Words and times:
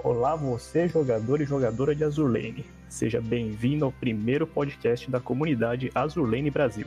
Olá, 0.00 0.36
você, 0.36 0.86
jogador 0.86 1.40
e 1.40 1.44
jogadora 1.44 1.92
de 1.92 2.04
Azulene. 2.04 2.64
Seja 2.88 3.20
bem-vindo 3.20 3.84
ao 3.84 3.90
primeiro 3.90 4.46
podcast 4.46 5.10
da 5.10 5.18
comunidade 5.18 5.90
Azulene 5.92 6.52
Brasil. 6.52 6.86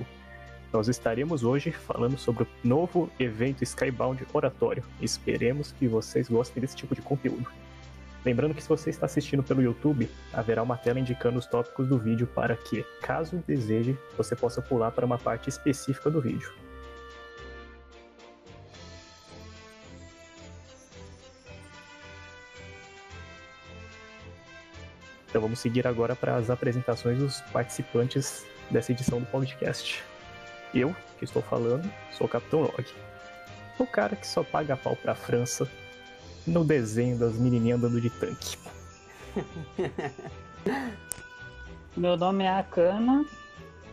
Nós 0.71 0.87
estaremos 0.87 1.43
hoje 1.43 1.73
falando 1.73 2.17
sobre 2.17 2.43
o 2.43 2.47
novo 2.63 3.11
evento 3.19 3.65
Skybound 3.65 4.25
Oratório. 4.31 4.81
Esperemos 5.01 5.73
que 5.73 5.89
vocês 5.89 6.29
gostem 6.29 6.61
desse 6.61 6.77
tipo 6.77 6.95
de 6.95 7.01
conteúdo. 7.01 7.51
Lembrando 8.23 8.53
que 8.53 8.63
se 8.63 8.69
você 8.69 8.89
está 8.89 9.07
assistindo 9.07 9.43
pelo 9.43 9.61
YouTube, 9.61 10.09
haverá 10.31 10.63
uma 10.63 10.77
tela 10.77 10.97
indicando 10.97 11.37
os 11.37 11.45
tópicos 11.45 11.89
do 11.89 11.99
vídeo 11.99 12.27
para 12.27 12.55
que, 12.55 12.85
caso 13.01 13.43
deseje, 13.45 13.97
você 14.17 14.37
possa 14.37 14.61
pular 14.61 14.91
para 14.91 15.05
uma 15.05 15.17
parte 15.17 15.49
específica 15.49 16.09
do 16.09 16.21
vídeo. 16.21 16.49
Então 25.41 25.47
vamos 25.47 25.59
seguir 25.59 25.87
agora 25.87 26.15
para 26.15 26.35
as 26.35 26.51
apresentações 26.51 27.17
dos 27.17 27.41
participantes 27.51 28.45
dessa 28.69 28.91
edição 28.91 29.19
do 29.19 29.25
podcast. 29.25 30.03
Eu, 30.71 30.95
que 31.17 31.25
estou 31.25 31.41
falando, 31.41 31.91
sou 32.11 32.27
o 32.27 32.29
Capitão 32.29 32.61
Log. 32.61 32.85
O 33.79 33.87
cara 33.87 34.15
que 34.15 34.27
só 34.27 34.43
paga 34.43 34.77
pau 34.77 34.95
pra 34.95 35.15
França 35.15 35.67
no 36.45 36.63
desenho 36.63 37.17
das 37.17 37.39
menininhas 37.39 37.79
andando 37.79 37.99
de 37.99 38.11
tanque. 38.11 38.55
Meu 41.97 42.15
nome 42.15 42.43
é 42.43 42.49
Akana 42.49 43.25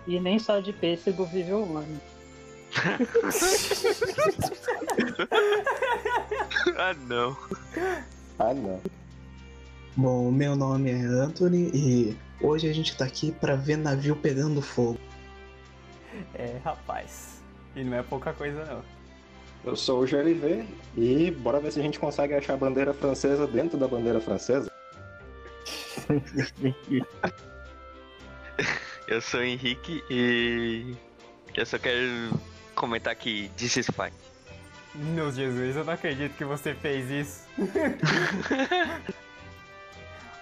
e 0.06 0.20
nem 0.20 0.38
só 0.38 0.60
de 0.60 0.74
pêssego 0.74 1.24
vive 1.24 1.54
o 1.54 1.64
humano. 1.64 1.98
ah 6.76 6.92
não. 7.08 7.34
Ah 8.38 8.52
não. 8.52 8.82
Bom, 9.98 10.30
meu 10.30 10.54
nome 10.54 10.92
é 10.92 10.94
Anthony 10.94 11.72
e 11.74 12.16
hoje 12.40 12.70
a 12.70 12.72
gente 12.72 12.96
tá 12.96 13.04
aqui 13.04 13.32
pra 13.32 13.56
ver 13.56 13.76
navio 13.76 14.14
pegando 14.14 14.62
fogo. 14.62 14.96
É, 16.36 16.56
rapaz. 16.62 17.42
E 17.74 17.82
não 17.82 17.96
é 17.96 18.02
pouca 18.04 18.32
coisa 18.32 18.64
não. 18.64 18.80
Eu 19.64 19.74
sou 19.74 20.04
o 20.04 20.06
GLV 20.06 20.64
e 20.96 21.32
bora 21.32 21.58
ver 21.58 21.72
se 21.72 21.80
a 21.80 21.82
gente 21.82 21.98
consegue 21.98 22.32
achar 22.32 22.54
a 22.54 22.56
bandeira 22.56 22.94
francesa 22.94 23.44
dentro 23.44 23.76
da 23.76 23.88
bandeira 23.88 24.20
francesa. 24.20 24.70
eu 29.08 29.20
sou 29.20 29.40
o 29.40 29.42
Henrique 29.42 30.00
e 30.08 30.94
eu 31.56 31.66
só 31.66 31.76
quero 31.76 32.38
comentar 32.76 33.16
que 33.16 33.48
this 33.56 33.76
is 33.76 33.86
fine. 33.86 34.14
Meu 34.94 35.32
Jesus, 35.32 35.74
eu 35.74 35.84
não 35.84 35.94
acredito 35.94 36.36
que 36.36 36.44
você 36.44 36.72
fez 36.72 37.10
isso. 37.10 37.48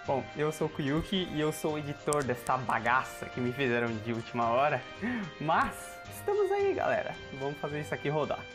Bom, 0.07 0.23
eu 0.37 0.53
sou 0.53 0.69
o 0.69 0.71
Kuyuki 0.71 1.27
e 1.35 1.41
eu 1.41 1.51
sou 1.51 1.75
o 1.75 1.79
editor 1.79 2.23
dessa 2.23 2.57
bagaça 2.57 3.27
que 3.27 3.41
me 3.41 3.53
fizeram 3.53 3.89
de 3.89 4.13
última 4.13 4.49
hora. 4.51 4.81
Mas 5.41 6.01
estamos 6.09 6.53
aí, 6.53 6.75
galera. 6.75 7.13
Vamos 7.41 7.59
fazer 7.59 7.81
isso 7.81 7.93
aqui 7.93 8.09
rodar. 8.09 8.39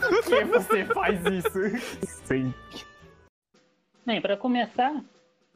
Por 0.00 0.22
que 0.22 0.44
você 0.44 0.84
faz 0.84 1.18
isso? 1.24 1.78
Sim. 2.26 2.52
Bem, 4.04 4.20
para 4.20 4.36
começar, 4.36 5.02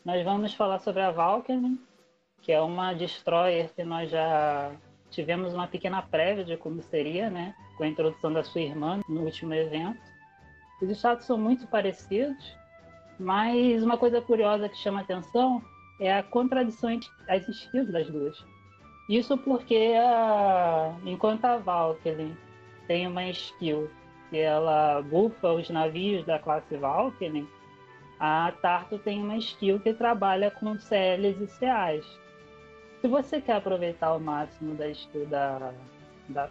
nós 0.07 0.25
vamos 0.25 0.55
falar 0.55 0.79
sobre 0.79 1.03
a 1.03 1.11
Valkyrie, 1.11 1.79
que 2.41 2.51
é 2.51 2.63
uma 2.63 2.95
destroyer 2.95 3.69
que 3.75 3.85
nós 3.85 4.11
já 4.11 4.73
tivemos 5.11 5.53
uma 5.53 5.67
pequena 5.67 6.01
prévia 6.01 6.47
de 6.47 6.57
como 6.57 6.83
seria, 6.85 7.29
né? 7.29 7.55
Com 7.77 7.85
a 7.85 7.89
introdução 7.89 8.33
da 8.33 8.43
sua 8.43 8.63
irmã 8.63 9.03
no 9.07 9.21
último 9.21 9.53
evento. 9.53 10.16
Os 10.81 10.91
estados 10.91 11.25
são 11.25 11.39
muito 11.39 11.67
parecidos, 11.67 12.57
mas 13.19 13.83
uma 13.83 13.97
coisa 13.97 14.21
curiosa 14.21 14.69
que 14.69 14.77
chama 14.77 15.01
atenção 15.01 15.63
é 15.99 16.13
a 16.13 16.23
contradição 16.23 16.91
entre 16.91 17.09
as 17.29 17.49
skills 17.49 17.91
das 17.91 18.09
duas. 18.09 18.45
Isso 19.09 19.39
porque, 19.39 19.95
a... 19.97 20.95
enquanto 21.05 21.45
a 21.45 21.57
Valkyrie 21.57 22.37
tem 22.87 23.07
uma 23.07 23.25
skill 23.31 23.91
que 24.29 24.39
ela 24.39 25.01
bufa 25.03 25.53
os 25.53 25.71
navios 25.71 26.25
da 26.27 26.39
classe 26.39 26.77
Valkyrie, 26.77 27.49
a 28.19 28.53
Tarto 28.63 28.99
tem 28.99 29.23
uma 29.23 29.37
skill 29.37 29.79
que 29.79 29.93
trabalha 29.95 30.51
com 30.51 30.79
CLs 30.79 31.41
e 31.41 31.59
CAs. 31.59 32.07
Se 33.01 33.09
você 33.09 33.41
quer 33.41 33.57
aproveitar 33.57 34.15
o 34.15 34.21
máximo 34.21 34.75
da 34.75 34.89
skill 34.89 35.27
da, 35.27 35.73
da 36.29 36.49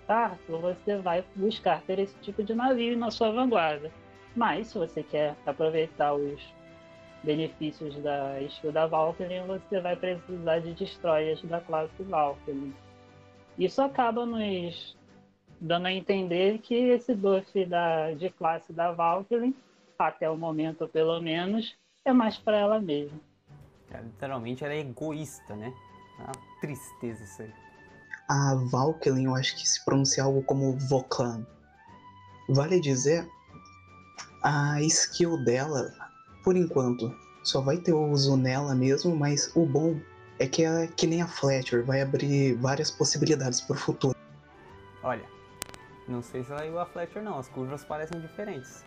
você 0.47 0.97
vai 0.97 1.25
buscar 1.35 1.81
ter 1.81 1.99
esse 1.99 2.15
tipo 2.19 2.43
de 2.43 2.53
navio 2.53 2.97
na 2.97 3.11
sua 3.11 3.31
vanguarda. 3.31 3.91
Mas 4.35 4.67
se 4.67 4.77
você 4.77 5.01
quer 5.01 5.35
aproveitar 5.45 6.13
os 6.13 6.41
benefícios 7.23 7.95
da 8.03 8.41
skill 8.41 8.71
da 8.71 8.85
Valkyrie, 8.85 9.41
você 9.47 9.79
vai 9.79 9.95
precisar 9.95 10.59
de 10.59 10.73
destroyers 10.73 11.41
da 11.43 11.61
classe 11.61 12.03
Valkyrie. 12.03 12.73
Isso 13.57 13.81
acaba 13.81 14.25
nos 14.25 14.95
dando 15.59 15.87
a 15.87 15.91
entender 15.91 16.59
que 16.59 16.75
esse 16.75 17.15
buff 17.15 17.65
da, 17.65 18.11
de 18.11 18.29
classe 18.29 18.73
da 18.73 18.91
Valkyrie, 18.91 19.55
até 19.97 20.29
o 20.29 20.37
momento 20.37 20.87
pelo 20.87 21.19
menos, 21.21 21.75
é 22.03 22.11
mais 22.11 22.37
para 22.37 22.57
ela 22.57 22.79
mesma. 22.79 23.19
É, 23.91 24.01
literalmente 24.01 24.63
ela 24.63 24.73
é 24.73 24.79
egoísta, 24.79 25.55
né? 25.55 25.73
É 26.19 26.23
uma 26.23 26.59
tristeza 26.59 27.23
isso 27.23 27.41
aí. 27.41 27.53
A 28.27 28.55
Valkyrie, 28.69 29.23
eu 29.23 29.35
acho 29.35 29.55
que 29.55 29.67
se 29.67 29.83
pronuncia 29.85 30.23
algo 30.23 30.43
como 30.43 30.77
Voklan. 30.77 31.45
Vale 32.49 32.79
dizer 32.79 33.27
a 34.45 34.79
skill 34.81 35.43
dela, 35.43 35.91
por 36.43 36.55
enquanto, 36.55 37.13
só 37.43 37.59
vai 37.61 37.77
ter 37.77 37.93
uso 37.93 38.37
nela 38.37 38.75
mesmo, 38.75 39.15
mas 39.15 39.51
o 39.55 39.65
bom 39.65 39.99
é 40.37 40.47
que 40.47 40.63
é 40.63 40.85
que 40.85 41.07
nem 41.07 41.23
a 41.23 41.27
Fletcher, 41.27 41.83
vai 41.83 42.01
abrir 42.01 42.53
várias 42.53 42.91
possibilidades 42.91 43.59
pro 43.61 43.75
futuro. 43.75 44.15
Olha, 45.01 45.25
não 46.07 46.21
sei 46.21 46.43
se 46.43 46.51
ela 46.51 46.63
é 46.63 46.67
igual 46.67 46.83
a 46.83 46.85
Fletcher 46.85 47.23
não, 47.23 47.39
as 47.39 47.49
curvas 47.49 47.83
parecem 47.83 48.21
diferentes. 48.21 48.85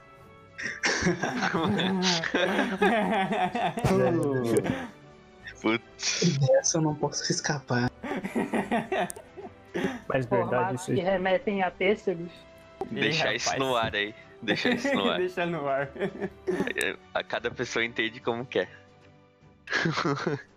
Putz. 5.61 6.39
Dessa 6.39 6.79
eu 6.79 6.83
não 6.83 6.95
posso 6.95 7.33
escapar. 7.33 7.91
Mas 10.09 10.25
verdade 10.25 10.29
Formatos 10.29 10.83
isso 10.83 10.95
que 10.95 11.01
remetem 11.01 11.65
a 11.65 11.71
pêssegos. 11.71 12.31
Deixar 12.93 13.35
isso 13.35 13.59
no 13.59 13.75
ar 13.75 13.97
aí. 13.97 14.15
Deixar 14.43 14.71
isso 14.71 14.94
no 14.94 15.09
ar. 15.10 15.19
Deixa 15.19 15.47
no 15.47 15.69
ar. 15.69 15.91
A 17.15 17.22
cada 17.25 17.50
pessoa 17.50 17.84
entende 17.84 18.21
como 18.21 18.47
quer. 18.47 18.69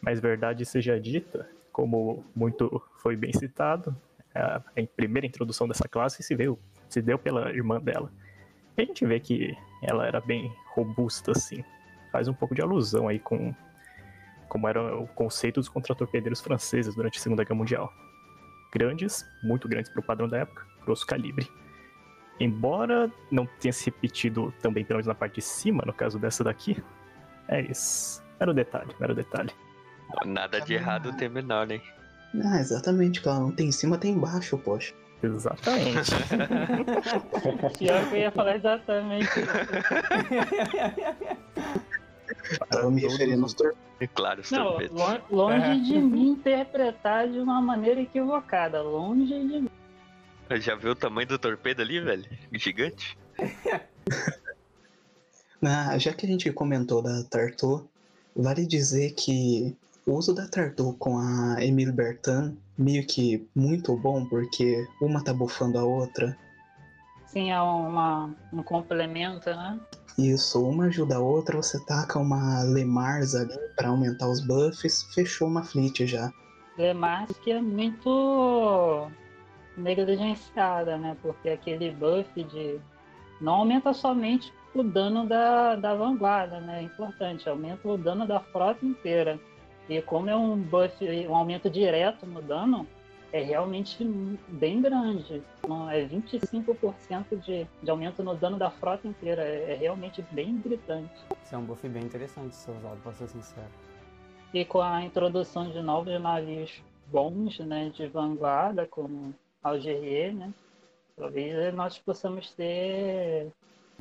Mas 0.00 0.20
verdade 0.20 0.64
seja 0.64 0.98
dita, 0.98 1.48
como 1.72 2.24
muito 2.34 2.82
foi 3.02 3.16
bem 3.16 3.32
citado, 3.32 3.94
a, 4.34 4.62
primeira 4.96 5.26
introdução 5.26 5.68
dessa 5.68 5.88
classe 5.88 6.22
se, 6.22 6.34
veio, 6.34 6.58
se 6.88 7.02
deu 7.02 7.18
pela 7.18 7.50
irmã 7.50 7.80
dela. 7.80 8.10
E 8.76 8.82
a 8.82 8.84
gente 8.84 9.04
vê 9.04 9.20
que 9.20 9.56
ela 9.82 10.06
era 10.06 10.20
bem 10.20 10.52
robusta, 10.74 11.32
assim. 11.32 11.64
Faz 12.12 12.28
um 12.28 12.34
pouco 12.34 12.54
de 12.54 12.62
alusão 12.62 13.08
aí 13.08 13.18
com 13.18 13.54
como 14.48 14.66
era 14.66 14.96
o 14.96 15.06
conceito 15.06 15.60
dos 15.60 15.68
contratorpedeiros 15.68 16.40
franceses 16.40 16.96
durante 16.96 17.18
a 17.18 17.22
Segunda 17.22 17.44
Guerra 17.44 17.54
Mundial. 17.54 17.92
Grandes, 18.72 19.24
muito 19.44 19.68
grandes 19.68 19.92
para 19.92 20.00
o 20.00 20.04
padrão 20.04 20.28
da 20.28 20.38
época, 20.38 20.66
grosso 20.84 21.06
calibre. 21.06 21.48
Embora 22.40 23.10
não 23.30 23.46
tenha 23.60 23.72
se 23.72 23.84
repetido 23.84 24.52
também, 24.62 24.82
pelo 24.84 24.96
menos 24.96 25.06
na 25.06 25.14
parte 25.14 25.34
de 25.36 25.42
cima, 25.42 25.82
no 25.86 25.92
caso 25.92 26.18
dessa 26.18 26.42
daqui, 26.42 26.82
é 27.46 27.60
isso. 27.60 28.22
Era 28.40 28.50
o 28.50 28.54
detalhe, 28.54 28.90
era 28.98 29.12
o 29.12 29.14
detalhe. 29.14 29.50
Nada 30.24 30.58
de 30.60 30.72
errado 30.74 31.12
tem 31.16 31.28
menor, 31.28 31.66
né? 31.66 31.80
Ah, 32.44 32.58
exatamente, 32.58 33.20
cara. 33.20 33.38
Não 33.40 33.52
tem 33.52 33.68
em 33.68 33.72
cima, 33.72 33.98
tem 33.98 34.12
embaixo, 34.14 34.56
poxa. 34.56 34.94
Exatamente. 35.22 36.10
Pior 37.78 38.08
que 38.08 38.14
eu 38.14 38.18
ia 38.20 38.30
falar 38.30 38.56
exatamente 38.56 39.28
isso. 39.28 39.50
Tava 42.70 42.90
me 42.90 43.02
referindo 43.02 43.42
aos 43.42 43.52
tor- 43.54 43.74
É 44.00 44.06
claro, 44.06 44.40
os 44.40 44.50
Não, 44.50 44.64
torpedos. 44.70 44.98
lon- 44.98 45.20
longe 45.30 45.80
de 45.82 45.98
mim 45.98 46.30
interpretar 46.30 47.28
de 47.28 47.38
uma 47.38 47.60
maneira 47.60 48.00
equivocada. 48.00 48.80
Longe 48.82 49.26
de 49.26 49.60
mim. 49.60 49.70
Já 50.60 50.74
viu 50.74 50.92
o 50.92 50.96
tamanho 50.96 51.28
do 51.28 51.38
torpedo 51.38 51.82
ali, 51.82 52.00
velho? 52.00 52.24
Gigante? 52.52 53.16
Ah, 55.62 55.98
já 55.98 56.14
que 56.14 56.24
a 56.24 56.28
gente 56.28 56.50
comentou 56.52 57.02
da 57.02 57.22
Tartu, 57.24 57.86
vale 58.34 58.64
dizer 58.64 59.12
que 59.12 59.76
o 60.06 60.14
uso 60.14 60.34
da 60.34 60.48
Tartu 60.48 60.94
com 60.98 61.18
a 61.18 61.62
Emile 61.62 61.92
Bertin 61.92 62.56
meio 62.78 63.06
que 63.06 63.46
muito 63.54 63.94
bom, 63.94 64.24
porque 64.24 64.88
uma 65.02 65.22
tá 65.22 65.34
bufando 65.34 65.78
a 65.78 65.84
outra. 65.84 66.34
Sim, 67.26 67.50
é 67.50 67.60
uma, 67.60 68.34
um 68.50 68.62
complemento, 68.62 69.50
né? 69.50 69.78
Isso, 70.16 70.66
uma 70.66 70.86
ajuda 70.86 71.16
a 71.16 71.20
outra, 71.20 71.58
você 71.58 71.78
taca 71.84 72.18
uma 72.18 72.62
Lemars 72.62 73.34
ali 73.34 73.58
pra 73.76 73.88
aumentar 73.88 74.30
os 74.30 74.40
buffs, 74.40 75.02
fechou 75.12 75.46
uma 75.46 75.62
fleet 75.62 76.06
já. 76.06 76.32
Lemars 76.78 77.36
que 77.44 77.52
é 77.52 77.60
muito 77.60 79.10
negligenciada, 79.80 80.96
né? 80.96 81.16
Porque 81.22 81.50
aquele 81.50 81.90
buff 81.90 82.28
de 82.44 82.80
não 83.40 83.54
aumenta 83.54 83.92
somente 83.92 84.52
o 84.74 84.82
dano 84.82 85.26
da, 85.26 85.74
da 85.76 85.94
vanguarda, 85.94 86.60
né? 86.60 86.80
É 86.80 86.82
importante, 86.82 87.48
aumenta 87.48 87.88
o 87.88 87.96
dano 87.96 88.26
da 88.26 88.40
frota 88.40 88.84
inteira. 88.84 89.38
E 89.88 90.00
como 90.02 90.30
é 90.30 90.36
um 90.36 90.56
buff, 90.56 90.94
um 91.28 91.34
aumento 91.34 91.68
direto 91.68 92.24
no 92.26 92.40
dano, 92.40 92.86
é 93.32 93.42
realmente 93.42 94.04
bem 94.48 94.80
grande. 94.80 95.42
É 95.90 96.04
25% 96.04 97.40
de, 97.40 97.66
de 97.82 97.90
aumento 97.90 98.22
no 98.22 98.34
dano 98.34 98.58
da 98.58 98.70
frota 98.70 99.06
inteira. 99.08 99.42
É, 99.42 99.72
é 99.72 99.76
realmente 99.76 100.22
bem 100.30 100.56
gritante. 100.58 101.14
Isso 101.42 101.54
é 101.54 101.58
um 101.58 101.64
buff 101.64 101.88
bem 101.88 102.04
interessante 102.04 102.54
ser 102.54 102.72
usado, 102.72 103.00
pra 103.02 103.12
ser 103.12 103.28
sincero. 103.28 103.68
E 104.52 104.64
com 104.64 104.80
a 104.80 105.02
introdução 105.02 105.70
de 105.70 105.80
novos 105.80 106.20
navios 106.20 106.82
bons, 107.06 107.58
né, 107.60 107.90
de 107.94 108.06
vanguarda, 108.06 108.86
como 108.86 109.34
Algerier, 109.62 110.34
né, 110.34 110.52
talvez 111.16 111.74
nós 111.74 111.98
possamos 111.98 112.50
ter 112.52 113.52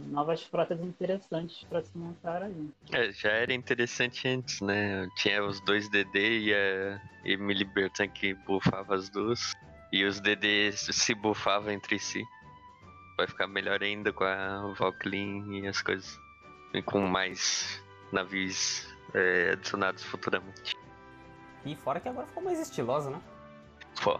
novas 0.07 0.43
frotas 0.43 0.79
interessantes 0.79 1.65
para 1.69 1.83
se 1.83 1.97
montar 1.97 2.43
aí. 2.43 2.69
É, 2.91 3.11
já 3.11 3.29
era 3.29 3.53
interessante 3.53 4.27
antes, 4.27 4.61
né? 4.61 5.07
Tinha 5.17 5.43
os 5.43 5.59
dois 5.61 5.89
DD 5.89 6.39
e 6.39 6.53
a 6.53 7.01
Emily 7.25 7.65
Bertan 7.65 8.07
que 8.07 8.33
bufava 8.33 8.95
as 8.95 9.09
duas. 9.09 9.53
E 9.91 10.05
os 10.05 10.19
DDs 10.19 10.87
se 10.91 11.15
bufavam 11.15 11.71
entre 11.71 11.99
si. 11.99 12.23
Vai 13.17 13.27
ficar 13.27 13.47
melhor 13.47 13.81
ainda 13.83 14.13
com 14.13 14.23
a 14.23 14.73
Valkyrie 14.77 15.61
e 15.61 15.67
as 15.67 15.81
coisas. 15.81 16.17
E 16.73 16.81
com 16.81 17.01
mais 17.01 17.83
navios 18.11 18.87
é, 19.13 19.51
adicionados 19.53 20.03
futuramente. 20.03 20.75
E 21.65 21.75
fora 21.75 21.99
que 21.99 22.07
agora 22.07 22.27
ficou 22.27 22.43
mais 22.43 22.59
estilosa, 22.59 23.09
né? 23.09 23.21
Pô. 24.01 24.19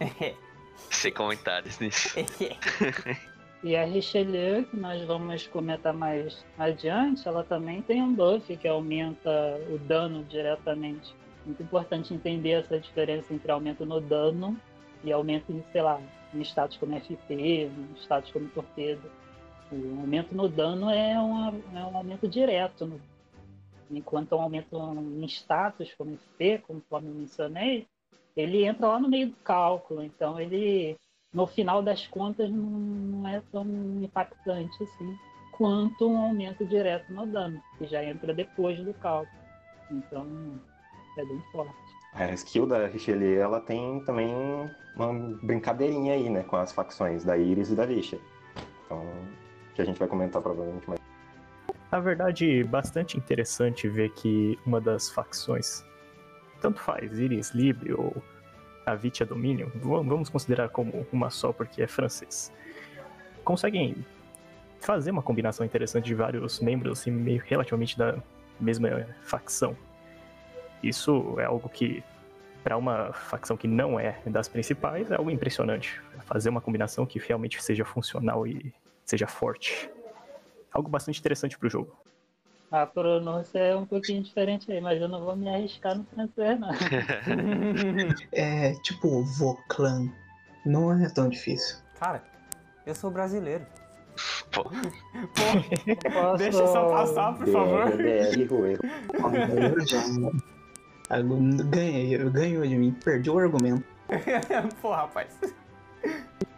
Sem 0.90 1.12
comentários 1.12 1.78
nisso. 1.78 2.10
E 3.62 3.76
a 3.76 3.84
Richelieu, 3.84 4.64
que 4.64 4.76
nós 4.76 5.02
vamos 5.04 5.46
comentar 5.48 5.92
mais 5.92 6.42
adiante, 6.58 7.28
ela 7.28 7.44
também 7.44 7.82
tem 7.82 8.02
um 8.02 8.14
buff 8.14 8.56
que 8.56 8.66
aumenta 8.66 9.60
o 9.68 9.76
dano 9.76 10.24
diretamente. 10.24 11.14
Muito 11.44 11.62
importante 11.62 12.14
entender 12.14 12.52
essa 12.52 12.80
diferença 12.80 13.34
entre 13.34 13.52
aumento 13.52 13.84
no 13.84 14.00
dano 14.00 14.58
e 15.04 15.12
aumento 15.12 15.52
em, 15.52 15.62
sei 15.72 15.82
lá, 15.82 16.00
em 16.32 16.40
status 16.40 16.78
como 16.78 16.98
FP, 16.98 17.34
em 17.34 17.94
status 17.98 18.32
como 18.32 18.48
torpedo. 18.48 19.10
O 19.70 20.00
aumento 20.00 20.34
no 20.34 20.48
dano 20.48 20.88
é, 20.88 21.18
uma, 21.20 21.52
é 21.74 21.84
um 21.84 21.96
aumento 21.98 22.26
direto, 22.26 22.86
no, 22.86 22.98
enquanto 23.90 24.34
um 24.36 24.40
aumento 24.40 24.74
em 24.74 25.24
status 25.26 25.92
como 25.98 26.16
FP, 26.16 26.62
conforme 26.66 27.08
eu 27.08 27.14
mencionei, 27.14 27.86
ele 28.36 28.64
entra 28.64 28.86
lá 28.86 29.00
no 29.00 29.08
meio 29.08 29.28
do 29.28 29.36
cálculo. 29.36 30.02
Então 30.02 30.40
ele 30.40 30.96
no 31.32 31.46
final 31.46 31.82
das 31.82 32.06
contas 32.06 32.50
não 32.50 33.26
é 33.28 33.40
tão 33.52 33.64
impactante 34.02 34.82
assim 34.82 35.16
quanto 35.52 36.08
um 36.08 36.18
aumento 36.18 36.64
direto 36.64 37.12
no 37.12 37.26
dano, 37.26 37.62
que 37.78 37.86
já 37.86 38.02
entra 38.02 38.32
depois 38.32 38.78
do 38.80 38.94
cálculo. 38.94 39.40
Então 39.90 40.26
é 41.18 41.24
bem 41.24 41.42
forte. 41.52 41.74
A 42.14 42.32
skill 42.32 42.66
da 42.66 42.86
Richelieu 42.86 43.42
ela 43.42 43.60
tem 43.60 44.02
também 44.04 44.34
uma 44.96 45.12
brincadeirinha 45.42 46.14
aí, 46.14 46.28
né, 46.28 46.42
com 46.42 46.56
as 46.56 46.72
facções 46.72 47.24
da 47.24 47.36
Iris 47.36 47.70
e 47.70 47.74
da 47.74 47.86
Lixa. 47.86 48.18
Então, 48.84 49.04
que 49.74 49.82
a 49.82 49.84
gente 49.84 49.98
vai 49.98 50.08
comentar 50.08 50.42
provavelmente 50.42 50.88
mais. 50.88 51.00
Na 51.92 52.00
verdade, 52.00 52.64
bastante 52.64 53.16
interessante 53.16 53.88
ver 53.88 54.10
que 54.10 54.58
uma 54.66 54.80
das 54.80 55.10
facções, 55.10 55.84
tanto 56.60 56.80
faz, 56.80 57.18
Iris 57.18 57.50
Libre 57.50 57.92
ou 57.92 58.22
a 58.86 58.94
Vitia 58.94 59.26
Dominion, 59.26 59.68
vamos 59.74 60.28
considerar 60.28 60.68
como 60.68 61.06
uma 61.12 61.30
só 61.30 61.52
porque 61.52 61.82
é 61.82 61.86
francês, 61.86 62.52
conseguem 63.44 63.96
fazer 64.80 65.10
uma 65.10 65.22
combinação 65.22 65.64
interessante 65.64 66.06
de 66.06 66.14
vários 66.14 66.60
membros 66.60 67.00
assim, 67.00 67.10
meio 67.10 67.42
relativamente 67.44 67.98
da 67.98 68.16
mesma 68.58 69.06
facção. 69.22 69.76
Isso 70.82 71.38
é 71.38 71.44
algo 71.44 71.68
que, 71.68 72.02
para 72.64 72.76
uma 72.76 73.12
facção 73.12 73.56
que 73.56 73.68
não 73.68 74.00
é 74.00 74.18
das 74.26 74.48
principais, 74.48 75.10
é 75.10 75.16
algo 75.16 75.30
impressionante. 75.30 76.00
Fazer 76.20 76.48
uma 76.48 76.60
combinação 76.60 77.04
que 77.04 77.18
realmente 77.18 77.62
seja 77.62 77.84
funcional 77.84 78.46
e 78.46 78.72
seja 79.04 79.26
forte. 79.26 79.90
Algo 80.72 80.88
bastante 80.88 81.20
interessante 81.20 81.58
para 81.58 81.66
o 81.66 81.70
jogo. 81.70 81.94
A 82.70 82.86
pronúncia 82.86 83.58
é 83.58 83.74
um 83.74 83.84
pouquinho 83.84 84.22
diferente 84.22 84.70
aí, 84.70 84.80
mas 84.80 85.00
eu 85.00 85.08
não 85.08 85.24
vou 85.24 85.34
me 85.34 85.48
arriscar 85.48 85.96
no 85.96 86.04
francês, 86.04 86.60
não. 86.60 86.70
é 88.32 88.74
tipo 88.82 89.24
Voclan. 89.24 90.08
Não 90.64 90.92
é 90.92 91.08
tão 91.08 91.28
difícil. 91.28 91.78
Cara, 91.98 92.22
eu 92.86 92.94
sou 92.94 93.10
brasileiro. 93.10 93.66
Pô. 94.52 94.64
Pô, 94.64 96.36
deixa 96.36 96.66
só 96.66 96.88
passar, 96.90 97.34
por 97.36 97.48
favor. 97.48 98.00
Eu 98.00 99.80
já 99.86 100.00
ganhei, 101.70 102.14
eu 102.14 102.30
ganhou 102.30 102.64
de 102.64 102.76
mim, 102.76 102.92
perdi 103.04 103.30
o 103.30 103.38
argumento. 103.38 103.84
Pô, 104.80 104.92
rapaz. 104.92 105.36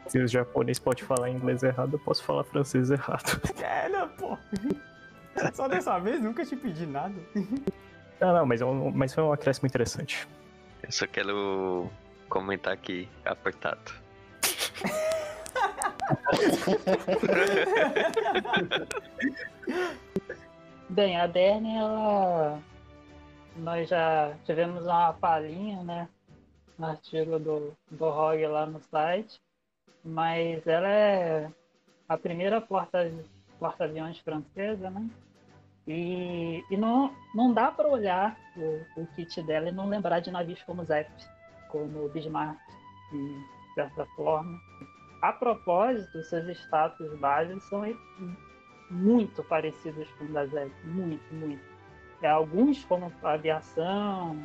Se 0.09 0.19
os 0.19 0.31
japoneses 0.31 0.79
podem 0.79 1.05
falar 1.05 1.31
inglês 1.31 1.63
errado, 1.63 1.95
eu 1.95 1.99
posso 1.99 2.23
falar 2.23 2.45
francês 2.45 2.91
errado. 2.91 3.41
É, 3.63 3.89
não, 3.89 4.09
pô. 4.09 4.37
Só 5.55 5.69
dessa 5.69 5.99
vez, 5.99 6.21
nunca 6.21 6.45
te 6.45 6.57
pedi 6.57 6.87
nada. 6.87 7.15
Não, 8.21 8.33
não, 8.33 8.47
mas, 8.47 8.61
é 8.61 8.65
um, 8.65 8.91
mas 8.91 9.15
foi 9.15 9.25
um 9.25 9.33
acréscimo 9.33 9.67
interessante. 9.67 10.29
Eu 10.83 10.93
só 10.93 11.07
quero 11.07 11.91
comentar 12.29 12.73
aqui, 12.73 13.09
apertado. 13.25 13.93
Bem, 20.89 21.19
a 21.19 21.27
Derne, 21.27 21.77
ela. 21.77 22.63
Nós 23.57 23.89
já 23.89 24.35
tivemos 24.45 24.85
uma 24.85 25.13
palhinha, 25.15 25.83
né? 25.83 26.09
No 26.79 26.87
artigo 26.87 27.39
do, 27.39 27.73
do 27.91 28.11
Rogue 28.11 28.47
lá 28.47 28.67
no 28.67 28.81
site. 28.81 29.41
Mas 30.05 30.67
ela 30.67 30.89
é 30.89 31.51
a 32.09 32.19
primeira 32.19 32.61
porta 32.61 33.11
porta-aviões 33.63 34.19
francesa, 34.19 34.91
né? 34.91 35.09
E, 35.87 36.65
e 36.69 36.77
não, 36.77 37.15
não 37.33 37.55
dá 37.55 37.71
para 37.71 37.89
olhar 37.89 38.37
o, 38.57 39.03
o, 39.03 39.07
kit 39.15 39.41
dela 39.43 39.69
e 39.69 39.73
não 39.73 39.89
lembrar 39.89 40.19
de 40.19 40.33
navios 40.33 40.61
como 40.65 40.85
Zep, 40.85 41.09
como 41.69 42.09
Bismarck, 42.09 42.59
de 43.13 43.75
certa 43.75 44.05
forma. 44.17 44.59
A 45.23 45.33
propósito, 45.33 46.23
seus 46.25 46.49
status 46.59 47.17
básicos 47.21 47.63
são 47.69 47.83
muito 48.91 49.45
parecidos 49.45 50.09
com 50.19 50.25
o 50.25 50.33
da 50.33 50.45
Zep, 50.47 50.73
muito, 50.85 51.35
muito. 51.35 51.63
É, 52.21 52.29
alguns, 52.29 52.85
como 52.85 53.13
aviação, 53.23 54.45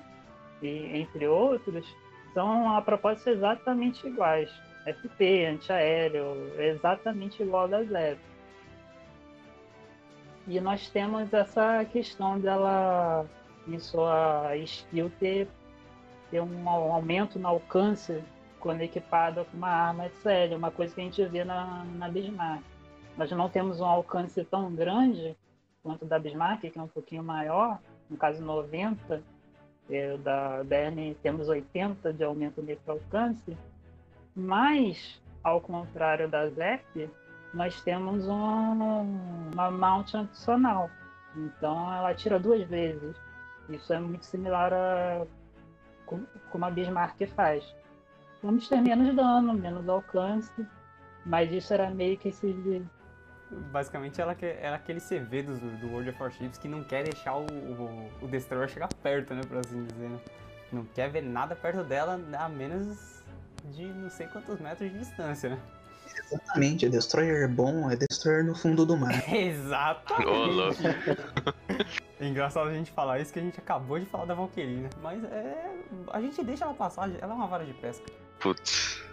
e, 0.62 1.00
entre 1.00 1.28
outros, 1.28 1.86
são 2.34 2.76
a 2.76 2.82
propósito 2.84 3.30
exatamente 3.30 4.06
iguais. 4.08 4.52
FP, 4.86 5.46
antiaéreo, 5.46 6.54
exatamente 6.60 7.44
igual 7.44 7.68
da 7.68 7.84
Zep. 7.84 8.20
E 10.48 10.62
nós 10.62 10.90
temos 10.90 11.34
essa 11.34 11.84
questão 11.86 12.40
dela, 12.40 13.26
em 13.68 13.78
sua 13.80 14.56
skill, 14.58 15.12
ter, 15.20 15.50
ter 16.32 16.42
um 16.42 16.70
aumento 16.70 17.38
no 17.38 17.50
alcance 17.50 18.24
quando 18.60 18.82
equipada 18.82 19.44
com 19.44 19.58
uma 19.58 19.68
arma 19.68 20.10
séria, 20.24 20.58
uma 20.58 20.72
coisa 20.72 20.96
que 20.96 21.02
a 21.02 21.04
gente 21.04 21.24
vê 21.26 21.44
na, 21.44 21.84
na 21.96 22.08
Bismarck. 22.08 22.64
Nós 23.18 23.30
não 23.32 23.50
temos 23.50 23.82
um 23.82 23.86
alcance 23.86 24.44
tão 24.46 24.74
grande 24.74 25.36
quanto 25.84 26.06
da 26.06 26.18
Bismarck, 26.18 26.62
que 26.62 26.80
é 26.80 26.82
um 26.82 26.88
pouquinho 26.88 27.24
maior, 27.24 27.80
no 28.10 28.16
caso 28.16 28.42
90, 28.42 29.22
é, 29.90 30.18
da 30.18 30.64
BN 30.64 31.16
temos 31.22 31.50
80 31.50 32.14
de 32.14 32.24
aumento 32.24 32.62
nesse 32.62 32.90
alcance, 32.90 33.58
mas, 34.36 35.20
ao 35.44 35.60
contrário 35.60 36.30
da 36.30 36.48
ZEP, 36.50 37.10
nós 37.54 37.82
temos 37.82 38.28
uma, 38.28 39.02
uma 39.54 39.72
mount 39.72 40.16
adicional. 40.16 40.90
Então 41.36 41.94
ela 41.94 42.12
atira 42.12 42.40
duas 42.40 42.68
vezes. 42.68 43.16
Isso 43.70 43.92
é 43.94 44.00
muito 44.00 44.26
similar 44.26 44.74
a 44.74 45.26
como 46.50 46.66
a 46.66 46.72
Bismarck 46.72 47.22
faz. 47.36 47.76
Vamos 48.42 48.68
ter 48.68 48.82
menos 48.82 49.14
dano, 49.16 49.54
menos 49.54 49.88
alcance, 49.90 50.66
mas 51.26 51.52
isso 51.52 51.74
era 51.74 51.90
meio 51.90 52.18
que 52.18 52.30
esse. 52.30 52.86
Basicamente 53.72 54.22
ela 54.22 54.36
era 54.42 54.76
aquele 54.76 55.00
CV 55.00 55.42
do, 55.42 55.56
do 55.78 55.88
World 55.88 56.10
of 56.10 56.22
Warships 56.22 56.58
que 56.58 56.68
não 56.68 56.84
quer 56.84 57.04
deixar 57.04 57.36
o, 57.36 57.46
o, 57.46 58.12
o 58.22 58.28
Destroyer 58.28 58.70
chegar 58.70 58.90
perto, 59.02 59.34
né? 59.34 59.42
Por 59.48 59.58
assim 59.58 59.84
dizer. 59.86 60.10
Né? 60.10 60.20
Não 60.72 60.84
quer 60.86 61.10
ver 61.10 61.22
nada 61.22 61.56
perto 61.56 61.84
dela 61.84 62.20
a 62.38 62.50
menos 62.50 63.24
de 63.72 63.86
não 63.86 64.10
sei 64.10 64.28
quantos 64.28 64.60
metros 64.60 64.92
de 64.92 65.00
distância, 65.00 65.50
né? 65.50 65.60
Exatamente, 66.16 66.86
é 66.86 66.90
Destroyer 66.90 67.48
bom, 67.50 67.90
é 67.90 67.96
Destroyer 67.96 68.46
no 68.46 68.56
fundo 68.56 68.86
do 68.86 68.98
mar. 68.98 69.24
Exatamente. 69.34 70.88
é 72.20 72.28
engraçado 72.28 72.70
a 72.70 72.74
gente 72.74 72.92
falar 72.92 73.20
isso 73.20 73.34
que 73.34 73.40
a 73.40 73.42
gente 73.42 73.60
acabou 73.60 74.00
de 74.00 74.06
falar 74.06 74.26
da 74.26 74.34
Valkyrie, 74.34 74.78
né? 74.78 74.90
Mas 75.02 75.24
é. 75.24 75.76
A 76.12 76.22
gente 76.22 76.44
deixa 76.44 76.66
ela 76.66 76.74
passar, 76.74 77.10
ela 77.22 77.34
é 77.34 77.36
uma 77.36 77.48
vara 77.48 77.66
de 77.66 77.74
pesca. 77.74 78.06
Putz. 78.40 79.04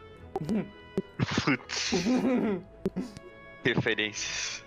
Putz. 1.45 1.93
Referências. 3.65 4.65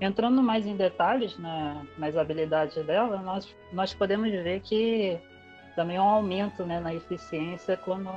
Entrando 0.00 0.42
mais 0.42 0.66
em 0.66 0.76
detalhes 0.76 1.38
na, 1.38 1.84
nas 1.98 2.16
habilidades 2.16 2.84
dela, 2.86 3.18
nós, 3.18 3.54
nós 3.72 3.92
podemos 3.92 4.30
ver 4.30 4.60
que 4.60 5.20
também 5.80 5.96
há 5.96 6.02
um 6.02 6.08
aumento 6.08 6.62
né, 6.66 6.78
na 6.78 6.94
eficiência 6.94 7.74
quando 7.74 8.10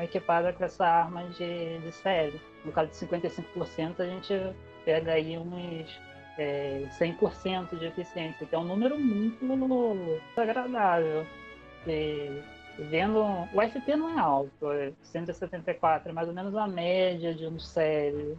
equipada 0.00 0.52
com 0.52 0.64
essa 0.64 0.86
arma 0.86 1.24
de, 1.30 1.78
de 1.80 1.90
série. 1.90 2.40
No 2.64 2.70
caso 2.70 2.92
de 2.92 2.96
55%, 2.96 3.98
a 3.98 4.04
gente 4.04 4.54
pega 4.84 5.14
aí 5.14 5.36
uns 5.36 6.00
é, 6.38 6.86
100% 6.96 7.76
de 7.76 7.86
eficiência, 7.86 8.46
que 8.46 8.54
é 8.54 8.58
um 8.58 8.62
número 8.62 8.96
muito 8.96 10.40
agradável. 10.40 11.26
E, 11.88 12.40
vendo, 12.88 13.18
o 13.52 13.60
FP 13.68 13.96
não 13.96 14.16
é 14.16 14.20
alto, 14.20 14.70
é 14.70 14.92
174, 15.02 16.10
é 16.10 16.12
mais 16.12 16.28
ou 16.28 16.34
menos 16.34 16.54
a 16.54 16.68
média 16.68 17.34
de 17.34 17.48
um 17.48 17.58
série. 17.58 18.38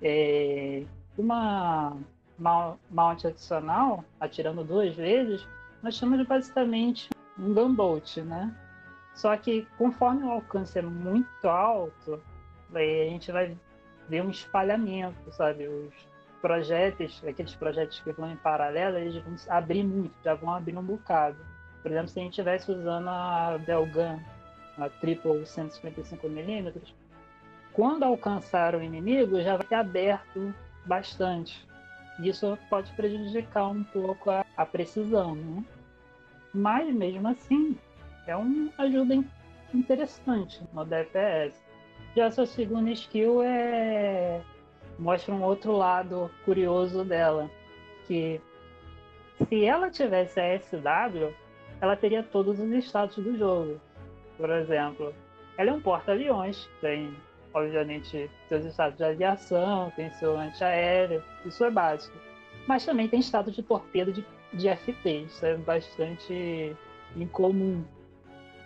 É, 0.00 0.84
uma 1.18 1.94
mount 2.90 3.26
adicional, 3.26 4.02
atirando 4.18 4.64
duas 4.64 4.96
vezes, 4.96 5.46
nós 5.82 5.96
chamamos 5.96 6.26
basicamente 6.26 7.10
um 7.38 7.52
gunboat, 7.52 8.20
né? 8.22 8.54
Só 9.14 9.36
que 9.36 9.66
conforme 9.78 10.24
o 10.24 10.30
alcance 10.30 10.78
é 10.78 10.82
muito 10.82 11.48
alto, 11.48 12.22
daí 12.68 13.06
a 13.06 13.10
gente 13.10 13.32
vai 13.32 13.56
ver 14.08 14.22
um 14.22 14.30
espalhamento, 14.30 15.32
sabe? 15.32 15.66
Os 15.66 15.94
projéteis, 16.40 17.22
aqueles 17.26 17.54
projéteis 17.54 18.00
que 18.00 18.12
vão 18.12 18.30
em 18.30 18.36
paralelo, 18.36 18.98
eles 18.98 19.22
vão 19.22 19.34
abrir 19.48 19.82
muito, 19.82 20.14
já 20.22 20.34
vão 20.34 20.54
abrir 20.54 20.76
um 20.76 20.82
bocado. 20.82 21.38
Por 21.82 21.90
exemplo, 21.90 22.08
se 22.08 22.18
a 22.18 22.22
gente 22.22 22.32
estivesse 22.32 22.70
usando 22.70 23.08
a 23.08 23.58
Belgun, 23.64 24.20
a 24.78 24.88
triple 24.88 25.42
155mm, 25.42 26.82
quando 27.72 28.02
alcançar 28.04 28.74
o 28.74 28.82
inimigo 28.82 29.40
já 29.40 29.56
vai 29.56 29.66
ter 29.66 29.74
aberto 29.74 30.54
bastante. 30.84 31.66
Isso 32.18 32.58
pode 32.70 32.90
prejudicar 32.92 33.68
um 33.68 33.84
pouco 33.84 34.30
a, 34.30 34.44
a 34.56 34.64
precisão, 34.64 35.34
né? 35.34 35.64
Mas 36.56 36.90
mesmo 36.92 37.28
assim, 37.28 37.76
é 38.26 38.34
uma 38.34 38.72
ajuda 38.78 39.22
interessante 39.74 40.62
no 40.72 40.86
DPS. 40.86 41.54
Já 42.16 42.30
sua 42.30 42.46
segunda 42.46 42.90
skill 42.90 43.42
é 43.42 44.40
mostra 44.98 45.34
um 45.34 45.42
outro 45.42 45.72
lado 45.72 46.30
curioso 46.46 47.04
dela, 47.04 47.50
que 48.06 48.40
se 49.46 49.64
ela 49.66 49.90
tivesse 49.90 50.40
a 50.40 50.58
SW, 50.58 51.34
ela 51.78 51.94
teria 51.94 52.22
todos 52.22 52.58
os 52.58 52.70
status 52.84 53.22
do 53.22 53.36
jogo. 53.36 53.78
Por 54.38 54.48
exemplo, 54.48 55.14
ela 55.58 55.70
é 55.70 55.72
um 55.74 55.80
porta-aviões, 55.82 56.66
tem 56.80 57.14
obviamente 57.52 58.30
seus 58.48 58.64
status 58.64 58.96
de 58.96 59.04
aviação, 59.04 59.92
tem 59.94 60.10
seu 60.12 60.38
antiaéreo, 60.38 61.22
isso 61.44 61.62
é 61.62 61.70
básico. 61.70 62.16
Mas 62.66 62.86
também 62.86 63.08
tem 63.08 63.20
status 63.20 63.54
de 63.54 63.62
torpedo 63.62 64.10
de, 64.10 64.24
de 64.56 64.68
FP, 64.68 65.24
isso 65.26 65.44
é 65.44 65.56
bastante 65.56 66.76
incomum. 67.14 67.84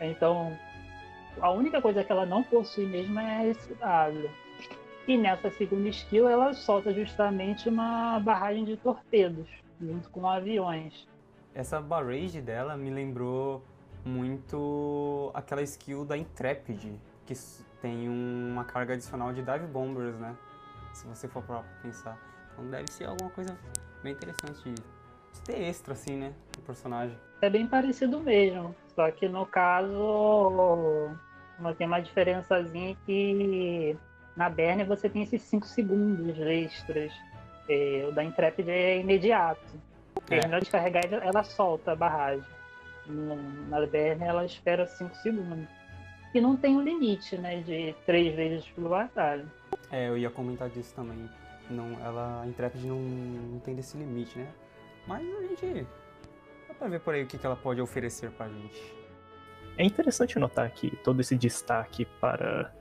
Então, 0.00 0.56
a 1.40 1.50
única 1.50 1.80
coisa 1.80 2.02
que 2.02 2.10
ela 2.10 2.24
não 2.24 2.42
possui 2.42 2.86
mesmo 2.86 3.18
é 3.20 3.48
esse 3.48 3.74
W. 3.74 4.30
E 5.06 5.16
nessa 5.16 5.50
segunda 5.50 5.88
skill 5.88 6.28
ela 6.28 6.52
solta 6.52 6.92
justamente 6.92 7.68
uma 7.68 8.20
barragem 8.20 8.64
de 8.64 8.76
torpedos, 8.76 9.48
junto 9.80 10.08
com 10.10 10.28
aviões. 10.28 11.08
Essa 11.54 11.80
barrage 11.80 12.40
dela 12.40 12.76
me 12.76 12.90
lembrou 12.90 13.62
muito 14.04 15.30
aquela 15.34 15.62
skill 15.62 16.04
da 16.04 16.16
Intrepid, 16.16 16.92
que 17.26 17.34
tem 17.82 18.08
uma 18.08 18.64
carga 18.64 18.94
adicional 18.94 19.32
de 19.32 19.42
dive 19.42 19.66
bombers, 19.66 20.16
né? 20.18 20.36
Se 20.92 21.06
você 21.06 21.28
for 21.28 21.42
para 21.42 21.62
pensar. 21.82 22.18
Então 22.52 22.68
deve 22.70 22.90
ser 22.92 23.04
alguma 23.04 23.30
coisa 23.30 23.56
bem 24.02 24.12
interessante 24.12 24.74
ter 25.44 25.62
extra, 25.62 25.94
assim, 25.94 26.16
né? 26.16 26.32
Do 26.52 26.62
personagem. 26.62 27.16
É 27.42 27.48
bem 27.48 27.66
parecido 27.66 28.20
mesmo. 28.20 28.74
Só 28.94 29.10
que 29.10 29.28
no 29.28 29.46
caso 29.46 31.10
tem 31.76 31.86
uma 31.86 32.00
diferençazinha 32.00 32.96
que 33.06 33.96
na 34.36 34.48
Bernie 34.48 34.84
você 34.84 35.08
tem 35.08 35.22
esses 35.22 35.42
5 35.42 35.66
segundos 35.66 36.38
extras. 36.38 37.12
É, 37.68 38.06
o 38.08 38.12
da 38.12 38.24
Intrepid 38.24 38.68
é 38.68 38.98
imediato. 38.98 39.60
É. 40.28 40.38
Terminou 40.38 40.60
de 40.60 40.70
carregar, 40.70 41.04
ela 41.12 41.42
solta 41.42 41.92
a 41.92 41.96
barragem. 41.96 42.44
Na 43.06 43.84
Bernie 43.86 44.26
ela 44.26 44.44
espera 44.44 44.86
5 44.86 45.14
segundos. 45.16 45.68
E 46.32 46.40
não 46.40 46.56
tem 46.56 46.76
um 46.76 46.82
limite, 46.82 47.36
né? 47.36 47.60
De 47.60 47.94
três 48.06 48.34
vezes 48.34 48.66
por 48.68 48.88
batalha. 48.88 49.44
É, 49.90 50.08
eu 50.08 50.16
ia 50.16 50.30
comentar 50.30 50.68
disso 50.68 50.94
também. 50.94 51.28
Não, 51.68 51.98
ela, 52.04 52.42
a 52.42 52.46
Intrepid 52.46 52.84
não, 52.84 52.98
não 52.98 53.58
tem 53.60 53.74
desse 53.74 53.96
limite, 53.96 54.38
né? 54.38 54.46
Mas 55.10 55.26
a 55.26 55.42
gente. 55.42 55.86
Dá 56.68 56.74
pra 56.74 56.86
ver 56.86 57.00
por 57.00 57.12
aí 57.14 57.24
o 57.24 57.26
que, 57.26 57.36
que 57.36 57.44
ela 57.44 57.56
pode 57.56 57.80
oferecer 57.80 58.30
pra 58.30 58.48
gente. 58.48 58.94
É 59.76 59.84
interessante 59.84 60.38
notar 60.38 60.70
que 60.70 60.94
todo 60.98 61.20
esse 61.20 61.36
destaque 61.36 62.04
para 62.20 62.72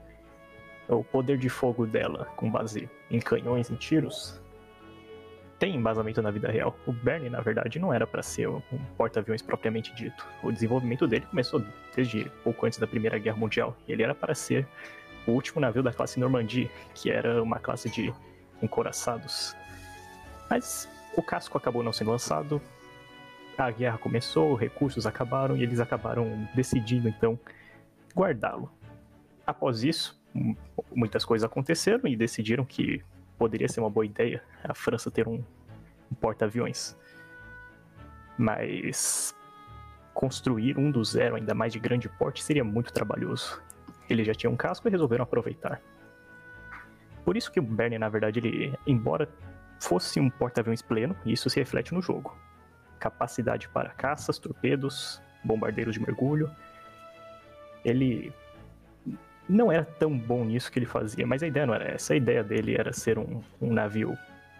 o 0.88 1.02
poder 1.02 1.38
de 1.38 1.48
fogo 1.48 1.86
dela, 1.86 2.26
com 2.36 2.48
base 2.48 2.88
em 3.10 3.18
canhões 3.18 3.68
e 3.68 3.74
tiros, 3.74 4.40
tem 5.58 5.74
embasamento 5.74 6.22
na 6.22 6.30
vida 6.30 6.48
real. 6.48 6.76
O 6.86 6.92
Bernie, 6.92 7.28
na 7.28 7.40
verdade, 7.40 7.80
não 7.80 7.92
era 7.92 8.06
para 8.06 8.22
ser 8.22 8.48
um 8.48 8.60
porta-aviões 8.96 9.42
propriamente 9.42 9.92
dito. 9.92 10.24
O 10.40 10.52
desenvolvimento 10.52 11.08
dele 11.08 11.26
começou 11.26 11.64
desde 11.96 12.30
pouco 12.44 12.64
antes 12.64 12.78
da 12.78 12.86
Primeira 12.86 13.18
Guerra 13.18 13.38
Mundial. 13.38 13.76
Ele 13.88 14.04
era 14.04 14.14
para 14.14 14.36
ser 14.36 14.68
o 15.26 15.32
último 15.32 15.60
navio 15.60 15.82
da 15.82 15.92
classe 15.92 16.20
Normandy, 16.20 16.70
que 16.94 17.10
era 17.10 17.42
uma 17.42 17.58
classe 17.58 17.90
de 17.90 18.14
encoraçados. 18.62 19.56
Mas 20.48 20.88
o 21.16 21.22
casco 21.22 21.56
acabou 21.56 21.82
não 21.82 21.92
sendo 21.92 22.10
lançado. 22.10 22.60
A 23.56 23.70
guerra 23.70 23.98
começou, 23.98 24.54
recursos 24.54 25.06
acabaram 25.06 25.56
e 25.56 25.62
eles 25.62 25.80
acabaram 25.80 26.48
decidindo 26.54 27.08
então 27.08 27.38
guardá-lo. 28.14 28.70
Após 29.46 29.82
isso, 29.84 30.18
muitas 30.94 31.24
coisas 31.24 31.44
aconteceram 31.44 32.08
e 32.08 32.16
decidiram 32.16 32.64
que 32.64 33.02
poderia 33.38 33.68
ser 33.68 33.80
uma 33.80 33.90
boa 33.90 34.06
ideia 34.06 34.42
a 34.64 34.74
França 34.74 35.10
ter 35.10 35.28
um, 35.28 35.42
um 36.10 36.14
porta-aviões. 36.14 36.96
Mas 38.38 39.34
construir 40.14 40.78
um 40.78 40.90
do 40.90 41.04
zero, 41.04 41.36
ainda 41.36 41.54
mais 41.54 41.72
de 41.72 41.78
grande 41.78 42.08
porte, 42.08 42.42
seria 42.42 42.64
muito 42.64 42.92
trabalhoso. 42.92 43.60
Eles 44.08 44.26
já 44.26 44.34
tinham 44.34 44.52
um 44.52 44.56
casco 44.56 44.88
e 44.88 44.90
resolveram 44.90 45.22
aproveitar. 45.22 45.80
Por 47.24 47.36
isso 47.36 47.50
que 47.50 47.60
o 47.60 47.62
Bernie, 47.62 47.98
na 47.98 48.08
verdade, 48.08 48.38
ele, 48.40 48.78
embora 48.86 49.28
fosse 49.80 50.20
um 50.20 50.28
porta-aviões 50.28 50.82
pleno, 50.82 51.16
isso 51.24 51.48
se 51.48 51.58
reflete 51.58 51.92
no 51.94 52.02
jogo. 52.02 52.36
Capacidade 52.98 53.68
para 53.68 53.90
caças, 53.90 54.38
torpedos, 54.38 55.20
bombardeiros 55.42 55.94
de 55.94 56.00
mergulho. 56.00 56.50
Ele 57.84 58.32
não 59.48 59.72
era 59.72 59.84
tão 59.84 60.16
bom 60.16 60.44
nisso 60.44 60.70
que 60.70 60.78
ele 60.78 60.86
fazia, 60.86 61.26
mas 61.26 61.42
a 61.42 61.46
ideia 61.46 61.66
não 61.66 61.74
era 61.74 61.92
essa. 61.92 62.12
A 62.12 62.16
ideia 62.16 62.44
dele 62.44 62.76
era 62.76 62.92
ser 62.92 63.18
um, 63.18 63.42
um 63.60 63.72
navio 63.72 64.16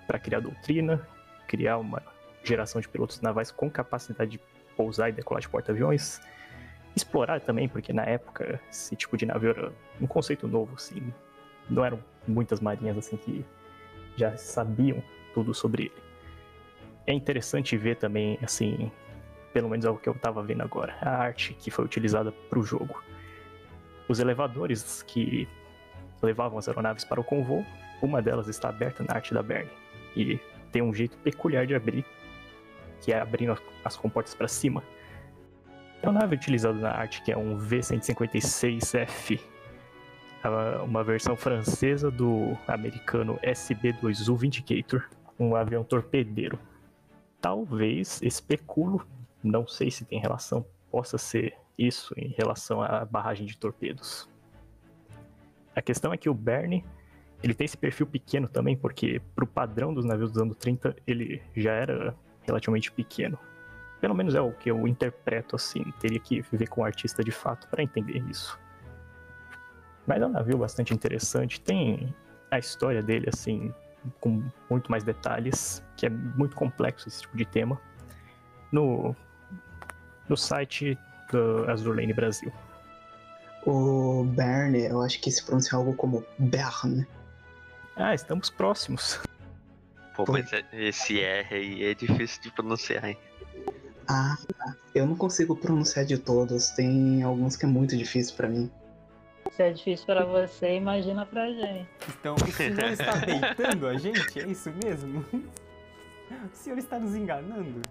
para 0.06 0.18
criar 0.18 0.40
doutrina, 0.40 1.06
criar 1.46 1.76
uma 1.76 2.02
geração 2.42 2.80
de 2.80 2.88
pilotos 2.88 3.20
navais 3.20 3.50
com 3.50 3.70
capacidade 3.70 4.32
de 4.32 4.40
pousar 4.74 5.10
e 5.10 5.12
decolar 5.12 5.42
de 5.42 5.48
porta-aviões, 5.48 6.20
explorar 6.96 7.40
também, 7.40 7.68
porque 7.68 7.92
na 7.92 8.04
época 8.04 8.58
esse 8.70 8.96
tipo 8.96 9.16
de 9.16 9.26
navio 9.26 9.50
era 9.50 9.72
um 10.00 10.06
conceito 10.06 10.48
novo, 10.48 10.74
assim, 10.74 11.12
não 11.68 11.84
eram 11.84 12.02
muitas 12.26 12.60
marinhas 12.60 12.96
assim 12.96 13.16
que 13.16 13.44
já 14.20 14.36
sabiam 14.36 15.02
tudo 15.34 15.52
sobre 15.52 15.84
ele. 15.84 16.02
É 17.06 17.12
interessante 17.12 17.76
ver 17.76 17.96
também, 17.96 18.38
assim, 18.42 18.90
pelo 19.52 19.68
menos 19.68 19.84
é 19.84 19.90
o 19.90 19.96
que 19.96 20.08
eu 20.08 20.12
estava 20.12 20.42
vendo 20.42 20.62
agora, 20.62 20.96
a 21.00 21.10
arte 21.10 21.54
que 21.54 21.70
foi 21.70 21.84
utilizada 21.84 22.30
para 22.30 22.58
o 22.58 22.62
jogo 22.62 23.02
os 24.10 24.18
elevadores 24.18 25.04
que 25.04 25.48
levavam 26.20 26.58
as 26.58 26.66
aeronaves 26.66 27.04
para 27.04 27.20
o 27.20 27.24
convô, 27.24 27.64
uma 28.02 28.20
delas 28.20 28.48
está 28.48 28.68
aberta 28.68 29.04
na 29.04 29.14
arte 29.14 29.32
da 29.32 29.40
Bernie 29.40 29.70
e 30.16 30.40
tem 30.72 30.82
um 30.82 30.92
jeito 30.92 31.16
peculiar 31.18 31.64
de 31.64 31.76
abrir, 31.76 32.04
que 33.00 33.12
é 33.12 33.20
abrindo 33.20 33.56
as 33.84 33.96
comportas 33.96 34.34
para 34.34 34.48
cima. 34.48 34.82
É 36.02 36.08
uma 36.08 36.18
nave 36.18 36.34
utilizada 36.34 36.76
na 36.76 36.90
arte 36.90 37.22
que 37.22 37.30
é 37.30 37.38
um 37.38 37.56
V-156F, 37.56 39.40
uma 40.84 41.04
versão 41.04 41.36
francesa 41.36 42.10
do 42.10 42.56
americano 42.66 43.38
SB-2U 43.42 44.36
Vindicator, 44.36 45.08
um 45.38 45.54
avião 45.54 45.84
torpedeiro. 45.84 46.58
Talvez, 47.40 48.20
especulo, 48.22 49.06
não 49.42 49.66
sei 49.66 49.90
se 49.90 50.04
tem 50.04 50.20
relação, 50.20 50.64
possa 50.90 51.18
ser 51.18 51.56
isso 51.78 52.14
em 52.16 52.28
relação 52.28 52.82
à 52.82 53.04
barragem 53.04 53.46
de 53.46 53.56
torpedos. 53.56 54.28
A 55.74 55.80
questão 55.80 56.12
é 56.12 56.16
que 56.16 56.28
o 56.28 56.34
Bernie 56.34 56.84
ele 57.42 57.54
tem 57.54 57.64
esse 57.64 57.76
perfil 57.76 58.06
pequeno 58.06 58.46
também, 58.46 58.76
porque 58.76 59.20
para 59.34 59.44
o 59.44 59.46
padrão 59.46 59.94
dos 59.94 60.04
navios 60.04 60.30
dos 60.30 60.42
anos 60.42 60.56
30 60.56 60.94
ele 61.06 61.42
já 61.56 61.72
era 61.72 62.14
relativamente 62.42 62.92
pequeno. 62.92 63.38
Pelo 63.98 64.14
menos 64.14 64.34
é 64.34 64.40
o 64.40 64.52
que 64.52 64.70
eu 64.70 64.86
interpreto 64.86 65.56
assim, 65.56 65.82
teria 65.98 66.20
que 66.20 66.42
viver 66.42 66.68
com 66.68 66.82
o 66.82 66.84
artista 66.84 67.24
de 67.24 67.30
fato 67.30 67.66
para 67.68 67.82
entender 67.82 68.22
isso. 68.28 68.58
Mas 70.10 70.20
é 70.20 70.26
um 70.26 70.30
navio 70.30 70.58
bastante 70.58 70.92
interessante, 70.92 71.60
tem 71.60 72.12
a 72.50 72.58
história 72.58 73.00
dele, 73.00 73.28
assim, 73.32 73.72
com 74.18 74.42
muito 74.68 74.90
mais 74.90 75.04
detalhes, 75.04 75.84
que 75.96 76.04
é 76.04 76.08
muito 76.08 76.56
complexo 76.56 77.06
esse 77.06 77.20
tipo 77.20 77.36
de 77.36 77.44
tema, 77.44 77.80
no, 78.72 79.14
no 80.28 80.36
site 80.36 80.98
do 81.30 81.70
Azur 81.70 81.94
Lane 81.94 82.12
Brasil. 82.12 82.52
O 83.64 84.24
Berne, 84.24 84.80
eu 84.86 85.00
acho 85.00 85.20
que 85.20 85.30
se 85.30 85.44
pronuncia 85.46 85.78
algo 85.78 85.94
como 85.94 86.24
Berne. 86.36 87.06
Ah, 87.94 88.12
estamos 88.12 88.50
próximos. 88.50 89.20
Pô, 90.16 90.24
mas 90.26 90.52
é- 90.52 90.64
esse 90.72 91.20
R 91.20 91.54
aí 91.54 91.84
é 91.84 91.94
difícil 91.94 92.42
de 92.42 92.50
pronunciar, 92.50 93.04
hein? 93.04 93.16
Ah, 94.08 94.36
eu 94.92 95.06
não 95.06 95.14
consigo 95.14 95.54
pronunciar 95.54 96.04
de 96.04 96.18
todos. 96.18 96.70
Tem 96.70 97.22
alguns 97.22 97.54
que 97.54 97.64
é 97.64 97.68
muito 97.68 97.96
difícil 97.96 98.34
pra 98.34 98.48
mim. 98.48 98.68
Se 99.50 99.62
é 99.62 99.72
difícil 99.72 100.06
pra 100.06 100.24
você, 100.24 100.76
imagina 100.76 101.26
pra 101.26 101.50
gente. 101.50 101.88
Então, 102.20 102.34
o 102.36 102.52
senhor 102.52 102.84
está 102.90 103.12
deitando 103.26 103.86
a 103.88 103.98
gente? 103.98 104.40
É 104.40 104.46
isso 104.46 104.72
mesmo? 104.82 105.24
O 105.32 106.56
senhor 106.56 106.78
está 106.78 106.98
nos 106.98 107.14
enganando? 107.14 107.82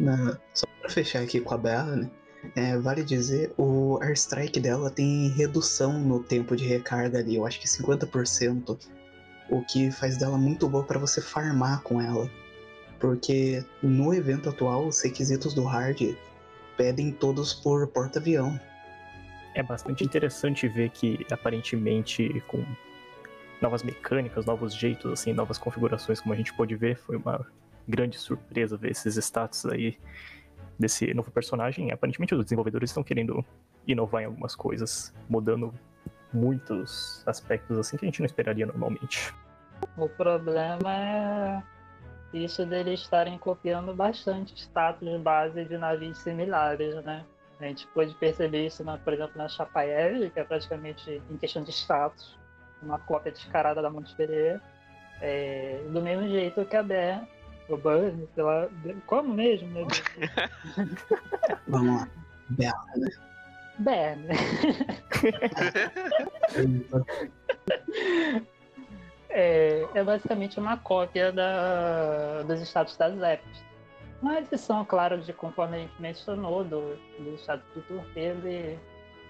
Na- 0.00 0.38
só 0.54 0.66
pra 0.80 0.88
fechar 0.90 1.22
aqui 1.22 1.40
com 1.40 1.54
a 1.54 1.58
Berne, 1.58 2.10
é, 2.54 2.76
vale 2.78 3.04
dizer, 3.04 3.52
o 3.58 3.98
Airstrike 4.02 4.58
dela 4.60 4.90
tem 4.90 5.28
redução 5.28 5.98
no 6.00 6.22
tempo 6.22 6.56
de 6.56 6.64
recarga 6.64 7.18
ali. 7.18 7.36
Eu 7.36 7.46
acho 7.46 7.60
que 7.60 7.66
50%. 7.68 8.78
O 9.48 9.62
que 9.64 9.90
faz 9.92 10.16
dela 10.16 10.36
muito 10.36 10.68
boa 10.68 10.82
pra 10.84 10.98
você 10.98 11.20
farmar 11.20 11.82
com 11.82 12.00
ela. 12.00 12.28
Porque 12.98 13.64
no 13.82 14.12
evento 14.14 14.48
atual, 14.48 14.86
os 14.86 15.00
requisitos 15.02 15.54
do 15.54 15.62
hard 15.64 16.16
pedem 16.76 17.12
todos 17.12 17.52
por 17.54 17.86
porta-avião. 17.86 18.58
É 19.56 19.62
bastante 19.62 20.04
interessante 20.04 20.68
ver 20.68 20.90
que, 20.90 21.26
aparentemente, 21.32 22.42
com 22.46 22.62
novas 23.60 23.82
mecânicas, 23.82 24.44
novos 24.44 24.74
jeitos, 24.74 25.10
assim, 25.10 25.32
novas 25.32 25.56
configurações, 25.56 26.20
como 26.20 26.34
a 26.34 26.36
gente 26.36 26.52
pôde 26.52 26.76
ver, 26.76 26.94
foi 26.98 27.16
uma 27.16 27.40
grande 27.88 28.18
surpresa 28.18 28.76
ver 28.76 28.90
esses 28.90 29.16
status 29.16 29.64
aí 29.64 29.98
desse 30.78 31.14
novo 31.14 31.30
personagem. 31.30 31.90
Aparentemente, 31.90 32.34
os 32.34 32.44
desenvolvedores 32.44 32.90
estão 32.90 33.02
querendo 33.02 33.42
inovar 33.86 34.24
em 34.24 34.26
algumas 34.26 34.54
coisas, 34.54 35.14
mudando 35.26 35.72
muitos 36.34 37.22
aspectos 37.26 37.78
assim 37.78 37.96
que 37.96 38.04
a 38.04 38.08
gente 38.08 38.20
não 38.20 38.26
esperaria 38.26 38.66
normalmente. 38.66 39.34
O 39.96 40.06
problema 40.06 40.92
é 40.92 41.62
isso 42.34 42.66
deles 42.66 43.00
estarem 43.00 43.38
copiando 43.38 43.94
bastante 43.94 44.54
status 44.54 45.18
base 45.22 45.64
de 45.64 45.78
navios 45.78 46.18
similares, 46.18 46.94
né? 46.96 47.24
A 47.58 47.64
gente 47.64 47.86
pôde 47.88 48.14
perceber 48.14 48.66
isso, 48.66 48.84
na, 48.84 48.98
por 48.98 49.12
exemplo, 49.12 49.32
na 49.36 49.48
Chapaev, 49.48 50.30
que 50.30 50.40
é 50.40 50.44
praticamente 50.44 51.22
em 51.30 51.36
questão 51.38 51.62
de 51.62 51.70
status, 51.70 52.36
uma 52.82 52.98
cópia 52.98 53.32
descarada 53.32 53.80
da 53.80 53.90
Montpellier. 53.90 54.60
É, 55.22 55.80
do 55.90 56.02
mesmo 56.02 56.28
jeito 56.28 56.64
que 56.66 56.76
a 56.76 56.82
Ber, 56.82 57.20
o 57.68 57.80
sei 58.34 58.44
lá, 58.44 58.68
como 59.06 59.32
mesmo? 59.32 59.68
Meu 59.68 59.86
Deus? 59.86 60.02
Vamos 61.66 62.00
lá. 62.00 62.08
Berne. 62.50 63.10
Ber, 63.78 64.16
né? 64.16 64.34
é, 69.30 69.86
é 69.94 70.04
basicamente 70.04 70.60
uma 70.60 70.76
cópia 70.76 71.32
da, 71.32 72.42
dos 72.42 72.60
status 72.62 72.96
das 72.96 73.20
apps. 73.20 73.65
Uma 74.22 74.38
edição, 74.38 74.84
claro, 74.84 75.18
de 75.18 75.32
conforme 75.32 75.76
a 75.76 75.80
gente 75.80 76.00
mencionou, 76.00 76.64
do, 76.64 76.96
do 77.18 77.34
status 77.36 77.66
do 77.74 77.82
torpedo 77.82 78.48
e, 78.48 78.78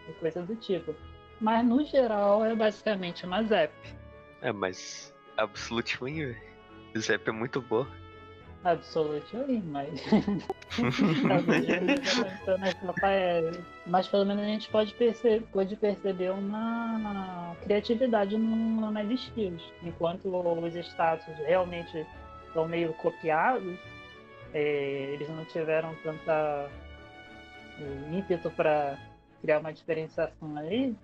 e 0.09 0.13
coisa 0.21 0.43
do 0.43 0.55
tipo. 0.57 0.95
Mas 1.41 1.67
no 1.67 1.85
geral 1.85 2.45
é 2.45 2.55
basicamente 2.55 3.27
uma 3.27 3.43
Zap. 3.43 3.73
É, 4.41 4.53
mas 4.53 5.13
Absolute 5.37 5.99
Win. 6.03 6.35
Zap 6.99 7.29
é 7.29 7.33
muito 7.33 7.61
boa. 7.61 7.87
Absolute 8.65 9.37
Win, 9.37 9.63
mas. 9.67 10.03
mas 13.87 14.09
pelo 14.09 14.25
menos 14.25 14.43
a 14.43 14.47
gente 14.47 14.69
pode, 14.71 14.93
perce 14.95 15.41
pode 15.53 15.77
perceber 15.77 16.31
uma 16.31 17.55
criatividade 17.63 18.37
no, 18.37 18.91
nas 18.91 19.09
skills. 19.11 19.63
Enquanto 19.83 20.29
os 20.29 20.75
status 20.75 21.37
realmente 21.47 22.07
são 22.53 22.67
meio 22.67 22.93
copiados, 22.95 23.79
é, 24.57 25.13
eles 25.13 25.29
não 25.29 25.45
tiveram 25.45 25.95
tanta 26.03 26.71
é, 27.79 28.17
ímpeto 28.17 28.51
para 28.51 28.99
criar 29.43 29.59
uma 29.59 29.71
diferenciação 29.71 30.57
ali. 30.57 30.97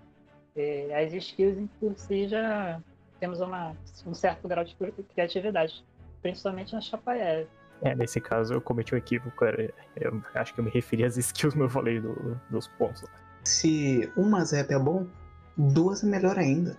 É, 0.55 1.03
as 1.03 1.13
skills 1.13 1.69
por 1.79 1.95
si 1.95 2.27
já 2.27 2.81
temos 3.19 3.39
uma, 3.41 3.75
um 4.07 4.13
certo 4.15 4.47
grau 4.47 4.63
de 4.63 4.75
criatividade, 5.13 5.85
principalmente 6.23 6.73
na 6.73 6.81
Chapaev. 6.81 7.47
É, 7.83 7.93
nesse 7.93 8.19
caso 8.19 8.55
eu 8.55 8.61
cometi 8.61 8.95
um 8.95 8.97
equívoco, 8.97 9.35
cara. 9.37 9.71
Eu 9.95 10.23
acho 10.33 10.51
que 10.55 10.59
eu 10.59 10.63
me 10.63 10.71
referi 10.71 11.03
às 11.03 11.15
skills, 11.17 11.53
mas 11.53 11.65
eu 11.65 11.69
falei 11.69 11.99
do, 11.99 12.39
dos 12.49 12.67
pontos. 12.69 13.05
Se 13.43 14.11
uma 14.17 14.43
Zap 14.45 14.73
é 14.73 14.79
bom, 14.79 15.05
duas 15.55 16.03
é 16.03 16.07
melhor 16.07 16.39
ainda. 16.39 16.75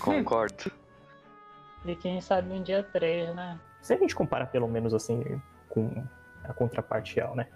Concordo. 0.00 0.72
E 1.84 1.94
quem 1.94 2.20
sabe 2.20 2.52
um 2.52 2.62
dia 2.62 2.82
três, 2.82 3.32
né? 3.34 3.60
Se 3.80 3.94
a 3.94 3.96
gente 3.96 4.14
comparar 4.14 4.46
pelo 4.46 4.66
menos 4.66 4.94
assim 4.94 5.40
com 5.72 5.90
a 6.44 6.52
contraparte 6.52 7.16
real, 7.16 7.34
né? 7.34 7.46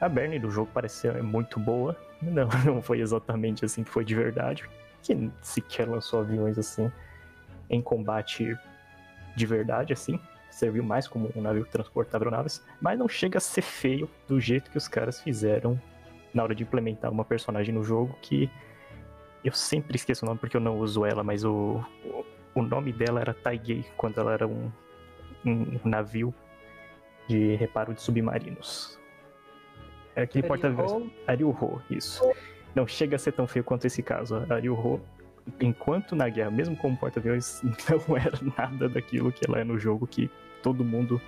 A 0.00 0.08
Bernie 0.08 0.38
do 0.38 0.50
jogo 0.50 0.70
parece 0.72 0.96
ser 0.96 1.22
muito 1.22 1.60
boa. 1.60 1.96
Não, 2.22 2.48
não 2.64 2.80
foi 2.80 3.00
exatamente 3.00 3.64
assim 3.64 3.82
que 3.82 3.90
foi 3.90 4.04
de 4.04 4.14
verdade. 4.14 4.68
Que 5.02 5.28
sequer 5.40 5.88
lançou 5.88 6.20
aviões 6.20 6.56
assim 6.56 6.90
em 7.68 7.82
combate 7.82 8.56
de 9.34 9.44
verdade, 9.44 9.92
assim. 9.92 10.20
Serviu 10.48 10.84
mais 10.84 11.08
como 11.08 11.32
um 11.34 11.42
navio 11.42 11.64
que 11.64 11.72
transportava 11.72 12.24
aeronaves. 12.24 12.64
Mas 12.80 12.96
não 12.96 13.08
chega 13.08 13.38
a 13.38 13.40
ser 13.40 13.62
feio 13.62 14.08
do 14.28 14.40
jeito 14.40 14.70
que 14.70 14.78
os 14.78 14.86
caras 14.86 15.20
fizeram 15.20 15.80
na 16.32 16.44
hora 16.44 16.54
de 16.54 16.62
implementar 16.62 17.10
uma 17.10 17.24
personagem 17.24 17.74
no 17.74 17.82
jogo 17.82 18.16
que 18.22 18.48
eu 19.44 19.52
sempre 19.52 19.96
esqueço 19.96 20.24
o 20.24 20.28
nome 20.28 20.38
porque 20.38 20.56
eu 20.56 20.60
não 20.60 20.78
uso 20.78 21.04
ela, 21.04 21.24
mas 21.24 21.44
o, 21.44 21.84
o 22.54 22.62
nome 22.62 22.92
dela 22.92 23.20
era 23.20 23.34
Taigei 23.34 23.84
quando 23.96 24.20
ela 24.20 24.32
era 24.32 24.46
um, 24.46 24.70
um 25.44 25.80
navio 25.84 26.32
de 27.32 27.54
reparo 27.56 27.94
de 27.94 28.02
submarinos. 28.02 28.98
Era 30.14 30.24
aquele 30.24 30.46
porta-aviões. 30.46 31.10
Ariuho, 31.26 31.80
isso. 31.90 32.22
Não 32.74 32.86
chega 32.86 33.16
a 33.16 33.18
ser 33.18 33.32
tão 33.32 33.46
feio 33.46 33.64
quanto 33.64 33.86
esse 33.86 34.02
caso. 34.02 34.46
Ariuho, 34.50 35.00
enquanto 35.60 36.14
na 36.14 36.28
guerra, 36.28 36.50
mesmo 36.50 36.76
como 36.76 36.96
porta-aviões, 36.96 37.62
não 38.08 38.16
era 38.16 38.38
nada 38.58 38.88
daquilo 38.88 39.32
que 39.32 39.46
ela 39.48 39.60
é 39.60 39.64
no 39.64 39.78
jogo, 39.78 40.06
que 40.06 40.30
todo 40.62 40.84
mundo 40.84 41.20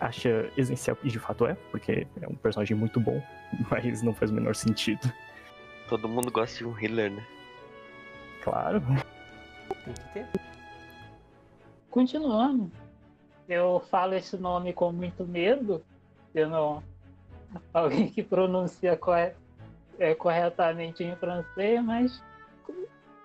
acha 0.00 0.50
essencial, 0.56 0.98
e 1.04 1.08
de 1.08 1.18
fato 1.18 1.46
é, 1.46 1.54
porque 1.70 2.06
é 2.20 2.28
um 2.28 2.34
personagem 2.34 2.76
muito 2.76 2.98
bom, 2.98 3.22
mas 3.70 4.02
não 4.02 4.12
faz 4.12 4.30
o 4.32 4.34
menor 4.34 4.56
sentido. 4.56 5.12
Todo 5.88 6.08
mundo 6.08 6.30
gosta 6.32 6.58
de 6.58 6.66
um 6.66 6.76
healer, 6.78 7.12
né? 7.12 7.24
Claro. 8.42 8.82
Tem 9.84 9.94
que 9.94 10.12
ter. 10.12 10.26
Continuando. 11.90 12.83
Eu 13.48 13.82
falo 13.90 14.14
esse 14.14 14.36
nome 14.36 14.72
com 14.72 14.92
muito 14.92 15.24
medo. 15.26 15.84
Eu 16.34 16.48
não. 16.48 16.82
Alguém 17.72 18.08
que 18.08 18.22
pronuncia 18.22 18.96
corre... 18.96 19.32
é, 19.98 20.14
corretamente 20.14 21.04
em 21.04 21.14
francês, 21.16 21.82
mas 21.84 22.22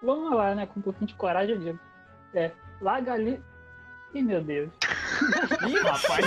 vamos 0.04 0.32
lá, 0.36 0.54
né? 0.54 0.66
Com 0.68 0.80
um 0.80 0.84
pouquinho 0.84 1.08
de 1.08 1.16
coragem 1.16 1.56
eu 1.56 1.62
digo. 1.62 1.80
É. 2.34 2.52
Lagali. 2.82 3.42
Ih, 4.14 4.22
meu 4.22 4.42
Deus. 4.42 4.72
Ih, 5.68 5.78
rapaz! 5.80 6.26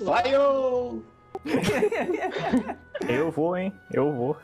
Lion! 0.00 1.00
Eu 3.08 3.30
vou, 3.30 3.56
hein? 3.56 3.72
Eu 3.92 4.12
vou. 4.12 4.36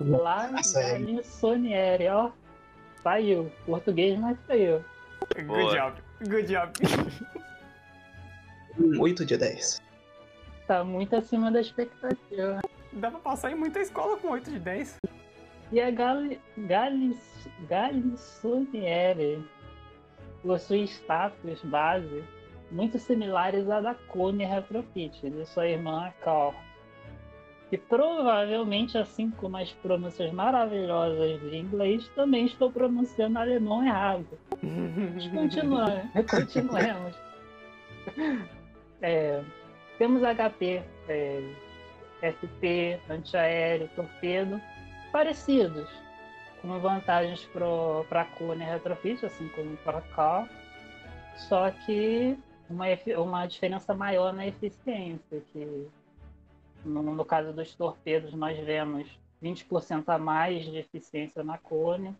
Lagali 0.00 1.24
Sonieri, 1.24 2.08
ó. 2.08 2.30
Saiu. 3.06 3.52
Português, 3.64 4.18
mas 4.18 4.36
saiu. 4.48 4.84
Good 5.32 5.46
Boa. 5.46 5.72
job, 5.72 6.02
good 6.28 6.52
job. 6.52 6.72
Um 8.78 9.00
8 9.00 9.24
de 9.24 9.38
10. 9.38 9.80
Tá 10.66 10.84
muito 10.84 11.16
acima 11.16 11.50
da 11.50 11.60
expectativa. 11.62 12.60
Dá 12.92 13.10
pra 13.10 13.20
passar 13.20 13.52
em 13.52 13.54
muita 13.54 13.80
escola 13.80 14.18
com 14.18 14.28
8 14.28 14.50
de 14.50 14.58
10. 14.58 14.98
E 15.72 15.80
a 15.80 15.90
Gali, 15.90 16.38
Galissoniere 17.68 19.42
possui 20.42 20.84
status 20.84 21.62
base 21.62 22.22
muito 22.70 22.98
similares 22.98 23.70
à 23.70 23.80
da 23.80 23.94
Cone 23.94 24.44
Retrofit, 24.44 25.30
de 25.30 25.46
sua 25.46 25.68
irmã 25.68 26.12
Cal. 26.22 26.54
E 27.72 27.76
provavelmente, 27.76 28.96
assim 28.96 29.30
como 29.30 29.56
as 29.56 29.70
pronúncias 29.72 30.32
maravilhosas 30.32 31.40
de 31.40 31.56
inglês, 31.56 32.06
também 32.14 32.46
estou 32.46 32.70
pronunciando 32.70 33.38
alemão 33.38 33.84
errado. 33.84 34.26
Mas 35.14 35.26
continua- 35.28 36.02
continuemos. 36.30 37.14
É, 39.02 39.42
temos 39.98 40.22
HP 40.22 40.82
é, 41.08 41.42
FP, 42.22 43.00
antiaéreo, 43.10 43.90
torpedo, 43.96 44.60
parecidos, 45.12 45.88
com 46.62 46.78
vantagens 46.78 47.44
para 48.08 48.22
a 48.22 48.24
Cone 48.24 48.64
Retrofit, 48.64 49.26
assim 49.26 49.48
como 49.48 49.76
para 49.78 50.00
cá, 50.00 50.48
só 51.36 51.70
que 51.70 52.36
uma, 52.70 52.86
uma 53.18 53.46
diferença 53.46 53.92
maior 53.94 54.32
na 54.32 54.46
eficiência, 54.46 55.42
que 55.52 55.88
no, 56.86 57.02
no 57.02 57.24
caso 57.24 57.52
dos 57.52 57.74
torpedos 57.74 58.32
nós 58.34 58.56
vemos 58.58 59.18
20% 59.42 60.04
a 60.06 60.18
mais 60.18 60.64
de 60.64 60.78
eficiência 60.78 61.42
na 61.44 61.58
Cone, 61.58 62.16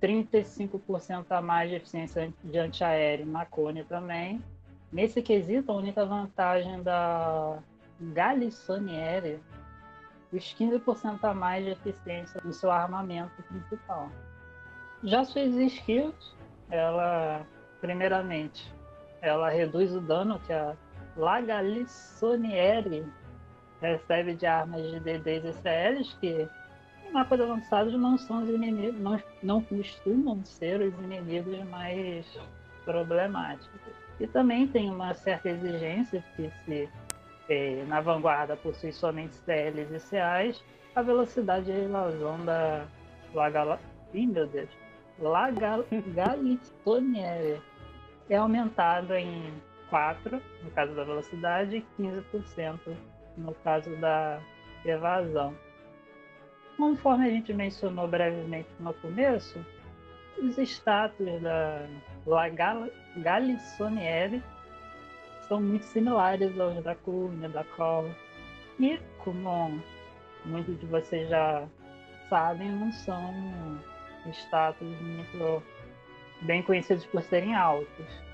35% 0.00 1.26
a 1.30 1.40
mais 1.40 1.70
de 1.70 1.76
eficiência 1.76 2.32
de 2.42 2.58
antiaéreo 2.58 3.26
na 3.26 3.46
Cone 3.46 3.84
também. 3.84 4.42
Nesse 4.92 5.22
quesito, 5.22 5.70
a 5.70 5.74
única 5.74 6.04
vantagem 6.04 6.82
da 6.82 7.58
Galissoniere, 8.00 9.40
os 10.32 10.54
15% 10.54 11.24
a 11.24 11.34
mais 11.34 11.64
de 11.64 11.70
eficiência 11.70 12.40
do 12.40 12.52
seu 12.52 12.70
armamento 12.70 13.42
principal. 13.44 14.10
Já 15.02 15.24
suas 15.24 15.54
skills, 15.54 16.34
ela, 16.70 17.46
primeiramente, 17.80 18.72
ela 19.20 19.48
reduz 19.48 19.94
o 19.94 20.00
dano 20.00 20.38
que 20.40 20.52
a 20.52 20.74
Lagalissoniere 21.16 23.04
recebe 23.80 24.34
de 24.34 24.46
armas 24.46 24.82
de 24.82 25.00
DDs 25.00 25.44
e 25.44 25.52
CLs, 25.52 26.14
que 26.20 26.48
mapas 27.12 27.40
avançados 27.40 27.94
não 27.94 28.18
são 28.18 28.42
os 28.42 28.48
inimigos, 28.48 29.00
não, 29.00 29.22
não 29.42 29.62
costumam 29.62 30.44
ser 30.44 30.80
os 30.80 30.94
inimigos 31.00 31.62
mais 31.68 32.26
problemáticos. 32.84 33.80
E 34.18 34.26
também 34.26 34.66
tem 34.66 34.90
uma 34.90 35.14
certa 35.14 35.50
exigência 35.50 36.24
que 36.34 36.50
se 36.64 36.88
é, 37.48 37.84
na 37.86 38.00
vanguarda 38.00 38.56
possui 38.56 38.90
somente 38.92 39.36
CLs 39.36 39.94
e 39.94 40.00
CAs, 40.10 40.60
a 40.94 41.02
velocidade 41.02 41.66
de 41.66 41.72
evasão 41.72 42.42
da 42.44 42.86
Lagala... 43.34 43.78
Ih, 44.14 44.26
meu 44.26 44.46
Deus! 44.46 44.70
Lagalistoniere 45.18 47.60
é 48.28 48.36
aumentada 48.36 49.20
em 49.20 49.52
4 49.88 50.42
no 50.62 50.70
caso 50.72 50.94
da 50.94 51.04
velocidade 51.04 51.76
e 51.76 51.86
15% 52.02 52.78
no 53.36 53.54
caso 53.54 53.94
da 53.96 54.40
evasão. 54.84 55.54
Conforme 56.76 57.26
a 57.26 57.30
gente 57.30 57.52
mencionou 57.54 58.06
brevemente 58.06 58.68
no 58.80 58.92
começo, 58.94 59.64
os 60.38 60.58
status 60.58 61.40
da 61.40 61.86
La 62.26 62.48
Galissoniere 63.16 64.42
são 65.48 65.60
muito 65.60 65.84
similares 65.84 66.58
aos 66.58 66.82
da 66.82 66.94
Cunha, 66.94 67.48
da 67.48 67.64
Call. 67.64 68.10
E, 68.78 68.98
como 69.18 69.80
muitos 70.44 70.78
de 70.78 70.86
vocês 70.86 71.28
já 71.28 71.66
sabem, 72.28 72.70
não 72.70 72.92
são 72.92 73.80
status 74.26 74.88
muito 75.00 75.62
bem 76.42 76.62
conhecidos 76.62 77.06
por 77.06 77.22
serem 77.22 77.54
altos. 77.54 78.25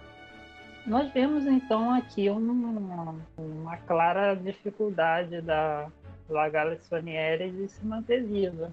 Nós 0.86 1.12
vemos 1.12 1.46
então 1.46 1.94
aqui 1.94 2.28
uma, 2.28 3.14
uma 3.38 3.76
clara 3.78 4.34
dificuldade 4.34 5.40
da 5.40 5.88
Lagala 6.28 6.76
Sonieri 6.76 7.52
de 7.52 7.68
se 7.68 7.86
manter 7.86 8.24
viva 8.24 8.72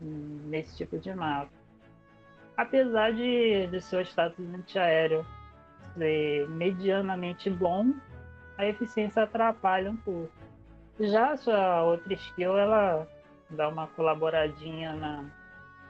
nesse 0.00 0.76
tipo 0.76 0.98
de 0.98 1.14
mapa. 1.14 1.50
Apesar 2.56 3.12
de, 3.12 3.66
de 3.66 3.80
seu 3.82 4.00
status 4.00 4.54
antiaéreo 4.54 5.26
ser 5.94 6.48
medianamente 6.48 7.50
bom, 7.50 7.92
a 8.56 8.66
eficiência 8.66 9.24
atrapalha 9.24 9.90
um 9.90 9.96
pouco. 9.96 10.32
Já 10.98 11.32
a 11.32 11.36
sua 11.36 11.82
outra 11.82 12.14
skill, 12.14 12.56
ela 12.56 13.06
dá 13.50 13.68
uma 13.68 13.86
colaboradinha 13.88 14.94
na, 14.94 15.24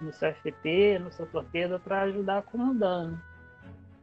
no 0.00 0.12
seu 0.12 0.34
FP, 0.34 0.98
no 0.98 1.12
seu 1.12 1.26
torpedo, 1.26 1.78
para 1.78 2.02
ajudar 2.02 2.42
com 2.42 2.58
o 2.70 2.74
dano. 2.74 3.20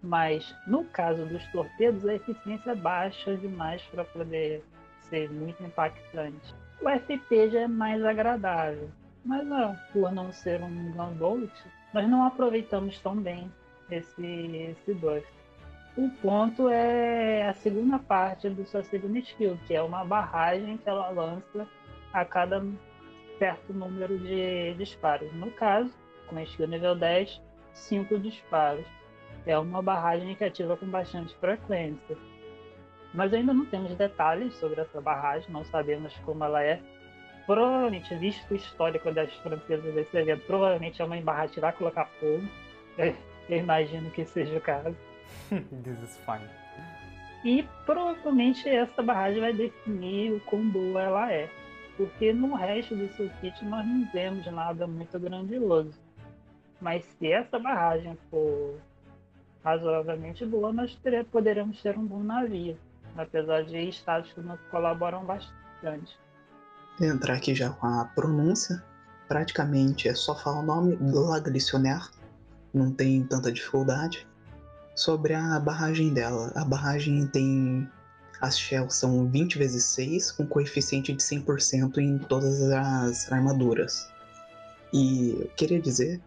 Mas 0.04 0.56
no 0.66 0.84
caso 0.86 1.26
dos 1.26 1.46
torpedos, 1.52 2.06
a 2.06 2.16
eficiência 2.16 2.72
é 2.72 2.76
baixa 2.76 3.38
demais 3.38 3.82
para 3.84 4.04
poder 4.04 4.64
ser 5.10 5.30
muito 5.30 5.64
impactante. 5.64 6.56
O 6.82 6.90
FP 6.90 7.52
já 7.52 7.62
é 7.62 7.68
mais 7.68 8.04
agradável, 8.04 8.90
mas 9.24 9.50
ó, 9.52 9.76
por 9.94 10.12
não 10.12 10.32
ser 10.32 10.62
um 10.64 10.92
gunbolt, 10.94 11.52
nós 11.94 12.10
não 12.10 12.26
aproveitamos 12.26 13.00
tão 13.00 13.16
bem 13.16 13.52
esse, 13.92 14.26
esse 14.26 14.94
buff. 14.94 15.26
O 15.98 16.10
ponto 16.22 16.70
é 16.70 17.48
a 17.48 17.54
segunda 17.54 18.00
parte 18.00 18.50
do 18.50 18.66
seu 18.66 18.84
segundo 18.84 19.18
skill, 19.18 19.60
que 19.68 19.76
é 19.76 19.82
uma 19.82 20.06
barragem 20.06 20.78
que 20.78 20.90
ela 20.90 21.10
lança 21.10 21.68
a 22.14 22.24
cada 22.24 22.64
certo 23.38 23.74
número 23.74 24.18
de 24.18 24.74
disparos. 24.76 25.32
No 25.34 25.52
caso, 25.52 25.92
com 26.28 26.38
a 26.38 26.44
skill 26.44 26.68
nível 26.68 26.96
10, 26.96 27.42
5 27.74 28.18
disparos. 28.20 28.86
É 29.45 29.58
uma 29.58 29.82
barragem 29.82 30.36
que 30.36 30.43
ativa 30.43 30.77
com 30.77 30.86
bastante 30.86 31.36
frequência. 31.38 32.17
Nós 33.13 33.34
ainda 33.34 33.54
não 33.54 33.65
temos 33.65 33.93
detalhes 33.95 34.54
sobre 34.56 34.80
essa 34.82 35.01
barragem, 35.01 35.51
não 35.51 35.65
sabemos 35.65 36.15
como 36.25 36.43
ela 36.43 36.63
é. 36.63 36.80
Provavelmente, 37.45 38.15
visto 38.15 38.51
o 38.51 38.56
histórico 38.56 39.12
das 39.12 39.34
francesas 39.38 39.93
desse 39.93 40.15
evento, 40.15 40.45
provavelmente 40.45 41.01
é 41.01 41.06
uma 41.06 41.19
barragem 41.19 41.56
que 41.56 41.60
vai 41.60 41.73
colocar 41.73 42.06
fogo. 42.19 42.43
Eu 43.49 43.58
imagino 43.58 44.10
que 44.12 44.23
seja 44.23 44.58
o 44.58 44.62
caso. 44.62 44.95
This 45.49 46.01
is 46.04 46.17
fine. 46.25 46.47
E 47.43 47.67
provavelmente 47.86 48.69
essa 48.69 49.01
barragem 49.01 49.41
vai 49.41 49.51
definir 49.51 50.34
o 50.34 50.39
quão 50.41 50.69
boa 50.69 51.01
ela 51.01 51.32
é. 51.32 51.49
Porque 51.97 52.32
no 52.32 52.56
resto 52.56 52.95
do 52.95 53.08
circuito 53.10 53.65
nós 53.65 53.86
não 53.86 54.08
vemos 54.13 54.45
nada 54.45 54.88
muito 54.88 55.19
grandioso. 55.19 55.99
Mas 56.80 57.04
se 57.04 57.32
essa 57.32 57.60
barragem 57.60 58.17
for 58.30 58.80
razoavelmente 59.63 60.45
boa, 60.45 60.71
nós 60.74 60.97
poderemos 61.32 61.82
ter 61.82 61.97
um 61.97 62.06
bom 62.06 62.24
navio. 62.24 62.78
Apesar 63.17 63.63
de 63.63 63.78
estados 63.89 64.32
que 64.32 64.39
não 64.39 64.58
colaboram 64.69 65.26
bastante. 65.26 66.17
Entrar 67.00 67.36
aqui 67.36 67.54
já 67.54 67.69
com 67.69 67.88
a 67.88 68.06
pronúncia. 68.06 68.82
Praticamente 69.28 70.08
é 70.08 70.13
só 70.13 70.36
falar 70.36 70.60
o 70.60 70.63
nome, 70.63 70.95
Glaglissionaire. 70.95 72.10
Não 72.74 72.91
tem 72.91 73.24
tanta 73.26 73.52
dificuldade 73.52 74.28
sobre 74.95 75.34
a 75.34 75.60
barragem 75.60 76.13
dela. 76.13 76.52
A 76.56 76.63
barragem 76.63 77.28
tem. 77.28 77.89
As 78.39 78.58
shells 78.58 78.95
são 78.95 79.28
20 79.28 79.58
vezes 79.58 79.84
6, 79.86 80.32
com 80.32 80.47
coeficiente 80.47 81.13
de 81.13 81.21
100% 81.21 81.97
em 82.00 82.17
todas 82.17 82.62
as 82.71 83.32
armaduras. 83.32 84.10
E 84.91 85.36
eu 85.39 85.47
queria 85.56 85.80
dizer, 85.80 86.19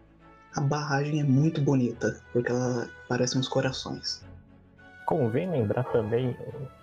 a 0.55 0.61
barragem 0.61 1.19
é 1.19 1.23
muito 1.23 1.61
bonita, 1.61 2.19
porque 2.31 2.51
ela 2.51 2.89
parece 3.07 3.37
uns 3.37 3.47
corações. 3.47 4.23
Convém 5.05 5.49
lembrar 5.49 5.83
também 5.83 6.35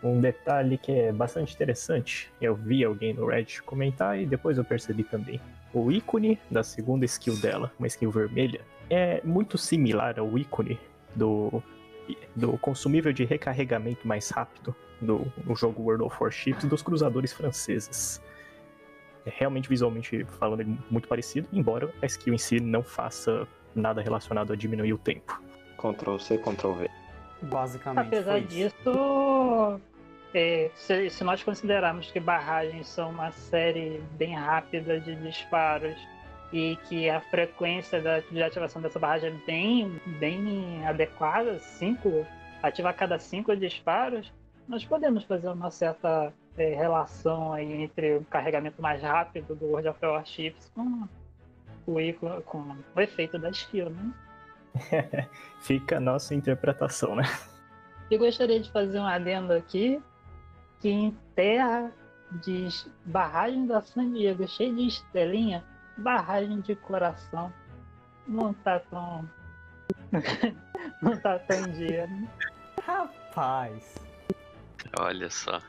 um 0.02 0.20
detalhe 0.20 0.78
que 0.78 0.92
é 0.92 1.12
bastante 1.12 1.54
interessante. 1.54 2.30
Eu 2.40 2.54
vi 2.54 2.84
alguém 2.84 3.14
no 3.14 3.26
Reddit 3.26 3.62
comentar 3.62 4.20
e 4.20 4.26
depois 4.26 4.58
eu 4.58 4.64
percebi 4.64 5.02
também. 5.02 5.40
O 5.74 5.90
ícone 5.90 6.38
da 6.50 6.62
segunda 6.62 7.04
skill 7.06 7.36
dela, 7.36 7.72
uma 7.78 7.88
skill 7.88 8.10
vermelha, 8.10 8.60
é 8.88 9.20
muito 9.24 9.58
similar 9.58 10.18
ao 10.20 10.38
ícone 10.38 10.78
do 11.16 11.62
do 12.34 12.58
consumível 12.58 13.12
de 13.12 13.24
recarregamento 13.24 14.06
mais 14.06 14.28
rápido 14.30 14.74
do, 15.00 15.32
no 15.44 15.54
jogo 15.54 15.82
World 15.82 16.04
of 16.04 16.16
Warships 16.20 16.64
dos 16.64 16.82
cruzadores 16.82 17.32
franceses. 17.32 18.20
É 19.24 19.32
realmente 19.34 19.68
visualmente 19.68 20.24
falando 20.24 20.78
muito 20.90 21.06
parecido, 21.08 21.48
embora 21.52 21.92
a 22.02 22.06
skill 22.06 22.34
em 22.34 22.38
si 22.38 22.60
não 22.60 22.82
faça 22.82 23.46
nada 23.74 24.00
relacionado 24.00 24.52
a 24.52 24.56
diminuir 24.56 24.92
o 24.92 24.98
tempo. 24.98 25.40
Ctrl 25.76 26.18
C, 26.18 26.38
Ctrl 26.38 26.72
V. 26.72 26.90
Basicamente. 27.42 28.06
Apesar 28.06 28.40
disso, 28.40 29.80
é, 30.32 30.70
se, 30.74 31.10
se, 31.10 31.24
nós 31.24 31.42
considerarmos 31.42 32.10
que 32.10 32.20
barragens 32.20 32.88
são 32.88 33.10
uma 33.10 33.32
série 33.32 34.02
bem 34.12 34.34
rápida 34.34 35.00
de 35.00 35.16
disparos 35.16 35.96
e 36.52 36.76
que 36.88 37.08
a 37.08 37.20
frequência 37.20 38.00
da, 38.00 38.20
de 38.20 38.42
ativação 38.42 38.80
dessa 38.80 38.98
barragem 38.98 39.30
é 39.30 39.46
bem, 39.46 40.00
bem 40.18 40.86
adequada, 40.86 41.58
cinco, 41.58 42.26
ativa 42.62 42.90
a 42.90 42.92
cada 42.92 43.18
cinco 43.18 43.56
disparos, 43.56 44.32
nós 44.68 44.84
podemos 44.84 45.24
fazer 45.24 45.48
uma 45.48 45.70
certa 45.70 46.32
é, 46.56 46.74
relação 46.74 47.52
aí 47.52 47.82
entre 47.82 48.16
o 48.16 48.24
carregamento 48.24 48.80
mais 48.80 49.02
rápido 49.02 49.54
do 49.54 49.66
World 49.66 49.88
of 49.88 49.98
Warships 50.04 50.70
com 50.74 51.08
o, 51.86 52.42
com 52.42 52.76
o 52.94 53.00
efeito 53.00 53.38
da 53.38 53.50
skill, 53.50 53.90
né? 53.90 54.12
Fica 55.60 55.98
a 55.98 56.00
nossa 56.00 56.34
interpretação, 56.34 57.14
né? 57.14 57.24
Eu 58.10 58.18
gostaria 58.18 58.60
de 58.60 58.70
fazer 58.70 58.98
um 58.98 59.06
adendo 59.06 59.52
aqui 59.52 60.02
que 60.80 60.88
em 60.88 61.16
terra 61.34 61.92
de 62.30 62.68
barragem 63.04 63.66
da 63.66 63.80
San 63.80 64.12
Diego 64.12 64.46
cheia 64.48 64.72
de 64.72 64.86
estrelinha, 64.86 65.64
barragem 65.96 66.60
de 66.60 66.74
coração 66.74 67.52
não 68.26 68.52
tá 68.54 68.80
tão. 68.80 69.28
não 71.02 71.16
tá 71.18 71.38
tão 71.40 71.62
dia, 71.72 72.06
né? 72.06 72.28
Rapaz. 72.84 73.96
Olha 74.98 75.30
só. 75.30 75.60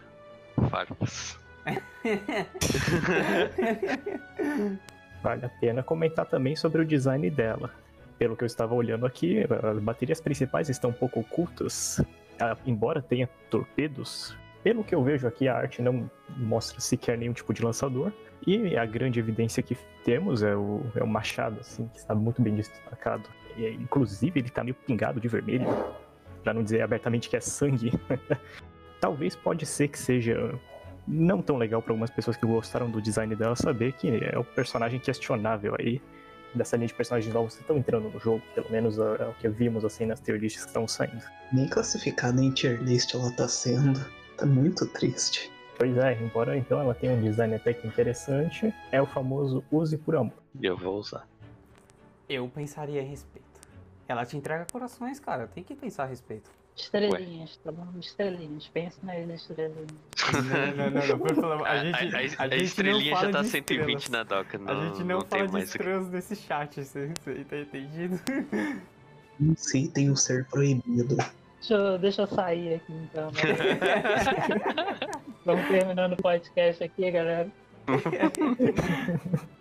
Farpas. 0.69 1.37
Vale 5.23 5.45
a 5.45 5.49
pena 5.49 5.81
comentar 5.81 6.25
também 6.25 6.55
sobre 6.55 6.81
o 6.81 6.85
design 6.85 7.29
dela. 7.29 7.71
Pelo 8.19 8.35
que 8.35 8.43
eu 8.43 8.45
estava 8.45 8.75
olhando 8.75 9.05
aqui, 9.05 9.45
as 9.63 9.79
baterias 9.79 10.19
principais 10.19 10.69
estão 10.69 10.89
um 10.89 10.93
pouco 10.93 11.21
ocultas. 11.21 12.03
Ah, 12.39 12.57
embora 12.65 13.01
tenha 13.01 13.29
torpedos, 13.49 14.35
pelo 14.63 14.83
que 14.83 14.95
eu 14.95 15.03
vejo 15.03 15.27
aqui, 15.27 15.47
a 15.47 15.55
arte 15.55 15.81
não 15.81 16.09
mostra 16.37 16.79
sequer 16.79 17.17
nenhum 17.17 17.33
tipo 17.33 17.53
de 17.53 17.61
lançador. 17.61 18.11
E 18.47 18.77
a 18.77 18.85
grande 18.85 19.19
evidência 19.19 19.61
que 19.61 19.77
temos 20.03 20.41
é 20.41 20.55
o, 20.55 20.81
é 20.95 21.03
o 21.03 21.07
machado, 21.07 21.59
assim, 21.59 21.87
que 21.87 21.97
está 21.97 22.15
muito 22.15 22.41
bem 22.41 22.55
destacado. 22.55 23.23
E, 23.57 23.67
inclusive, 23.69 24.39
ele 24.39 24.47
está 24.47 24.63
meio 24.63 24.75
pingado 24.75 25.19
de 25.19 25.27
vermelho, 25.27 25.67
para 26.43 26.53
não 26.53 26.63
dizer 26.63 26.81
abertamente 26.81 27.29
que 27.29 27.35
é 27.35 27.41
sangue. 27.41 27.91
Talvez 29.01 29.35
pode 29.35 29.65
ser 29.65 29.89
que 29.89 29.99
seja 29.99 30.53
não 31.07 31.41
tão 31.41 31.57
legal 31.57 31.81
para 31.81 31.91
algumas 31.91 32.09
pessoas 32.09 32.37
que 32.37 32.45
gostaram 32.45 32.89
do 32.89 33.01
design 33.01 33.35
dela 33.35 33.55
saber 33.55 33.93
que 33.93 34.09
é 34.23 34.37
o 34.37 34.43
personagem 34.43 34.99
questionável 34.99 35.75
aí 35.79 36.01
dessa 36.53 36.77
linha 36.77 36.87
de 36.87 36.93
personagens 36.93 37.33
novos 37.33 37.55
que 37.55 37.61
estão 37.61 37.77
entrando 37.77 38.09
no 38.09 38.19
jogo, 38.19 38.41
pelo 38.53 38.71
menos 38.71 38.97
é, 38.99 39.01
é 39.01 39.27
o 39.27 39.33
que 39.33 39.49
vimos 39.49 39.83
assim 39.83 40.05
nas 40.05 40.19
tier 40.19 40.37
lists 40.37 40.63
que 40.63 40.69
estão 40.69 40.87
saindo. 40.87 41.23
Nem 41.51 41.67
classificada 41.67 42.41
em 42.41 42.51
tier 42.51 42.81
list 42.81 43.13
ela 43.13 43.31
tá 43.31 43.47
sendo. 43.47 43.99
Tá 44.37 44.45
muito 44.45 44.85
triste. 44.87 45.51
Pois 45.77 45.97
é, 45.97 46.21
embora 46.21 46.57
então 46.57 46.79
ela 46.79 46.93
tenha 46.93 47.13
um 47.13 47.21
design 47.21 47.55
até 47.55 47.73
que 47.73 47.87
interessante, 47.87 48.73
é 48.91 49.01
o 49.01 49.05
famoso 49.05 49.63
use 49.71 49.97
por 49.97 50.15
amor. 50.15 50.37
Eu 50.61 50.77
vou 50.77 50.97
usar. 50.97 51.27
Eu 52.29 52.47
pensaria 52.47 53.01
a 53.01 53.03
respeito. 53.03 53.43
Ela 54.07 54.25
te 54.25 54.37
entrega 54.37 54.65
corações, 54.71 55.19
cara. 55.19 55.47
Tem 55.47 55.63
que 55.63 55.75
pensar 55.75 56.03
a 56.03 56.05
respeito. 56.05 56.49
Estrelinhas, 56.75 57.55
tá 57.57 57.71
bom? 57.71 57.87
Estrelinhas. 57.99 58.67
Pensa 58.67 58.97
nas 59.03 59.29
estrelinhas. 59.29 59.87
Não, 60.33 60.41
não, 60.41 60.91
não, 60.91 61.07
não. 61.07 61.19
Por 61.19 61.35
favor, 61.35 61.65
a 61.67 61.77
gente, 61.83 61.95
a, 61.95 61.99
a- 61.99 62.45
a 62.45 62.45
a 62.45 62.49
gente 62.49 62.63
estrelinha 62.65 63.13
não 63.13 63.21
já 63.21 63.31
tá 63.31 63.41
de 63.43 63.47
120 63.49 63.99
estrelas. 63.99 64.09
na 64.09 64.23
doca. 64.37 64.57
Não, 64.57 64.81
A 64.81 64.85
gente 64.87 65.03
não, 65.03 65.21
tem 65.21 65.47
fala 65.47 65.51
de 65.51 65.57
que- 65.57 65.63
estrelas 65.63 66.09
nesse 66.09 66.35
chat, 66.35 66.83
você, 66.83 67.11
você 67.23 67.43
tá 67.45 67.57
entendido? 67.57 68.19
Em 69.39 69.55
si 69.55 69.87
tem 69.87 70.09
o 70.09 70.17
ser 70.17 70.45
proibido. 70.45 71.15
Deixa 71.15 71.73
eu, 71.75 71.97
deixa 71.99 72.21
eu 72.23 72.27
sair 72.27 72.75
aqui 72.75 72.91
então. 72.93 73.31
né? 73.31 73.39
Vamos 75.45 75.67
terminando 75.67 76.13
o 76.13 76.17
podcast 76.21 76.83
aqui, 76.83 77.11
galera. 77.11 77.49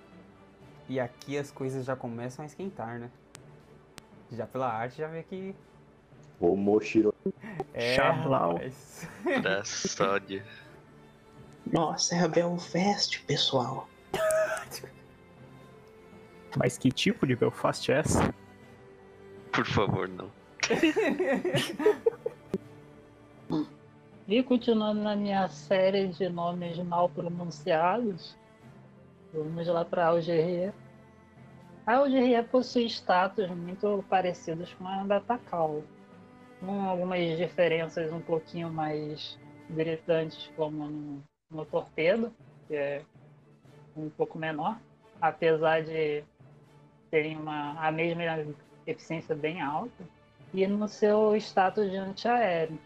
E 0.89 1.01
aqui 1.01 1.39
as 1.39 1.51
coisas 1.51 1.87
já 1.87 1.97
começam 1.97 2.43
a 2.43 2.47
esquentar, 2.47 2.99
né? 2.99 3.11
Já 4.31 4.47
pela 4.47 4.71
arte 4.71 4.99
já 4.99 5.09
vê 5.09 5.23
que. 5.23 5.55
O 6.43 6.57
Moshiro. 6.57 7.15
É, 7.73 7.95
Xablau. 7.95 8.55
rapaz. 8.55 9.09
da 9.43 9.65
sódio. 9.65 10.43
Nossa, 11.73 12.17
é 12.17 12.25
a 12.25 12.29
Belfast, 12.29 13.23
pessoal. 13.23 13.89
Mas 16.59 16.77
que 16.77 16.91
tipo 16.91 17.25
de 17.27 17.37
Belfast 17.37 17.89
é 17.93 18.01
essa? 18.01 18.35
Por 19.53 19.65
favor, 19.65 20.09
não. 20.09 20.31
E 24.29 24.43
continuando 24.43 25.03
na 25.03 25.15
minha 25.15 25.47
série 25.49 26.07
de 26.09 26.29
nomes 26.29 26.79
mal 26.79 27.09
pronunciados, 27.09 28.35
vamos 29.35 29.67
lá 29.67 29.85
para 29.85 30.07
Algeria. 30.07 30.73
A 31.85 31.97
Algeria 31.97 32.43
possui 32.43 32.87
status 32.87 33.51
muito 33.51 34.03
parecidos 34.09 34.73
com 34.75 34.87
a 34.87 35.03
da 35.03 35.21
Takao, 35.21 35.85
com 36.65 36.89
algumas 36.89 37.37
diferenças 37.37 38.13
um 38.13 38.21
pouquinho 38.21 38.71
mais 38.71 39.39
gritantes, 39.69 40.51
como 40.57 40.89
no, 40.89 41.23
no 41.51 41.65
torpedo, 41.65 42.33
que 42.69 42.77
é 42.77 43.03
um 43.97 44.09
pouco 44.09 44.39
menor, 44.39 44.79
apesar 45.21 45.83
de 45.83 46.25
terem 47.11 47.37
uma, 47.37 47.79
a 47.79 47.91
mesma 47.91 48.23
eficiência 48.87 49.35
bem 49.35 49.61
alta, 49.61 50.05
e 50.55 50.67
no 50.67 50.89
seu 50.89 51.35
status 51.37 51.91
de 51.91 51.97
antiaéreo 51.97 52.79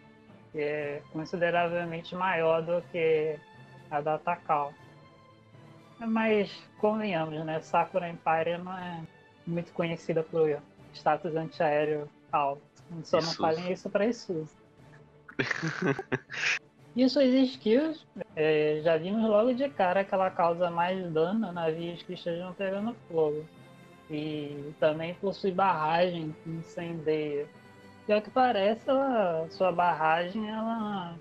que 0.56 0.62
é 0.62 1.02
consideravelmente 1.12 2.14
maior 2.14 2.62
do 2.62 2.80
que 2.90 3.38
a 3.90 4.00
da 4.00 4.16
Takao. 4.16 4.72
Mas, 5.98 6.50
convenhamos, 6.78 7.44
né? 7.44 7.60
Sakura 7.60 8.08
Empire 8.08 8.56
não 8.56 8.72
é 8.72 9.02
muito 9.46 9.70
conhecida 9.74 10.22
por 10.22 10.58
status 10.94 11.36
antiaéreo 11.36 12.08
alto. 12.32 12.62
Só 13.02 13.18
não 13.18 13.28
Isso. 13.28 13.36
falem 13.36 13.72
isso 13.72 13.90
para 13.90 14.06
isso. 14.06 14.48
E 16.94 17.06
suas 17.10 17.28
skills, 17.28 18.06
é, 18.34 18.80
já 18.82 18.96
vimos 18.96 19.28
logo 19.28 19.52
de 19.52 19.68
cara 19.68 20.02
que 20.02 20.14
ela 20.14 20.30
causa 20.30 20.70
mais 20.70 21.12
dano 21.12 21.48
a 21.48 21.52
navios 21.52 22.02
que 22.02 22.14
estejam 22.14 22.54
pegando 22.54 22.96
fogo. 23.08 23.44
E 24.10 24.72
também 24.80 25.12
possui 25.14 25.52
barragem 25.52 26.34
que 26.42 26.48
incendeia. 26.48 27.46
Pior 28.06 28.22
que 28.22 28.30
parece, 28.30 28.88
ela, 28.88 29.46
sua 29.50 29.70
barragem 29.72 30.48
ela 30.48 31.18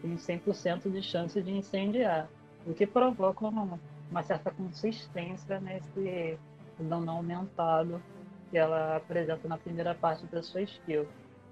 tem 0.00 0.14
100% 0.14 0.92
de 0.92 1.02
chance 1.02 1.42
de 1.42 1.50
incendiar, 1.50 2.28
o 2.64 2.72
que 2.72 2.86
provoca 2.86 3.46
uma, 3.46 3.80
uma 4.10 4.22
certa 4.22 4.50
consistência 4.50 5.58
nesse 5.58 6.38
dano 6.78 7.10
aumentado 7.10 8.00
que 8.50 8.58
ela 8.58 8.96
apresenta 8.96 9.48
na 9.48 9.58
primeira 9.58 9.94
parte 9.94 10.26
da 10.26 10.42
sua 10.42 10.62
skill. 10.62 11.06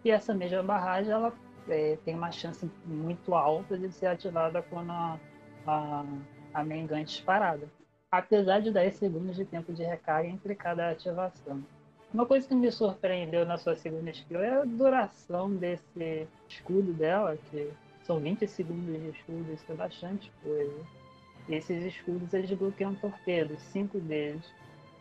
E 0.04 0.10
essa 0.10 0.34
mesma 0.34 0.62
barragem 0.62 1.12
ela 1.12 1.32
é, 1.68 1.98
tem 2.04 2.14
uma 2.14 2.30
chance 2.30 2.70
muito 2.84 3.34
alta 3.34 3.76
de 3.78 3.90
ser 3.90 4.06
ativada 4.06 4.62
quando 4.62 4.90
a, 4.90 5.18
a, 5.66 6.04
a 6.52 6.64
main 6.64 6.86
gun 6.86 6.96
é 6.96 7.04
disparada, 7.04 7.68
apesar 8.10 8.60
de 8.60 8.70
10 8.70 8.94
segundos 8.94 9.36
de 9.36 9.44
tempo 9.44 9.72
de 9.72 9.82
recarga 9.82 10.28
entre 10.28 10.54
cada 10.54 10.90
ativação. 10.90 11.62
Uma 12.12 12.26
coisa 12.26 12.46
que 12.46 12.54
me 12.54 12.70
surpreendeu 12.70 13.44
na 13.44 13.58
sua 13.58 13.74
segunda 13.74 14.10
skill 14.10 14.40
é 14.40 14.60
a 14.60 14.64
duração 14.64 15.50
desse 15.50 16.28
escudo 16.48 16.92
dela, 16.92 17.36
que 17.50 17.72
são 18.04 18.20
20 18.20 18.46
segundos 18.46 19.02
de 19.02 19.08
escudo, 19.08 19.52
isso 19.52 19.64
é 19.68 19.74
bastante 19.74 20.30
coisa. 20.42 20.80
E 21.48 21.54
esses 21.56 21.82
escudos 21.82 22.32
eles 22.32 22.50
bloqueiam 22.52 22.94
torpedos, 22.94 23.60
cinco 23.62 23.98
deles. 23.98 24.44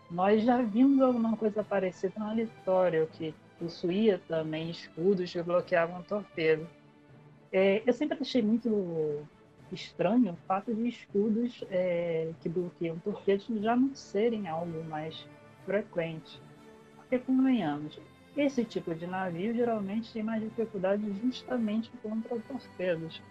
Nós 0.09 0.43
já 0.43 0.61
vimos 0.61 1.01
alguma 1.01 1.35
coisa 1.35 1.63
parecida 1.63 2.13
na 2.17 2.33
Litória, 2.33 3.07
que 3.13 3.33
possuía 3.59 4.21
também 4.27 4.69
escudos 4.69 5.31
que 5.31 5.41
bloqueavam 5.41 6.03
torpedo. 6.03 6.67
É, 7.51 7.81
eu 7.85 7.93
sempre 7.93 8.17
achei 8.19 8.41
muito 8.41 9.25
estranho 9.71 10.33
o 10.33 10.37
fato 10.47 10.73
de 10.73 10.87
escudos 10.87 11.63
é, 11.69 12.31
que 12.41 12.49
bloqueiam 12.49 12.97
torpedos 12.99 13.47
já 13.61 13.75
não 13.75 13.93
serem 13.95 14.47
algo 14.47 14.83
mais 14.83 15.27
frequente. 15.65 16.41
Porque, 16.95 17.19
convenhamos, 17.19 17.99
esse 18.35 18.65
tipo 18.65 18.93
de 18.95 19.05
navio 19.05 19.53
geralmente 19.53 20.11
tem 20.11 20.23
mais 20.23 20.41
dificuldade 20.41 21.03
justamente 21.21 21.91
contra 22.01 22.37
torpedos. 22.39 23.21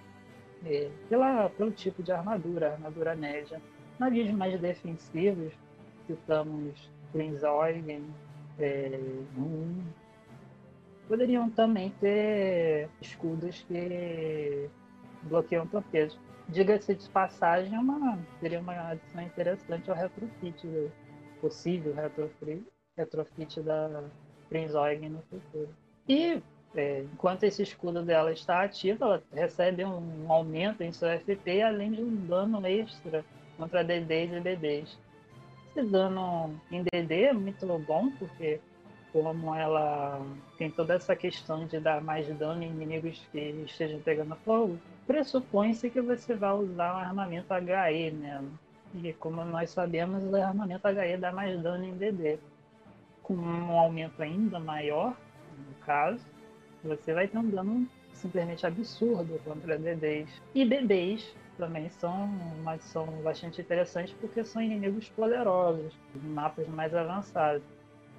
É, 0.65 0.91
pela, 1.09 1.51
pelo 1.51 1.73
tipo 1.73 2.03
de 2.03 2.13
armadura, 2.13 2.75
armadura 2.75 3.17
média. 3.17 3.61
Navios 3.99 4.31
mais 4.31 4.61
defensivos, 4.61 5.53
citamos 6.17 6.91
Prince 7.13 7.45
Eugen, 7.45 8.03
é, 8.59 8.91
Moon, 9.37 9.83
poderiam 11.09 11.51
também 11.51 11.91
ter 12.01 12.89
escudos 13.01 13.63
que 13.63 14.69
bloqueiam 15.25 15.67
torpedos. 15.67 16.19
Diga-se 16.49 16.95
de 16.95 17.09
passagem, 17.11 17.75
é 17.75 17.79
uma, 17.79 18.19
seria 18.41 18.61
uma 18.61 18.91
adição 18.91 19.23
interessante 19.23 19.91
ao 19.91 19.97
retrofit, 19.97 20.91
possível 21.41 21.95
retrofit, 21.95 22.65
retrofit 22.97 23.61
da 23.61 24.05
Prince 24.49 24.75
Eugen 24.75 25.11
no 25.11 25.23
futuro. 25.23 25.69
E 26.09 26.43
é, 26.75 27.01
enquanto 27.01 27.45
esse 27.45 27.63
escudo 27.63 28.03
dela 28.03 28.33
está 28.33 28.63
ativo, 28.63 29.05
ela 29.05 29.23
recebe 29.33 29.85
um 29.85 30.31
aumento 30.31 30.83
em 30.83 30.93
seu 30.93 31.09
FP, 31.21 31.63
além 31.63 31.93
de 31.93 32.03
um 32.03 32.27
dano 32.27 32.67
extra 32.67 33.25
contra 33.57 33.85
DDs 33.85 34.33
e 34.33 34.41
BBs. 34.41 34.99
Em 35.75 36.83
DD 36.83 37.23
é 37.23 37.33
muito 37.33 37.67
bom, 37.87 38.11
porque 38.19 38.61
como 39.13 39.55
ela 39.55 40.21
tem 40.57 40.71
toda 40.71 40.95
essa 40.95 41.15
questão 41.15 41.67
de 41.67 41.79
dar 41.79 42.03
mais 42.03 42.27
dano 42.39 42.63
em 42.63 42.71
inimigos 42.71 43.21
que 43.31 43.39
estejam 43.67 44.01
pegando 44.01 44.35
fogo, 44.37 44.79
pressupõe-se 45.07 45.91
que 45.91 46.01
você 46.01 46.35
vai 46.35 46.53
usar 46.53 46.95
um 46.95 46.99
armamento 46.99 47.53
HE 47.53 48.11
nela. 48.11 48.49
E 48.95 49.13
como 49.15 49.45
nós 49.45 49.71
sabemos, 49.71 50.25
o 50.25 50.37
armamento 50.37 50.87
HE 50.89 51.17
dá 51.19 51.33
mais 51.33 51.61
dano 51.63 51.85
em 51.85 51.95
DD. 51.95 52.39
Com 53.23 53.35
um 53.35 53.79
aumento 53.79 54.23
ainda 54.23 54.59
maior, 54.59 55.17
no 55.69 55.75
caso, 55.87 56.25
você 56.83 57.13
vai 57.13 57.29
ter 57.29 57.39
um 57.39 57.49
dano 57.49 57.87
simplesmente 58.15 58.67
absurdo 58.67 59.39
contra 59.45 59.79
DDs. 59.79 60.29
E 60.55 60.65
BBs 60.65 61.35
também 61.59 61.89
são, 61.91 62.29
mas 62.63 62.83
são 62.85 63.07
bastante 63.23 63.61
interessantes 63.61 64.15
porque 64.21 64.45
são 64.45 64.63
inimigos 64.63 65.09
poderosos, 65.11 65.93
mapas 66.23 66.69
mais 66.69 66.95
avançados. 66.95 67.63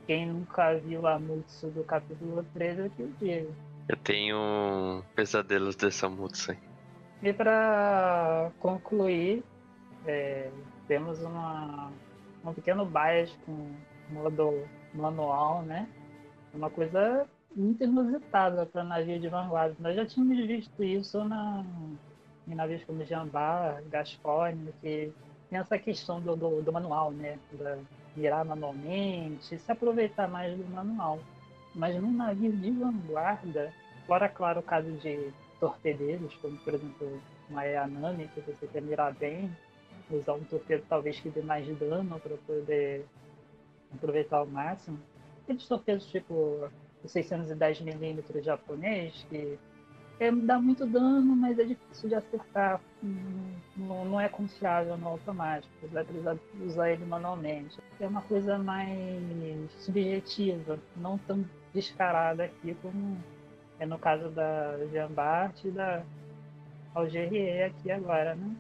Quem 0.06 0.28
nunca 0.28 0.76
viu 0.76 1.08
a 1.08 1.18
Mutsu 1.18 1.68
do 1.68 1.84
capítulo 1.84 2.46
13 2.54 2.82
é 2.82 2.90
que 2.90 3.02
eu 3.02 3.12
digo. 3.20 3.56
Eu 3.88 3.98
tenho 3.98 5.04
pesadelos 5.16 5.76
dessa 5.76 6.10
Mutsu 6.10 6.52
aí. 6.52 6.58
E 7.22 7.32
para 7.32 8.52
concluir, 8.60 9.44
é, 10.06 10.50
temos 10.88 11.22
uma, 11.22 11.92
um 12.44 12.54
pequeno 12.54 12.86
bias 12.86 13.32
com 13.46 13.72
modo 14.10 14.68
manual, 14.94 15.62
né? 15.64 15.88
Uma 16.54 16.70
coisa 16.70 17.26
muito 17.56 17.84
inusitada 17.84 18.66
para 18.66 18.84
navio 18.84 19.20
de 19.20 19.30
vanguarda. 19.30 19.76
Nós 19.80 19.96
já 19.96 20.06
tínhamos 20.06 20.46
visto 20.46 20.84
isso 20.84 21.24
na, 21.24 21.64
em 22.48 22.56
navios 22.56 22.84
como 22.84 23.06
Jambá, 23.06 23.82
Gascone, 23.90 24.74
que 24.82 25.12
tem 25.50 25.60
essa 25.60 25.78
questão 25.78 26.20
do, 26.20 26.36
do, 26.36 26.62
do 26.62 26.74
manual, 26.74 27.12
né? 27.12 27.38
Da, 27.54 27.78
virar 28.16 28.44
manualmente, 28.44 29.58
se 29.58 29.72
aproveitar 29.72 30.28
mais 30.28 30.56
do 30.56 30.64
manual. 30.66 31.20
Mas 31.74 32.00
num 32.00 32.12
navio 32.12 32.52
de 32.52 32.72
vanguarda, 32.72 33.74
fora 34.06 34.30
claro 34.30 34.60
o 34.60 34.64
caso 34.64 34.92
de 34.92 35.32
torpedeiros, 35.60 36.36
como 36.36 36.58
por 36.58 36.74
exemplo 36.74 37.22
uma 37.50 37.66
Eanami, 37.66 38.28
que 38.28 38.42
você 38.42 38.68
quer 38.68 38.82
mirar 38.82 39.14
bem, 39.14 39.50
usar 40.12 40.34
um 40.34 40.44
torpedo 40.44 40.84
talvez 40.88 41.20
que 41.20 41.30
dê 41.30 41.42
mais 41.42 41.66
dano 41.78 42.20
para 42.20 42.38
poder 42.46 43.06
aproveitar 43.94 44.38
ao 44.38 44.48
máximo. 44.48 45.00
Aqueles 45.44 45.68
torpedos 45.68 46.06
tipo 46.08 46.34
o 47.04 47.08
610mm 47.08 48.42
japonês, 48.44 49.26
que 49.30 49.58
é, 50.20 50.32
dá 50.32 50.60
muito 50.60 50.86
dano, 50.86 51.36
mas 51.36 51.58
é 51.60 51.64
difícil 51.64 52.10
de 52.10 52.16
acertar. 52.16 52.80
Não, 53.76 54.06
não 54.06 54.22
é 54.22 54.30
confiável 54.30 54.98
no 54.98 55.08
automático. 55.08 55.74
Vai 55.92 56.04
precisar 56.04 56.38
usar 56.62 56.92
ele 56.92 57.06
manualmente. 57.06 57.78
É 58.00 58.08
uma 58.08 58.22
coisa 58.22 58.58
mais 58.58 59.72
subjetiva, 59.80 60.80
não 60.96 61.18
tão 61.18 61.44
descarada 61.74 62.46
aqui 62.46 62.76
como 62.82 63.18
é 63.80 63.86
no 63.86 63.98
caso 63.98 64.30
da 64.30 64.78
Jambart 64.94 65.66
e 65.66 65.72
da 65.72 66.04
Algerie 66.94 67.64
aqui 67.64 67.92
agora, 67.92 68.36
né? 68.36 68.56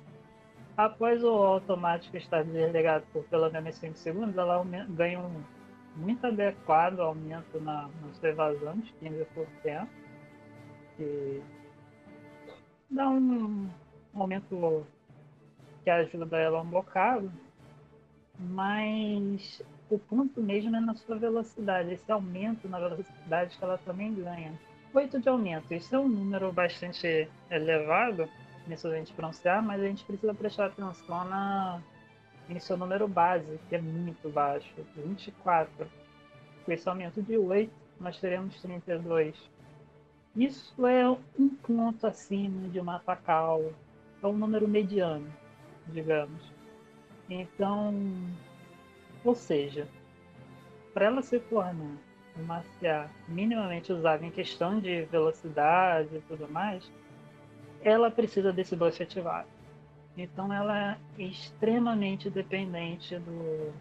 Após 0.76 1.24
o 1.24 1.30
automático 1.30 2.18
estar 2.18 2.44
desligado 2.44 3.06
por 3.13 3.24
pelo 3.26 3.50
menos 3.52 3.76
5 3.76 3.96
segundos, 3.96 4.36
ela 4.36 4.66
ganha 4.89 5.20
um 5.20 5.44
muito 5.96 6.26
adequado 6.26 7.00
aumento 7.00 7.60
na, 7.62 7.88
nas 8.02 8.24
evasões, 8.24 8.92
15%, 9.02 9.88
que 11.04 11.42
dá 12.89 13.10
um 13.10 13.70
aumento 14.13 14.86
que 15.84 15.89
ajuda 15.89 16.38
ela 16.38 16.62
um 16.62 16.66
bocado, 16.66 17.32
mas 18.39 19.62
o 19.89 20.00
ponto 20.00 20.42
mesmo 20.42 20.76
é 20.76 20.80
na 20.80 20.96
sua 20.96 21.18
velocidade, 21.18 21.94
esse 21.94 22.12
aumento 22.12 22.68
na 22.70 22.80
velocidade 22.80 23.58
que 23.58 23.63
ela 23.63 23.78
também 23.80 24.13
ganha. 24.13 24.54
8 24.94 25.20
de 25.20 25.30
aumento, 25.30 25.74
isso 25.74 25.96
é 25.96 26.00
um 26.00 26.08
número 26.08 26.52
bastante 26.52 27.28
elevado, 27.50 28.30
nisso 28.68 28.88
a 28.88 28.96
gente 28.96 29.12
pronunciar, 29.13 29.62
mas 29.62 29.82
a 29.82 29.86
gente 29.88 30.06
precisa 30.06 30.34
prestar 30.34 30.68
atenção 30.68 31.26
na, 31.26 31.82
em 32.48 32.60
seu 32.60 32.78
número 32.78 33.08
base, 33.08 33.60
que 33.68 33.76
é 33.76 33.82
muito 33.82 34.30
baixo, 34.30 34.70
24. 34.96 35.88
Com 36.63 36.72
esse 36.72 36.88
aumento 36.88 37.22
de 37.22 37.38
8, 37.38 37.74
nós 38.00 38.20
teremos 38.20 38.62
32. 38.62 39.36
Isso 40.36 40.88
é 40.88 41.08
um 41.10 41.50
ponto 41.50 42.08
acima 42.08 42.67
de 42.69 42.80
uma 42.80 42.98
Takao, 43.00 43.72
é 44.22 44.28
um 44.28 44.34
número 44.34 44.67
mediano, 44.67 45.32
digamos. 45.88 46.52
Então, 47.30 47.93
ou 49.24 49.36
seja, 49.36 49.88
para 50.91 51.06
ela 51.06 51.22
se 51.22 51.39
tornar 51.39 51.98
uma 52.36 52.63
CA 52.80 53.10
minimamente 53.28 53.93
usável 53.93 54.28
em 54.28 54.32
questão 54.32 54.80
de 54.80 55.04
velocidade 55.06 56.15
e 56.15 56.22
tudo 56.22 56.50
mais, 56.50 56.91
ela 57.84 58.10
precisa 58.10 58.52
desse 58.52 58.76
buff 58.76 59.02
ativado. 59.04 59.48
Então 60.17 60.52
ela 60.52 60.93
é 60.93 60.98
extremamente 61.22 62.30
dependente 62.30 63.17
do, 63.19 63.72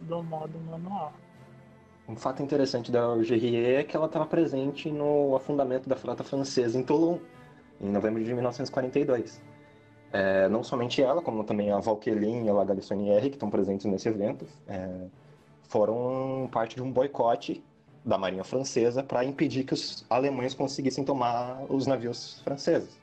do 0.00 0.22
modo 0.22 0.58
manual. 0.60 1.12
Um 2.08 2.16
fato 2.16 2.42
interessante 2.42 2.90
da 2.90 3.16
GRE 3.16 3.74
é 3.74 3.84
que 3.84 3.94
ela 3.94 4.06
estava 4.06 4.24
presente 4.26 4.90
no 4.90 5.36
afundamento 5.36 5.88
da 5.88 5.96
frota 5.96 6.24
francesa 6.24 6.78
em 6.78 6.82
Toulon, 6.82 7.18
em 7.80 7.90
novembro 7.90 8.24
de 8.24 8.32
1942. 8.32 9.42
É, 10.10 10.48
não 10.48 10.64
somente 10.64 11.02
ela, 11.02 11.20
como 11.20 11.44
também 11.44 11.70
a 11.70 11.78
Valquelin 11.78 12.46
e 12.46 12.48
a 12.48 12.64
Galissonière, 12.64 13.28
que 13.28 13.36
estão 13.36 13.50
presentes 13.50 13.84
nesse 13.84 14.08
evento, 14.08 14.46
é, 14.66 15.06
foram 15.64 16.48
parte 16.50 16.76
de 16.76 16.82
um 16.82 16.90
boicote 16.90 17.62
da 18.04 18.16
Marinha 18.16 18.42
Francesa 18.42 19.02
para 19.02 19.22
impedir 19.22 19.64
que 19.64 19.74
os 19.74 20.06
alemães 20.08 20.54
conseguissem 20.54 21.04
tomar 21.04 21.62
os 21.68 21.86
navios 21.86 22.40
franceses 22.40 22.98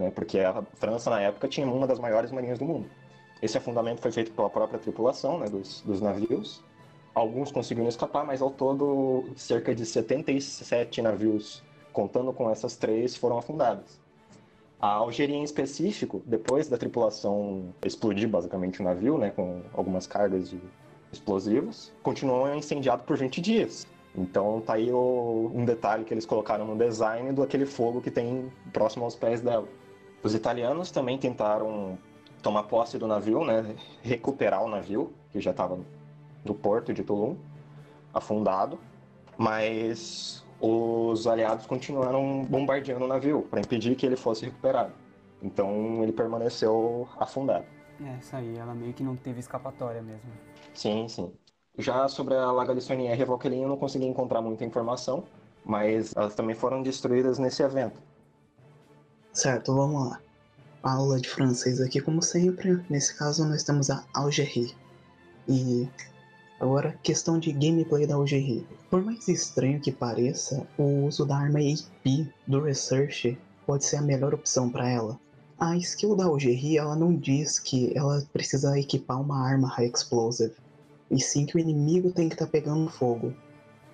né, 0.00 0.10
porque 0.10 0.40
a 0.40 0.62
França, 0.74 1.10
na 1.10 1.20
época, 1.20 1.46
tinha 1.46 1.66
uma 1.66 1.86
das 1.86 1.98
maiores 1.98 2.32
marinhas 2.32 2.58
do 2.58 2.64
mundo. 2.64 2.88
Esse 3.42 3.58
afundamento 3.58 4.00
foi 4.00 4.10
feito 4.10 4.32
pela 4.32 4.48
própria 4.48 4.78
tripulação 4.78 5.38
né, 5.38 5.46
dos, 5.46 5.82
dos 5.82 6.00
navios. 6.00 6.64
Alguns 7.20 7.52
conseguiram 7.52 7.86
escapar, 7.86 8.24
mas 8.24 8.40
ao 8.40 8.50
todo, 8.50 9.24
cerca 9.36 9.74
de 9.74 9.84
77 9.84 11.02
navios, 11.02 11.62
contando 11.92 12.32
com 12.32 12.48
essas 12.48 12.76
três, 12.76 13.14
foram 13.14 13.36
afundados. 13.36 14.00
A 14.80 14.94
Algeria, 14.94 15.36
em 15.36 15.42
específico, 15.42 16.22
depois 16.24 16.66
da 16.66 16.78
tripulação 16.78 17.74
explodir 17.84 18.26
basicamente 18.26 18.80
o 18.80 18.84
navio, 18.84 19.18
né, 19.18 19.28
com 19.36 19.60
algumas 19.74 20.06
cargas 20.06 20.48
de 20.48 20.58
explosivos, 21.12 21.92
continuou 22.02 22.54
incendiado 22.54 23.02
por 23.02 23.18
20 23.18 23.38
dias. 23.42 23.86
Então 24.16 24.62
tá 24.62 24.72
aí 24.72 24.90
o, 24.90 25.52
um 25.54 25.66
detalhe 25.66 26.06
que 26.06 26.14
eles 26.14 26.24
colocaram 26.24 26.64
no 26.64 26.74
design 26.74 27.34
do 27.34 27.42
aquele 27.42 27.66
fogo 27.66 28.00
que 28.00 28.10
tem 28.10 28.50
próximo 28.72 29.04
aos 29.04 29.14
pés 29.14 29.42
dela. 29.42 29.68
Os 30.22 30.34
italianos 30.34 30.90
também 30.90 31.18
tentaram 31.18 31.98
tomar 32.42 32.62
posse 32.62 32.96
do 32.96 33.06
navio, 33.06 33.44
né, 33.44 33.76
recuperar 34.00 34.64
o 34.64 34.70
navio, 34.70 35.12
que 35.30 35.38
já 35.38 35.50
estava 35.50 35.78
no 36.44 36.54
porto 36.54 36.92
de 36.92 37.02
Toulon, 37.02 37.36
afundado, 38.12 38.78
mas 39.36 40.44
os 40.60 41.26
aliados 41.26 41.66
continuaram 41.66 42.44
bombardeando 42.44 43.04
o 43.04 43.08
navio 43.08 43.42
para 43.42 43.60
impedir 43.60 43.94
que 43.96 44.04
ele 44.04 44.16
fosse 44.16 44.44
recuperado. 44.44 44.92
Então 45.42 46.02
ele 46.02 46.12
permaneceu 46.12 47.08
afundado. 47.18 47.64
É, 48.02 48.18
isso 48.18 48.34
aí, 48.34 48.56
ela 48.56 48.74
meio 48.74 48.92
que 48.92 49.02
não 49.02 49.16
teve 49.16 49.40
escapatória 49.40 50.02
mesmo. 50.02 50.30
Sim, 50.74 51.08
sim. 51.08 51.32
Já 51.78 52.08
sobre 52.08 52.34
a 52.34 52.50
Laga 52.50 52.74
de 52.74 52.80
Sonier 52.80 53.18
e 53.18 53.22
a 53.22 53.26
Valkyrie 53.26 53.62
eu 53.62 53.68
não 53.68 53.76
consegui 53.76 54.06
encontrar 54.06 54.42
muita 54.42 54.64
informação, 54.64 55.24
mas 55.64 56.14
elas 56.16 56.34
também 56.34 56.54
foram 56.54 56.82
destruídas 56.82 57.38
nesse 57.38 57.62
evento. 57.62 58.00
Certo, 59.32 59.74
vamos 59.74 60.10
lá. 60.10 60.20
Aula 60.82 61.20
de 61.20 61.28
francês 61.28 61.80
aqui, 61.80 62.00
como 62.00 62.22
sempre. 62.22 62.82
Nesse 62.88 63.16
caso, 63.16 63.46
nós 63.46 63.62
temos 63.62 63.90
a 63.90 64.04
Algerie. 64.14 64.74
E 65.48 65.88
agora, 66.60 66.94
questão 67.02 67.38
de 67.38 67.52
gameplay 67.52 68.06
da 68.06 68.14
Algerie. 68.14 68.66
Por 68.90 69.02
mais 69.02 69.26
estranho 69.26 69.80
que 69.80 69.90
pareça, 69.90 70.66
o 70.76 71.06
uso 71.06 71.24
da 71.24 71.36
arma 71.36 71.58
AP 71.58 72.28
do 72.46 72.60
Research 72.60 73.38
pode 73.66 73.86
ser 73.86 73.96
a 73.96 74.02
melhor 74.02 74.34
opção 74.34 74.68
para 74.68 74.86
ela. 74.86 75.18
A 75.58 75.76
skill 75.78 76.14
da 76.14 76.26
Algerie, 76.26 76.76
ela 76.76 76.94
não 76.94 77.14
diz 77.14 77.58
que 77.58 77.96
ela 77.96 78.22
precisa 78.32 78.78
equipar 78.78 79.20
uma 79.20 79.42
arma 79.42 79.68
High 79.68 79.90
Explosive, 79.94 80.54
e 81.10 81.18
sim 81.18 81.46
que 81.46 81.56
o 81.56 81.58
inimigo 81.58 82.12
tem 82.12 82.28
que 82.28 82.34
estar 82.34 82.46
tá 82.46 82.52
pegando 82.52 82.90
fogo. 82.90 83.32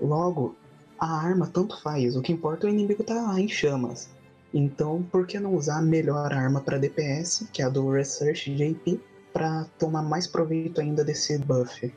Logo, 0.00 0.56
a 0.98 1.16
arma 1.16 1.46
tanto 1.46 1.80
faz, 1.80 2.16
o 2.16 2.22
que 2.22 2.32
importa 2.32 2.66
é 2.66 2.70
o 2.70 2.72
inimigo 2.72 3.02
estar 3.02 3.14
tá 3.14 3.40
em 3.40 3.48
chamas. 3.48 4.08
Então, 4.52 5.04
por 5.10 5.26
que 5.26 5.38
não 5.38 5.54
usar 5.54 5.78
a 5.78 5.82
melhor 5.82 6.32
arma 6.32 6.60
para 6.60 6.78
DPS, 6.78 7.48
que 7.52 7.62
é 7.62 7.64
a 7.64 7.68
do 7.68 7.90
Research 7.90 8.54
JP, 8.54 9.00
para 9.32 9.66
tomar 9.78 10.02
mais 10.02 10.26
proveito 10.26 10.80
ainda 10.80 11.04
desse 11.04 11.38
buff? 11.38 11.92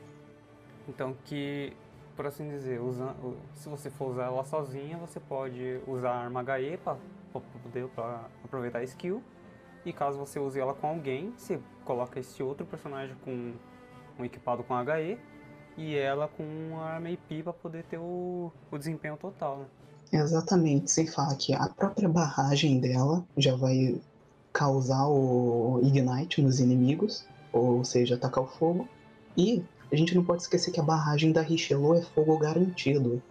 Então, 0.90 1.14
que, 1.24 1.72
por 2.16 2.26
assim 2.26 2.48
dizer, 2.48 2.80
usa, 2.80 3.14
se 3.54 3.68
você 3.68 3.88
for 3.88 4.10
usar 4.10 4.24
ela 4.24 4.44
sozinha, 4.44 4.98
você 4.98 5.20
pode 5.20 5.80
usar 5.86 6.10
a 6.10 6.18
arma 6.24 6.40
HE 6.40 6.76
para 6.78 6.96
poder 7.62 7.88
pra 7.90 8.28
aproveitar 8.44 8.80
a 8.80 8.84
skill. 8.84 9.22
E 9.84 9.92
caso 9.92 10.18
você 10.18 10.38
use 10.38 10.58
ela 10.58 10.74
com 10.74 10.88
alguém, 10.88 11.32
você 11.36 11.60
coloca 11.84 12.18
esse 12.18 12.42
outro 12.42 12.66
personagem 12.66 13.16
com 13.24 13.54
um 14.18 14.24
equipado 14.24 14.64
com 14.64 14.74
HE 14.74 15.18
e 15.78 15.96
ela 15.96 16.28
com 16.28 16.78
a 16.80 16.94
arma 16.94 17.08
IP 17.08 17.44
para 17.44 17.52
poder 17.52 17.84
ter 17.84 17.98
o, 17.98 18.52
o 18.70 18.76
desempenho 18.76 19.16
total, 19.16 19.58
né? 19.58 19.66
Exatamente, 20.12 20.90
sem 20.90 21.06
falar 21.06 21.36
que 21.36 21.54
a 21.54 21.68
própria 21.68 22.08
barragem 22.08 22.80
dela 22.80 23.24
já 23.36 23.54
vai 23.54 23.98
causar 24.52 25.06
o 25.06 25.80
Ignite 25.84 26.42
nos 26.42 26.58
inimigos, 26.58 27.24
ou 27.52 27.84
seja, 27.84 28.16
atacar 28.16 28.42
o 28.42 28.48
fogo. 28.48 28.88
E 29.36 29.62
a 29.92 29.96
gente 29.96 30.14
não 30.14 30.24
pode 30.24 30.42
esquecer 30.42 30.70
que 30.70 30.80
a 30.80 30.84
barragem 30.84 31.32
da 31.32 31.42
Richelieu 31.42 31.94
é 31.94 32.02
fogo 32.02 32.38
garantido. 32.38 33.22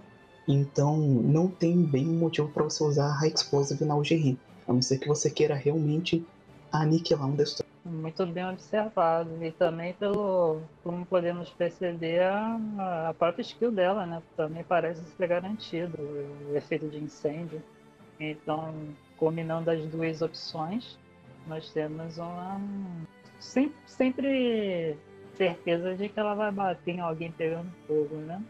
Então 0.47 0.97
não 0.97 1.47
tem 1.47 1.81
bem 1.81 2.05
motivo 2.05 2.49
para 2.49 2.63
você 2.63 2.83
usar 2.83 3.11
High 3.11 3.33
Explosive 3.33 3.85
na 3.85 3.93
Algerie, 3.93 4.37
a 4.67 4.73
não 4.73 4.81
ser 4.81 4.97
que 4.97 5.07
você 5.07 5.29
queira 5.29 5.55
realmente 5.55 6.25
aniquilar 6.71 7.27
um 7.27 7.35
destruidor. 7.35 7.69
Muito 7.85 8.25
bem 8.25 8.47
observado. 8.47 9.31
E 9.43 9.51
também 9.51 9.93
pelo, 9.93 10.61
como 10.83 11.05
podemos 11.05 11.49
perceber, 11.49 12.21
a, 12.21 13.09
a 13.09 13.13
própria 13.13 13.41
skill 13.41 13.71
dela, 13.71 14.05
né? 14.05 14.21
Também 14.35 14.63
parece 14.63 15.01
ser 15.03 15.27
garantido 15.27 15.97
o 16.49 16.55
efeito 16.55 16.87
de 16.87 16.97
incêndio. 16.97 17.61
Então, 18.19 18.73
combinando 19.17 19.71
as 19.71 19.81
duas 19.85 20.21
opções, 20.21 20.97
nós 21.47 21.71
temos 21.71 22.17
uma. 22.17 22.59
Sempre 23.39 24.97
certeza 25.39 25.95
de 25.95 26.09
que 26.09 26.19
ela 26.19 26.35
vai 26.35 26.51
bater 26.51 26.95
em 26.95 26.99
alguém 26.99 27.31
pegando 27.31 27.71
fogo, 27.87 28.17
né? 28.17 28.43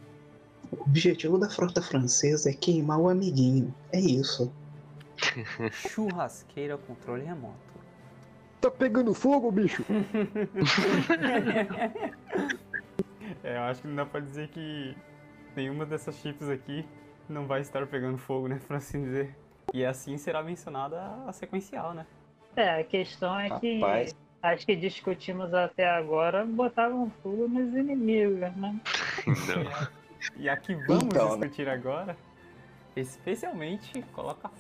O 0.72 0.82
objetivo 0.82 1.38
da 1.38 1.50
frota 1.50 1.82
francesa 1.82 2.50
é 2.50 2.54
queimar 2.54 3.00
o 3.00 3.08
amiguinho. 3.08 3.74
É 3.94 4.00
isso. 4.00 4.52
Churrasqueira 5.72 6.78
controle 6.78 7.24
remoto. 7.24 7.56
Tá 8.60 8.72
pegando 8.72 9.14
fogo, 9.14 9.52
bicho? 9.52 9.86
É, 13.44 13.58
eu 13.58 13.62
acho 13.62 13.82
que 13.82 13.88
não 13.88 13.96
dá 13.96 14.06
pra 14.08 14.20
dizer 14.20 14.50
que 14.50 14.98
nenhuma 15.56 15.86
dessas 15.86 16.16
chips 16.16 16.50
aqui 16.50 16.84
não 17.30 17.46
vai 17.46 17.62
estar 17.62 17.86
pegando 17.86 18.18
fogo, 18.18 18.48
né? 18.48 18.60
Por 18.66 18.76
assim 18.76 19.04
dizer. 19.04 19.38
E 19.72 19.86
assim 19.86 20.18
será 20.18 20.42
mencionada 20.42 21.00
a 21.28 21.32
sequencial, 21.32 21.94
né? 21.94 22.08
É, 22.56 22.80
a 22.80 22.84
questão 22.84 23.40
é 23.40 23.60
que 23.60 23.80
Rapaz. 23.80 24.16
Acho 24.42 24.66
que 24.66 24.76
discutimos 24.76 25.54
até 25.54 25.90
agora, 25.90 26.46
botavam 26.46 27.12
fogo 27.22 27.48
nos 27.48 27.74
inimigos, 27.76 28.40
né? 28.40 28.54
Não. 28.56 28.80
E 30.36 30.50
aqui 30.50 30.76
vamos 30.76 31.06
Então, 31.06 31.38
né? 31.38 31.48
discutir 31.48 31.70
agora, 31.70 32.18
especialmente 32.94 34.02
coloca 34.14 34.52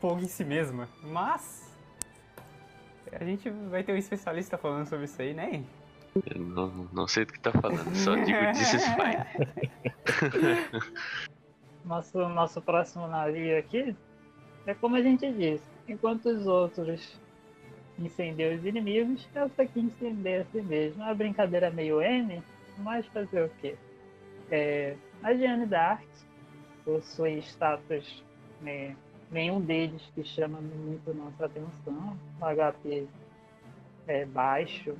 fogo 0.00 0.20
em 0.20 0.26
si 0.26 0.42
mesma. 0.42 0.88
Mas 1.02 1.76
a 3.12 3.22
gente 3.22 3.50
vai 3.50 3.82
ter 3.82 3.92
um 3.92 3.96
especialista 3.96 4.56
falando 4.56 4.86
sobre 4.86 5.04
isso 5.04 5.20
aí, 5.20 5.34
né? 5.34 5.62
Eu 6.34 6.40
não, 6.40 6.68
não 6.92 7.06
sei 7.06 7.26
do 7.26 7.32
que 7.34 7.40
tá 7.40 7.52
falando, 7.52 7.94
só 7.94 8.16
digo 8.16 8.38
this 8.52 8.72
is 8.72 8.84
fine. 8.94 10.80
Nosso, 11.84 12.18
nosso 12.28 12.60
próximo 12.62 13.06
navio 13.06 13.58
aqui 13.58 13.94
é 14.66 14.74
como 14.74 14.96
a 14.96 15.02
gente 15.02 15.30
disse, 15.32 15.64
enquanto 15.88 16.26
os 16.26 16.46
outros 16.46 17.20
incendiam 18.00 18.54
os 18.54 18.64
inimigos, 18.64 19.28
essa 19.34 19.62
aqui 19.62 19.80
incendeia 19.80 20.42
a 20.42 20.44
si 20.46 20.62
mesma. 20.62 21.06
A 21.06 21.14
brincadeira 21.14 21.66
é 21.66 21.70
meio 21.70 22.00
N, 22.00 22.42
mas 22.78 23.06
fazer 23.06 23.44
o 23.44 23.50
quê? 23.60 23.76
É, 24.50 24.96
a 25.22 25.34
Jeanne 25.34 25.66
d'Arc 25.66 26.04
possui 26.84 27.38
status, 27.38 28.24
né, 28.60 28.96
nenhum 29.30 29.60
deles 29.60 30.02
que 30.14 30.24
chama 30.24 30.60
muito 30.60 31.14
nossa 31.14 31.46
atenção. 31.46 32.16
HP 32.40 33.06
é 34.06 34.24
baixo, 34.24 34.96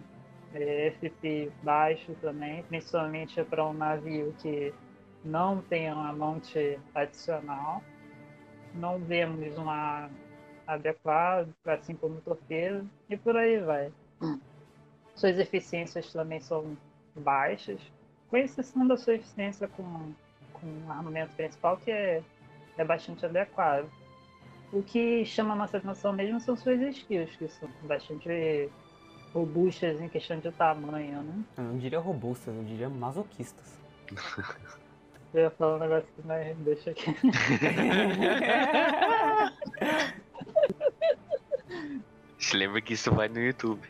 é, 0.55 0.93
FP 1.01 1.51
baixo 1.63 2.15
também, 2.21 2.63
principalmente 2.65 3.43
para 3.45 3.67
um 3.67 3.73
navio 3.73 4.35
que 4.41 4.73
não 5.25 5.61
tem 5.63 5.93
uma 5.93 6.13
monte 6.13 6.79
adicional. 6.95 7.83
Não 8.75 8.99
vemos 8.99 9.57
uma 9.59 10.09
adequada, 10.75 11.49
assim 11.67 11.95
como 11.95 12.17
o 12.17 12.21
torpedo, 12.21 12.89
e 13.09 13.17
por 13.17 13.37
aí 13.37 13.59
vai. 13.59 13.93
Suas 15.15 15.39
eficiências 15.39 16.13
também 16.13 16.41
são 16.41 16.77
baixas, 17.15 17.81
com 18.29 18.37
exceção 18.37 18.87
da 18.87 18.97
sua 18.97 19.15
eficiência 19.15 19.69
com, 19.69 20.13
com 20.53 20.67
o 20.87 20.91
armamento 20.91 21.35
principal, 21.35 21.77
que 21.77 21.91
é, 21.91 22.23
é 22.79 22.85
bastante 22.85 23.27
adequado. 23.27 23.91
O 24.73 24.83
que 24.83 25.25
chama 25.25 25.55
a 25.55 25.57
nossa 25.57 25.79
atenção 25.79 26.13
mesmo 26.13 26.41
são 26.41 26.57
suas 26.57 26.81
skills, 26.81 27.35
que 27.37 27.49
são 27.49 27.69
bastante 27.83 28.71
robustas 29.35 30.01
em 30.01 30.09
questão 30.09 30.39
de 30.39 30.51
tamanho, 30.53 31.23
né? 31.23 31.45
Eu 31.57 31.65
não 31.65 31.79
diria 31.79 31.99
robustas, 31.99 32.55
eu 32.55 32.63
diria 32.63 32.89
masoquistas. 32.89 33.79
Eu 35.33 35.43
ia 35.43 35.51
falar 35.51 35.77
um 35.77 35.79
negócio 35.79 36.09
que 36.17 36.27
mas 36.27 36.57
deixa 36.59 36.91
aqui. 36.91 37.05
Se 42.41 42.57
lembra 42.57 42.81
que 42.81 42.95
isso 42.95 43.15
vai 43.15 43.29
no 43.29 43.39
YouTube. 43.39 43.87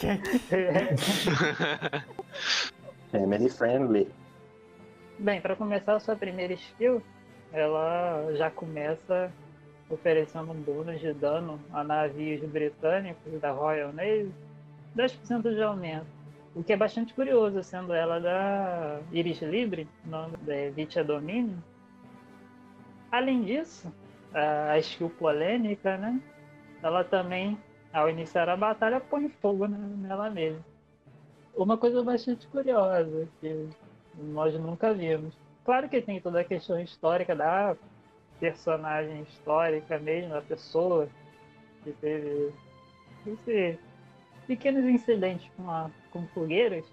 Family 3.10 3.48
friendly. 3.48 4.08
Bem, 5.18 5.40
para 5.40 5.56
começar 5.56 5.94
a 5.94 6.00
sua 6.00 6.16
primeira 6.16 6.52
skill, 6.52 7.02
ela 7.52 8.26
já 8.34 8.50
começa 8.50 9.32
oferecendo 9.88 10.50
um 10.50 10.60
bônus 10.60 11.00
de 11.00 11.12
dano 11.12 11.60
a 11.72 11.84
navios 11.84 12.42
britânicos 12.48 13.40
da 13.40 13.52
Royal 13.52 13.92
Navy, 13.92 14.32
10% 14.96 15.54
de 15.54 15.62
aumento. 15.62 16.06
O 16.54 16.62
que 16.62 16.72
é 16.72 16.76
bastante 16.76 17.14
curioso, 17.14 17.62
sendo 17.62 17.94
ela 17.94 18.18
da 18.18 19.00
Iris 19.12 19.40
Libre, 19.40 19.88
nome 20.04 20.36
da 20.38 20.70
Vitia 20.74 21.04
Domínio. 21.04 21.62
Além 23.10 23.44
disso, 23.44 23.92
a 24.34 24.76
skill 24.78 25.10
polêmica, 25.10 25.96
né? 25.96 26.20
Ela 26.82 27.04
também, 27.04 27.58
ao 27.92 28.08
iniciar 28.08 28.48
a 28.48 28.56
batalha, 28.56 29.00
põe 29.00 29.28
fogo 29.28 29.66
ne- 29.66 30.06
nela 30.06 30.30
mesma. 30.30 30.64
Uma 31.54 31.76
coisa 31.76 32.02
bastante 32.02 32.46
curiosa, 32.48 33.28
que 33.40 33.68
nós 34.16 34.54
nunca 34.54 34.94
vimos. 34.94 35.34
Claro 35.64 35.88
que 35.88 36.00
tem 36.00 36.20
toda 36.20 36.40
a 36.40 36.44
questão 36.44 36.80
histórica 36.80 37.36
da 37.36 37.76
personagem 38.40 39.22
histórica 39.22 39.98
mesmo, 39.98 40.30
da 40.30 40.42
pessoa 40.42 41.08
que 41.84 41.92
teve 41.92 42.52
esse 43.26 43.78
pequenos 44.46 44.84
incidentes 44.84 45.48
com, 45.56 45.70
a, 45.70 45.90
com 46.10 46.26
fogueiras. 46.28 46.84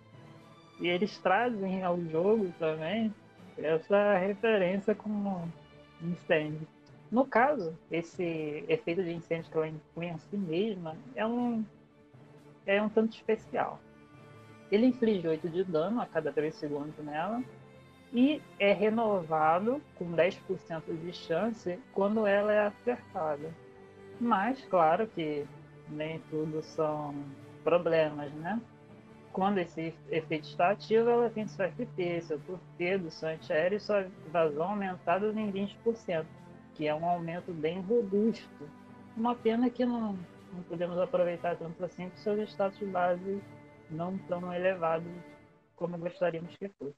E 0.79 0.87
eles 0.87 1.17
trazem 1.17 1.83
ao 1.83 1.99
jogo 2.05 2.53
também 2.59 3.13
essa 3.57 4.17
referência 4.17 4.95
com 4.95 5.47
incêndio. 6.01 6.67
No 7.11 7.25
caso, 7.25 7.75
esse 7.91 8.63
efeito 8.67 9.03
de 9.03 9.11
incêndio 9.11 9.49
que 9.51 9.57
ela 9.57 9.67
impõe 9.67 10.09
em 10.09 10.17
si 10.17 10.37
mesma 10.37 10.95
é 11.15 11.25
um, 11.25 11.65
é 12.65 12.81
um 12.81 12.89
tanto 12.89 13.15
especial. 13.15 13.79
Ele 14.71 14.85
inflige 14.85 15.27
8 15.27 15.49
de 15.49 15.63
dano 15.63 16.01
a 16.01 16.05
cada 16.05 16.31
3 16.31 16.53
segundos 16.53 16.95
nela 17.03 17.43
e 18.13 18.41
é 18.59 18.73
renovado 18.73 19.81
com 19.95 20.11
10% 20.11 20.83
de 21.01 21.13
chance 21.13 21.79
quando 21.93 22.27
ela 22.27 22.53
é 22.53 22.67
acertada. 22.67 23.51
Mas, 24.19 24.63
claro 24.65 25.07
que 25.07 25.47
nem 25.89 26.19
tudo 26.29 26.61
são 26.61 27.15
problemas, 27.63 28.31
né? 28.33 28.61
Quando 29.31 29.59
esse 29.59 29.93
efeito 30.09 30.47
está 30.47 30.71
ativo, 30.71 31.09
ela 31.09 31.29
tem 31.29 31.47
sua 31.47 31.69
FP, 31.69 32.21
seu 32.21 32.39
torpedo, 32.39 33.09
seu 33.09 33.29
antiaéreo 33.29 33.77
e 33.77 33.79
sua 33.79 34.07
vazão 34.31 34.69
aumentados 34.69 35.35
em 35.37 35.51
20%, 35.51 36.25
que 36.79 36.87
é 36.87 36.95
um 36.95 37.05
aumento 37.05 37.51
bem 37.51 37.81
robusto. 37.81 38.47
Uma 39.17 39.35
pena 39.35 39.69
que 39.69 39.85
não, 39.85 40.17
não 40.53 40.63
podemos 40.69 40.97
aproveitar 40.97 41.57
tanto 41.57 41.83
assim, 41.83 42.07
porque 42.07 42.21
seus 42.21 42.49
status 42.51 42.87
base 42.87 43.41
não 43.91 44.17
tão 44.29 44.53
elevados 44.53 45.11
como 45.75 45.97
gostaríamos 45.97 46.55
que 46.55 46.69
fosse. 46.79 46.95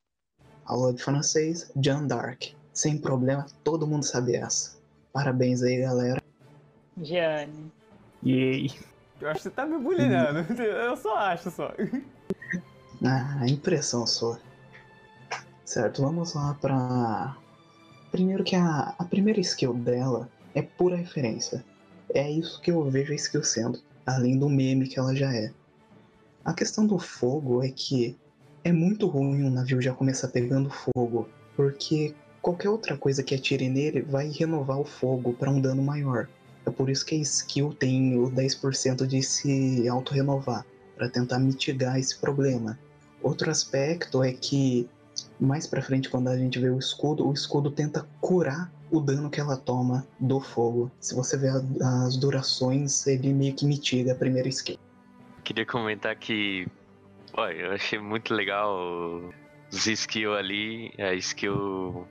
Aula 0.66 0.94
de 0.94 1.02
francês, 1.02 1.72
Jeanne 1.84 2.08
d'Arc. 2.08 2.56
Sem 2.72 2.96
problema, 2.96 3.48
todo 3.64 3.88
mundo 3.88 4.04
sabe 4.04 4.36
essa. 4.36 4.80
Parabéns 5.12 5.64
aí, 5.64 5.82
galera. 5.82 6.22
Gianni, 7.02 7.72
Yay. 8.24 8.72
Eu 9.20 9.30
acho 9.30 9.40
que 9.40 9.44
você 9.44 9.50
tá 9.50 9.66
me 9.66 9.80
bulinando. 9.80 10.46
Eu 10.62 10.96
só 10.96 11.18
acho 11.18 11.50
só. 11.50 11.74
Ah, 13.04 13.48
impressão 13.48 14.06
sua. 14.06 14.40
Certo, 15.66 16.04
vamos 16.04 16.36
lá 16.36 16.56
pra. 16.62 17.36
Primeiro 18.12 18.44
que 18.44 18.56
a, 18.56 18.94
a 18.98 19.06
primeira 19.06 19.40
skill 19.40 19.74
dela 19.74 20.30
é 20.54 20.62
pura 20.62 20.98
referência. 20.98 21.64
É 22.14 22.30
isso 22.30 22.62
que 22.62 22.70
eu 22.70 22.84
vejo 22.90 23.14
a 23.14 23.16
skill 23.16 23.44
sendo, 23.44 23.80
além 24.06 24.38
do 24.38 24.50
meme 24.50 24.88
que 24.88 25.00
ela 25.00 25.16
já 25.16 25.34
é. 25.34 25.52
A 26.44 26.54
questão 26.54 26.86
do 26.86 27.00
fogo 27.00 27.64
é 27.64 27.70
que 27.70 28.18
é 28.64 28.72
muito 28.72 29.08
ruim 29.08 29.44
um 29.44 29.50
navio 29.50 29.82
já 29.82 29.94
começar 29.94 30.28
pegando 30.28 30.70
fogo, 30.70 31.30
porque 31.56 32.14
qualquer 32.42 32.70
outra 32.70 32.98
coisa 32.98 33.24
que 33.24 33.34
atire 33.34 33.70
nele 33.70 34.02
vai 34.02 34.28
renovar 34.30 34.80
o 34.80 34.86
fogo 34.86 35.34
para 35.34 35.50
um 35.50 35.62
dano 35.62 35.82
maior. 35.82 36.28
É 36.66 36.70
por 36.70 36.90
isso 36.90 37.06
que 37.06 37.16
a 37.16 37.20
skill 37.20 37.74
tem 37.74 38.18
o 38.20 38.30
10% 38.30 39.08
de 39.08 39.24
se 39.24 39.88
auto-renovar, 39.88 40.66
para 40.96 41.10
tentar 41.10 41.40
mitigar 41.40 41.98
esse 41.98 42.18
problema. 42.20 42.78
Outro 43.24 43.50
aspecto 43.50 44.22
é 44.24 44.32
que 44.32 44.90
mais 45.42 45.66
pra 45.66 45.82
frente 45.82 46.08
quando 46.08 46.28
a 46.30 46.38
gente 46.38 46.60
vê 46.60 46.70
o 46.70 46.78
escudo, 46.78 47.28
o 47.28 47.34
escudo 47.34 47.72
tenta 47.72 48.08
curar 48.22 48.72
o 48.92 49.00
dano 49.00 49.30
que 49.30 49.40
ela 49.40 49.58
toma 49.58 50.06
do 50.20 50.40
fogo. 50.40 50.92
Se 51.00 51.16
você 51.16 51.36
vê 51.36 51.50
a- 51.50 52.06
as 52.06 52.16
durações, 52.16 53.08
ele 53.08 53.34
meio 53.34 53.56
que 53.56 53.66
mitiga 53.66 54.12
a 54.12 54.16
primeira 54.16 54.48
skill. 54.50 54.78
Queria 55.44 55.66
comentar 55.66 56.16
que, 56.16 56.68
eu 57.36 57.72
achei 57.72 57.98
muito 57.98 58.34
legal 58.36 59.34
os 59.72 59.88
skills 59.88 60.38
ali, 60.38 60.94
a 61.00 61.16
skill, 61.16 62.08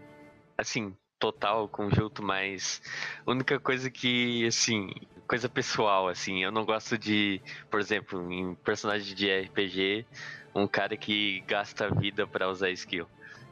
assim, 0.59 0.93
total, 1.20 1.68
conjunto, 1.68 2.22
mas 2.24 2.81
a 3.24 3.31
única 3.31 3.61
coisa 3.61 3.91
que, 3.91 4.45
assim, 4.47 4.89
coisa 5.28 5.49
pessoal, 5.49 6.09
assim, 6.09 6.43
eu 6.43 6.51
não 6.51 6.64
gosto 6.64 6.99
de, 6.99 7.41
por 7.70 7.78
exemplo, 7.78 8.33
em 8.33 8.55
personagem 8.57 9.14
de 9.14 9.31
RPG, 9.31 10.07
um 10.55 10.66
cara 10.66 10.97
que 10.97 11.45
gasta 11.47 11.95
vida 11.95 12.26
pra 12.26 12.49
usar 12.49 12.70
skill. 12.70 13.07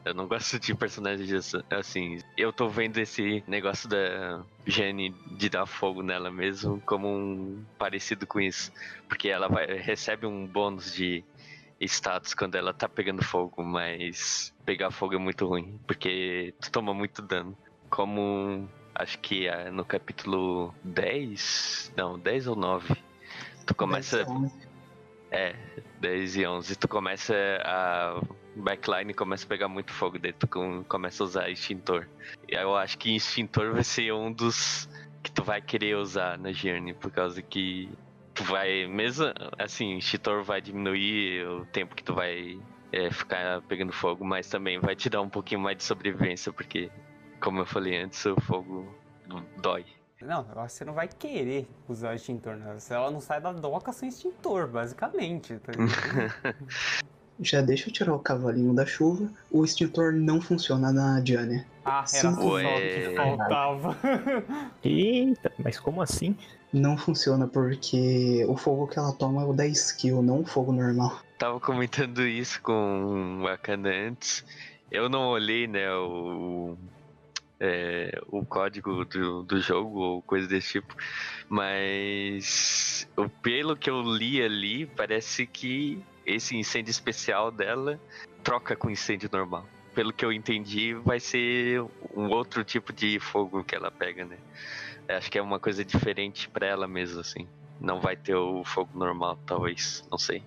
Eu 0.08 0.14
não 0.14 0.26
gosto 0.26 0.58
de 0.58 0.74
personagens 0.74 1.54
assim. 1.70 2.18
Eu 2.36 2.52
tô 2.52 2.68
vendo 2.68 2.98
esse 2.98 3.42
negócio 3.46 3.88
da 3.88 4.42
Jenny 4.66 5.14
de 5.32 5.48
dar 5.48 5.66
fogo 5.66 6.02
nela 6.02 6.30
mesmo 6.30 6.80
como 6.80 7.08
um 7.08 7.64
parecido 7.78 8.26
com 8.26 8.40
isso. 8.40 8.72
Porque 9.08 9.28
ela 9.28 9.48
vai, 9.48 9.66
recebe 9.66 10.26
um 10.26 10.46
bônus 10.46 10.94
de 10.94 11.24
status 11.80 12.34
quando 12.34 12.56
ela 12.56 12.72
tá 12.72 12.88
pegando 12.88 13.22
fogo, 13.22 13.62
mas 13.62 14.54
pegar 14.64 14.90
fogo 14.90 15.14
é 15.14 15.18
muito 15.18 15.46
ruim, 15.46 15.78
porque 15.86 16.54
tu 16.60 16.70
toma 16.72 16.92
muito 16.92 17.22
dano. 17.22 17.56
Como 17.88 18.68
acho 18.94 19.18
que 19.20 19.46
é 19.46 19.70
no 19.70 19.84
capítulo 19.84 20.74
10, 20.82 21.92
não, 21.96 22.18
10 22.18 22.48
ou 22.48 22.56
9, 22.56 22.96
tu 23.64 23.74
começa. 23.74 24.24
10, 24.24 24.67
É, 25.30 25.54
10 26.00 26.36
e 26.36 26.46
11. 26.46 26.76
Tu 26.76 26.88
começa 26.88 27.34
a. 27.64 28.20
Backline 28.56 29.14
começa 29.14 29.44
a 29.44 29.48
pegar 29.48 29.68
muito 29.68 29.92
fogo, 29.92 30.18
daí 30.18 30.32
tu 30.32 30.48
com- 30.48 30.82
começa 30.84 31.22
a 31.22 31.26
usar 31.26 31.48
extintor. 31.50 32.08
E 32.48 32.54
eu 32.56 32.76
acho 32.76 32.98
que 32.98 33.14
extintor 33.14 33.72
vai 33.72 33.84
ser 33.84 34.12
um 34.12 34.32
dos 34.32 34.88
que 35.22 35.30
tu 35.30 35.44
vai 35.44 35.60
querer 35.60 35.96
usar 35.96 36.36
na 36.38 36.50
Journey, 36.50 36.94
por 36.94 37.10
causa 37.12 37.40
que 37.40 37.88
tu 38.34 38.42
vai. 38.44 38.86
Mesmo 38.86 39.26
assim, 39.58 39.96
extintor 39.96 40.42
vai 40.42 40.60
diminuir 40.60 41.46
o 41.46 41.66
tempo 41.66 41.94
que 41.94 42.02
tu 42.02 42.14
vai 42.14 42.58
é, 42.92 43.10
ficar 43.10 43.62
pegando 43.62 43.92
fogo, 43.92 44.24
mas 44.24 44.48
também 44.48 44.78
vai 44.80 44.96
te 44.96 45.08
dar 45.08 45.20
um 45.20 45.28
pouquinho 45.28 45.60
mais 45.60 45.76
de 45.76 45.84
sobrevivência, 45.84 46.52
porque, 46.52 46.90
como 47.40 47.60
eu 47.60 47.66
falei 47.66 47.96
antes, 48.02 48.24
o 48.26 48.40
fogo 48.40 48.92
dói. 49.60 49.84
Não, 50.22 50.44
eu 50.52 50.60
acho 50.60 50.72
que 50.72 50.78
você 50.78 50.84
não 50.84 50.94
vai 50.94 51.06
querer 51.06 51.68
usar 51.88 52.14
extintor, 52.14 52.56
né? 52.56 52.78
Se 52.78 52.92
ela 52.92 53.10
não 53.10 53.20
sai 53.20 53.40
da 53.40 53.52
doca 53.52 53.92
sem 53.92 54.08
extintor, 54.08 54.66
basicamente. 54.66 55.58
Tá? 55.58 55.72
Já 57.40 57.60
deixa 57.60 57.88
eu 57.88 57.92
tirar 57.92 58.14
o 58.14 58.18
cavalinho 58.18 58.74
da 58.74 58.84
chuva. 58.84 59.30
O 59.48 59.64
extintor 59.64 60.12
não 60.12 60.40
funciona 60.40 60.92
na 60.92 61.20
Diana. 61.20 61.64
ah, 61.84 62.04
era 62.12 62.30
Sim. 62.30 62.34
só 62.34 62.40
o 62.40 62.58
que 62.58 63.14
faltava. 63.14 63.96
Eita, 64.82 65.52
mas 65.58 65.78
como 65.78 66.02
assim? 66.02 66.36
Não 66.72 66.98
funciona 66.98 67.46
porque 67.46 68.44
o 68.48 68.56
fogo 68.56 68.88
que 68.88 68.98
ela 68.98 69.12
toma 69.12 69.42
é 69.42 69.44
o 69.44 69.52
da 69.52 69.66
skill, 69.66 70.20
não 70.20 70.40
o 70.40 70.44
fogo 70.44 70.72
normal. 70.72 71.20
Tava 71.38 71.60
comentando 71.60 72.26
isso 72.26 72.60
com 72.60 73.42
o 73.42 73.46
Akana 73.46 73.88
antes. 73.88 74.44
Eu 74.90 75.08
não 75.08 75.28
olhei, 75.28 75.68
né, 75.68 75.90
o, 75.94 76.76
é, 77.60 78.20
o 78.28 78.44
código 78.44 79.04
do, 79.04 79.42
do 79.42 79.60
jogo 79.60 79.98
ou 79.98 80.22
coisa 80.22 80.46
desse 80.46 80.72
tipo, 80.72 80.94
mas 81.48 83.08
pelo 83.42 83.76
que 83.76 83.90
eu 83.90 84.00
li 84.00 84.42
ali, 84.42 84.86
parece 84.86 85.46
que 85.46 86.02
esse 86.24 86.56
incêndio 86.56 86.90
especial 86.90 87.50
dela 87.50 87.98
troca 88.42 88.76
com 88.76 88.90
incêndio 88.90 89.28
normal. 89.32 89.66
Pelo 89.94 90.12
que 90.12 90.24
eu 90.24 90.32
entendi, 90.32 90.94
vai 90.94 91.18
ser 91.18 91.82
um 92.14 92.28
outro 92.28 92.62
tipo 92.62 92.92
de 92.92 93.18
fogo 93.18 93.64
que 93.64 93.74
ela 93.74 93.90
pega, 93.90 94.24
né? 94.24 94.38
Acho 95.08 95.30
que 95.30 95.38
é 95.38 95.42
uma 95.42 95.58
coisa 95.58 95.84
diferente 95.84 96.48
pra 96.48 96.66
ela 96.66 96.86
mesmo, 96.86 97.20
assim. 97.20 97.48
Não 97.80 98.00
vai 98.00 98.14
ter 98.14 98.34
o 98.34 98.62
fogo 98.64 98.96
normal, 98.96 99.38
talvez. 99.46 100.04
Não 100.10 100.18
sei. 100.18 100.42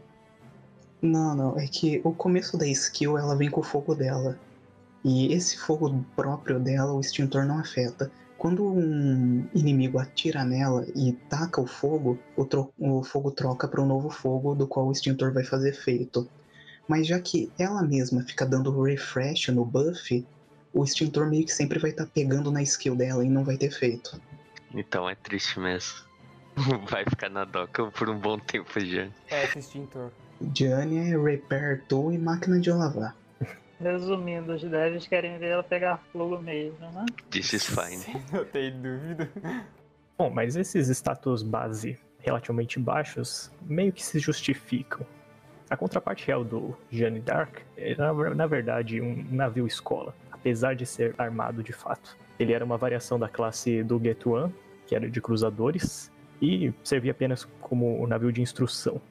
Não, 1.01 1.35
não, 1.35 1.59
é 1.59 1.67
que 1.67 1.99
o 2.03 2.13
começo 2.13 2.57
da 2.57 2.67
skill 2.67 3.17
ela 3.17 3.35
vem 3.35 3.49
com 3.49 3.61
o 3.61 3.63
fogo 3.63 3.95
dela. 3.95 4.37
E 5.03 5.33
esse 5.33 5.57
fogo 5.57 6.05
próprio 6.15 6.59
dela, 6.59 6.93
o 6.93 6.99
extintor 6.99 7.45
não 7.45 7.59
afeta. 7.59 8.11
Quando 8.37 8.65
um 8.65 9.47
inimigo 9.53 9.99
atira 9.99 10.43
nela 10.43 10.85
e 10.95 11.13
taca 11.29 11.61
o 11.61 11.67
fogo, 11.67 12.17
o, 12.35 12.47
o 12.79 13.03
fogo 13.03 13.31
troca 13.31 13.67
para 13.67 13.81
um 13.81 13.85
novo 13.85 14.09
fogo 14.09 14.55
do 14.55 14.67
qual 14.67 14.87
o 14.87 14.91
extintor 14.91 15.31
vai 15.33 15.43
fazer 15.43 15.69
efeito. 15.69 16.27
Mas 16.87 17.07
já 17.07 17.19
que 17.19 17.51
ela 17.57 17.83
mesma 17.83 18.23
fica 18.23 18.45
dando 18.45 18.81
refresh 18.81 19.49
no 19.49 19.63
buff, 19.63 20.25
o 20.73 20.83
extintor 20.83 21.27
meio 21.27 21.45
que 21.45 21.51
sempre 21.51 21.79
vai 21.79 21.91
estar 21.91 22.05
pegando 22.07 22.51
na 22.51 22.61
skill 22.63 22.95
dela 22.95 23.23
e 23.23 23.29
não 23.29 23.43
vai 23.43 23.57
ter 23.57 23.67
efeito. 23.67 24.19
Então 24.73 25.09
é 25.09 25.15
triste 25.15 25.59
mesmo. 25.59 26.11
Vai 26.89 27.05
ficar 27.05 27.29
na 27.29 27.45
doca 27.45 27.85
por 27.91 28.09
um 28.09 28.19
bom 28.19 28.37
tempo 28.37 28.77
já. 28.79 29.07
É, 29.29 29.45
esse 29.45 29.59
extintor. 29.59 30.11
Diane 30.41 30.97
é 30.97 31.17
repair 31.17 31.83
tool 31.87 32.11
e 32.11 32.17
máquina 32.17 32.59
de 32.59 32.71
lavar. 32.71 33.15
Resumindo, 33.81 34.53
os 34.53 34.61
devs 34.63 35.07
querem 35.07 35.37
ver 35.39 35.49
ela 35.49 35.63
pegar 35.63 35.97
fogo 36.11 36.37
mesmo, 36.37 36.79
né? 36.91 37.05
This 37.29 37.53
is 37.53 37.65
fine. 37.65 38.21
Não 38.31 38.45
tem 38.45 38.71
dúvida. 38.71 39.29
Bom, 40.17 40.29
mas 40.29 40.55
esses 40.55 40.87
status 40.89 41.41
base 41.41 41.97
relativamente 42.19 42.79
baixos 42.79 43.51
meio 43.63 43.91
que 43.91 44.03
se 44.03 44.19
justificam. 44.19 45.05
A 45.69 45.75
contraparte 45.75 46.27
real 46.27 46.43
do 46.43 46.77
Jeanne 46.91 47.19
Dark 47.21 47.59
era, 47.75 48.13
na 48.35 48.45
verdade, 48.45 49.01
um 49.01 49.25
navio 49.31 49.65
escola, 49.65 50.13
apesar 50.31 50.75
de 50.75 50.85
ser 50.85 51.15
armado 51.17 51.63
de 51.63 51.73
fato. 51.73 52.17
Ele 52.37 52.53
era 52.53 52.63
uma 52.63 52.77
variação 52.77 53.17
da 53.17 53.29
classe 53.29 53.81
do 53.83 53.99
Get 53.99 54.25
One, 54.27 54.53
que 54.85 54.95
era 54.95 55.09
de 55.09 55.21
cruzadores, 55.21 56.11
e 56.41 56.73
servia 56.83 57.11
apenas 57.11 57.45
como 57.59 58.03
um 58.03 58.05
navio 58.05 58.31
de 58.31 58.41
instrução. 58.41 59.01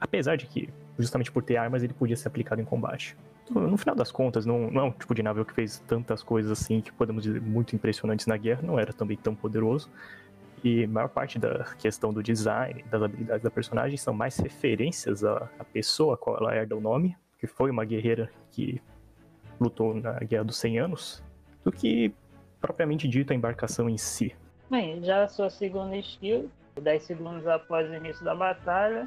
Apesar 0.00 0.36
de 0.36 0.46
que, 0.46 0.68
justamente 0.98 1.30
por 1.30 1.42
ter 1.42 1.56
armas, 1.56 1.82
ele 1.82 1.94
podia 1.94 2.16
ser 2.16 2.28
aplicado 2.28 2.60
em 2.60 2.64
combate. 2.64 3.16
No 3.50 3.76
final 3.76 3.94
das 3.94 4.10
contas, 4.10 4.46
não, 4.46 4.70
não 4.70 4.80
é 4.80 4.84
um 4.84 4.90
tipo 4.90 5.14
de 5.14 5.22
navio 5.22 5.44
que 5.44 5.52
fez 5.52 5.78
tantas 5.86 6.22
coisas 6.22 6.50
assim 6.50 6.80
que 6.80 6.90
podemos 6.92 7.22
dizer 7.22 7.42
muito 7.42 7.76
impressionantes 7.76 8.26
na 8.26 8.36
guerra, 8.36 8.62
não 8.62 8.78
era 8.78 8.92
também 8.92 9.16
tão 9.16 9.34
poderoso. 9.34 9.90
E 10.62 10.86
maior 10.86 11.08
parte 11.08 11.38
da 11.38 11.62
questão 11.78 12.10
do 12.10 12.22
design, 12.22 12.82
das 12.90 13.02
habilidades 13.02 13.42
da 13.42 13.50
personagem, 13.50 13.98
são 13.98 14.14
mais 14.14 14.38
referências 14.38 15.22
à, 15.22 15.50
à 15.58 15.64
pessoa 15.64 16.14
a 16.14 16.16
qual 16.16 16.38
ela 16.38 16.56
herda 16.56 16.74
o 16.74 16.80
nome, 16.80 17.14
que 17.38 17.46
foi 17.46 17.70
uma 17.70 17.84
guerreira 17.84 18.30
que 18.50 18.80
lutou 19.60 19.94
na 19.94 20.12
Guerra 20.20 20.44
dos 20.44 20.56
100 20.56 20.78
Anos, 20.78 21.22
do 21.62 21.70
que 21.70 22.14
propriamente 22.62 23.06
dito 23.06 23.32
a 23.32 23.36
embarcação 23.36 23.90
em 23.90 23.98
si. 23.98 24.34
Bem, 24.70 25.04
já 25.04 25.24
a 25.24 25.28
sua 25.28 25.50
segunda 25.50 25.94
skill, 25.98 26.50
10 26.80 27.02
segundos 27.02 27.46
após 27.46 27.90
o 27.90 27.94
início 27.94 28.24
da 28.24 28.34
batalha, 28.34 29.06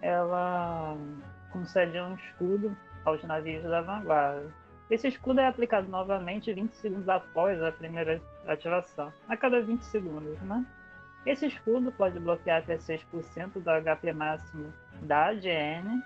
ela 0.00 0.96
concede 1.52 2.00
um 2.00 2.14
escudo 2.14 2.74
aos 3.06 3.22
navios 3.22 3.62
da 3.62 3.80
vanguarda. 3.80 4.52
Esse 4.90 5.08
escudo 5.08 5.40
é 5.40 5.46
aplicado 5.46 5.88
novamente 5.88 6.52
20 6.52 6.72
segundos 6.72 7.08
após 7.08 7.60
a 7.62 7.72
primeira 7.72 8.20
ativação, 8.46 9.12
a 9.28 9.36
cada 9.36 9.60
20 9.60 9.82
segundos, 9.82 10.38
né? 10.42 10.64
Esse 11.24 11.46
escudo 11.46 11.90
pode 11.90 12.20
bloquear 12.20 12.58
até 12.58 12.76
6% 12.76 13.52
do 13.54 13.62
HP 13.62 14.12
máximo 14.12 14.72
da 15.02 15.26
AGN 15.26 16.02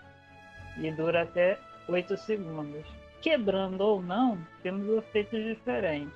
e 0.78 0.90
dura 0.92 1.22
até 1.22 1.58
8 1.88 2.16
segundos. 2.16 2.86
Quebrando 3.20 3.82
ou 3.82 4.02
não, 4.02 4.38
temos 4.62 4.88
efeitos 4.88 5.42
diferentes. 5.44 6.14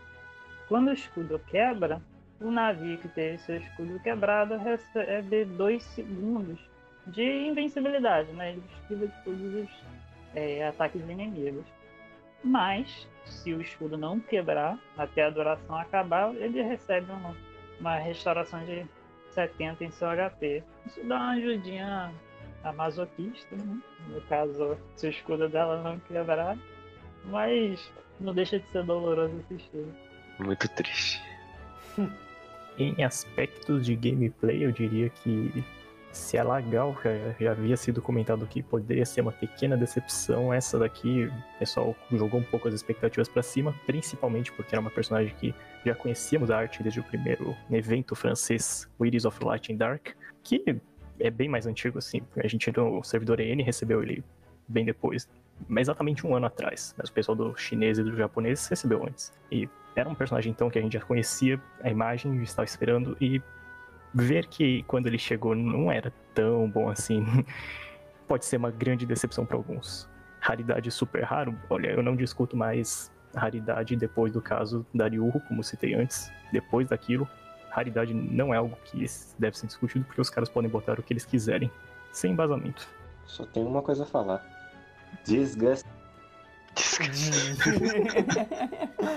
Quando 0.68 0.88
o 0.88 0.94
escudo 0.94 1.38
quebra, 1.50 2.00
o 2.40 2.50
navio 2.50 2.96
que 2.96 3.08
teve 3.08 3.36
seu 3.38 3.56
escudo 3.56 4.00
quebrado 4.00 4.56
recebe 4.56 5.44
2 5.44 5.82
segundos 5.82 6.58
de 7.06 7.46
invencibilidade, 7.46 8.32
né? 8.32 8.52
Ele 8.52 8.62
esquiva 8.80 9.06
de 9.06 9.24
todos 9.24 9.54
os 9.54 9.70
é, 10.34 10.66
ataques 10.66 11.02
inimigos. 11.02 11.64
Mas, 12.42 13.08
se 13.24 13.54
o 13.54 13.60
escudo 13.60 13.96
não 13.96 14.20
quebrar 14.20 14.78
até 14.96 15.24
a 15.24 15.30
duração 15.30 15.76
acabar, 15.76 16.34
ele 16.34 16.62
recebe 16.62 17.10
uma, 17.10 17.34
uma 17.80 17.96
restauração 17.96 18.64
de 18.64 18.84
70 19.30 19.84
em 19.84 19.90
seu 19.90 20.08
HP. 20.08 20.62
Isso 20.86 21.02
dá 21.04 21.16
uma 21.16 21.30
ajudinha 21.32 22.12
a 22.62 22.72
masoquista, 22.72 23.56
né? 23.56 23.78
No 24.08 24.20
caso, 24.22 24.76
se 24.96 25.06
o 25.06 25.10
escudo 25.10 25.48
dela 25.48 25.82
não 25.82 25.98
quebrar. 26.00 26.56
Mas 27.24 27.90
não 28.20 28.34
deixa 28.34 28.58
de 28.58 28.66
ser 28.68 28.84
doloroso 28.84 29.34
assistir. 29.44 29.86
Muito 30.38 30.68
triste. 30.74 31.22
Em 32.76 33.04
aspectos 33.04 33.86
de 33.86 33.94
gameplay, 33.94 34.64
eu 34.64 34.72
diria 34.72 35.08
que 35.08 35.64
se 36.14 36.38
a 36.38 36.44
Lagal 36.44 36.96
já, 37.02 37.10
já 37.38 37.50
havia 37.50 37.76
sido 37.76 38.00
comentado 38.00 38.46
que 38.46 38.62
poderia 38.62 39.04
ser 39.04 39.20
uma 39.20 39.32
pequena 39.32 39.76
decepção, 39.76 40.52
essa 40.52 40.78
daqui 40.78 41.24
o 41.26 41.58
pessoal 41.58 41.94
jogou 42.10 42.40
um 42.40 42.44
pouco 42.44 42.68
as 42.68 42.74
expectativas 42.74 43.28
pra 43.28 43.42
cima, 43.42 43.74
principalmente 43.84 44.52
porque 44.52 44.74
era 44.74 44.80
uma 44.80 44.90
personagem 44.90 45.34
que 45.38 45.54
já 45.84 45.94
conhecíamos 45.94 46.50
a 46.50 46.56
arte 46.56 46.82
desde 46.82 47.00
o 47.00 47.04
primeiro 47.04 47.54
evento 47.70 48.14
francês, 48.14 48.88
Iris 49.00 49.24
of 49.24 49.44
Light 49.44 49.72
and 49.72 49.76
Dark, 49.76 50.10
que 50.42 50.80
é 51.18 51.30
bem 51.30 51.48
mais 51.48 51.66
antigo 51.66 51.98
assim, 51.98 52.22
a 52.36 52.46
gente 52.46 52.70
no 52.76 53.02
servidor 53.02 53.40
EN 53.40 53.62
recebeu 53.62 54.02
ele 54.02 54.24
bem 54.68 54.84
depois, 54.84 55.28
exatamente 55.76 56.26
um 56.26 56.34
ano 56.34 56.46
atrás, 56.46 56.94
mas 56.96 57.10
o 57.10 57.12
pessoal 57.12 57.36
do 57.36 57.56
chinês 57.56 57.98
e 57.98 58.04
do 58.04 58.16
japonês 58.16 58.66
recebeu 58.66 59.04
antes. 59.04 59.32
E 59.50 59.68
era 59.96 60.08
um 60.08 60.14
personagem 60.14 60.50
então 60.50 60.70
que 60.70 60.78
a 60.78 60.82
gente 60.82 60.94
já 60.94 61.00
conhecia 61.00 61.60
a 61.82 61.90
imagem, 61.90 62.42
estava 62.42 62.64
esperando 62.64 63.16
e 63.20 63.42
ver 64.14 64.46
que 64.46 64.82
quando 64.84 65.06
ele 65.06 65.18
chegou 65.18 65.54
não 65.54 65.90
era 65.90 66.12
tão 66.34 66.70
bom 66.70 66.88
assim 66.88 67.24
pode 68.28 68.44
ser 68.44 68.56
uma 68.56 68.70
grande 68.70 69.04
decepção 69.04 69.44
para 69.44 69.56
alguns. 69.56 70.08
Raridade 70.40 70.90
super 70.90 71.22
raro, 71.22 71.58
olha, 71.68 71.88
eu 71.88 72.02
não 72.02 72.14
discuto 72.14 72.56
mais 72.56 73.10
raridade 73.34 73.96
depois 73.96 74.32
do 74.32 74.40
caso 74.40 74.86
da 74.94 75.08
Ryuho, 75.08 75.40
como 75.48 75.64
citei 75.64 75.94
antes. 75.94 76.30
Depois 76.52 76.88
daquilo, 76.88 77.28
raridade 77.70 78.14
não 78.14 78.54
é 78.54 78.56
algo 78.56 78.76
que 78.84 79.04
deve 79.38 79.58
ser 79.58 79.66
discutido 79.66 80.04
porque 80.04 80.20
os 80.20 80.30
caras 80.30 80.48
podem 80.48 80.70
botar 80.70 80.98
o 80.98 81.02
que 81.02 81.12
eles 81.12 81.24
quiserem, 81.24 81.70
sem 82.12 82.32
embasamento. 82.32 82.86
Só 83.26 83.44
tem 83.46 83.64
uma 83.64 83.82
coisa 83.82 84.04
a 84.04 84.06
falar. 84.06 84.44
Desgaste. 85.24 85.88
Desgraça. 86.74 87.64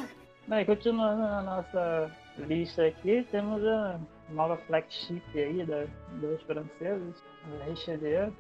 Bem, 0.48 0.66
continuando 0.66 1.22
na 1.22 1.42
nossa 1.42 2.12
lista 2.38 2.86
aqui, 2.86 3.28
temos 3.30 3.62
a 3.66 4.00
nova 4.30 4.58
flagship 4.58 5.24
aí 5.36 5.66
da, 5.66 5.86
dos 6.20 6.42
franceses, 6.44 7.24
a 7.62 7.64
Richelieu, 7.66 8.34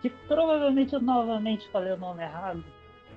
que 0.00 0.10
provavelmente 0.26 0.94
eu 0.94 1.00
novamente 1.00 1.68
falei 1.70 1.92
o 1.92 1.96
nome 1.96 2.22
errado, 2.22 2.64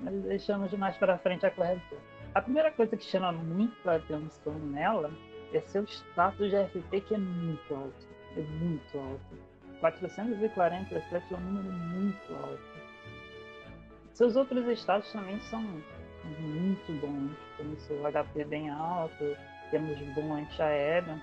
mas 0.01 0.13
deixamos 0.23 0.71
mais 0.73 0.97
para 0.97 1.17
frente 1.17 1.45
a 1.45 1.51
correção. 1.51 1.97
A 2.33 2.41
primeira 2.41 2.71
coisa 2.71 2.95
que 2.95 3.03
chama 3.03 3.31
muito 3.31 3.89
a 3.89 3.95
atenção 3.95 4.53
nela 4.53 5.11
é 5.53 5.59
seu 5.61 5.83
status 5.83 6.49
de 6.49 6.55
FP 6.55 7.01
que 7.01 7.13
é 7.13 7.17
muito 7.17 7.75
alto. 7.75 8.07
É 8.37 8.41
muito 8.41 8.97
alto. 8.97 9.51
447 9.81 11.33
é 11.33 11.37
um 11.37 11.39
número 11.41 11.71
muito 11.71 12.33
alto. 12.35 12.71
Seus 14.13 14.35
outros 14.35 14.65
status 14.79 15.11
também 15.11 15.39
são 15.41 15.61
muito 16.39 17.01
bons. 17.01 17.35
Temos 17.57 17.81
seu 17.81 18.01
HP 18.09 18.45
bem 18.45 18.69
alto, 18.69 19.37
temos 19.69 19.99
bom 20.15 20.35
antiaéreo. 20.35 21.21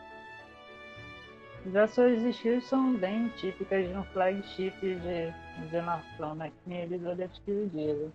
Já 1.73 1.87
suas 1.87 2.23
skills 2.23 2.65
são 2.65 2.95
bem 2.97 3.29
típicas 3.37 3.87
de 3.87 3.95
um 3.95 4.03
flagship 4.05 4.73
de, 4.81 5.69
de 5.69 5.81
nação, 5.83 6.35
né? 6.35 6.51
Que 6.51 6.71
nem 6.71 6.81
eles 6.81 7.05
adquiriram. 7.05 8.11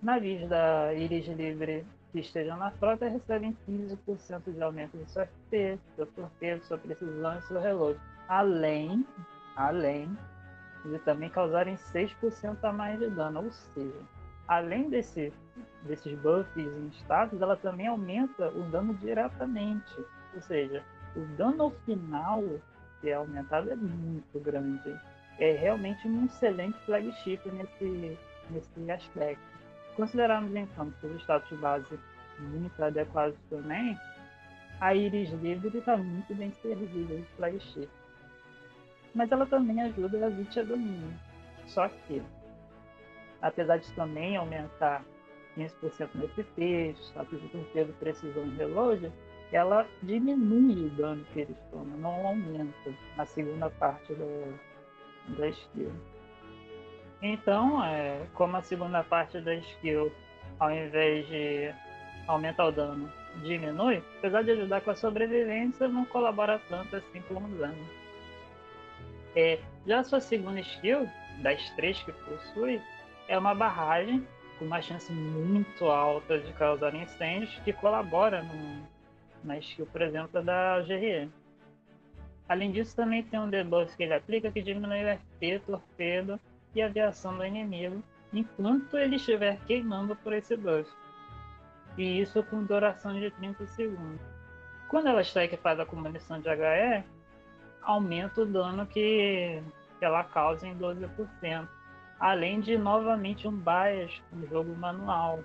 Navios 0.00 0.48
da 0.48 0.94
Iris 0.94 1.26
Livre 1.26 1.84
que 2.12 2.20
estejam 2.20 2.56
na 2.56 2.70
frota 2.70 3.08
recebem 3.08 3.56
15% 3.68 4.52
de 4.52 4.62
aumento 4.62 4.96
de 4.96 5.10
seu 5.10 5.26
FP, 5.26 5.78
seu 5.96 6.06
torpedo, 6.06 6.62
sua 6.64 6.78
precisão 6.78 7.36
e 7.36 7.42
seu 7.42 7.60
relógio. 7.60 8.00
Além, 8.28 9.04
além 9.56 10.16
de 10.84 10.98
também 11.00 11.28
causarem 11.30 11.74
6% 11.74 12.56
a 12.62 12.72
mais 12.72 13.00
de 13.00 13.10
dano. 13.10 13.42
Ou 13.42 13.50
seja, 13.50 14.00
além 14.46 14.88
desse, 14.90 15.32
desses 15.82 16.16
buffs 16.20 16.56
em 16.56 16.88
status, 17.00 17.42
ela 17.42 17.56
também 17.56 17.88
aumenta 17.88 18.48
o 18.50 18.62
dano 18.70 18.94
diretamente. 18.94 19.92
Ou 20.34 20.40
seja, 20.42 20.84
o 21.16 21.20
dano 21.36 21.70
final 21.84 22.42
que 23.00 23.10
é 23.10 23.14
aumentado 23.14 23.70
é 23.70 23.76
muito 23.76 24.40
grande. 24.40 24.98
É 25.38 25.52
realmente 25.52 26.08
um 26.08 26.24
excelente 26.24 26.78
flagship 26.86 27.40
nesse, 27.50 28.18
nesse 28.50 28.90
aspecto. 28.90 29.42
Considerarmos 29.96 30.54
então 30.54 30.90
que 31.00 31.06
os 31.06 31.20
status 31.20 31.58
base 31.60 31.98
muito 32.38 32.82
adequados 32.82 33.36
também, 33.50 33.98
a 34.80 34.94
Iris 34.94 35.30
Livre 35.34 35.76
está 35.76 35.96
muito 35.96 36.34
bem 36.34 36.50
servida 36.62 37.16
de 37.16 37.24
flagship. 37.36 37.88
Mas 39.14 39.30
ela 39.30 39.46
também 39.46 39.80
ajuda 39.82 40.26
a 40.26 40.30
Vitia 40.30 40.64
Domínio. 40.64 41.12
Só 41.66 41.88
que, 41.88 42.22
apesar 43.40 43.76
de 43.78 43.92
também 43.92 44.36
aumentar 44.36 45.04
15% 45.56 46.08
no 46.14 46.28
FP, 46.28 46.96
status 46.98 47.40
de 47.40 47.48
torpedo, 47.48 47.92
precisão 48.00 48.44
e 48.46 48.56
relógio, 48.56 49.12
ela 49.54 49.86
diminui 50.02 50.86
o 50.86 50.90
dano 50.90 51.24
que 51.32 51.40
eles 51.40 51.56
tomam, 51.70 51.96
não 51.98 52.26
aumenta 52.26 52.92
na 53.16 53.24
segunda 53.24 53.70
parte 53.70 54.12
da, 54.12 55.36
da 55.38 55.48
skill. 55.48 55.92
Então, 57.22 57.82
é, 57.84 58.26
como 58.34 58.56
a 58.56 58.62
segunda 58.62 59.04
parte 59.04 59.40
da 59.40 59.54
skill, 59.54 60.12
ao 60.58 60.72
invés 60.72 61.28
de 61.28 61.72
aumentar 62.26 62.66
o 62.66 62.72
dano, 62.72 63.10
diminui, 63.44 64.02
apesar 64.18 64.42
de 64.42 64.50
ajudar 64.50 64.80
com 64.80 64.90
a 64.90 64.96
sobrevivência, 64.96 65.86
não 65.86 66.04
colabora 66.04 66.60
tanto 66.68 66.96
assim 66.96 67.22
com 67.22 67.36
o 67.36 67.48
dano. 67.56 67.88
É, 69.36 69.60
já 69.86 70.00
a 70.00 70.04
sua 70.04 70.20
segunda 70.20 70.58
skill, 70.58 71.08
das 71.42 71.70
três 71.76 72.02
que 72.02 72.10
possui, 72.10 72.82
é 73.28 73.38
uma 73.38 73.54
barragem 73.54 74.26
com 74.58 74.64
uma 74.64 74.82
chance 74.82 75.12
muito 75.12 75.86
alta 75.86 76.40
de 76.40 76.52
causar 76.54 76.92
incêndios 76.94 77.56
que 77.64 77.72
colabora 77.72 78.42
no, 78.42 78.93
na 79.44 79.58
skill, 79.58 79.86
por 79.86 80.02
exemplo, 80.02 80.42
da 80.42 80.80
GRE. 80.80 81.30
Além 82.48 82.72
disso, 82.72 82.96
também 82.96 83.22
tem 83.22 83.38
um 83.38 83.48
debuff 83.48 83.96
que 83.96 84.02
ele 84.02 84.14
aplica 84.14 84.50
que 84.50 84.62
diminui 84.62 85.04
o 85.04 85.18
FP, 85.18 85.60
torpedo 85.66 86.40
e 86.74 86.82
aviação 86.82 87.36
do 87.36 87.44
inimigo 87.44 88.02
enquanto 88.32 88.98
ele 88.98 89.16
estiver 89.16 89.58
queimando 89.66 90.16
por 90.16 90.32
esse 90.32 90.56
buff. 90.56 90.90
E 91.96 92.20
isso 92.20 92.42
com 92.44 92.64
duração 92.64 93.18
de 93.18 93.30
30 93.30 93.66
segundos. 93.68 94.20
Quando 94.88 95.08
ela 95.08 95.22
está 95.22 95.44
equipada 95.44 95.86
com 95.86 95.96
munição 95.96 96.40
de 96.40 96.48
HE, 96.48 97.04
aumenta 97.82 98.42
o 98.42 98.46
dano 98.46 98.86
que, 98.86 99.62
ela 100.00 100.24
causa 100.24 100.66
em 100.66 100.76
12%. 100.76 101.68
Além 102.20 102.60
de 102.60 102.76
novamente 102.76 103.48
um 103.48 103.56
bias 103.56 104.20
no 104.32 104.46
jogo 104.48 104.74
manual. 104.76 105.40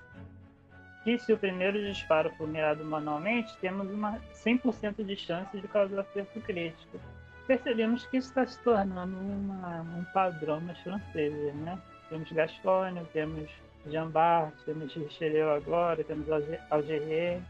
Que 1.03 1.17
se 1.17 1.31
o 1.31 1.37
primeiro 1.37 1.79
disparo 1.81 2.29
for 2.31 2.47
mirado 2.47 2.83
manualmente, 2.83 3.55
temos 3.57 3.89
uma 3.89 4.19
100% 4.33 5.03
de 5.03 5.15
chance 5.15 5.57
de 5.57 5.67
causar 5.67 6.01
acerto 6.01 6.41
crítico. 6.41 6.99
Percebemos 7.47 8.05
que 8.07 8.17
isso 8.17 8.29
está 8.29 8.45
se 8.45 8.61
tornando 8.63 9.17
uma, 9.17 9.81
um 9.81 10.03
padrão 10.13 10.59
nos 10.61 10.77
franceses, 10.79 11.55
né? 11.55 11.79
Temos 12.09 12.31
Gascônio, 12.31 13.07
temos 13.13 13.49
Jean 13.87 14.09
Bart, 14.09 14.53
temos 14.65 14.93
Richelieu 14.93 15.51
agora, 15.51 16.03
temos 16.03 16.27
Algerier, 16.69 17.41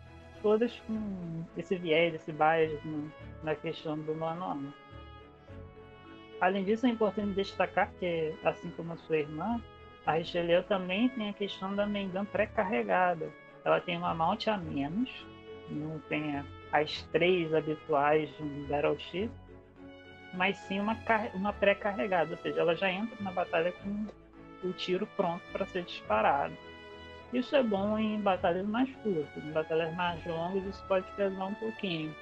todas 0.42 0.74
com 0.88 1.44
esse 1.58 1.76
viés, 1.76 2.14
esse 2.14 2.32
bias 2.32 2.72
na 3.44 3.56
questão 3.56 3.98
do 3.98 4.14
manual. 4.16 4.58
Além 6.40 6.64
disso, 6.64 6.86
é 6.86 6.90
importante 6.90 7.34
destacar 7.34 7.92
que, 8.00 8.34
assim 8.44 8.70
como 8.72 8.94
a 8.94 8.98
sua 8.98 9.18
irmã, 9.18 9.62
a 10.06 10.14
Richelieu 10.14 10.64
também 10.64 11.10
tem 11.10 11.30
a 11.30 11.34
questão 11.34 11.76
da 11.76 11.86
Mengan 11.86 12.26
pré-carregada. 12.26 13.30
Ela 13.64 13.80
tem 13.82 13.98
uma 13.98 14.14
mount 14.14 14.48
a 14.48 14.58
menos, 14.58 15.10
não 15.70 16.00
tem 16.10 16.44
as 16.72 17.02
três 17.12 17.54
habituais 17.54 18.30
de 18.38 18.44
um 18.44 18.66
Battleship, 18.68 19.30
mas 20.34 20.58
sim 20.58 20.80
uma, 20.80 20.98
uma 21.34 21.54
pré-carregada, 21.54 22.32
ou 22.32 22.38
seja, 22.38 22.60
ela 22.60 22.76
já 22.76 22.92
entra 22.92 23.16
na 23.22 23.32
batalha 23.32 23.72
com 23.72 24.08
o 24.68 24.74
tiro 24.74 25.08
pronto 25.16 25.44
para 25.52 25.66
ser 25.66 25.84
disparado. 25.84 26.56
Isso 27.32 27.56
é 27.56 27.62
bom 27.62 27.98
em 27.98 28.20
batalhas 28.20 28.66
mais 28.66 28.90
curtas, 28.98 29.44
em 29.44 29.52
batalhas 29.52 29.94
mais 29.96 30.26
longas 30.26 30.66
isso 30.66 30.84
pode 30.88 31.06
pesar 31.12 31.46
um 31.46 31.54
pouquinho. 31.56 32.16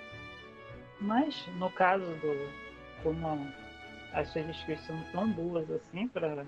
Mas 0.99 1.47
no 1.55 1.69
caso 1.71 2.05
do 2.05 2.67
como 3.03 3.47
as 4.13 4.35
skills 4.35 4.81
são 4.81 5.01
tão 5.11 5.29
boas 5.29 5.69
assim 5.69 6.07
para 6.07 6.45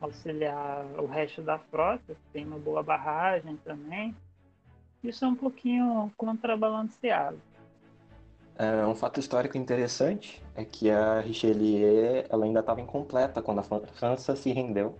auxiliar 0.00 0.84
o 0.98 1.06
resto 1.06 1.42
da 1.42 1.58
frota, 1.58 2.16
tem 2.32 2.44
uma 2.44 2.58
boa 2.58 2.82
barragem 2.82 3.56
também, 3.64 4.14
isso 5.02 5.24
é 5.24 5.28
um 5.28 5.34
pouquinho 5.34 6.12
contrabalanceado. 6.16 7.40
É, 8.56 8.84
um 8.86 8.94
fato 8.94 9.18
histórico 9.18 9.56
interessante 9.56 10.42
é 10.54 10.64
que 10.64 10.90
a 10.90 11.20
Richelieu 11.20 12.26
ela 12.28 12.44
ainda 12.44 12.60
estava 12.60 12.80
incompleta 12.80 13.40
quando 13.40 13.60
a 13.60 13.62
França 13.62 14.36
se 14.36 14.52
rendeu. 14.52 14.98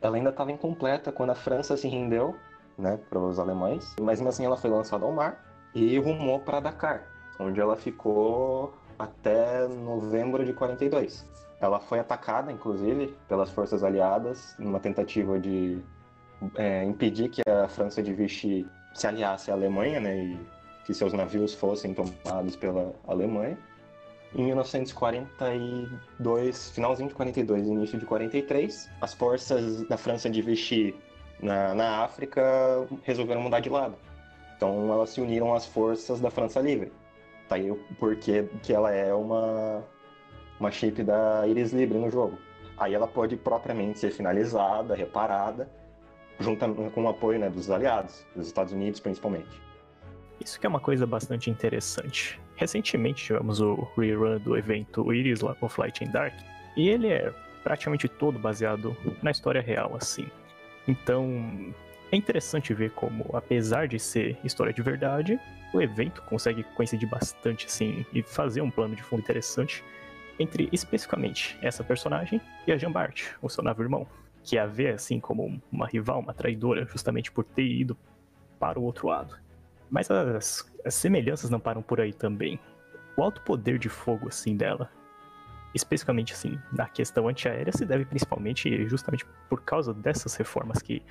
Ela 0.00 0.16
ainda 0.16 0.30
estava 0.30 0.52
incompleta 0.52 1.10
quando 1.10 1.30
a 1.30 1.34
França 1.34 1.76
se 1.76 1.88
rendeu 1.88 2.36
né, 2.78 2.96
para 3.10 3.18
os 3.18 3.40
alemães, 3.40 3.96
mas 4.00 4.20
mesmo 4.20 4.28
assim 4.28 4.44
ela 4.44 4.56
foi 4.56 4.70
lançada 4.70 5.04
ao 5.04 5.10
mar 5.10 5.44
e 5.74 5.98
rumou 5.98 6.38
para 6.38 6.60
Dakar, 6.60 7.02
onde 7.40 7.60
ela 7.60 7.74
ficou 7.74 8.72
até 8.96 9.66
novembro 9.66 10.44
de 10.44 10.52
42. 10.52 11.26
Ela 11.60 11.80
foi 11.80 11.98
atacada, 11.98 12.52
inclusive, 12.52 13.16
pelas 13.28 13.50
forças 13.50 13.82
aliadas 13.82 14.54
numa 14.58 14.78
tentativa 14.78 15.38
de 15.38 15.82
é, 16.56 16.84
impedir 16.84 17.30
que 17.30 17.42
a 17.48 17.66
França 17.68 18.02
de 18.02 18.12
Vichy 18.14 18.66
se 18.94 19.06
aliasse 19.06 19.50
à 19.50 19.54
Alemanha, 19.54 20.00
né, 20.00 20.16
e 20.16 20.38
que 20.84 20.94
seus 20.94 21.12
navios 21.12 21.52
fossem 21.54 21.92
tomados 21.94 22.56
pela 22.56 22.94
Alemanha. 23.06 23.58
Em 24.34 24.44
1942, 24.44 26.70
finalzinho 26.70 27.08
de 27.08 27.14
42 27.14 27.66
início 27.66 27.98
de 27.98 28.06
43, 28.06 28.90
as 29.00 29.14
forças 29.14 29.82
da 29.88 29.96
França 29.96 30.28
de 30.28 30.42
Vichy 30.42 30.94
na, 31.40 31.74
na 31.74 32.04
África 32.04 32.42
resolveram 33.02 33.40
mudar 33.40 33.60
de 33.60 33.70
lado. 33.70 33.96
Então 34.56 34.92
elas 34.92 35.10
se 35.10 35.20
uniram 35.20 35.54
às 35.54 35.66
forças 35.66 36.20
da 36.20 36.30
França 36.30 36.60
Livre. 36.60 36.92
Tá 37.48 37.56
aí 37.56 37.70
o 37.70 37.76
porquê 37.98 38.48
que 38.62 38.72
ela 38.72 38.92
é 38.92 39.12
uma, 39.14 39.82
uma 40.58 40.70
chip 40.70 41.02
da 41.02 41.46
Iris 41.46 41.72
Libre 41.72 41.98
no 41.98 42.10
jogo. 42.10 42.38
Aí 42.76 42.94
ela 42.94 43.06
pode 43.06 43.36
propriamente 43.36 43.98
ser 43.98 44.10
finalizada, 44.10 44.94
reparada, 44.94 45.68
junto 46.38 46.66
com 46.92 47.02
o 47.02 47.08
apoio 47.08 47.38
né, 47.38 47.50
dos 47.50 47.70
aliados, 47.70 48.24
dos 48.34 48.46
Estados 48.46 48.72
Unidos 48.72 49.00
principalmente. 49.00 49.60
Isso 50.40 50.58
que 50.60 50.66
é 50.66 50.68
uma 50.68 50.80
coisa 50.80 51.06
bastante 51.06 51.50
interessante. 51.50 52.40
Recentemente 52.54 53.24
tivemos 53.24 53.60
o 53.60 53.88
rerun 53.96 54.38
do 54.38 54.56
evento 54.56 55.12
Iris 55.12 55.40
lá 55.40 55.54
com 55.54 55.68
Flight 55.68 56.04
in 56.04 56.10
Dark, 56.10 56.34
e 56.76 56.88
ele 56.88 57.08
é 57.08 57.32
praticamente 57.64 58.08
todo 58.08 58.38
baseado 58.38 58.96
na 59.20 59.32
história 59.32 59.60
real, 59.60 59.96
assim. 59.96 60.28
Então, 60.86 61.74
é 62.10 62.16
interessante 62.16 62.72
ver 62.72 62.92
como, 62.92 63.26
apesar 63.32 63.88
de 63.88 63.98
ser 63.98 64.38
história 64.44 64.72
de 64.72 64.80
verdade, 64.80 65.38
o 65.74 65.82
evento 65.82 66.22
consegue 66.22 66.62
coincidir 66.76 67.08
bastante, 67.08 67.66
assim, 67.66 68.06
e 68.14 68.22
fazer 68.22 68.60
um 68.60 68.70
plano 68.70 68.94
de 68.94 69.02
fundo 69.02 69.20
interessante 69.20 69.84
entre 70.38 70.68
especificamente 70.72 71.58
essa 71.60 71.82
personagem 71.82 72.40
e 72.66 72.72
a 72.72 72.78
Jean 72.78 72.92
Bart, 72.92 73.32
o 73.42 73.48
seu 73.48 73.62
navio 73.62 73.84
irmão. 73.84 74.06
que 74.42 74.56
a 74.56 74.66
vê 74.66 74.88
assim 74.88 75.20
como 75.20 75.60
uma 75.70 75.86
rival, 75.86 76.20
uma 76.20 76.32
traidora, 76.32 76.86
justamente 76.86 77.30
por 77.30 77.44
ter 77.44 77.66
ido 77.66 77.96
para 78.58 78.78
o 78.78 78.82
outro 78.82 79.08
lado. 79.08 79.36
Mas 79.90 80.10
as, 80.10 80.70
as 80.84 80.94
semelhanças 80.94 81.50
não 81.50 81.60
param 81.60 81.82
por 81.82 82.00
aí 82.00 82.12
também. 82.12 82.58
O 83.16 83.22
alto 83.22 83.42
poder 83.42 83.78
de 83.78 83.88
fogo 83.88 84.28
assim 84.28 84.56
dela, 84.56 84.90
especificamente 85.74 86.32
assim 86.32 86.58
na 86.72 86.88
questão 86.88 87.28
antiaérea, 87.28 87.72
se 87.72 87.84
deve 87.84 88.04
principalmente 88.04 88.86
justamente 88.88 89.24
por 89.48 89.62
causa 89.62 89.92
dessas 89.92 90.34
reformas 90.36 90.80
que 90.80 91.02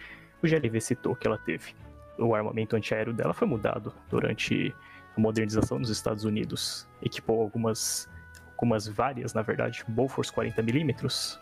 o 0.42 0.48
GLV 0.48 0.80
citou 0.82 1.16
que 1.16 1.28
ela 1.28 1.38
teve. 1.38 1.76
O 2.18 2.34
armamento 2.34 2.76
antiaéreo 2.76 3.14
dela 3.14 3.34
foi 3.34 3.48
mudado 3.48 3.94
durante 4.10 4.74
a 5.16 5.20
modernização 5.20 5.80
nos 5.80 5.90
Estados 5.90 6.24
Unidos. 6.24 6.88
Equipou 7.02 7.42
algumas, 7.42 8.10
algumas 8.58 8.88
várias, 8.88 9.34
na 9.36 9.44
verdade, 9.44 9.84
Bofors 9.88 10.32
40mm, 10.32 11.38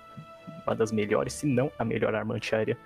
uma 0.68 0.76
das 0.76 0.92
melhores, 0.92 1.34
se 1.34 1.48
não 1.48 1.72
a 1.80 1.86
melhor 1.86 2.14
arma 2.14 2.36
antiaérea 2.36 2.78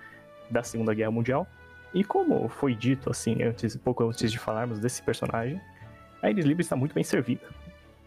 da 0.48 0.62
Segunda 0.62 0.94
Guerra 0.94 1.10
Mundial. 1.10 1.46
E 1.92 2.04
como 2.04 2.48
foi 2.48 2.74
dito 2.74 3.10
assim 3.10 3.42
antes, 3.42 3.76
pouco 3.76 4.04
antes 4.04 4.30
de 4.30 4.38
falarmos 4.38 4.78
desse 4.78 5.02
personagem, 5.02 5.60
a 6.22 6.30
Iris 6.30 6.44
Libre 6.44 6.62
está 6.62 6.76
muito 6.76 6.94
bem 6.94 7.02
servida. 7.02 7.42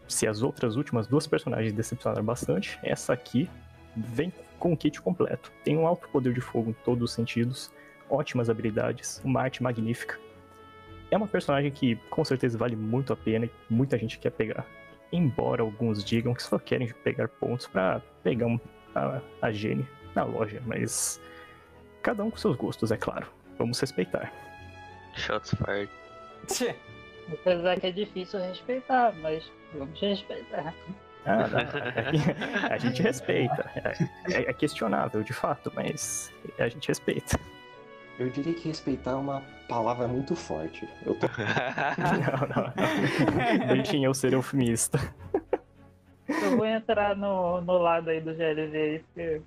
Se 0.07 0.25
as 0.25 0.41
outras 0.41 0.77
últimas 0.77 1.07
duas 1.07 1.27
personagens 1.27 1.73
decepcionaram 1.73 2.23
bastante, 2.23 2.79
essa 2.83 3.11
aqui 3.11 3.49
vem 3.95 4.31
com 4.57 4.71
o 4.71 4.77
kit 4.77 5.01
completo. 5.01 5.51
Tem 5.63 5.77
um 5.77 5.85
alto 5.85 6.07
poder 6.07 6.33
de 6.33 6.41
fogo 6.41 6.69
em 6.69 6.73
todos 6.85 7.03
os 7.03 7.11
sentidos, 7.11 7.71
ótimas 8.09 8.49
habilidades, 8.49 9.21
uma 9.25 9.41
arte 9.41 9.61
magnífica. 9.61 10.17
É 11.11 11.17
uma 11.17 11.27
personagem 11.27 11.69
que 11.69 11.95
com 12.09 12.23
certeza 12.23 12.57
vale 12.57 12.75
muito 12.75 13.11
a 13.11 13.15
pena 13.15 13.45
e 13.45 13.51
muita 13.69 13.97
gente 13.97 14.17
quer 14.17 14.31
pegar. 14.31 14.65
Embora 15.13 15.61
alguns 15.61 16.03
digam 16.03 16.33
que 16.33 16.41
só 16.43 16.57
querem 16.57 16.91
pegar 17.03 17.27
pontos 17.27 17.67
para 17.67 18.01
pegar 18.23 18.47
um, 18.47 18.59
a, 18.95 19.21
a 19.41 19.51
Gene 19.51 19.87
na 20.15 20.23
loja, 20.23 20.61
mas 20.65 21.21
cada 22.01 22.23
um 22.23 22.31
com 22.31 22.37
seus 22.37 22.55
gostos, 22.57 22.91
é 22.91 22.97
claro. 22.97 23.27
Vamos 23.57 23.79
respeitar. 23.79 24.33
Shots 25.15 25.53
fired. 25.55 25.89
Tchê. 26.47 26.75
Apesar 27.31 27.79
que 27.79 27.87
é 27.87 27.91
difícil 27.91 28.39
respeitar, 28.39 29.13
mas 29.21 29.49
vamos 29.73 29.99
respeitar. 30.01 30.73
Ah, 31.25 31.47
não, 31.47 31.59
é- 31.59 32.73
a 32.73 32.77
gente 32.77 33.01
respeita. 33.01 33.69
É, 34.29 34.49
é 34.49 34.53
questionável, 34.53 35.23
de 35.23 35.31
fato, 35.31 35.71
mas 35.75 36.33
a 36.59 36.67
gente 36.67 36.87
respeita. 36.87 37.39
Eu 38.19 38.29
diria 38.29 38.53
que 38.53 38.67
respeitar 38.67 39.11
é 39.11 39.15
uma 39.15 39.41
palavra 39.67 40.07
muito 40.07 40.35
forte. 40.35 40.87
Eu 41.05 41.15
tô 41.15 41.27
Não, 41.97 42.47
não, 42.47 42.63
não. 42.65 42.73
Deixem 43.75 44.03
eu 44.03 44.13
ser 44.13 44.33
eufemista. 44.33 44.99
Eu 46.27 46.57
vou 46.57 46.65
entrar 46.65 47.15
no, 47.15 47.61
no 47.61 47.77
lado 47.77 48.09
aí 48.09 48.21
do 48.21 48.33
GLV 48.33 48.77
aí, 48.77 48.99
porque 48.99 49.41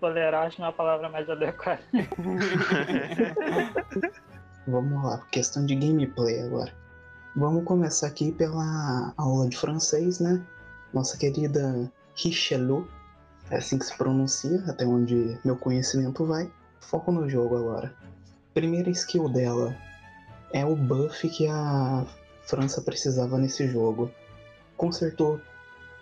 tolerar 0.00 0.46
acho 0.46 0.60
é 0.60 0.64
uma 0.64 0.72
palavra 0.72 1.08
mais 1.08 1.28
adequada. 1.28 1.82
Vamos 4.66 5.04
lá, 5.04 5.18
questão 5.30 5.64
de 5.64 5.74
gameplay 5.74 6.42
agora. 6.42 6.72
Vamos 7.36 7.64
começar 7.64 8.06
aqui 8.08 8.32
pela 8.32 9.12
aula 9.16 9.48
de 9.48 9.56
francês, 9.56 10.20
né? 10.20 10.44
Nossa 10.92 11.16
querida 11.16 11.90
Richelieu, 12.14 12.88
é 13.50 13.56
assim 13.56 13.78
que 13.78 13.86
se 13.86 13.96
pronuncia, 13.96 14.62
até 14.66 14.84
onde 14.84 15.38
meu 15.44 15.56
conhecimento 15.56 16.24
vai. 16.24 16.50
Foco 16.80 17.12
no 17.12 17.28
jogo 17.28 17.56
agora. 17.56 17.94
Primeira 18.54 18.90
skill 18.90 19.28
dela 19.28 19.76
é 20.52 20.64
o 20.64 20.74
buff 20.74 21.28
que 21.28 21.46
a 21.46 22.06
França 22.42 22.80
precisava 22.80 23.38
nesse 23.38 23.68
jogo. 23.68 24.10
Consertou 24.76 25.40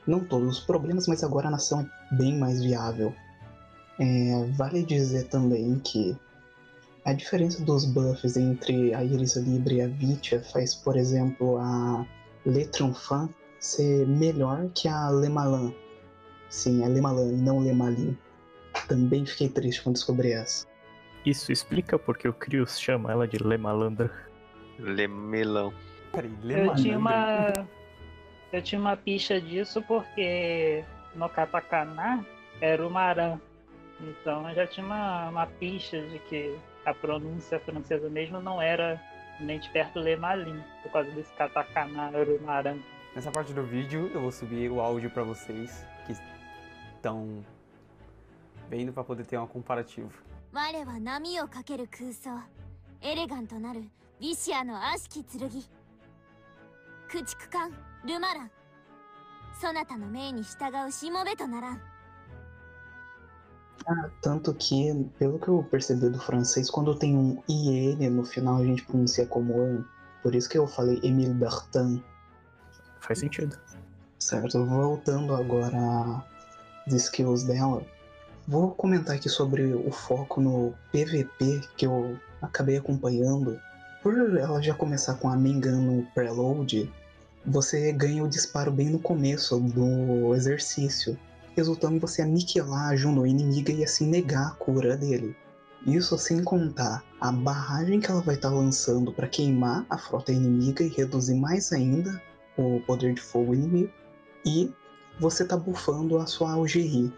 não 0.06 0.20
todos 0.24 0.58
os 0.58 0.64
problemas, 0.64 1.06
mas 1.06 1.24
agora 1.24 1.48
a 1.48 1.50
nação 1.50 1.80
é 1.80 2.14
bem 2.14 2.38
mais 2.38 2.62
viável. 2.62 3.12
É, 3.98 4.44
vale 4.52 4.84
dizer 4.84 5.24
também 5.24 5.78
que 5.80 6.16
a 7.04 7.12
diferença 7.12 7.64
dos 7.64 7.84
buffs 7.84 8.36
entre 8.36 8.92
a 8.94 9.02
Iris 9.02 9.36
Libre 9.36 9.76
e 9.76 9.82
a 9.82 9.88
Vitia 9.88 10.42
faz, 10.42 10.74
por 10.74 10.96
exemplo, 10.96 11.56
a 11.58 12.06
Le 12.44 12.66
Tronfant 12.66 13.30
ser 13.58 14.06
melhor 14.06 14.68
que 14.74 14.88
a 14.88 15.10
Le 15.10 15.28
Malin. 15.28 15.74
Sim, 16.48 16.84
é 16.84 16.88
Le 16.88 17.00
Malin 17.00 17.32
e 17.32 17.36
não 17.36 17.60
Le 17.60 17.72
Malin. 17.72 18.16
Também 18.88 19.24
fiquei 19.26 19.48
triste 19.48 19.82
quando 19.82 19.94
descobri 19.94 20.32
essa. 20.32 20.66
Isso 21.24 21.50
explica 21.50 21.98
porque 21.98 22.28
o 22.28 22.32
Krios 22.32 22.78
chama 22.78 23.10
ela 23.10 23.26
de 23.26 23.38
Le 23.38 23.58
Malandra. 23.58 24.10
Lemelão. 24.78 25.72
Peraí, 26.12 26.32
lê 26.42 26.66
Eu 26.66 26.74
tinha 26.76 26.98
uma. 26.98 27.52
Eu 28.52 28.62
tinha 28.62 28.80
uma 28.80 28.96
picha 28.96 29.40
disso 29.40 29.82
porque 29.82 30.84
no 31.14 31.28
katakana 31.28 32.24
era 32.60 32.86
o 32.86 32.90
Maran. 32.90 33.40
Então 34.00 34.48
eu 34.48 34.54
já 34.54 34.66
tinha 34.66 34.86
uma, 34.86 35.28
uma 35.30 35.46
picha 35.46 36.00
de 36.00 36.18
que 36.20 36.56
a 36.84 36.94
pronúncia 36.94 37.58
francesa 37.60 38.08
mesmo 38.08 38.40
não 38.40 38.62
era 38.62 39.00
nem 39.40 39.58
de 39.58 39.68
perto 39.70 39.98
Le 39.98 40.16
Malin, 40.16 40.62
por 40.82 40.92
causa 40.92 41.10
desse 41.10 41.32
katakana 41.34 42.10
era 42.14 42.30
o 42.30 42.40
Maran. 42.42 42.78
Nessa 43.14 43.30
parte 43.30 43.52
do 43.52 43.62
vídeo 43.62 44.10
eu 44.14 44.20
vou 44.20 44.30
subir 44.30 44.70
o 44.70 44.80
áudio 44.80 45.10
pra 45.10 45.22
vocês 45.22 45.84
que 46.06 46.12
estão 46.94 47.44
vendo 48.68 48.92
para 48.92 49.04
poder 49.04 49.26
ter 49.26 49.38
um 49.38 49.46
comparativo. 49.46 50.12
Ah, 63.86 64.10
tanto 64.20 64.52
que, 64.54 64.92
pelo 65.18 65.38
que 65.38 65.48
eu 65.48 65.62
percebi 65.62 66.08
do 66.08 66.18
francês, 66.18 66.68
quando 66.68 66.98
tem 66.98 67.16
um 67.16 67.42
IN 67.48 68.10
no 68.10 68.24
final, 68.24 68.56
a 68.56 68.64
gente 68.64 68.84
pronuncia 68.84 69.26
como 69.26 69.60
AN. 69.60 69.84
Por 70.22 70.34
isso 70.34 70.48
que 70.48 70.58
eu 70.58 70.66
falei 70.66 70.98
Emile 71.02 71.34
Bertin. 71.34 72.02
Faz 73.00 73.20
sentido. 73.20 73.56
Certo, 74.18 74.64
voltando 74.64 75.34
agora 75.34 76.24
às 76.86 76.92
skills 76.92 77.44
dela 77.44 77.86
vou 78.46 78.70
comentar 78.70 79.16
aqui 79.16 79.28
sobre 79.28 79.74
o 79.74 79.90
foco 79.90 80.40
no 80.40 80.72
PVP 80.92 81.62
que 81.76 81.86
eu 81.86 82.16
acabei 82.40 82.76
acompanhando. 82.76 83.60
Por 84.02 84.38
ela 84.38 84.62
já 84.62 84.72
começar 84.72 85.14
com 85.14 85.28
a 85.28 85.36
Mengan 85.36 85.80
no 85.80 86.02
preload, 86.14 86.92
você 87.44 87.92
ganha 87.92 88.22
o 88.22 88.28
disparo 88.28 88.70
bem 88.70 88.88
no 88.88 89.00
começo 89.00 89.58
do 89.58 90.34
exercício, 90.34 91.18
resultando 91.56 91.96
em 91.96 91.98
você 91.98 92.22
aniquilar 92.22 92.90
a 92.90 92.96
Juno 92.96 93.26
inimiga 93.26 93.72
e 93.72 93.82
assim 93.82 94.06
negar 94.06 94.48
a 94.48 94.54
cura 94.54 94.96
dele. 94.96 95.34
Isso 95.84 96.16
sem 96.18 96.42
contar 96.42 97.04
a 97.20 97.30
barragem 97.30 98.00
que 98.00 98.10
ela 98.10 98.20
vai 98.20 98.34
estar 98.34 98.50
lançando 98.50 99.12
para 99.12 99.28
queimar 99.28 99.86
a 99.88 99.96
frota 99.96 100.32
inimiga 100.32 100.82
e 100.84 100.88
reduzir 100.88 101.34
mais 101.34 101.72
ainda 101.72 102.20
o 102.56 102.80
poder 102.80 103.14
de 103.14 103.20
fogo 103.20 103.54
inimigo. 103.54 103.92
E 104.44 104.72
você 105.18 105.44
tá 105.44 105.56
bufando 105.56 106.18
a 106.18 106.26
sua 106.26 106.52
algerie. 106.52 107.12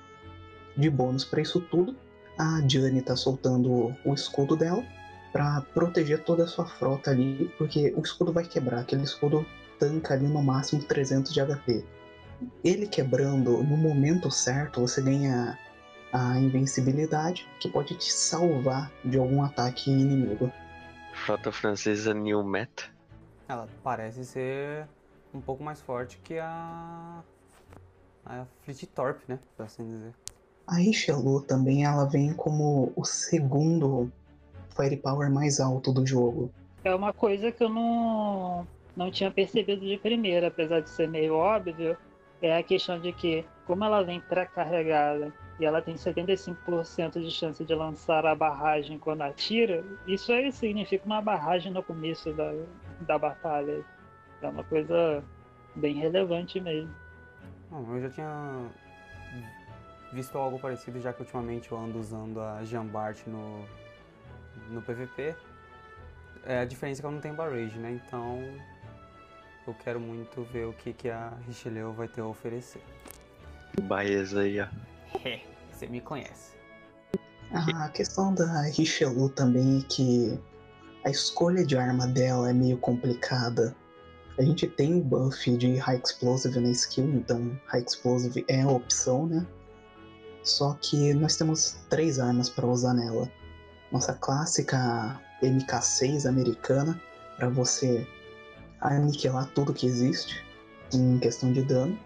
De 0.78 0.88
bônus 0.88 1.24
para 1.24 1.42
isso 1.42 1.60
tudo, 1.60 1.96
a 2.38 2.60
Diane 2.60 3.02
tá 3.02 3.16
soltando 3.16 3.92
o 4.04 4.14
escudo 4.14 4.56
dela 4.56 4.84
para 5.32 5.60
proteger 5.74 6.22
toda 6.22 6.44
a 6.44 6.46
sua 6.46 6.66
frota 6.66 7.10
ali, 7.10 7.52
porque 7.58 7.92
o 7.96 8.00
escudo 8.00 8.32
vai 8.32 8.44
quebrar, 8.44 8.80
aquele 8.80 9.02
escudo 9.02 9.44
tanca 9.78 10.14
ali 10.14 10.28
no 10.28 10.40
máximo 10.40 10.82
300 10.82 11.34
de 11.34 11.40
HP. 11.40 11.84
Ele 12.62 12.86
quebrando 12.86 13.60
no 13.64 13.76
momento 13.76 14.30
certo, 14.30 14.80
você 14.80 15.02
ganha 15.02 15.58
a 16.12 16.38
invencibilidade, 16.38 17.48
que 17.58 17.68
pode 17.68 17.96
te 17.96 18.12
salvar 18.12 18.90
de 19.04 19.18
algum 19.18 19.42
ataque 19.42 19.90
inimigo. 19.90 20.52
Frota 21.12 21.50
francesa 21.50 22.14
New 22.14 22.44
Meta. 22.44 22.84
Ela 23.48 23.68
parece 23.82 24.24
ser 24.24 24.86
um 25.34 25.40
pouco 25.40 25.62
mais 25.64 25.80
forte 25.80 26.18
que 26.18 26.38
a. 26.38 27.22
a 28.24 28.46
Fleet 28.62 28.86
Torp, 28.86 29.20
né? 29.26 29.40
Por 29.56 29.66
assim 29.66 29.84
dizer. 29.84 30.14
A 30.68 30.74
Richelieu 30.74 31.40
também 31.40 31.86
ela 31.86 32.04
vem 32.04 32.34
como 32.34 32.92
o 32.94 33.02
segundo 33.02 34.12
firepower 34.76 35.32
mais 35.32 35.60
alto 35.60 35.90
do 35.90 36.06
jogo. 36.06 36.50
É 36.84 36.94
uma 36.94 37.10
coisa 37.10 37.50
que 37.50 37.64
eu 37.64 37.70
não, 37.70 38.68
não 38.94 39.10
tinha 39.10 39.30
percebido 39.30 39.80
de 39.80 39.96
primeira, 39.96 40.48
apesar 40.48 40.80
de 40.80 40.90
ser 40.90 41.08
meio 41.08 41.34
óbvio, 41.34 41.96
é 42.42 42.54
a 42.54 42.62
questão 42.62 43.00
de 43.00 43.14
que, 43.14 43.46
como 43.66 43.82
ela 43.82 44.02
vem 44.02 44.20
pré-carregada 44.20 45.32
e 45.58 45.64
ela 45.64 45.80
tem 45.80 45.94
75% 45.94 47.18
de 47.18 47.30
chance 47.30 47.64
de 47.64 47.74
lançar 47.74 48.26
a 48.26 48.34
barragem 48.34 48.98
quando 48.98 49.22
atira, 49.22 49.82
isso 50.06 50.30
aí 50.30 50.52
significa 50.52 51.06
uma 51.06 51.22
barragem 51.22 51.72
no 51.72 51.82
começo 51.82 52.30
da, 52.34 52.52
da 53.00 53.18
batalha. 53.18 53.82
É 54.42 54.48
uma 54.48 54.64
coisa 54.64 55.24
bem 55.74 55.94
relevante 55.94 56.60
mesmo. 56.60 56.94
Bom, 57.70 57.96
eu 57.96 58.02
já 58.02 58.10
tinha 58.10 58.70
visto 60.12 60.36
algo 60.38 60.58
parecido, 60.58 61.00
já 61.00 61.12
que 61.12 61.20
ultimamente 61.20 61.70
eu 61.70 61.78
ando 61.78 61.98
usando 61.98 62.40
a 62.40 62.64
Jambart 62.64 63.26
no, 63.26 63.64
no 64.70 64.82
PVP. 64.82 65.34
É, 66.44 66.60
a 66.60 66.64
diferença 66.64 67.00
é 67.00 67.02
que 67.02 67.06
eu 67.06 67.10
não 67.10 67.20
tenho 67.20 67.34
barrage, 67.34 67.78
né? 67.78 68.00
Então 68.06 68.42
eu 69.66 69.74
quero 69.74 70.00
muito 70.00 70.42
ver 70.44 70.66
o 70.66 70.72
que, 70.72 70.92
que 70.92 71.10
a 71.10 71.32
Richelieu 71.46 71.92
vai 71.92 72.08
ter 72.08 72.22
a 72.22 72.26
oferecer. 72.26 72.82
Baez 73.82 74.34
aí, 74.34 74.60
ó. 74.60 74.66
É, 75.24 75.40
você 75.70 75.86
me 75.86 76.00
conhece. 76.00 76.56
A 77.52 77.88
questão 77.88 78.34
da 78.34 78.62
Richelieu 78.62 79.28
também 79.30 79.78
é 79.78 79.82
que 79.88 80.38
a 81.04 81.10
escolha 81.10 81.64
de 81.64 81.76
arma 81.76 82.06
dela 82.06 82.50
é 82.50 82.52
meio 82.52 82.76
complicada. 82.78 83.74
A 84.38 84.42
gente 84.42 84.66
tem 84.66 85.00
o 85.00 85.00
buff 85.02 85.56
de 85.56 85.76
High 85.76 86.00
Explosive 86.04 86.60
na 86.60 86.70
skill, 86.70 87.08
então 87.14 87.58
High 87.66 87.84
Explosive 87.86 88.44
é 88.48 88.62
a 88.62 88.68
opção, 88.68 89.26
né? 89.26 89.46
Só 90.42 90.76
que 90.80 91.12
nós 91.14 91.36
temos 91.36 91.76
três 91.88 92.18
armas 92.18 92.48
para 92.48 92.66
usar 92.66 92.94
nela. 92.94 93.30
Nossa 93.92 94.14
clássica 94.14 95.20
MK6 95.42 96.26
americana, 96.28 97.00
para 97.36 97.48
você 97.48 98.06
aniquilar 98.80 99.50
tudo 99.54 99.74
que 99.74 99.86
existe 99.86 100.44
em 100.92 101.18
questão 101.18 101.52
de 101.52 101.62
dano. 101.62 101.98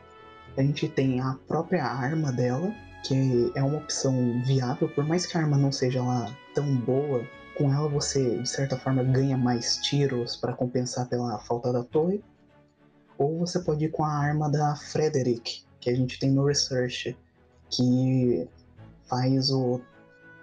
A 0.56 0.62
gente 0.62 0.88
tem 0.88 1.20
a 1.20 1.34
própria 1.46 1.84
arma 1.84 2.30
dela, 2.32 2.72
que 3.06 3.50
é 3.54 3.62
uma 3.62 3.78
opção 3.78 4.42
viável, 4.44 4.88
por 4.88 5.04
mais 5.04 5.26
que 5.26 5.36
a 5.36 5.40
arma 5.40 5.56
não 5.56 5.72
seja 5.72 6.02
lá 6.02 6.30
tão 6.54 6.76
boa, 6.76 7.26
com 7.56 7.72
ela 7.72 7.88
você 7.88 8.38
de 8.38 8.48
certa 8.48 8.76
forma 8.76 9.02
ganha 9.02 9.36
mais 9.36 9.76
tiros 9.78 10.36
para 10.36 10.52
compensar 10.52 11.08
pela 11.08 11.38
falta 11.38 11.72
da 11.72 11.82
torre. 11.82 12.22
Ou 13.18 13.38
você 13.38 13.60
pode 13.60 13.84
ir 13.84 13.90
com 13.90 14.04
a 14.04 14.12
arma 14.12 14.50
da 14.50 14.74
Frederick, 14.76 15.64
que 15.80 15.90
a 15.90 15.94
gente 15.94 16.18
tem 16.18 16.30
no 16.30 16.44
Research, 16.44 17.16
que 17.74 18.48
faz 19.08 19.50
o, 19.50 19.80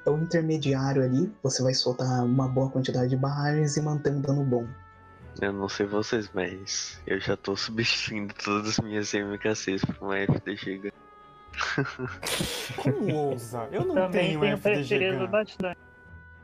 é 0.05 0.09
o 0.09 0.17
intermediário 0.17 1.03
ali, 1.03 1.31
você 1.41 1.61
vai 1.63 1.73
soltar 1.73 2.25
uma 2.25 2.47
boa 2.47 2.69
quantidade 2.69 3.09
de 3.09 3.17
barragens 3.17 3.77
e 3.77 3.81
manter 3.81 4.11
um 4.11 4.21
dano 4.21 4.43
bom. 4.43 4.67
Eu 5.41 5.53
não 5.53 5.69
sei 5.69 5.85
vocês, 5.85 6.29
mas 6.33 7.01
eu 7.07 7.19
já 7.19 7.37
tô 7.37 7.55
substituindo 7.55 8.33
todas 8.33 8.71
as 8.71 8.79
minhas 8.79 9.07
MK6 9.13 9.85
por 9.85 10.07
uma 10.07 10.17
FDG 10.17 10.77
Gun. 10.79 10.89
Como 12.77 13.15
ousa? 13.15 13.67
Eu 13.71 13.85
não 13.85 13.95
Também 13.95 14.37
tenho 14.37 14.39
tenho 14.41 14.57
FDG 14.57 14.97
preferido 14.97 15.25
Gun. 15.25 15.31
bastante. 15.31 15.79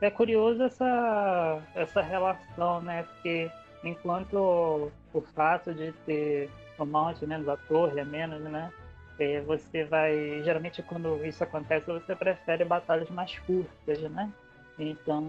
É 0.00 0.10
curioso 0.10 0.62
essa, 0.62 1.62
essa 1.74 2.02
relação, 2.02 2.80
né? 2.82 3.02
Porque 3.02 3.50
enquanto 3.82 4.90
o 5.12 5.20
fato 5.34 5.74
de 5.74 5.92
ter 6.04 6.50
o 6.78 6.84
monte 6.84 7.26
menos 7.26 7.48
a 7.48 7.56
torre 7.56 8.00
é 8.00 8.04
menos, 8.04 8.40
né? 8.42 8.70
Você 9.46 9.84
vai. 9.84 10.42
Geralmente 10.44 10.82
quando 10.82 11.24
isso 11.24 11.42
acontece, 11.42 11.86
você 11.86 12.14
prefere 12.14 12.64
batalhas 12.64 13.08
mais 13.10 13.38
curtas, 13.40 14.00
né? 14.10 14.30
Então 14.78 15.22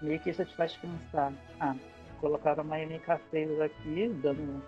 meio 0.00 0.18
que 0.20 0.30
isso 0.30 0.44
te 0.44 0.54
faz 0.56 0.76
pensar, 0.76 1.32
ah, 1.60 1.76
colocaram 2.20 2.64
uma 2.64 2.76
MK6 2.76 3.60
aqui, 3.60 4.08
dando 4.22 4.62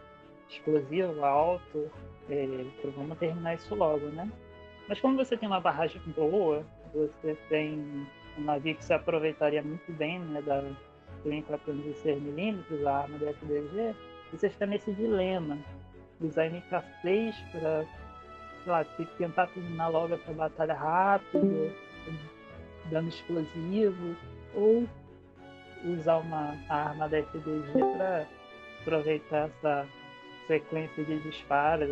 explosivo 0.48 1.24
alto, 1.24 1.90
é, 2.30 2.46
vamos 2.94 3.18
terminar 3.18 3.54
isso 3.54 3.74
logo, 3.74 4.06
né? 4.08 4.30
Mas 4.88 5.00
como 5.00 5.16
você 5.16 5.36
tem 5.36 5.48
uma 5.48 5.60
barragem 5.60 6.00
boa, 6.14 6.64
você 6.92 7.36
tem 7.48 8.06
um 8.38 8.44
navio 8.44 8.76
que 8.76 8.84
se 8.84 8.92
aproveitaria 8.92 9.62
muito 9.62 9.90
bem 9.92 10.20
né, 10.20 10.42
da 10.42 10.62
do 11.22 11.30
406mm, 11.30 12.86
a 12.86 12.98
arma 12.98 13.18
da 13.18 13.30
FDG, 13.30 13.94
você 14.30 14.50
fica 14.50 14.66
nesse 14.66 14.92
dilema. 14.92 15.58
MK6 16.22 17.34
para, 17.52 17.84
sei 18.62 18.72
lá, 18.72 18.84
ter 18.84 19.06
que 19.06 19.16
tentar 19.16 19.46
terminar 19.48 19.88
logo 19.88 20.14
essa 20.14 20.32
batalha 20.32 20.74
rápido, 20.74 21.72
dando 22.90 23.08
explosivo, 23.08 24.16
ou 24.54 24.86
usar 25.84 26.18
uma 26.18 26.56
arma 26.68 27.08
da 27.08 27.18
FDG 27.18 27.72
para 27.96 28.26
aproveitar 28.82 29.48
essa 29.48 29.86
sequência 30.46 31.04
de 31.04 31.20
disparos, 31.20 31.88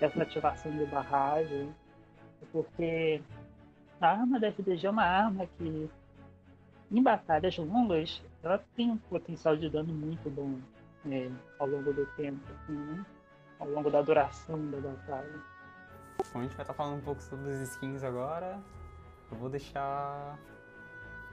essa- 0.00 0.22
ativação 0.22 0.72
de 0.76 0.84
barragem. 0.86 1.72
Porque 2.52 3.20
a 4.00 4.10
arma 4.12 4.38
da 4.40 4.48
FDG 4.48 4.86
é 4.86 4.90
uma 4.90 5.04
arma 5.04 5.46
que, 5.58 5.88
em 6.90 7.02
batalhas 7.02 7.56
longas, 7.58 8.22
ela 8.42 8.62
tem 8.76 8.90
um 8.90 8.96
potencial 8.96 9.56
de 9.56 9.68
dano 9.68 9.92
muito 9.92 10.28
bom 10.30 10.58
é, 11.10 11.28
ao 11.58 11.66
longo 11.68 11.92
do 11.92 12.06
tempo, 12.16 12.40
assim, 12.52 12.72
né? 12.74 13.04
Ao 13.58 13.68
longo 13.68 13.90
da 13.90 14.02
duração 14.02 14.70
da 14.70 14.78
batalha. 14.78 15.40
Bom, 16.32 16.40
a 16.40 16.42
gente 16.42 16.56
vai 16.56 16.62
estar 16.62 16.74
falando 16.74 16.96
um 16.98 17.00
pouco 17.02 17.22
sobre 17.22 17.50
as 17.52 17.60
skins 17.72 18.02
agora. 18.02 18.58
Eu 19.30 19.38
vou 19.38 19.48
deixar 19.48 20.38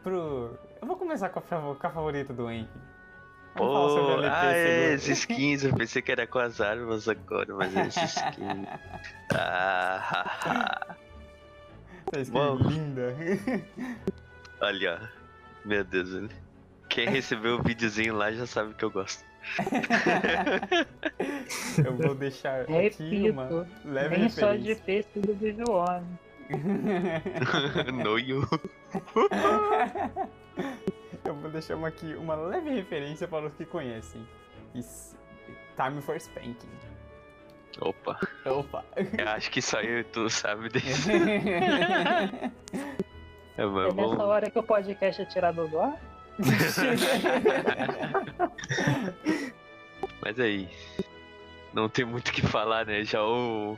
pro. 0.03 0.57
Eu 0.82 0.88
vou 0.88 0.95
começar 0.97 1.30
com 1.30 1.39
a, 1.39 1.41
fav- 1.41 1.78
com 1.78 1.88
a 1.88 1.89
favorita 1.89 2.34
do 2.34 2.49
Henry. 2.49 2.67
Vamos 3.55 3.74
falar 3.74 3.89
sobre 3.89 4.13
Pô, 4.13 4.19
LP 4.19 4.36
ah, 4.36 4.51
é, 4.51 4.93
esses 4.93 5.19
skins, 5.19 5.63
eu 5.63 5.76
pensei 5.76 6.01
que 6.01 6.11
era 6.11 6.26
com 6.26 6.39
as 6.39 6.59
armas 6.59 7.07
agora, 7.07 7.53
mas 7.53 7.76
é 7.76 7.86
esses 7.88 8.15
skins. 8.15 8.67
Ah, 9.36 10.95
Essa 12.11 12.21
skin 12.21 12.34
Bom. 12.34 12.55
linda. 12.57 13.15
olha, 14.61 14.99
ó. 15.01 15.67
meu 15.67 15.84
Deus. 15.84 16.30
Quem 16.89 17.07
recebeu 17.07 17.55
o 17.59 17.63
videozinho 17.63 18.15
lá 18.15 18.32
já 18.32 18.45
sabe 18.47 18.74
que 18.74 18.84
eu 18.86 18.91
gosto. 18.91 19.24
Eu 21.85 21.95
vou 21.97 22.15
deixar 22.15 22.61
aqui 22.61 23.29
uma 23.29 23.43
Repito, 23.43 23.67
leve 23.85 24.17
nem 24.17 24.29
só 24.29 24.55
de 24.55 24.73
peixe 24.75 25.19
do 25.19 25.33
Visual. 25.35 26.01
no 28.03 28.17
you. 28.19 28.41
Eu 31.25 31.33
vou 31.35 31.49
deixar 31.49 31.75
uma 31.75 31.87
aqui 31.87 32.13
uma 32.15 32.35
leve 32.35 32.69
referência 32.69 33.25
para 33.27 33.47
os 33.47 33.53
que 33.53 33.65
conhecem. 33.65 34.27
Time 35.75 36.01
for 36.01 36.15
Spanking. 36.17 36.69
Opa, 37.79 38.19
Opa! 38.45 38.85
eu 39.17 39.27
acho 39.29 39.49
que 39.49 39.59
só 39.61 39.81
eu 39.81 40.01
e 40.01 40.03
tu 40.03 40.29
sabe 40.29 40.69
desse. 40.69 41.11
É, 43.57 43.57
É 43.57 43.65
nessa 43.65 44.23
hora 44.23 44.51
que 44.51 44.59
o 44.59 44.63
podcast 44.63 45.23
é 45.23 45.25
tirado 45.25 45.67
do 45.67 45.79
ar? 45.79 45.99
Mas 50.21 50.39
aí, 50.39 50.69
não 51.73 51.89
tem 51.89 52.05
muito 52.05 52.29
o 52.29 52.31
que 52.31 52.41
falar, 52.41 52.86
né? 52.86 53.03
Já 53.03 53.23
o, 53.23 53.77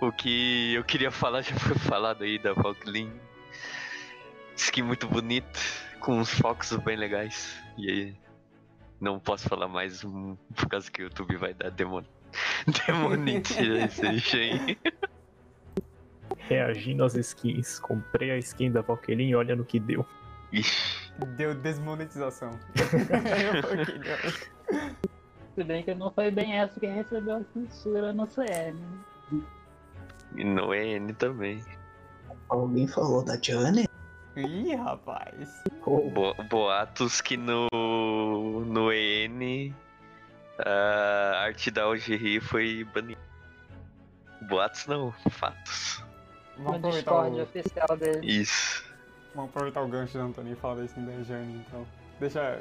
o 0.00 0.12
que 0.12 0.74
eu 0.74 0.84
queria 0.84 1.10
falar 1.10 1.42
já 1.42 1.56
foi 1.56 1.74
falado 1.76 2.22
aí 2.22 2.38
da 2.38 2.52
Valkyrie. 2.52 3.10
Skin 4.56 4.82
muito 4.82 5.08
bonita, 5.08 5.58
com 6.00 6.18
uns 6.18 6.30
focos 6.34 6.76
bem 6.76 6.96
legais. 6.96 7.58
E 7.78 7.90
aí, 7.90 8.14
não 9.00 9.18
posso 9.18 9.48
falar 9.48 9.68
mais 9.68 10.02
por 10.54 10.68
causa 10.68 10.90
que 10.90 11.02
o 11.02 11.04
YouTube 11.04 11.36
vai 11.36 11.54
dar 11.54 11.70
demon... 11.70 12.02
demonetization 12.86 14.36
aí. 14.36 14.78
Reagindo 16.36 17.04
às 17.04 17.14
skins. 17.14 17.78
Comprei 17.78 18.32
a 18.32 18.38
skin 18.38 18.70
da 18.70 18.82
Valkyrie 18.82 19.28
e 19.28 19.34
olha 19.34 19.56
no 19.56 19.64
que 19.64 19.80
deu. 19.80 20.04
Ixi, 20.52 21.09
Deu 21.36 21.54
desmonetização. 21.54 22.58
Se 25.54 25.64
bem 25.64 25.82
que 25.82 25.94
não 25.94 26.10
foi 26.12 26.30
bem 26.30 26.56
essa 26.56 26.78
quem 26.78 26.94
recebeu 26.94 27.36
a 27.36 27.42
censura 27.52 28.12
no 28.12 28.26
e 30.36 30.44
no 30.44 30.72
EN 30.74 31.08
também. 31.14 31.64
Alguém 32.48 32.86
falou 32.86 33.24
da 33.24 33.36
Johnny? 33.36 33.86
Ih, 34.36 34.74
rapaz. 34.76 35.62
Bo- 35.84 36.34
boatos 36.48 37.20
que 37.20 37.36
no, 37.36 37.68
no 38.64 38.92
EN 38.92 39.74
a 40.64 41.42
arte 41.44 41.70
da 41.70 41.82
Algeri 41.84 42.40
foi 42.40 42.84
banida. 42.94 43.20
Boatos 44.48 44.86
não, 44.86 45.12
fatos. 45.30 46.02
Aproveitar, 46.58 46.90
Discord 46.90 47.40
o, 47.40 47.42
oficial 47.42 47.96
dele. 47.96 48.26
Isso. 48.26 48.89
Vamos 49.34 49.50
aproveitar 49.50 49.82
o 49.82 49.88
gancho 49.88 50.18
do 50.18 50.24
Antônio 50.24 50.52
e 50.52 50.56
falar 50.56 50.76
da 50.76 50.86
Journey, 50.86 51.64
então. 51.66 51.86
Deixa, 52.18 52.60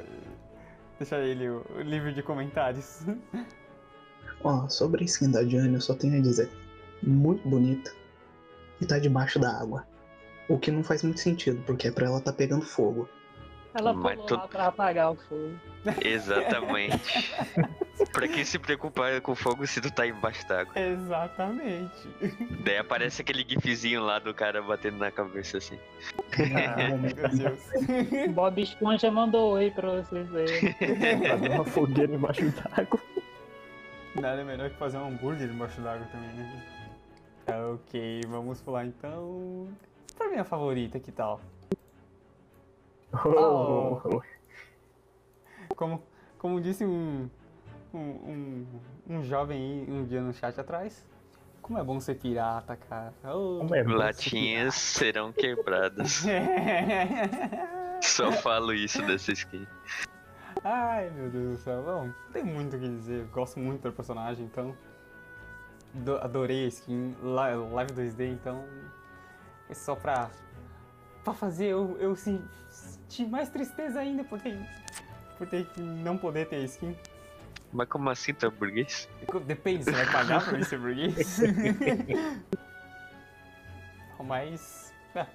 deixa 0.97 1.17
ele 1.19 1.49
o, 1.49 1.65
o 1.75 1.81
livre 1.81 2.13
de 2.13 2.23
comentários. 2.23 3.01
Ó, 4.43 4.67
sobre 4.69 5.03
a 5.03 5.05
skin 5.05 5.31
da 5.31 5.43
Johnny, 5.43 5.73
eu 5.73 5.81
só 5.81 5.93
tenho 5.93 6.17
a 6.17 6.21
dizer. 6.21 6.49
Muito 7.03 7.47
bonita. 7.47 7.91
E 8.79 8.85
tá 8.85 8.97
debaixo 8.97 9.39
da 9.39 9.59
água. 9.59 9.85
O 10.47 10.57
que 10.57 10.71
não 10.71 10.83
faz 10.83 11.03
muito 11.03 11.19
sentido, 11.19 11.61
porque 11.65 11.87
é 11.87 11.91
pra 11.91 12.07
ela 12.07 12.21
tá 12.21 12.31
pegando 12.31 12.65
fogo. 12.65 13.09
Ela 13.73 13.93
Mas 13.93 14.13
pulou 14.15 14.25
tu- 14.27 14.35
lá 14.35 14.47
pra 14.47 14.67
apagar 14.67 15.11
o 15.11 15.15
fogo. 15.15 15.53
Exatamente. 16.03 16.97
pra 18.11 18.27
que 18.27 18.43
se 18.43 18.57
preocupar 18.59 19.21
com 19.21 19.35
fogo 19.35 19.65
se 19.67 19.79
tu 19.79 19.91
tá 19.91 20.05
embaixo 20.07 20.45
d'água? 20.47 20.73
Exatamente. 20.77 22.07
Daí 22.63 22.77
aparece 22.77 23.21
aquele 23.21 23.45
gifzinho 23.47 24.03
lá 24.03 24.19
do 24.19 24.33
cara 24.33 24.61
batendo 24.61 24.97
na 24.97 25.11
cabeça 25.11 25.57
assim. 25.59 25.77
Ah, 26.33 26.95
Meu 26.97 27.29
Deus. 27.29 27.59
Bob 28.33 28.61
Esponja 28.61 29.11
mandou 29.11 29.53
oi 29.53 29.69
pra 29.71 30.01
vocês 30.01 30.27
aí. 30.35 30.73
Fazer 31.29 31.49
uma 31.51 31.65
fogueira 31.65 32.13
embaixo 32.13 32.49
d'água. 32.49 32.99
Nada 34.15 34.43
melhor 34.43 34.69
que 34.71 34.75
fazer 34.77 34.97
um 34.97 35.07
hambúrguer 35.09 35.47
embaixo 35.49 35.79
d'água 35.81 36.05
também, 36.11 36.29
né? 36.29 36.63
Ok, 37.73 38.21
vamos 38.27 38.59
pular 38.61 38.85
então. 38.85 39.67
Pra 40.17 40.27
minha 40.29 40.43
favorita, 40.43 40.99
que 40.99 41.11
tal? 41.11 41.39
Oh, 43.13 43.99
oh. 44.05 44.21
Como, 45.75 46.03
como 46.37 46.59
disse 46.59 46.83
um, 46.83 47.29
um, 47.93 47.99
um, 47.99 48.65
um 49.07 49.23
jovem 49.23 49.57
aí 49.87 49.91
um 49.91 50.03
dia 50.03 50.19
no 50.21 50.33
chat 50.33 50.59
atrás, 50.59 51.05
Como 51.61 51.79
é 51.79 51.83
bom 51.83 51.99
ser 52.01 52.15
pirata, 52.15 52.75
cara. 52.75 53.13
Oh. 53.23 53.59
Como 53.59 53.75
é 53.75 53.83
bom 53.83 53.93
Latinhas 53.93 54.75
serão 54.75 55.31
quebradas. 55.31 56.23
Só 58.01 58.31
falo 58.31 58.73
isso 58.73 59.01
dessa 59.05 59.31
skin. 59.31 59.65
Ai, 60.63 61.09
meu 61.11 61.29
Deus 61.29 61.57
do 61.59 61.63
céu. 61.63 61.81
Bom, 61.83 62.05
não 62.07 62.31
tem 62.33 62.43
muito 62.43 62.75
o 62.75 62.79
que 62.79 62.87
dizer. 62.87 63.25
Gosto 63.27 63.59
muito 63.59 63.81
do 63.83 63.93
personagem, 63.93 64.45
então. 64.45 64.75
Do- 65.93 66.17
adorei 66.17 66.65
a 66.65 66.67
skin. 66.67 67.15
Li- 67.21 67.73
Live 67.73 67.93
2D, 67.93 68.33
então. 68.33 68.65
É 69.69 69.73
só 69.73 69.95
pra. 69.95 70.29
pra 71.23 71.33
fazer 71.33 71.67
eu, 71.67 71.95
eu 71.99 72.15
sen- 72.15 72.43
sentir 73.09 73.27
mais 73.27 73.49
tristeza 73.49 73.99
ainda 73.99 74.23
por 74.23 74.39
ter. 74.39 74.57
por 75.37 75.47
ter 75.47 75.65
que 75.67 75.81
não 75.81 76.15
poder 76.17 76.47
ter 76.47 76.57
a 76.57 76.59
skin. 76.59 76.95
Mas 77.73 77.87
como 77.87 78.09
assim, 78.09 78.33
tá 78.33 78.49
burguês? 78.49 79.07
Depende, 79.45 79.83
você 79.83 79.91
vai 79.91 80.11
pagar 80.11 80.43
pra 80.43 80.57
mim 80.57 80.63
ser 80.63 80.79
burguês? 80.79 81.39
Mas. 84.23 84.93
é, 85.15 85.25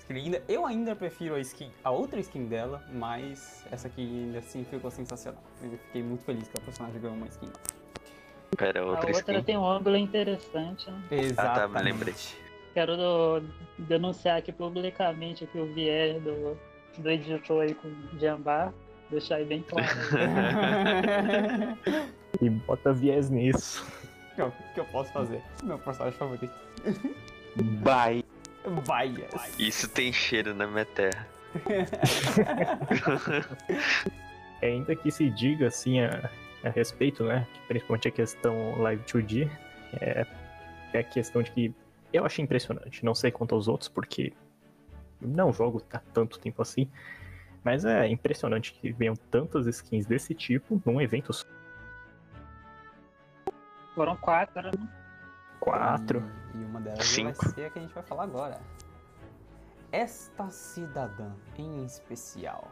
skin 0.00 0.12
linda. 0.14 0.42
Eu 0.48 0.64
ainda 0.66 0.94
prefiro 0.96 1.34
a 1.34 1.40
skin, 1.40 1.70
a 1.84 1.90
outra 1.90 2.20
skin 2.20 2.46
dela, 2.46 2.82
mas 2.92 3.64
essa 3.70 3.88
aqui 3.88 4.02
ainda 4.02 4.38
assim 4.38 4.64
ficou 4.64 4.90
sensacional. 4.90 5.42
Eu 5.62 5.70
fiquei 5.86 6.02
muito 6.02 6.24
feliz 6.24 6.48
que 6.48 6.58
a 6.58 6.60
personagem 6.64 7.00
ganhou 7.00 7.16
uma 7.16 7.26
skin. 7.26 7.48
Pera, 8.56 8.80
A 8.80 8.84
outra 8.84 9.06
outra 9.08 9.32
skin. 9.34 9.42
tem 9.42 9.58
um 9.58 9.66
ângulo 9.66 9.96
interessante. 9.96 10.90
né? 10.90 11.02
Exatamente. 11.10 11.72
tá, 11.72 11.78
me 11.78 11.82
lembrei. 11.92 12.14
Quero 12.72 12.96
do- 12.96 13.42
denunciar 13.78 14.38
aqui 14.38 14.52
publicamente 14.52 15.44
que 15.46 15.58
o 15.58 15.72
viés 15.74 16.22
do, 16.22 16.56
do 16.98 17.10
editor 17.10 17.62
aí 17.62 17.74
com 17.74 17.88
o 17.88 18.18
Jambá. 18.20 18.72
Deixar 19.10 19.36
aí 19.36 19.44
bem 19.44 19.64
claro. 19.68 19.86
E 22.42 22.50
bota 22.50 22.92
viés 22.92 23.30
nisso. 23.30 23.84
O 24.32 24.34
que 24.34 24.42
eu- 24.42 24.52
que 24.74 24.80
eu 24.80 24.84
posso 24.84 25.10
fazer? 25.12 25.42
Meu 25.64 25.78
personagem 25.78 26.18
favorito. 26.18 26.52
Bye. 27.82 28.24
Bias. 28.86 29.58
Isso 29.58 29.88
tem 29.88 30.12
cheiro 30.12 30.54
na 30.54 30.66
minha 30.66 30.84
terra. 30.84 31.26
Ainda 34.62 34.94
que 34.94 35.10
se 35.10 35.30
diga 35.30 35.68
assim 35.68 36.00
a, 36.00 36.30
a 36.64 36.68
respeito, 36.68 37.24
né? 37.24 37.46
que 37.52 37.60
Principalmente 37.68 38.08
a 38.08 38.10
questão 38.10 38.78
Live 38.80 39.02
2D, 39.04 39.50
é, 40.00 40.26
é 40.92 40.98
a 40.98 41.02
questão 41.02 41.42
de 41.42 41.50
que 41.50 41.74
eu 42.12 42.24
achei 42.24 42.44
impressionante. 42.44 43.04
Não 43.04 43.14
sei 43.14 43.30
quanto 43.30 43.54
aos 43.54 43.68
outros, 43.68 43.88
porque 43.88 44.32
não 45.20 45.52
jogo 45.52 45.82
há 45.92 45.98
tanto 45.98 46.38
tempo 46.38 46.62
assim. 46.62 46.88
Mas 47.64 47.84
é 47.84 48.08
impressionante 48.08 48.72
que 48.72 48.92
venham 48.92 49.16
tantas 49.30 49.66
skins 49.66 50.06
desse 50.06 50.34
tipo 50.34 50.80
num 50.86 51.00
evento 51.00 51.32
só. 51.32 51.44
Foram 53.94 54.16
quatro, 54.16 54.62
né? 54.62 54.70
Quatro. 55.58 56.22
E, 56.54 56.58
e 56.58 56.64
uma 56.64 56.80
delas 56.80 57.04
Cinco. 57.04 57.42
vai 57.42 57.54
ser 57.54 57.64
a 57.66 57.70
que 57.70 57.78
a 57.78 57.82
gente 57.82 57.94
vai 57.94 58.04
falar 58.04 58.24
agora. 58.24 58.60
Esta 59.90 60.48
cidadã 60.50 61.32
em 61.56 61.84
especial. 61.84 62.70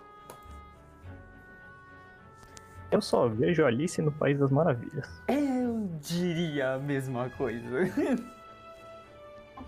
Eu 2.90 3.02
só 3.02 3.28
vejo 3.28 3.64
Alice 3.64 4.00
no 4.00 4.12
País 4.12 4.38
das 4.38 4.50
Maravilhas. 4.50 5.22
Eu 5.26 5.88
diria 6.00 6.74
a 6.74 6.78
mesma 6.78 7.28
coisa. 7.30 7.66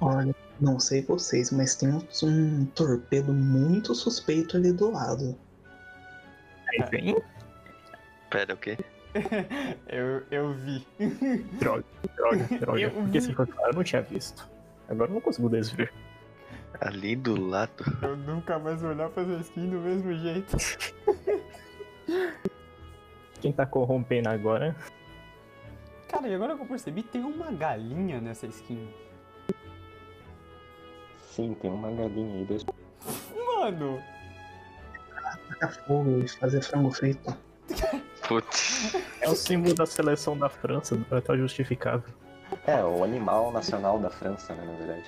Olha, 0.01 0.35
não 0.61 0.79
sei 0.79 1.03
vocês, 1.03 1.51
mas 1.51 1.75
tem 1.75 1.89
um, 1.91 2.03
um 2.25 2.67
torpedo 2.67 3.33
muito 3.33 3.95
suspeito 3.95 4.57
ali 4.57 4.73
do 4.73 4.91
lado. 4.91 5.37
Aí 6.69 6.85
vem. 6.91 7.17
Pera, 8.31 8.55
o 8.55 8.57
quê? 8.57 8.77
eu, 9.89 10.23
eu 10.31 10.55
vi. 10.55 10.87
Droga, 11.59 11.85
droga, 12.17 12.45
droga. 12.61 12.81
Eu 12.81 12.91
Porque 12.91 13.21
se 13.21 13.33
for 13.33 13.47
claro, 13.47 13.71
eu 13.73 13.77
não 13.77 13.85
tinha 13.85 14.03
visto. 14.03 14.49
Agora 14.89 15.11
eu 15.11 15.15
não 15.15 15.21
consigo 15.21 15.49
desver. 15.49 15.93
Ali 16.81 17.17
do 17.17 17.41
lado. 17.41 17.85
Eu 18.03 18.17
nunca 18.17 18.59
mais 18.59 18.81
vou 18.81 18.91
olhar 18.91 19.09
pra 19.11 19.23
essa 19.23 19.41
skin 19.41 19.71
do 19.71 19.79
mesmo 19.79 20.15
jeito. 20.15 20.57
Quem 23.41 23.53
tá 23.53 23.65
corrompendo 23.65 24.29
agora 24.29 24.75
Cara, 26.09 26.27
e 26.27 26.35
agora 26.35 26.57
que 26.57 26.63
eu 26.63 26.67
percebi, 26.67 27.03
tem 27.03 27.23
uma 27.23 27.53
galinha 27.53 28.19
nessa 28.21 28.47
skin. 28.47 28.89
Sim, 31.39 31.55
tem 31.55 31.71
uma 31.71 31.89
galinha 31.93 32.35
aí, 32.35 32.45
dois. 32.45 32.67
Mano! 33.47 34.03
Tacar 35.49 35.73
fogo 35.87 36.19
e 36.19 36.27
fazer 36.27 36.61
frango 36.63 36.91
frito. 36.91 37.33
Putz. 38.27 38.97
é 39.21 39.29
o 39.29 39.37
símbolo 39.37 39.73
da 39.73 39.87
seleção 39.87 40.37
da 40.37 40.49
França, 40.49 40.99
tá 41.25 41.37
justificável. 41.37 42.13
É, 42.67 42.83
o 42.83 43.05
animal 43.05 43.53
nacional 43.53 44.01
da 44.01 44.11
França, 44.11 44.53
né, 44.53 44.65
na 44.67 44.73
verdade. 44.85 45.05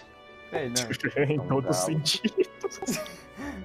É, 0.53 0.69
não. 0.69 1.25
em 1.35 1.49
todos 1.49 1.77
os 1.77 1.85
Galo. 1.85 2.07
sentidos. 2.07 3.11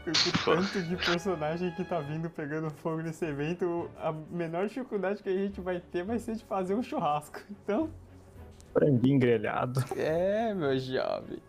O 0.05 0.45
tanto 0.45 0.81
de 0.83 0.95
personagem 0.95 1.71
que 1.71 1.83
tá 1.83 1.99
vindo 1.99 2.29
pegando 2.29 2.69
fogo 2.69 3.01
nesse 3.01 3.25
evento, 3.25 3.89
a 3.97 4.13
menor 4.29 4.67
dificuldade 4.67 5.21
que 5.21 5.29
a 5.29 5.33
gente 5.33 5.59
vai 5.59 5.79
ter 5.79 6.03
vai 6.03 6.17
ser 6.17 6.35
de 6.35 6.45
fazer 6.45 6.75
um 6.75 6.81
churrasco. 6.81 7.39
Então. 7.51 7.89
Franguinho 8.71 9.19
grelhado. 9.19 9.83
É, 9.97 10.53
meu 10.53 10.77
jovem. 10.79 11.39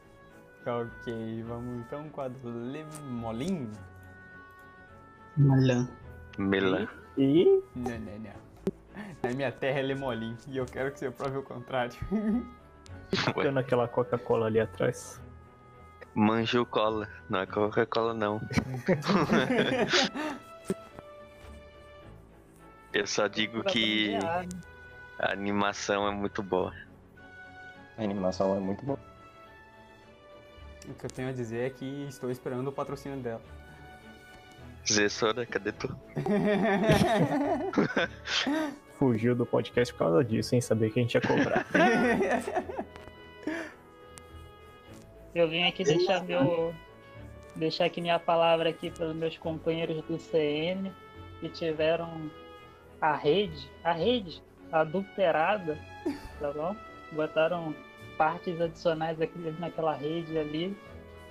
Ok, 0.66 1.44
vamos 1.44 1.80
então 1.80 2.08
com 2.08 2.20
a 2.20 2.28
do 2.28 2.48
Lemolim. 2.48 3.70
Malhã. 5.36 5.88
Melã. 6.38 6.88
E 7.16 7.62
Não, 7.74 7.98
não, 7.98 8.18
não. 8.18 8.46
Na 9.22 9.30
minha 9.30 9.52
terra 9.52 9.78
é 9.78 9.82
Lemolim 9.82 10.36
e 10.48 10.56
eu 10.56 10.66
quero 10.66 10.90
que 10.90 10.98
você 10.98 11.08
prove 11.10 11.38
o 11.38 11.42
contrário. 11.42 11.96
ficando 13.14 13.58
aquela 13.60 13.86
Coca-Cola 13.86 14.46
ali 14.46 14.58
atrás. 14.60 15.20
Manjo 16.14 16.64
cola. 16.66 17.08
Não 17.28 17.40
é 17.40 17.46
Coca-Cola, 17.46 18.14
não. 18.14 18.40
Eu 22.92 23.06
só 23.06 23.26
digo 23.28 23.62
que 23.62 24.14
a 25.18 25.30
animação 25.30 26.08
é 26.08 26.10
muito 26.10 26.42
boa. 26.42 26.72
A 27.98 28.02
animação 28.02 28.56
é 28.56 28.58
muito 28.58 28.84
boa. 28.86 28.98
O 30.88 30.94
que 30.94 31.06
eu 31.06 31.10
tenho 31.10 31.28
a 31.28 31.32
dizer 31.32 31.66
é 31.66 31.70
que 31.70 32.06
estou 32.08 32.30
esperando 32.30 32.68
o 32.68 32.72
patrocínio 32.72 33.18
dela. 33.18 33.42
Zessora, 34.90 35.44
cadê 35.44 35.72
tu? 35.72 35.94
Fugiu 38.98 39.34
do 39.34 39.44
podcast 39.44 39.92
por 39.92 39.98
causa 39.98 40.24
disso, 40.24 40.50
sem 40.50 40.60
saber 40.60 40.92
que 40.92 41.00
a 41.00 41.02
gente 41.02 41.14
ia 41.14 41.20
cobrar. 41.20 41.66
Eu 45.34 45.48
vim 45.50 45.64
aqui 45.64 45.84
deixar 45.84 46.24
meu. 46.24 46.74
deixar 47.54 47.84
aqui 47.84 48.00
minha 48.00 48.18
palavra 48.18 48.70
aqui 48.70 48.90
para 48.90 49.08
os 49.08 49.14
meus 49.14 49.36
companheiros 49.36 50.02
do 50.04 50.18
CN 50.18 50.90
que 51.40 51.50
tiveram 51.50 52.30
a 53.02 53.14
rede, 53.14 53.70
a 53.84 53.92
rede 53.92 54.42
adulterada, 54.72 55.78
tá 56.40 56.50
bom? 56.52 56.74
Botaram 57.12 57.74
partes 58.16 58.60
adicionais 58.60 59.20
aqui 59.20 59.38
naquela 59.58 59.94
rede 59.94 60.36
ali 60.38 60.76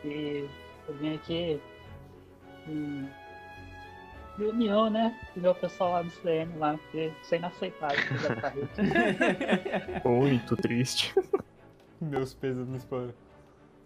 e 0.03 0.47
eu 0.88 0.93
vim 0.95 1.15
aqui 1.15 1.59
em 2.67 3.09
reunião, 4.38 4.89
né? 4.89 5.17
Com 5.33 5.39
o 5.39 5.43
meu 5.43 5.55
pessoal 5.55 5.91
lá 5.93 6.01
do 6.01 6.09
CN 6.11 6.57
lá, 6.57 6.77
porque 6.77 7.11
isso 7.21 7.36
é 7.36 7.38
inaceitável 7.38 7.97
essa 7.97 8.49
rede. 8.49 8.69
Muito 10.05 10.55
triste. 10.57 11.13
Meus 12.01 12.33
para, 12.33 13.09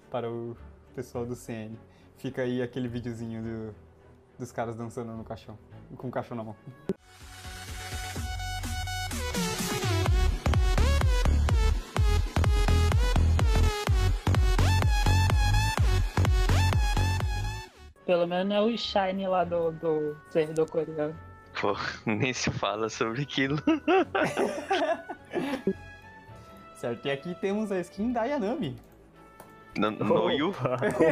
para 0.10 0.30
o 0.32 0.58
pessoal 0.95 1.26
do 1.26 1.36
CN. 1.36 1.78
Fica 2.18 2.41
aí 2.41 2.62
aquele 2.62 2.88
videozinho 2.88 3.41
do- 3.43 3.76
dos 4.38 4.52
caras 4.52 4.76
dançando 4.76 5.14
no 5.14 5.24
caixão. 5.24 5.58
Com 5.95 6.08
o 6.08 6.12
caixão 6.12 6.36
na 6.36 6.43
mão. 6.43 6.56
Pelo 18.10 18.26
menos 18.26 18.47
não 18.47 18.55
é 18.55 18.62
o 18.62 18.76
Shine 18.76 19.28
lá 19.28 19.43
do, 19.43 19.72
do 19.74 20.18
servidor 20.32 20.68
coreano. 20.68 21.16
Pô, 21.62 21.78
nem 22.10 22.34
se 22.34 22.49
fala 22.49 22.89
sobre 22.89 23.22
aquilo. 23.22 23.60
Certo, 26.74 27.05
e 27.05 27.12
aqui 27.12 27.36
temos 27.36 27.72
a 27.72 27.80
skin 27.82 28.12
da 28.12 28.24
Yanami. 28.24 28.76
No, 29.78 29.91
no 29.91 30.32
Yu? 30.32 30.55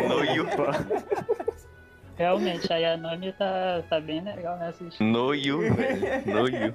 No 0.09 0.23
Yu? 0.23 0.47
Realmente, 2.17 2.73
a 2.73 2.77
Yanami 2.77 3.31
tá, 3.33 3.83
tá 3.87 3.99
bem 3.99 4.23
legal 4.23 4.57
nessa 4.57 4.83
skin. 4.85 5.11
No 5.11 5.35
Yu, 5.35 5.71
velho. 5.75 6.01
No 6.25 6.49
Yu. 6.49 6.73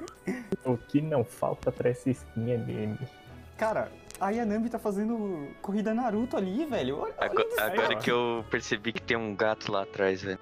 O 0.65 0.77
que 0.77 1.01
não 1.01 1.25
falta 1.25 1.73
pra 1.73 1.91
essa 1.91 2.11
skin 2.11 2.49
é 2.49 2.59
meme. 2.59 2.97
Cara, 3.59 3.91
a 4.23 4.31
Yanami 4.31 4.69
tá 4.71 4.79
fazendo 4.79 5.49
corrida 5.61 5.93
Naruto 5.93 6.37
ali, 6.37 6.65
velho. 6.65 6.99
Olha, 6.99 7.15
olha 7.19 7.31
Agora, 7.31 7.49
isso. 7.49 7.61
agora 7.61 7.97
que 7.97 8.11
eu 8.11 8.45
percebi 8.51 8.93
que 8.93 9.03
tem 9.03 9.17
um 9.17 9.35
gato 9.35 9.71
lá 9.73 9.83
atrás, 9.83 10.23
velho. 10.23 10.39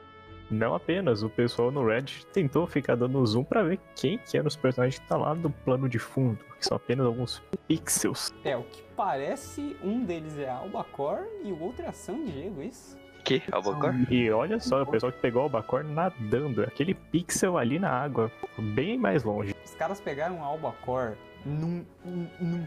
Não 0.50 0.74
apenas, 0.74 1.22
o 1.22 1.30
pessoal 1.30 1.70
no 1.70 1.86
Reddit 1.86 2.26
tentou 2.26 2.66
ficar 2.66 2.96
dando 2.96 3.24
zoom 3.24 3.44
pra 3.44 3.62
ver 3.62 3.78
quem 3.94 4.18
que 4.18 4.36
eram 4.36 4.48
os 4.48 4.56
personagens 4.56 4.98
que 4.98 5.06
tá 5.06 5.16
lá 5.16 5.32
no 5.32 5.48
plano 5.48 5.88
de 5.88 5.98
fundo, 6.00 6.38
que 6.58 6.66
são 6.66 6.76
apenas 6.76 7.06
alguns 7.06 7.40
pixels. 7.68 8.34
É, 8.44 8.56
o 8.56 8.64
que 8.64 8.82
parece, 8.96 9.76
um 9.82 10.04
deles 10.04 10.36
é 10.38 10.50
Albacor 10.50 11.20
e 11.44 11.52
o 11.52 11.62
outro 11.62 11.84
é 11.84 11.88
a 11.88 11.92
San 11.92 12.24
Diego, 12.24 12.62
isso? 12.62 12.98
Que? 13.24 13.40
Albacor? 13.52 13.94
E 14.10 14.28
olha 14.32 14.58
só, 14.58 14.82
o 14.82 14.86
pessoal 14.86 15.12
que 15.12 15.20
pegou 15.20 15.42
o 15.42 15.44
Albacor 15.44 15.84
nadando, 15.84 16.64
aquele 16.64 16.94
pixel 16.94 17.56
ali 17.56 17.78
na 17.78 17.90
água, 17.90 18.28
bem 18.58 18.98
mais 18.98 19.22
longe. 19.22 19.54
Os 19.64 19.74
caras 19.76 20.00
pegaram 20.00 20.40
o 20.40 20.42
Albacor 20.44 21.12
num, 21.46 21.84
num- 22.04 22.28
num 22.40 22.66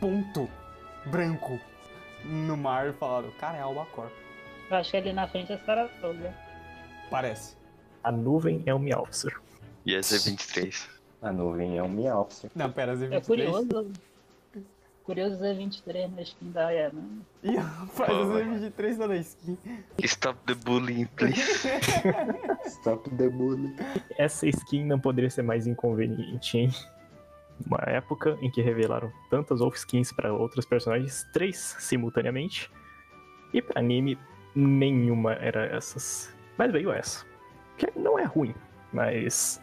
ponto 0.00 0.48
branco 1.06 1.58
no 2.24 2.56
mar 2.56 2.88
e 2.88 2.92
falaram, 2.92 3.30
cara, 3.32 3.58
é 3.58 3.60
Albacor. 3.60 4.10
Eu 4.70 4.76
acho 4.76 4.90
que 4.90 4.96
ali 4.96 5.12
na 5.12 5.28
frente 5.28 5.52
é 5.52 5.58
Saratoga. 5.58 6.34
Parece. 7.10 7.56
A 8.02 8.10
nuvem 8.10 8.62
é 8.66 8.74
um 8.74 8.78
Meowser. 8.78 9.40
E 9.84 9.94
a 9.94 10.00
Z23. 10.00 10.88
A 11.22 11.32
nuvem 11.32 11.78
é 11.78 11.82
um 11.82 11.88
Meowth. 11.88 12.50
Não, 12.54 12.70
pera, 12.70 12.96
Z23. 12.96 13.12
É 13.12 13.20
curioso. 13.20 13.92
Curioso 15.04 15.36
Z23 15.40 16.14
na 16.16 16.22
skin 16.22 16.50
da 16.50 16.68
Ana. 16.68 17.02
Ih, 17.44 17.56
rapaz, 17.56 18.10
Pô, 18.10 18.12
o 18.12 18.32
Z23 18.32 18.98
tá 18.98 19.06
na 19.06 19.16
skin. 19.16 19.56
Stop 20.02 20.40
the 20.46 20.54
bullying, 20.54 21.06
please. 21.14 21.68
Stop 22.66 23.08
the 23.10 23.28
bully. 23.28 23.72
Essa 24.18 24.48
skin 24.48 24.84
não 24.84 24.98
poderia 24.98 25.30
ser 25.30 25.42
mais 25.42 25.68
inconveniente, 25.68 26.58
hein? 26.58 26.70
Uma 27.64 27.82
época 27.86 28.36
em 28.42 28.50
que 28.50 28.60
revelaram 28.60 29.10
tantas 29.30 29.60
off 29.60 29.78
skins 29.78 30.12
para 30.12 30.32
outros 30.32 30.66
personagens, 30.66 31.26
três 31.32 31.76
simultaneamente, 31.78 32.70
e 33.52 33.62
para 33.62 33.80
anime 33.80 34.18
nenhuma 34.54 35.32
era 35.34 35.64
essas. 35.66 36.34
Mas 36.58 36.70
veio 36.70 36.92
essa. 36.92 37.24
Que 37.78 37.90
não 37.96 38.18
é 38.18 38.24
ruim, 38.24 38.54
mas. 38.92 39.60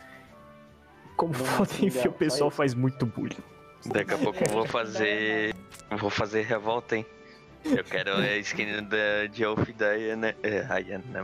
Como 1.15 1.33
podem 1.33 1.87
assim, 1.87 1.89
ver, 1.89 1.99
o 1.99 2.03
só 2.03 2.09
pessoal 2.11 2.51
faz 2.51 2.73
muito 2.73 3.05
bullying. 3.05 3.37
Daqui 3.85 4.13
a 4.13 4.17
pouco 4.17 4.39
eu 4.43 4.51
vou 4.51 4.65
fazer. 4.67 5.53
Vou 5.99 6.09
fazer 6.09 6.41
revolta, 6.43 6.97
hein? 6.97 7.05
Eu 7.65 7.83
quero 7.83 8.15
a 8.15 8.37
skin 8.37 8.83
da, 8.83 9.27
de 9.31 9.43
Elf 9.43 9.69
da 9.77 9.89
Ayana. 9.89 10.35
É, 10.43 10.65
Ayana. 10.69 11.03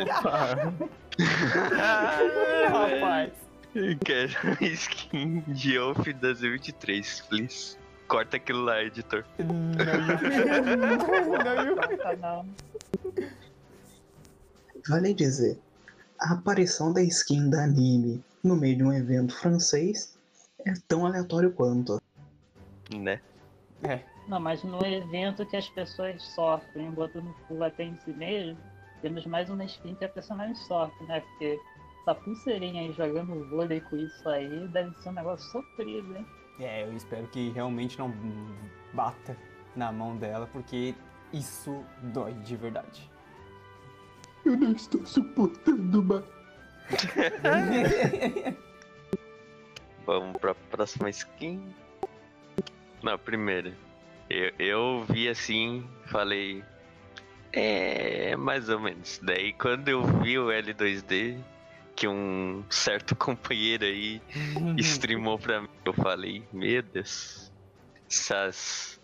Opa! 0.00 0.72
Rapaz. 2.70 3.32
Eu 3.74 3.98
quero 3.98 4.32
skin 4.60 5.40
de 5.46 5.76
Elf 5.76 6.06
da 6.20 6.32
Z23, 6.32 7.26
please. 7.28 7.78
Corta 8.06 8.36
aquilo 8.36 8.64
lá, 8.64 8.82
editor. 8.82 9.24
Não, 9.38 9.54
não, 11.44 12.16
não. 12.16 12.44
Não. 12.44 12.46
Vale 14.88 15.14
dizer, 15.14 15.58
a 16.20 16.34
aparição 16.34 16.92
da 16.92 17.02
skin 17.02 17.48
da 17.48 17.64
anime 17.64 18.22
no 18.44 18.56
meio 18.56 18.76
de 18.76 18.84
um 18.84 18.92
evento 18.92 19.34
francês 19.38 20.18
é 20.66 20.74
tão 20.88 21.06
aleatório 21.06 21.52
quanto. 21.52 22.02
Né? 22.94 23.20
É, 23.84 24.00
Não, 24.28 24.38
mas 24.38 24.62
no 24.62 24.84
evento 24.84 25.46
que 25.46 25.56
as 25.56 25.68
pessoas 25.70 26.22
sofrem, 26.22 26.90
botando 26.90 27.34
full 27.48 27.64
até 27.64 27.84
em 27.84 27.96
si 28.04 28.12
mesmo, 28.12 28.58
temos 29.00 29.24
mais 29.24 29.48
uma 29.48 29.64
skin 29.64 29.94
que 29.94 30.04
a 30.04 30.08
personagem 30.08 30.54
sofre, 30.54 31.06
né? 31.06 31.20
Porque 31.20 31.58
essa 32.02 32.14
pulseirinha 32.14 32.82
aí 32.82 32.92
jogando 32.92 33.48
vôlei 33.48 33.80
com 33.80 33.96
isso 33.96 34.28
aí 34.28 34.66
deve 34.68 34.94
ser 34.98 35.10
um 35.10 35.12
negócio 35.12 35.50
sofrido, 35.50 36.16
hein? 36.16 36.26
É, 36.58 36.84
eu 36.84 36.92
espero 36.94 37.26
que 37.28 37.50
realmente 37.50 37.98
não 37.98 38.12
bata 38.92 39.36
na 39.74 39.90
mão 39.90 40.16
dela, 40.16 40.48
porque 40.52 40.94
isso 41.32 41.82
dói 42.02 42.34
de 42.34 42.56
verdade. 42.56 43.10
Eu 44.44 44.56
não 44.56 44.72
estou 44.72 45.04
suportando 45.06 46.02
mais. 46.02 46.24
Vamos 50.04 50.36
pra 50.38 50.54
próxima 50.54 51.08
skin. 51.10 51.62
Não, 53.02 53.16
primeiro. 53.16 53.72
Eu, 54.28 54.52
eu 54.58 55.04
vi 55.08 55.28
assim, 55.28 55.88
falei. 56.06 56.64
É, 57.52 58.34
mais 58.36 58.68
ou 58.68 58.80
menos. 58.80 59.20
Daí 59.22 59.52
quando 59.52 59.88
eu 59.88 60.02
vi 60.02 60.38
o 60.38 60.48
L2D, 60.48 61.38
que 62.02 62.08
um 62.08 62.64
certo 62.68 63.14
companheiro 63.14 63.84
aí 63.84 64.20
streamou 64.78 65.38
pra 65.38 65.62
mim, 65.62 65.68
eu 65.84 65.92
falei, 65.92 66.42
meu 66.52 66.82
Deus. 66.82 67.52
Essas. 68.10 69.00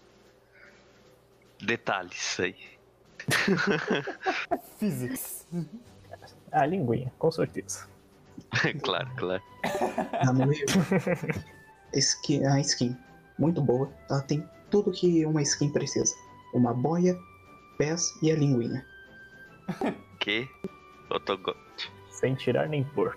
Detalhes 1.63 2.41
aí. 2.41 2.57
Physics. 4.79 5.47
A 6.51 6.67
linguinha, 6.67 7.13
com 7.19 7.31
certeza. 7.31 7.89
claro, 8.83 9.11
claro. 9.17 9.43
Skin, 11.95 12.47
a 12.47 12.61
skin, 12.61 12.97
muito 13.39 13.61
boa. 13.61 13.93
Ela 14.11 14.23
tem 14.23 14.45
tudo 14.71 14.91
que 14.91 15.25
uma 15.25 15.43
skin 15.43 15.71
precisa. 15.71 16.15
Uma 16.53 16.75
boia, 16.75 17.17
pés 17.77 18.13
e 18.23 18.31
a 18.31 18.37
linguinha. 18.37 18.85
Que? 20.21 20.49
Otogo. 21.11 21.55
Sem 22.19 22.35
tirar 22.35 22.69
nem 22.69 22.83
pôr. 22.83 23.17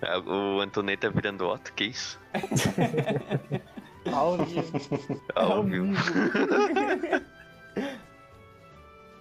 Ah, 0.00 0.18
O 0.18 0.60
Antonei 0.60 0.96
tá 0.96 1.10
virando 1.10 1.46
Otto, 1.46 1.70
que 1.74 1.84
isso? 1.84 2.18
Ao 4.10 4.38
vivo. 4.38 5.20
Ao 5.34 5.62
vivo. 5.62 5.92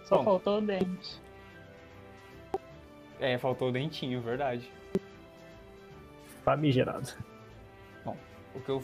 Só 0.05 0.17
Bom. 0.19 0.23
faltou 0.23 0.59
o 0.59 0.61
dente. 0.61 1.21
É, 3.19 3.37
faltou 3.37 3.67
o 3.67 3.71
dentinho, 3.71 4.21
verdade. 4.21 4.71
Famigerado. 6.45 7.09
O 8.55 8.59
que 8.61 8.69
eu 8.69 8.81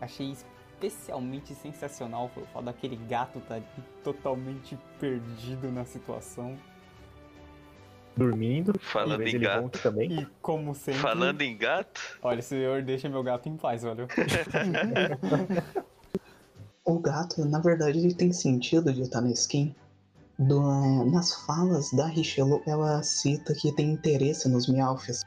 achei 0.00 0.30
especialmente 0.32 1.54
sensacional 1.54 2.30
foi 2.32 2.44
o 2.44 2.46
fato 2.46 2.64
daquele 2.64 2.96
gato 2.96 3.40
tá 3.40 3.60
totalmente 4.04 4.78
perdido 5.00 5.70
na 5.72 5.84
situação. 5.84 6.56
Dormindo. 8.18 8.78
Falando 8.80 9.26
em 9.26 9.38
gato. 9.38 9.78
também. 9.80 10.20
E 10.20 10.26
como 10.42 10.74
sempre. 10.74 11.00
Falando 11.00 11.40
em 11.42 11.56
gato, 11.56 12.00
Olha, 12.22 12.42
senhor, 12.42 12.82
deixa 12.82 13.08
meu 13.08 13.22
gato 13.22 13.48
em 13.48 13.56
paz, 13.56 13.82
valeu. 13.82 14.06
O 16.84 16.98
gato, 16.98 17.44
na 17.44 17.60
verdade, 17.60 17.98
ele 17.98 18.14
tem 18.14 18.32
sentido 18.32 18.92
de 18.92 19.02
estar 19.02 19.20
na 19.20 19.30
skin. 19.30 19.74
Do- 20.38 20.62
é, 20.62 21.04
nas 21.10 21.34
falas 21.44 21.90
da 21.92 22.06
Richelieu, 22.06 22.62
ela 22.66 23.02
cita 23.02 23.52
que 23.54 23.70
tem 23.74 23.90
interesse 23.90 24.48
nos 24.48 24.66
Meowths. 24.68 25.22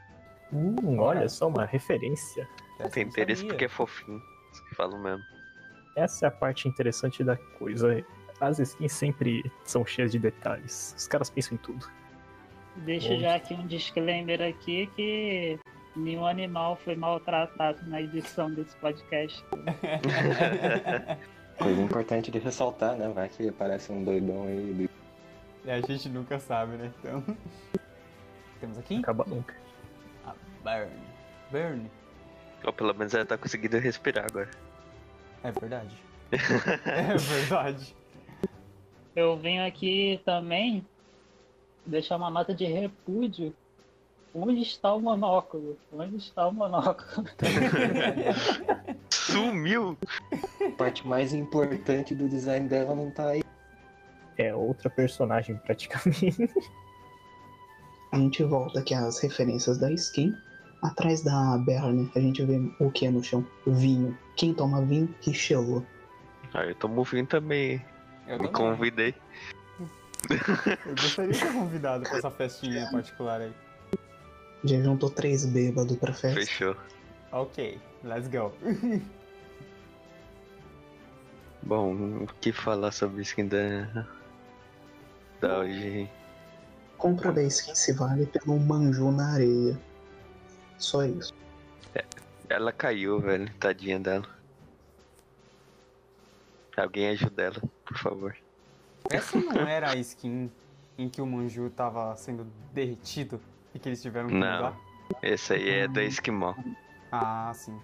Hum, 0.52 0.98
olha 0.98 1.28
só, 1.28 1.46
uma 1.48 1.64
referência. 1.64 2.48
Essa 2.80 2.88
tem 2.90 3.04
interesse 3.04 3.42
sabia. 3.42 3.52
porque 3.52 3.64
é 3.66 3.68
fofinho. 3.68 4.20
Isso 4.52 4.64
que 4.68 4.74
falam 4.74 4.98
mesmo. 5.00 5.22
Essa 5.96 6.26
é 6.26 6.28
a 6.28 6.32
parte 6.32 6.66
interessante 6.66 7.22
da 7.22 7.36
coisa. 7.36 8.04
As 8.40 8.58
skins 8.58 8.92
sempre 8.92 9.42
são 9.64 9.86
cheias 9.86 10.10
de 10.10 10.18
detalhes. 10.18 10.94
Os 10.98 11.06
caras 11.06 11.30
pensam 11.30 11.54
em 11.54 11.58
tudo. 11.58 11.86
Deixo 12.76 13.18
já 13.18 13.34
aqui 13.36 13.54
um 13.54 13.66
disclaimer 13.66 14.42
aqui 14.42 14.88
que 14.96 15.58
nenhum 15.94 16.26
animal 16.26 16.76
foi 16.76 16.96
maltratado 16.96 17.78
na 17.88 18.00
edição 18.00 18.52
desse 18.52 18.74
podcast. 18.76 19.44
Coisa 21.58 21.82
importante 21.82 22.30
de 22.30 22.38
ressaltar, 22.38 22.96
né? 22.96 23.08
Vai 23.08 23.28
que 23.28 23.52
parece 23.52 23.92
um 23.92 24.02
doidão 24.02 24.44
aí. 24.44 24.88
É, 25.66 25.74
a 25.74 25.80
gente 25.80 26.08
nunca 26.08 26.38
sabe, 26.38 26.76
né? 26.76 26.90
Então. 26.98 27.22
Temos 28.58 28.78
aqui 28.78 28.98
Acaba 28.98 29.24
nunca. 29.26 29.54
a 30.24 30.34
Burn. 30.62 30.90
Burn. 31.50 31.90
Ou 32.64 32.72
pelo 32.72 32.94
menos 32.94 33.12
ela 33.12 33.26
tá 33.26 33.36
conseguindo 33.36 33.78
respirar 33.78 34.24
agora. 34.24 34.48
É 35.44 35.52
verdade. 35.52 35.94
é 36.32 37.16
verdade. 37.16 37.94
Eu 39.14 39.36
venho 39.36 39.66
aqui 39.66 40.20
também 40.24 40.86
deixar 41.86 42.16
uma 42.16 42.30
nota 42.30 42.54
de 42.54 42.64
repúdio. 42.64 43.54
Onde 44.34 44.62
está 44.62 44.94
o 44.94 45.00
monóculo? 45.00 45.76
Onde 45.92 46.16
está 46.16 46.46
o 46.48 46.52
monóculo? 46.52 47.26
Sumiu! 49.10 49.96
A 50.66 50.70
parte 50.76 51.06
mais 51.06 51.34
importante 51.34 52.14
do 52.14 52.28
design 52.28 52.66
dela 52.66 52.94
não 52.94 53.10
tá 53.10 53.28
aí. 53.28 53.42
É 54.38 54.54
outra 54.54 54.88
personagem 54.88 55.56
praticamente. 55.58 56.48
A 58.10 58.16
gente 58.16 58.42
volta 58.44 58.80
aqui 58.80 58.94
às 58.94 59.20
referências 59.20 59.78
da 59.78 59.90
skin. 59.92 60.34
Atrás 60.82 61.22
da 61.22 61.58
Berne, 61.58 62.10
a 62.16 62.18
gente 62.18 62.44
vê 62.44 62.58
o 62.80 62.90
que 62.90 63.08
no 63.08 63.22
chão? 63.22 63.46
Vinho. 63.66 64.18
Quem 64.36 64.52
toma 64.52 64.82
vinho? 64.82 65.14
Richelieu. 65.20 65.86
Ah, 66.52 66.64
eu 66.64 66.74
tomo 66.74 67.04
vinho 67.04 67.26
também. 67.26 67.84
Eu 68.26 68.38
Me 68.38 68.48
também. 68.48 68.52
convidei. 68.52 69.14
Eu 70.30 70.94
gostaria 70.94 71.32
de 71.32 71.38
ser 71.38 71.52
convidado 71.52 72.04
pra 72.04 72.18
essa 72.18 72.30
festinha 72.30 72.88
particular 72.90 73.40
aí. 73.40 73.52
Já 74.64 74.80
juntou 74.80 75.10
três 75.10 75.44
bêbados 75.44 75.96
pra 75.96 76.12
festa. 76.12 76.40
Fechou. 76.40 76.76
Ok, 77.32 77.80
let's 78.04 78.28
go. 78.28 78.52
Bom, 81.62 82.24
o 82.24 82.26
que 82.40 82.52
falar 82.52 82.92
sobre 82.92 83.22
skin 83.22 83.48
da. 83.48 84.06
Da 85.40 85.60
hoje? 85.60 86.08
Compra 86.98 87.32
da 87.32 87.42
skin 87.42 87.74
se 87.74 87.92
vale 87.92 88.26
pelo 88.26 88.58
manju 88.58 89.10
na 89.10 89.32
areia. 89.34 89.78
Só 90.78 91.04
isso. 91.04 91.34
Ela 92.48 92.72
caiu, 92.72 93.18
velho. 93.18 93.52
Tadinha 93.54 93.98
dela. 93.98 94.28
Alguém 96.76 97.08
ajuda 97.08 97.42
ela, 97.42 97.62
por 97.84 97.96
favor. 97.96 98.36
Essa 99.16 99.38
não 99.38 99.66
era 99.68 99.90
a 99.90 99.96
skin 99.96 100.50
em 100.98 101.08
que 101.08 101.20
o 101.20 101.26
Manju 101.26 101.70
tava 101.70 102.14
sendo 102.16 102.46
derretido 102.72 103.40
e 103.74 103.78
que 103.78 103.88
eles 103.88 104.00
tiveram 104.02 104.28
que 104.28 104.34
Não. 104.34 104.56
mudar? 104.56 104.76
Esse 105.22 105.54
aí 105.54 105.68
é 105.70 105.88
da 105.88 106.02
Esquimó. 106.02 106.54
Ah, 107.10 107.52
sim. 107.54 107.78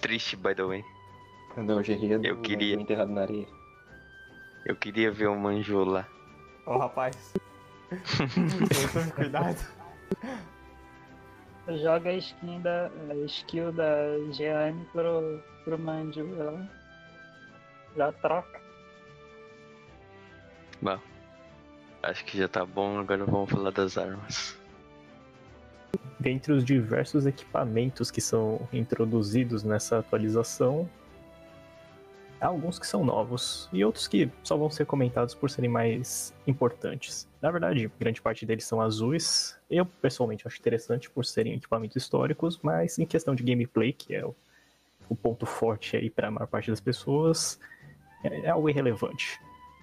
Triste, 0.00 0.36
by 0.36 0.54
the 0.54 0.62
way. 0.64 0.84
Entendeu? 1.52 1.76
O 1.76 1.82
Gerria 1.82 2.18
do 2.18 2.24
Eu 2.26 2.40
queria. 2.40 2.76
do 2.76 2.82
enterrado 2.82 3.10
na 3.12 3.22
areia. 3.22 3.46
Eu 4.64 4.76
queria 4.76 5.10
ver 5.10 5.26
o 5.28 5.36
Manju 5.38 5.84
lá. 5.84 6.06
Ô 6.66 6.78
rapaz. 6.78 7.34
Tome 8.92 9.10
cuidado. 9.12 9.56
Joga 11.82 12.10
a 12.10 12.14
skin 12.16 12.60
da. 12.62 12.90
a 13.10 13.14
skill 13.26 13.72
da 13.72 13.86
Jeanne 14.32 14.84
pro, 14.92 15.42
pro 15.64 15.78
Manju. 15.78 16.26
Ela 16.38 16.68
já 17.96 18.12
troca. 18.12 18.59
Bom, 20.82 20.98
acho 22.02 22.24
que 22.24 22.38
já 22.38 22.48
tá 22.48 22.64
bom. 22.64 22.98
Agora 22.98 23.24
vamos 23.24 23.50
falar 23.50 23.70
das 23.70 23.98
armas. 23.98 24.58
Dentre 26.18 26.52
os 26.52 26.64
diversos 26.64 27.26
equipamentos 27.26 28.10
que 28.10 28.20
são 28.20 28.68
introduzidos 28.72 29.62
nessa 29.62 29.98
atualização, 29.98 30.88
há 32.40 32.46
alguns 32.46 32.78
que 32.78 32.86
são 32.86 33.04
novos 33.04 33.68
e 33.72 33.84
outros 33.84 34.06
que 34.06 34.30
só 34.42 34.56
vão 34.56 34.70
ser 34.70 34.86
comentados 34.86 35.34
por 35.34 35.50
serem 35.50 35.70
mais 35.70 36.34
importantes. 36.46 37.28
Na 37.40 37.50
verdade, 37.50 37.90
grande 37.98 38.20
parte 38.20 38.46
deles 38.46 38.64
são 38.64 38.80
azuis. 38.80 39.58
Eu 39.70 39.84
pessoalmente 39.84 40.46
acho 40.46 40.58
interessante 40.58 41.10
por 41.10 41.24
serem 41.24 41.54
equipamentos 41.54 41.96
históricos, 41.96 42.58
mas 42.62 42.98
em 42.98 43.06
questão 43.06 43.34
de 43.34 43.42
gameplay, 43.42 43.92
que 43.92 44.14
é 44.14 44.24
o, 44.24 44.34
o 45.08 45.16
ponto 45.16 45.44
forte 45.44 45.96
aí 45.96 46.08
para 46.08 46.28
a 46.28 46.30
maior 46.30 46.46
parte 46.46 46.70
das 46.70 46.80
pessoas, 46.80 47.58
é, 48.24 48.46
é 48.46 48.50
algo 48.50 48.68
irrelevante. 48.68 49.40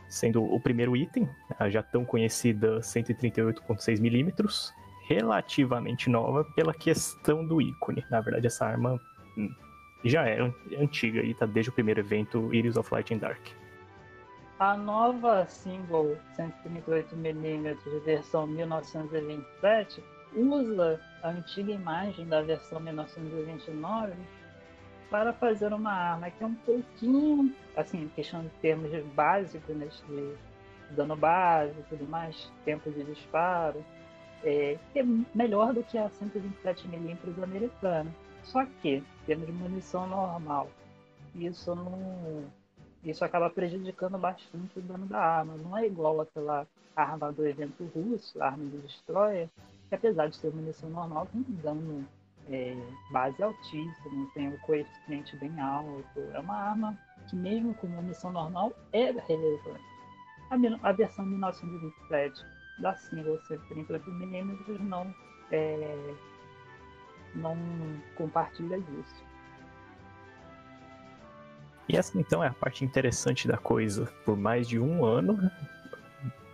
Sendo 0.07 0.43
o 0.43 0.59
primeiro 0.59 0.95
item, 0.95 1.29
a 1.59 1.69
já 1.69 1.83
tão 1.83 2.05
conhecida 2.05 2.79
138.6mm, 2.79 4.71
relativamente 5.07 6.09
nova 6.09 6.43
pela 6.55 6.73
questão 6.73 7.45
do 7.45 7.61
ícone. 7.61 8.05
Na 8.09 8.21
verdade, 8.21 8.47
essa 8.47 8.65
arma 8.65 8.99
hum, 9.37 9.49
já 10.03 10.25
é 10.27 10.39
an- 10.39 10.53
antiga 10.77 11.21
e 11.21 11.33
tá 11.33 11.45
desde 11.45 11.69
o 11.69 11.73
primeiro 11.73 11.99
evento 11.99 12.53
Iris 12.53 12.77
of 12.77 12.93
Light 12.93 13.13
and 13.13 13.17
Dark. 13.17 13.41
A 14.59 14.75
nova 14.75 15.45
single 15.47 16.17
138mm 16.37 17.77
versão 18.03 18.47
1927 18.47 20.03
usa 20.35 20.99
a 21.21 21.29
antiga 21.29 21.71
imagem 21.71 22.27
da 22.27 22.41
versão 22.41 22.79
1929 22.79 24.13
para 25.09 25.33
fazer 25.33 25.73
uma 25.73 25.91
arma 25.91 26.29
que 26.29 26.43
é 26.43 26.47
um 26.47 26.53
pouquinho, 26.53 27.53
assim, 27.75 28.09
questão 28.15 28.41
de 28.41 28.49
termos 28.61 28.91
de 28.91 29.01
básico, 29.01 29.71
né, 29.73 29.87
de 30.09 30.95
dano 30.95 31.15
básico 31.15 31.83
tudo 31.89 32.07
mais, 32.07 32.51
tempo 32.65 32.89
de 32.91 33.03
disparo, 33.03 33.83
é, 34.43 34.77
é 34.95 35.03
melhor 35.33 35.73
do 35.73 35.83
que 35.83 35.97
a 35.97 36.09
127mm 36.09 37.43
americana. 37.43 38.11
Só 38.43 38.65
que, 38.81 39.03
temos 39.25 39.49
munição 39.49 40.07
normal. 40.07 40.69
Isso 41.35 41.75
não 41.75 42.45
isso 43.03 43.23
acaba 43.23 43.49
prejudicando 43.49 44.17
bastante 44.17 44.79
o 44.79 44.81
dano 44.81 45.05
da 45.05 45.19
arma. 45.19 45.55
Não 45.57 45.77
é 45.77 45.85
igual 45.85 46.19
aquela 46.19 46.67
arma 46.95 47.31
do 47.31 47.45
evento 47.45 47.89
russo, 47.95 48.41
a 48.41 48.47
arma 48.47 48.65
do 48.65 48.81
Destroyer, 48.81 49.47
que 49.87 49.95
apesar 49.95 50.27
de 50.27 50.35
ser 50.35 50.53
munição 50.53 50.89
normal, 50.89 51.27
tem 51.31 51.41
dano 51.63 52.05
é, 52.49 52.75
base 53.11 53.41
altíssimo, 53.41 54.29
tem 54.33 54.49
um 54.49 54.57
coeficiente 54.59 55.35
bem 55.37 55.59
alto. 55.59 56.19
É 56.33 56.39
uma 56.39 56.55
arma 56.55 56.97
que, 57.29 57.35
mesmo 57.35 57.73
com 57.75 57.87
munição 57.87 58.31
normal, 58.31 58.73
é 58.93 59.11
relevante. 59.11 59.83
A, 60.49 60.89
a 60.89 60.91
versão 60.91 61.25
1927 61.25 62.45
da 62.79 62.95
single 62.95 63.37
138mm 63.49 64.79
não, 64.79 65.13
é, 65.51 66.13
não 67.35 67.57
compartilha 68.15 68.79
disso. 68.79 69.25
E 71.89 71.95
essa 71.95 72.19
então 72.19 72.43
é 72.43 72.47
a 72.47 72.53
parte 72.53 72.83
interessante 72.83 73.47
da 73.47 73.57
coisa. 73.57 74.05
Por 74.25 74.37
mais 74.37 74.67
de 74.67 74.77
um 74.77 75.05
ano, 75.05 75.49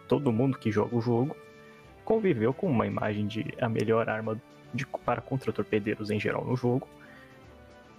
todo 0.08 0.32
mundo 0.32 0.58
que 0.58 0.72
joga 0.72 0.96
o 0.96 1.02
jogo 1.02 1.36
conviveu 2.06 2.54
com 2.54 2.70
uma 2.70 2.86
imagem 2.86 3.26
de 3.26 3.46
a 3.60 3.70
melhor 3.70 4.10
arma 4.10 4.40
de, 4.74 4.86
para 4.86 5.22
contra 5.22 5.52
torpedeiros 5.52 6.10
em 6.10 6.20
geral 6.20 6.44
no 6.44 6.56
jogo, 6.56 6.88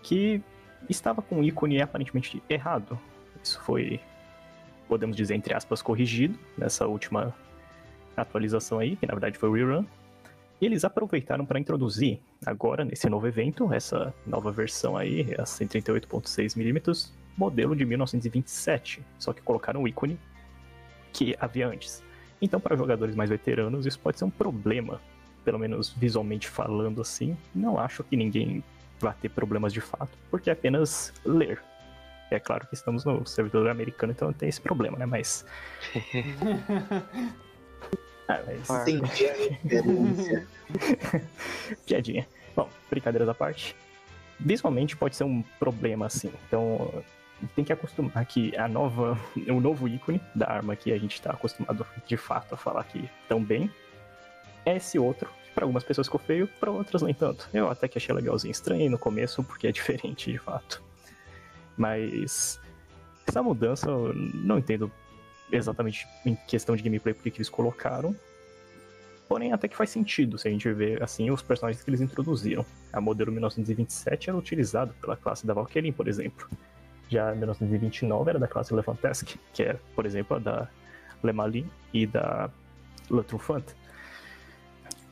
que 0.02 0.42
estava 0.88 1.22
com 1.22 1.36
um 1.36 1.44
ícone 1.44 1.80
aparentemente 1.80 2.42
errado. 2.48 2.98
Isso 3.42 3.60
foi, 3.62 4.00
podemos 4.88 5.16
dizer, 5.16 5.34
entre 5.34 5.54
aspas, 5.54 5.80
corrigido 5.82 6.38
nessa 6.56 6.86
última 6.86 7.34
atualização 8.16 8.78
aí, 8.78 8.96
que 8.96 9.06
na 9.06 9.14
verdade 9.14 9.38
foi 9.38 9.48
o 9.48 9.52
rerun. 9.52 9.84
E 10.60 10.66
eles 10.66 10.84
aproveitaram 10.84 11.44
para 11.44 11.58
introduzir 11.58 12.20
agora, 12.46 12.84
nesse 12.84 13.08
novo 13.08 13.26
evento, 13.26 13.72
essa 13.72 14.14
nova 14.26 14.52
versão 14.52 14.96
aí, 14.96 15.22
a 15.38 15.42
138.6mm, 15.42 17.10
modelo 17.36 17.74
de 17.74 17.84
1927. 17.84 19.02
Só 19.18 19.32
que 19.32 19.42
colocaram 19.42 19.82
o 19.82 19.88
ícone 19.88 20.18
que 21.12 21.36
havia 21.40 21.68
antes. 21.68 22.02
Então, 22.40 22.60
para 22.60 22.76
jogadores 22.76 23.14
mais 23.14 23.30
veteranos, 23.30 23.86
isso 23.86 23.98
pode 23.98 24.18
ser 24.18 24.24
um 24.24 24.30
problema. 24.30 25.00
Pelo 25.44 25.58
menos 25.58 25.90
visualmente 25.90 26.48
falando 26.48 27.00
assim. 27.00 27.36
Não 27.54 27.78
acho 27.78 28.02
que 28.04 28.16
ninguém 28.16 28.62
vá 29.00 29.12
ter 29.12 29.28
problemas 29.28 29.72
de 29.72 29.80
fato, 29.80 30.16
porque 30.30 30.50
é 30.50 30.52
apenas 30.52 31.12
ler. 31.24 31.62
É 32.30 32.40
claro 32.40 32.66
que 32.66 32.74
estamos 32.74 33.04
no 33.04 33.24
servidor 33.26 33.68
americano, 33.68 34.12
então 34.12 34.32
tem 34.32 34.48
esse 34.48 34.60
problema, 34.60 34.98
né? 34.98 35.06
Mas. 35.06 35.44
Ah, 38.26 38.40
mas... 38.46 38.88
Entendi 38.88 39.28
a 39.28 39.34
referência. 39.34 40.46
Piadinha. 41.86 42.26
Bom, 42.56 42.70
brincadeiras 42.88 43.28
à 43.28 43.34
parte. 43.34 43.76
Visualmente 44.40 44.96
pode 44.96 45.14
ser 45.14 45.24
um 45.24 45.42
problema, 45.58 46.06
assim. 46.06 46.32
Então, 46.46 47.04
tem 47.54 47.64
que 47.64 47.72
acostumar 47.72 48.24
que 48.24 48.56
a 48.56 48.66
nova, 48.66 49.18
o 49.46 49.60
novo 49.60 49.86
ícone 49.86 50.20
da 50.34 50.50
arma 50.50 50.74
que 50.74 50.92
a 50.92 50.98
gente 50.98 51.14
está 51.14 51.32
acostumado 51.32 51.86
de 52.06 52.16
fato 52.16 52.54
a 52.54 52.56
falar 52.56 52.80
aqui 52.80 53.08
tão 53.28 53.42
bem 53.42 53.70
é 54.64 54.76
esse 54.76 54.98
outro. 54.98 55.28
Para 55.54 55.64
algumas 55.64 55.84
pessoas 55.84 56.06
ficou 56.06 56.20
feio, 56.20 56.48
para 56.58 56.70
outras 56.70 57.02
nem 57.02 57.14
tanto. 57.14 57.48
Eu 57.52 57.70
até 57.70 57.86
que 57.86 57.98
achei 57.98 58.14
legalzinho, 58.14 58.50
estranho 58.50 58.90
no 58.90 58.98
começo, 58.98 59.42
porque 59.44 59.68
é 59.68 59.72
diferente 59.72 60.32
de 60.32 60.38
fato. 60.38 60.82
Mas 61.76 62.60
essa 63.26 63.42
mudança 63.42 63.88
eu 63.88 64.12
não 64.14 64.58
entendo 64.58 64.90
exatamente 65.50 66.06
em 66.24 66.34
questão 66.34 66.74
de 66.74 66.82
gameplay 66.82 67.14
porque 67.14 67.30
que 67.30 67.38
eles 67.38 67.48
colocaram. 67.48 68.14
Porém, 69.28 69.52
até 69.52 69.68
que 69.68 69.76
faz 69.76 69.90
sentido 69.90 70.36
se 70.36 70.48
a 70.48 70.50
gente 70.50 70.70
ver 70.72 71.02
assim 71.02 71.30
os 71.30 71.40
personagens 71.40 71.82
que 71.82 71.88
eles 71.88 72.00
introduziram. 72.00 72.64
A 72.92 73.00
modelo 73.00 73.32
1927 73.32 74.30
era 74.30 74.38
utilizada 74.38 74.94
pela 75.00 75.16
classe 75.16 75.46
da 75.46 75.54
Valkyrie, 75.54 75.92
por 75.92 76.08
exemplo. 76.08 76.48
Já 77.08 77.30
a 77.30 77.34
1929 77.34 78.30
era 78.30 78.38
da 78.38 78.48
classe 78.48 78.74
Levantesk, 78.74 79.36
que 79.52 79.62
é, 79.62 79.78
por 79.94 80.04
exemplo, 80.04 80.36
a 80.36 80.40
da 80.40 80.68
Lemalin 81.22 81.68
e 81.92 82.06
da 82.06 82.50
Le 83.10 83.22
Truffant. 83.22 83.64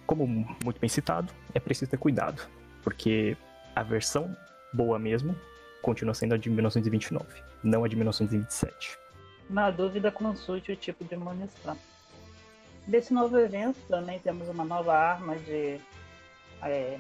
Como 0.06 0.26
muito 0.26 0.80
bem 0.80 0.88
citado, 0.88 1.32
é 1.54 1.60
preciso 1.60 1.90
ter 1.90 1.96
cuidado, 1.96 2.42
porque 2.82 3.36
a 3.74 3.82
versão 3.82 4.36
boa 4.72 4.98
mesmo 4.98 5.34
continua 5.80 6.14
sendo 6.14 6.34
a 6.34 6.36
de 6.36 6.48
1929, 6.48 7.42
não 7.62 7.84
a 7.84 7.88
de 7.88 7.96
1927. 7.96 8.98
Na 9.50 9.70
dúvida, 9.70 10.10
consulte 10.10 10.72
o 10.72 10.76
tipo 10.76 11.04
de 11.04 11.16
munição. 11.16 11.76
Desse 12.86 13.12
novo 13.12 13.38
evento 13.38 13.78
também 13.88 14.18
temos 14.18 14.48
uma 14.48 14.64
nova 14.64 14.94
arma 14.96 15.36
de 15.36 15.80
é, 16.62 16.98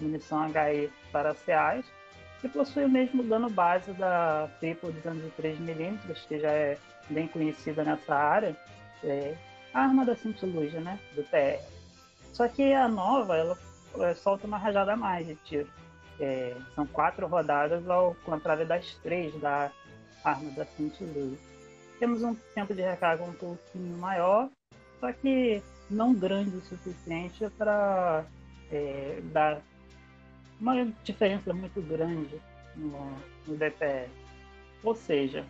munição 0.00 0.46
HE 0.48 0.90
para 1.12 1.34
CAs, 1.34 1.84
que 2.40 2.48
possui 2.48 2.84
o 2.84 2.88
mesmo 2.88 3.22
dano 3.22 3.50
base 3.50 3.92
da 3.92 4.48
triplo 4.60 4.92
203mm, 4.92 5.98
que 6.26 6.40
já 6.40 6.50
é 6.50 6.78
bem 7.10 7.28
conhecida 7.28 7.84
nessa 7.84 8.14
área. 8.14 8.56
É, 9.04 9.34
a 9.74 9.82
arma 9.82 10.04
da 10.04 10.16
Cintiluz, 10.16 10.72
né? 10.74 10.98
Do 11.14 11.22
TR. 11.24 11.62
Só 12.32 12.48
que 12.48 12.72
a 12.72 12.88
nova, 12.88 13.36
ela 13.36 13.58
é, 14.00 14.14
solta 14.14 14.46
uma 14.46 14.58
rajada 14.58 14.92
a 14.92 14.96
mais 14.96 15.26
de 15.26 15.34
tiro. 15.36 15.68
É, 16.18 16.56
são 16.74 16.86
quatro 16.86 17.26
rodadas 17.26 17.88
ao 17.88 18.14
contrário 18.24 18.66
das 18.66 18.94
três 18.96 19.34
da 19.40 19.70
arma 20.22 20.50
da 20.52 20.64
Cintiluz. 20.66 21.38
Temos 21.98 22.22
um 22.22 22.34
tempo 22.54 22.74
de 22.74 22.82
recarga 22.82 23.24
um 23.24 23.32
pouquinho 23.32 23.96
maior, 23.98 24.48
só 25.00 25.12
que 25.12 25.62
não 25.90 26.14
grande 26.14 26.56
o 26.56 26.62
suficiente 26.62 27.48
para 27.56 28.24
é, 28.70 29.20
dar 29.32 29.60
uma 30.60 30.84
diferença 31.02 31.52
muito 31.52 31.80
grande 31.82 32.40
no, 32.76 33.16
no 33.46 33.56
DPS. 33.56 34.10
Ou 34.82 34.94
seja, 34.94 35.44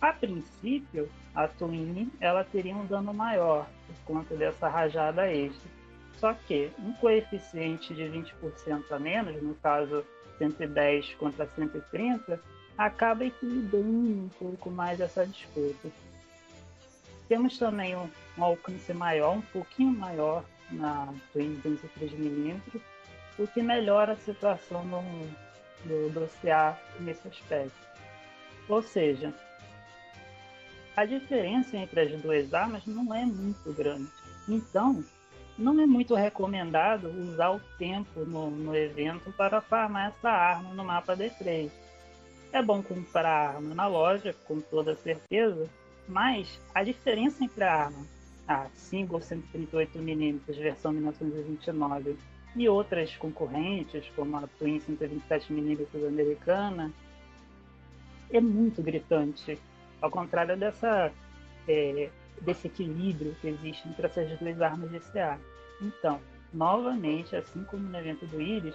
A 0.00 0.12
princípio, 0.12 1.10
a 1.34 1.48
Twin 1.48 2.10
ela 2.20 2.44
teria 2.44 2.76
um 2.76 2.86
dano 2.86 3.14
maior 3.14 3.66
por 3.86 4.14
conta 4.14 4.36
dessa 4.36 4.68
rajada 4.68 5.30
extra. 5.32 5.70
Só 6.18 6.32
que 6.32 6.70
um 6.78 6.92
coeficiente 6.94 7.94
de 7.94 8.04
20% 8.04 8.84
a 8.90 8.98
menos, 8.98 9.42
no 9.42 9.54
caso 9.56 10.04
110 10.38 11.14
contra 11.14 11.46
130, 11.46 12.40
acaba 12.76 13.24
equilibrando 13.24 13.88
um 13.88 14.30
pouco 14.38 14.70
mais 14.70 15.00
essa 15.00 15.26
disputa. 15.26 15.88
Temos 17.28 17.58
também 17.58 17.96
um, 17.96 18.08
alcance 18.38 18.92
maior, 18.92 19.36
um 19.36 19.42
pouquinho 19.42 19.92
maior 19.92 20.44
na 20.70 21.12
Twin 21.32 21.60
23mm, 21.64 22.80
o 23.38 23.46
que 23.46 23.62
melhora 23.62 24.12
a 24.12 24.16
situação 24.16 24.84
no, 24.84 25.02
do, 25.84 26.10
do 26.10 26.28
CA 26.40 26.78
nesse 27.00 27.26
aspecto. 27.28 27.74
Ou 28.68 28.82
seja, 28.82 29.34
a 30.96 31.04
diferença 31.04 31.76
entre 31.76 32.00
as 32.00 32.22
duas 32.22 32.54
armas 32.54 32.86
não 32.86 33.12
é 33.14 33.24
muito 33.24 33.72
grande. 33.72 34.10
Então, 34.48 35.04
não 35.58 35.80
é 35.80 35.86
muito 35.86 36.14
recomendado 36.14 37.08
usar 37.08 37.50
o 37.50 37.60
tempo 37.78 38.20
no, 38.20 38.50
no 38.50 38.76
evento 38.76 39.32
para 39.32 39.60
farmar 39.60 40.08
essa 40.08 40.30
arma 40.30 40.74
no 40.74 40.84
mapa 40.84 41.16
D3. 41.16 41.70
É 42.52 42.62
bom 42.62 42.82
comprar 42.82 43.26
a 43.26 43.48
arma 43.54 43.74
na 43.74 43.86
loja, 43.86 44.34
com 44.46 44.60
toda 44.60 44.94
certeza, 44.96 45.68
mas 46.08 46.60
a 46.74 46.82
diferença 46.82 47.44
entre 47.44 47.64
a 47.64 47.84
arma, 47.86 48.06
a 48.46 48.66
single 48.74 49.20
138mm 49.20 50.40
versão 50.46 50.92
1929 50.92 52.16
e 52.54 52.68
outras 52.68 53.14
concorrentes, 53.16 54.04
como 54.14 54.36
a 54.36 54.46
Twin 54.58 54.80
127mm 54.80 56.06
americana, 56.06 56.92
é 58.30 58.40
muito 58.40 58.82
gritante. 58.82 59.58
Ao 60.00 60.10
contrário 60.10 60.56
dessa, 60.56 61.12
é, 61.68 62.10
desse 62.40 62.66
equilíbrio 62.66 63.34
que 63.40 63.48
existe 63.48 63.88
entre 63.88 64.06
essas 64.06 64.38
duas 64.38 64.60
armas 64.60 64.90
de 64.90 65.00
CA. 65.00 65.38
Então, 65.80 66.20
novamente, 66.52 67.36
assim 67.36 67.64
como 67.64 67.82
no 67.88 67.98
evento 67.98 68.26
do 68.26 68.40
Iris, 68.40 68.74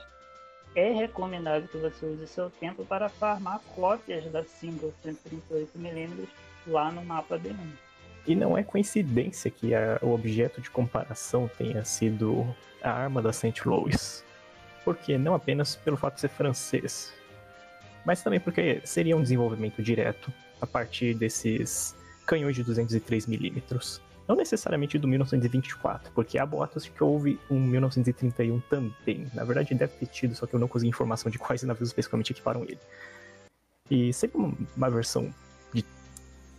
é 0.76 0.92
recomendado 0.92 1.68
que 1.68 1.78
você 1.78 2.06
use 2.06 2.28
seu 2.28 2.50
tempo 2.50 2.86
para 2.86 3.10
farmar 3.10 3.60
cópias 3.76 4.24
da 4.32 4.44
single 4.44 4.94
138mm 5.04 6.28
lá 6.68 6.92
no 6.92 7.04
mapa 7.04 7.38
D1. 7.38 7.56
E 8.26 8.36
não 8.36 8.58
é 8.58 8.64
coincidência 8.64 9.50
que 9.50 9.74
a, 9.74 10.00
o 10.02 10.14
objeto 10.14 10.62
de 10.62 10.70
comparação 10.70 11.50
tenha 11.58 11.84
sido 11.84 12.56
a 12.82 12.92
arma 12.92 13.22
da 13.22 13.34
Saint 13.34 13.66
Louis. 13.66 14.24
Porque 14.86 15.18
não 15.18 15.36
apenas 15.36 15.76
pelo 15.76 15.98
fato 15.98 16.16
de 16.16 16.22
ser 16.22 16.30
francês, 16.30 17.14
mas 18.06 18.24
também 18.24 18.40
porque 18.40 18.82
seria 18.84 19.16
um 19.16 19.22
desenvolvimento 19.22 19.82
direto 19.82 20.34
a 20.60 20.66
partir 20.66 21.14
desses 21.14 21.96
canhões 22.32 22.56
de 22.56 22.64
203mm. 22.64 24.00
Não 24.26 24.38
necessariamente 24.38 24.98
do 24.98 25.06
1924, 25.06 26.14
porque 26.14 26.38
há 26.38 26.46
boatos 26.46 26.86
de 26.86 26.92
que 26.92 27.04
houve 27.04 27.38
um 27.50 27.60
1931 27.60 28.62
também. 28.62 29.28
Na 29.34 29.44
verdade, 29.44 29.76
deve 29.76 29.92
ter 29.98 30.06
tido, 30.06 30.34
só 30.34 30.46
que 30.48 30.54
eu 30.54 30.60
não 30.60 30.70
consegui 30.70 30.90
informação 30.90 31.30
de 31.30 31.38
quais 31.38 31.62
navios 31.64 31.90
especificamente 31.90 32.32
equiparam 32.32 32.64
ele. 32.64 32.80
E 33.90 34.14
sempre 34.14 34.40
uma 34.78 34.90
versão 34.90 35.34
de 35.74 35.84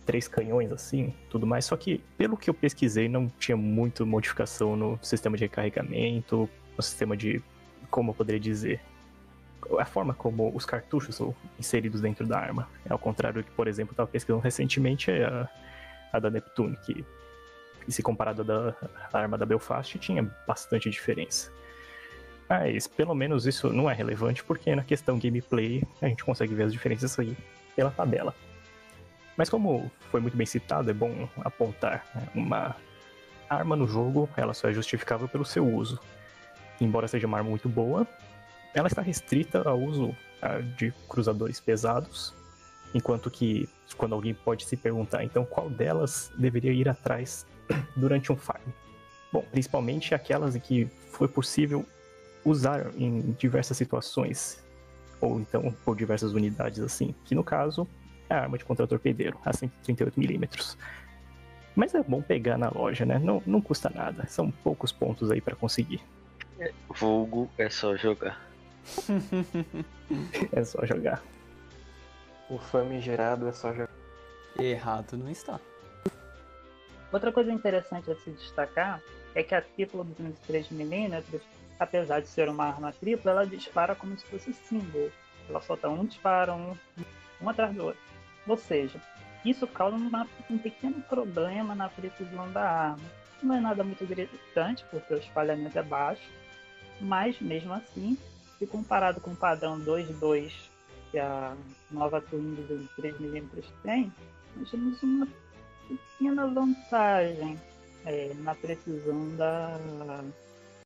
três 0.05 0.27
canhões 0.27 0.71
assim, 0.71 1.11
tudo 1.31 1.47
mais, 1.47 1.65
só 1.65 1.75
que 1.75 1.99
pelo 2.15 2.37
que 2.37 2.47
eu 2.47 2.53
pesquisei, 2.53 3.09
não 3.09 3.27
tinha 3.39 3.57
muito 3.57 4.05
modificação 4.05 4.75
no 4.75 4.99
sistema 5.01 5.35
de 5.35 5.45
recarregamento, 5.45 6.47
no 6.77 6.83
sistema 6.83 7.17
de. 7.17 7.41
Como 7.89 8.11
eu 8.11 8.15
poderia 8.15 8.39
dizer? 8.39 8.79
A 9.79 9.85
forma 9.85 10.13
como 10.13 10.55
os 10.55 10.65
cartuchos 10.65 11.15
são 11.15 11.35
inseridos 11.59 12.01
dentro 12.01 12.25
da 12.25 12.39
arma. 12.39 12.69
É 12.85 12.93
ao 12.93 12.99
contrário 12.99 13.41
do 13.41 13.45
que, 13.45 13.51
por 13.51 13.67
exemplo, 13.67 13.93
estava 13.93 14.09
pesquisando 14.09 14.41
recentemente 14.41 15.11
é 15.11 15.25
a, 15.25 15.49
a 16.11 16.19
da 16.19 16.29
Neptune, 16.29 16.77
que 16.85 17.05
se 17.87 18.01
comparado 18.01 18.43
da 18.43 18.75
arma 19.11 19.37
da 19.37 19.45
Belfast 19.45 19.97
tinha 19.99 20.23
bastante 20.47 20.89
diferença. 20.89 21.51
Mas 22.49 22.87
pelo 22.87 23.15
menos 23.15 23.45
isso 23.45 23.71
não 23.71 23.89
é 23.89 23.93
relevante 23.93 24.43
porque 24.43 24.75
na 24.75 24.83
questão 24.83 25.17
gameplay 25.17 25.83
a 26.01 26.07
gente 26.07 26.23
consegue 26.23 26.53
ver 26.53 26.63
as 26.63 26.73
diferenças 26.73 27.17
aí 27.17 27.35
pela 27.75 27.91
tabela. 27.91 28.33
Mas 29.35 29.49
como 29.49 29.89
foi 30.11 30.21
muito 30.21 30.37
bem 30.37 30.45
citado, 30.45 30.89
é 30.89 30.93
bom 30.93 31.27
apontar 31.43 32.05
né? 32.13 32.27
uma 32.35 32.75
arma 33.49 33.75
no 33.75 33.87
jogo, 33.87 34.29
ela 34.37 34.53
só 34.53 34.69
é 34.69 34.73
justificável 34.73 35.27
pelo 35.27 35.45
seu 35.45 35.67
uso. 35.67 35.99
Embora 36.79 37.07
seja 37.07 37.27
uma 37.27 37.37
arma 37.37 37.49
muito 37.49 37.67
boa, 37.67 38.07
ela 38.73 38.87
está 38.87 39.01
restrita 39.01 39.67
ao 39.67 39.79
uso 39.79 40.15
ah, 40.41 40.59
de 40.59 40.91
cruzadores 41.07 41.59
pesados, 41.59 42.33
enquanto 42.93 43.29
que 43.29 43.69
quando 43.97 44.13
alguém 44.15 44.33
pode 44.33 44.65
se 44.65 44.75
perguntar, 44.75 45.23
então 45.23 45.45
qual 45.45 45.69
delas 45.69 46.31
deveria 46.37 46.73
ir 46.73 46.89
atrás 46.89 47.45
durante 47.95 48.31
um 48.31 48.35
farm? 48.35 48.61
Bom, 49.31 49.45
principalmente 49.51 50.13
aquelas 50.13 50.55
em 50.55 50.59
que 50.59 50.87
foi 51.11 51.27
possível 51.27 51.85
usar 52.43 52.91
em 52.97 53.31
diversas 53.31 53.77
situações, 53.77 54.63
ou 55.21 55.39
então 55.39 55.73
por 55.85 55.95
diversas 55.95 56.33
unidades 56.33 56.79
assim, 56.79 57.15
que 57.25 57.33
no 57.33 57.43
caso 57.43 57.87
é 58.29 58.35
a 58.35 58.41
arma 58.41 58.57
de 58.57 58.65
contra-torpedeiro, 58.65 59.39
a 59.45 59.51
138mm. 59.51 60.77
Mas 61.75 61.95
é 61.95 62.03
bom 62.03 62.21
pegar 62.21 62.57
na 62.57 62.69
loja, 62.69 63.05
né? 63.05 63.17
Não, 63.17 63.41
não 63.45 63.59
custa 63.59 63.89
nada, 63.89 64.27
são 64.27 64.51
poucos 64.51 64.91
pontos 64.91 65.31
aí 65.31 65.41
para 65.41 65.55
conseguir. 65.55 66.01
Vulgo 66.89 67.49
é 67.57 67.69
só 67.69 67.95
jogar. 67.95 68.52
é 70.51 70.63
só 70.63 70.85
jogar. 70.85 71.21
O 72.49 72.57
famigerado 72.57 73.47
é 73.47 73.51
só 73.51 73.71
jogar. 73.71 73.89
Errado 74.59 75.17
não 75.17 75.29
está. 75.29 75.59
Outra 77.11 77.31
coisa 77.31 77.51
interessante 77.51 78.11
a 78.11 78.15
se 78.15 78.31
destacar 78.31 79.01
é 79.35 79.43
que 79.43 79.55
a 79.55 79.61
tripla 79.61 80.05
203mm, 80.05 81.41
apesar 81.79 82.21
de 82.21 82.27
ser 82.27 82.49
uma 82.49 82.65
arma 82.65 82.91
tripla, 82.91 83.31
ela 83.31 83.45
dispara 83.45 83.95
como 83.95 84.17
se 84.17 84.25
fosse 84.25 84.53
símbolo. 84.53 85.11
Ela 85.49 85.61
solta 85.61 85.89
um 85.89 86.05
disparo, 86.05 86.53
um, 86.53 86.77
um 87.41 87.49
atrás 87.49 87.73
do 87.75 87.85
outro. 87.85 88.01
Ou 88.47 88.57
seja, 88.57 88.99
isso 89.45 89.67
causa 89.67 89.95
uma, 89.95 90.27
um 90.49 90.57
pequeno 90.57 91.01
problema 91.03 91.75
na 91.75 91.89
precisão 91.89 92.51
da 92.51 92.63
arma. 92.63 93.03
Não 93.41 93.55
é 93.55 93.59
nada 93.59 93.83
muito 93.83 94.05
gritante, 94.05 94.85
porque 94.89 95.13
o 95.13 95.17
espalhamento 95.17 95.77
é 95.77 95.83
baixo, 95.83 96.29
mas 97.01 97.39
mesmo 97.41 97.73
assim 97.73 98.17
se 98.57 98.67
comparado 98.67 99.19
com 99.19 99.31
o 99.31 99.35
padrão 99.35 99.79
2.2 99.79 100.51
que 101.11 101.19
a 101.19 101.55
nova 101.91 102.19
Twin 102.21 102.55
de 102.55 102.89
3mm 102.99 103.63
tem, 103.83 104.11
nós 104.55 104.71
temos 104.71 105.01
uma 105.03 105.27
pequena 105.87 106.47
vantagem 106.47 107.59
é, 108.05 108.33
na 108.39 108.55
precisão 108.55 109.35
da, 109.35 109.77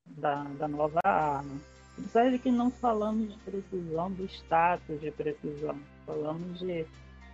da, 0.06 0.44
da, 0.44 0.68
nova 0.68 1.00
arma. 1.02 1.58
Apesar 1.98 2.30
de 2.30 2.40
que 2.40 2.52
não 2.52 2.70
falamos 2.70 3.34
de 3.34 3.40
precisão 3.40 4.12
do 4.12 4.26
status 4.26 5.00
de 5.00 5.12
precisão, 5.12 5.80
falamos 6.06 6.60
de, 6.60 6.86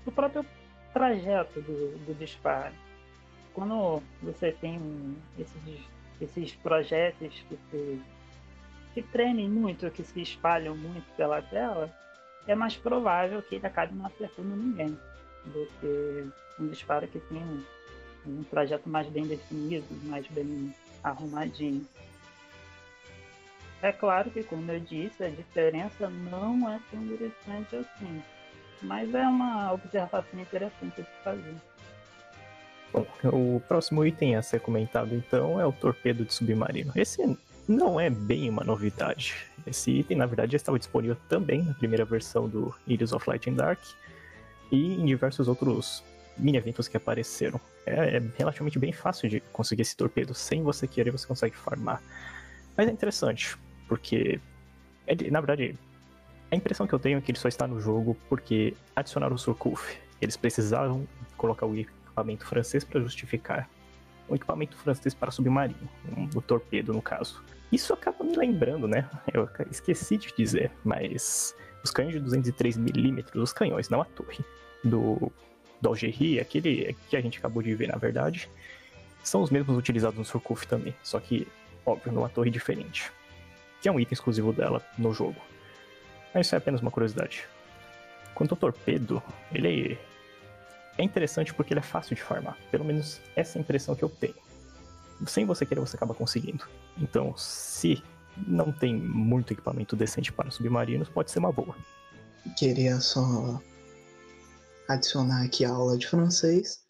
do 0.06 0.12
próprio 0.12 0.46
trajeto 0.94 1.62
do, 1.62 1.98
do 2.06 2.14
disparo. 2.20 2.76
Quando 3.56 4.04
você 4.22 4.52
tem 4.52 4.80
esses, 5.38 5.82
esses 6.22 6.56
projetos 6.58 7.34
que 7.50 7.58
você 7.72 8.00
que 8.94 9.02
tremem 9.02 9.50
muito, 9.50 9.90
que 9.92 10.04
se 10.04 10.22
espalham 10.22 10.76
muito 10.76 11.06
pela 11.16 11.42
tela, 11.42 11.90
é 12.48 12.56
mais 12.56 12.76
provável 12.76 13.42
que 13.42 13.56
ele 13.56 13.66
acabe 13.66 13.96
não 13.96 14.06
acertando 14.06 14.56
ninguém 14.56 14.98
do 15.46 15.68
que 15.80 16.30
um 16.60 16.68
disparo 16.68 17.08
que 17.08 17.20
tem 17.20 17.38
um, 17.38 17.64
um 18.28 18.44
trajeto 18.44 18.88
mais 18.90 19.08
bem 19.08 19.26
definido, 19.26 19.86
mais 20.04 20.28
bem 20.28 20.74
arrumadinho. 21.04 21.86
É 23.82 23.92
claro 23.92 24.30
que, 24.32 24.44
como 24.44 24.72
eu 24.72 24.80
disse, 24.80 25.24
a 25.24 25.30
diferença 25.30 26.10
não 26.10 26.70
é 26.70 26.80
tão 26.90 27.06
gritante 27.06 27.76
assim, 27.76 28.24
mas 28.82 29.14
é 29.14 29.28
uma 29.28 29.74
observação 29.74 30.40
interessante 30.40 31.02
de 31.02 31.24
fazer. 31.24 31.56
Bom, 32.94 33.06
o 33.26 33.60
próximo 33.68 34.06
item 34.06 34.36
a 34.36 34.42
ser 34.42 34.62
comentado 34.62 35.16
então 35.16 35.60
é 35.60 35.66
o 35.66 35.72
torpedo 35.72 36.24
de 36.24 36.34
submarino. 36.34 36.94
Esse 36.96 37.22
não 37.68 38.00
é 38.00 38.10
bem 38.10 38.50
uma 38.50 38.64
novidade. 38.64 39.36
Esse 39.66 39.92
item, 39.92 40.18
na 40.18 40.26
verdade, 40.26 40.52
já 40.52 40.58
estava 40.58 40.78
disponível 40.78 41.16
também 41.30 41.64
na 41.64 41.74
primeira 41.74 42.04
versão 42.04 42.48
do 42.48 42.74
Iris 42.86 43.14
of 43.14 43.30
Light 43.30 43.50
and 43.50 43.54
Dark 43.54 43.80
e 44.72 44.96
em 44.96 45.06
diversos 45.06 45.48
outros 45.48 46.04
mini-eventos 46.38 46.88
que 46.88 46.98
apareceram. 46.98 47.60
É, 47.86 48.18
é, 48.18 48.24
relativamente 48.38 48.80
bem 48.80 48.92
fácil 48.92 49.30
de 49.30 49.40
conseguir 49.40 49.84
esse 49.84 49.96
torpedo. 49.96 50.34
Sem 50.34 50.64
você 50.64 50.88
querer, 50.88 51.12
você 51.12 51.28
consegue 51.28 51.56
farmar. 51.56 52.02
Mas 52.76 52.88
é 52.88 52.92
interessante, 52.92 53.56
porque, 53.88 54.40
ele, 55.06 55.30
na 55.30 55.40
verdade, 55.40 55.78
a 56.52 56.56
impressão 56.56 56.88
que 56.88 56.94
eu 56.94 57.00
tenho 57.00 57.18
é 57.18 57.22
que 57.22 57.32
ele 57.32 57.38
só 57.38 57.48
está 57.48 57.68
no 57.68 57.80
jogo 57.80 58.18
porque 58.28 58.76
adicionaram 58.96 59.36
o 59.36 59.40
Surcouf. 59.40 59.98
Eles 60.22 60.36
precisavam 60.36 61.08
colocar 61.38 61.66
o 61.66 61.76
equipamento 61.76 62.46
francês 62.46 62.84
para 62.84 63.00
justificar 63.02 63.70
um 64.34 64.36
equipamento 64.36 64.76
francês 64.78 65.14
para 65.14 65.32
submarino, 65.32 65.90
um, 66.18 66.30
o 66.36 66.42
torpedo 66.42 66.92
no 66.92 67.02
caso. 67.02 67.42
Isso 67.72 67.94
acaba 67.94 68.24
me 68.24 68.36
lembrando, 68.36 68.88
né? 68.88 69.10
Eu 69.34 69.50
esqueci 69.72 70.18
de 70.18 70.34
dizer, 70.36 70.72
mas 70.84 71.56
os 71.84 71.92
canhões 71.92 72.14
de 72.14 72.22
203mm, 72.22 73.36
os 73.36 73.54
canhões, 73.54 73.90
não 73.90 74.02
a 74.02 74.06
torre, 74.06 74.44
do 74.84 75.32
do 75.82 75.92
aquele 75.92 76.96
que 77.10 77.18
a 77.18 77.22
gente 77.22 77.40
acabou 77.40 77.62
de 77.62 77.76
ver 77.76 77.88
na 77.88 77.98
verdade, 77.98 78.50
são 79.22 79.42
os 79.42 79.50
mesmos 79.50 79.78
utilizados 79.78 80.18
no 80.18 80.24
Surkuf 80.24 80.66
também, 80.66 80.96
só 81.04 81.20
que, 81.20 81.46
óbvio, 81.86 82.14
numa 82.14 82.30
torre 82.30 82.50
diferente. 82.50 83.12
Que 83.82 83.90
é 83.90 83.92
um 83.92 84.00
item 84.00 84.14
exclusivo 84.14 84.54
dela 84.54 84.82
no 84.98 85.14
jogo. 85.14 85.36
Mas 86.34 86.48
isso 86.48 86.56
é 86.56 86.58
apenas 86.58 86.82
uma 86.82 86.90
curiosidade. 86.90 87.46
Quanto 88.34 88.54
ao 88.54 88.58
torpedo, 88.58 89.22
ele 89.54 89.98
é 90.98 91.04
interessante 91.04 91.54
porque 91.54 91.74
ele 91.74 91.80
é 91.80 91.84
fácil 91.84 92.16
de 92.16 92.22
farmar. 92.22 92.58
Pelo 92.72 92.86
menos 92.86 93.20
essa 93.36 93.58
é 93.58 93.60
a 93.60 93.62
impressão 93.62 93.96
que 93.96 94.04
eu 94.04 94.10
tenho. 94.10 94.36
Sem 95.28 95.46
você 95.46 95.66
querer, 95.66 95.80
você 95.80 95.96
acaba 95.96 96.14
conseguindo. 96.14 96.68
Então, 96.98 97.34
se 97.38 98.04
não 98.48 98.72
tem 98.72 98.96
muito 98.96 99.54
equipamento 99.54 99.96
decente 99.96 100.32
para 100.32 100.52
submarinos, 100.52 101.10
pode 101.10 101.32
ser 101.32 101.40
uma 101.40 101.52
boa. 101.52 101.76
Queria 102.58 103.00
só 103.00 103.62
adicionar 104.88 105.44
aqui 105.44 105.66
a 105.66 105.70
aula 105.70 105.98
de 105.98 106.08
francês. 106.08 106.84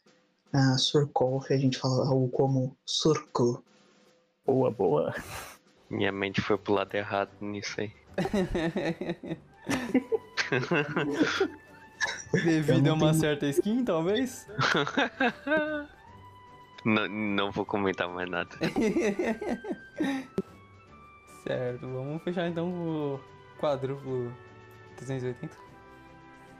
A 0.51 0.77
surcol, 0.77 1.43
a 1.49 1.57
gente 1.57 1.77
fala 1.77 2.07
algo 2.07 2.29
como 2.29 2.77
surco. 2.85 3.63
Boa, 4.45 4.69
boa. 4.69 5.15
Minha 5.89 6.11
mente 6.11 6.41
foi 6.41 6.57
pro 6.57 6.73
lado 6.73 6.93
errado 6.95 7.31
nisso 7.39 7.79
aí. 7.79 7.93
Devido 12.33 12.89
a 12.89 12.93
uma 12.93 13.13
certa 13.13 13.45
skin, 13.45 13.85
talvez? 13.85 14.47
não, 16.83 17.07
não 17.07 17.51
vou 17.51 17.63
comentar 17.63 18.09
mais 18.09 18.27
nada. 18.27 18.49
certo, 21.45 21.87
vamos 21.87 22.23
fechar 22.23 22.47
então 22.47 22.69
o 22.69 23.19
quadrúplo 23.59 24.33
380. 24.97 25.55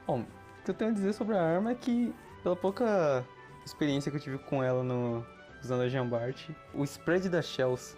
Bom, 0.06 0.20
o 0.20 0.26
que 0.64 0.70
eu 0.70 0.74
tenho 0.74 0.92
a 0.92 0.94
dizer 0.94 1.12
sobre 1.12 1.36
a 1.36 1.42
arma 1.42 1.72
é 1.72 1.74
que, 1.74 2.14
pela 2.44 2.54
pouca 2.54 3.24
experiência 3.66 4.12
que 4.12 4.16
eu 4.16 4.20
tive 4.20 4.38
com 4.38 4.62
ela 4.62 4.84
no 4.84 5.26
usando 5.60 5.80
a 5.80 5.88
Jambart, 5.88 6.50
o 6.72 6.84
spread 6.84 7.28
das 7.28 7.46
shells 7.46 7.96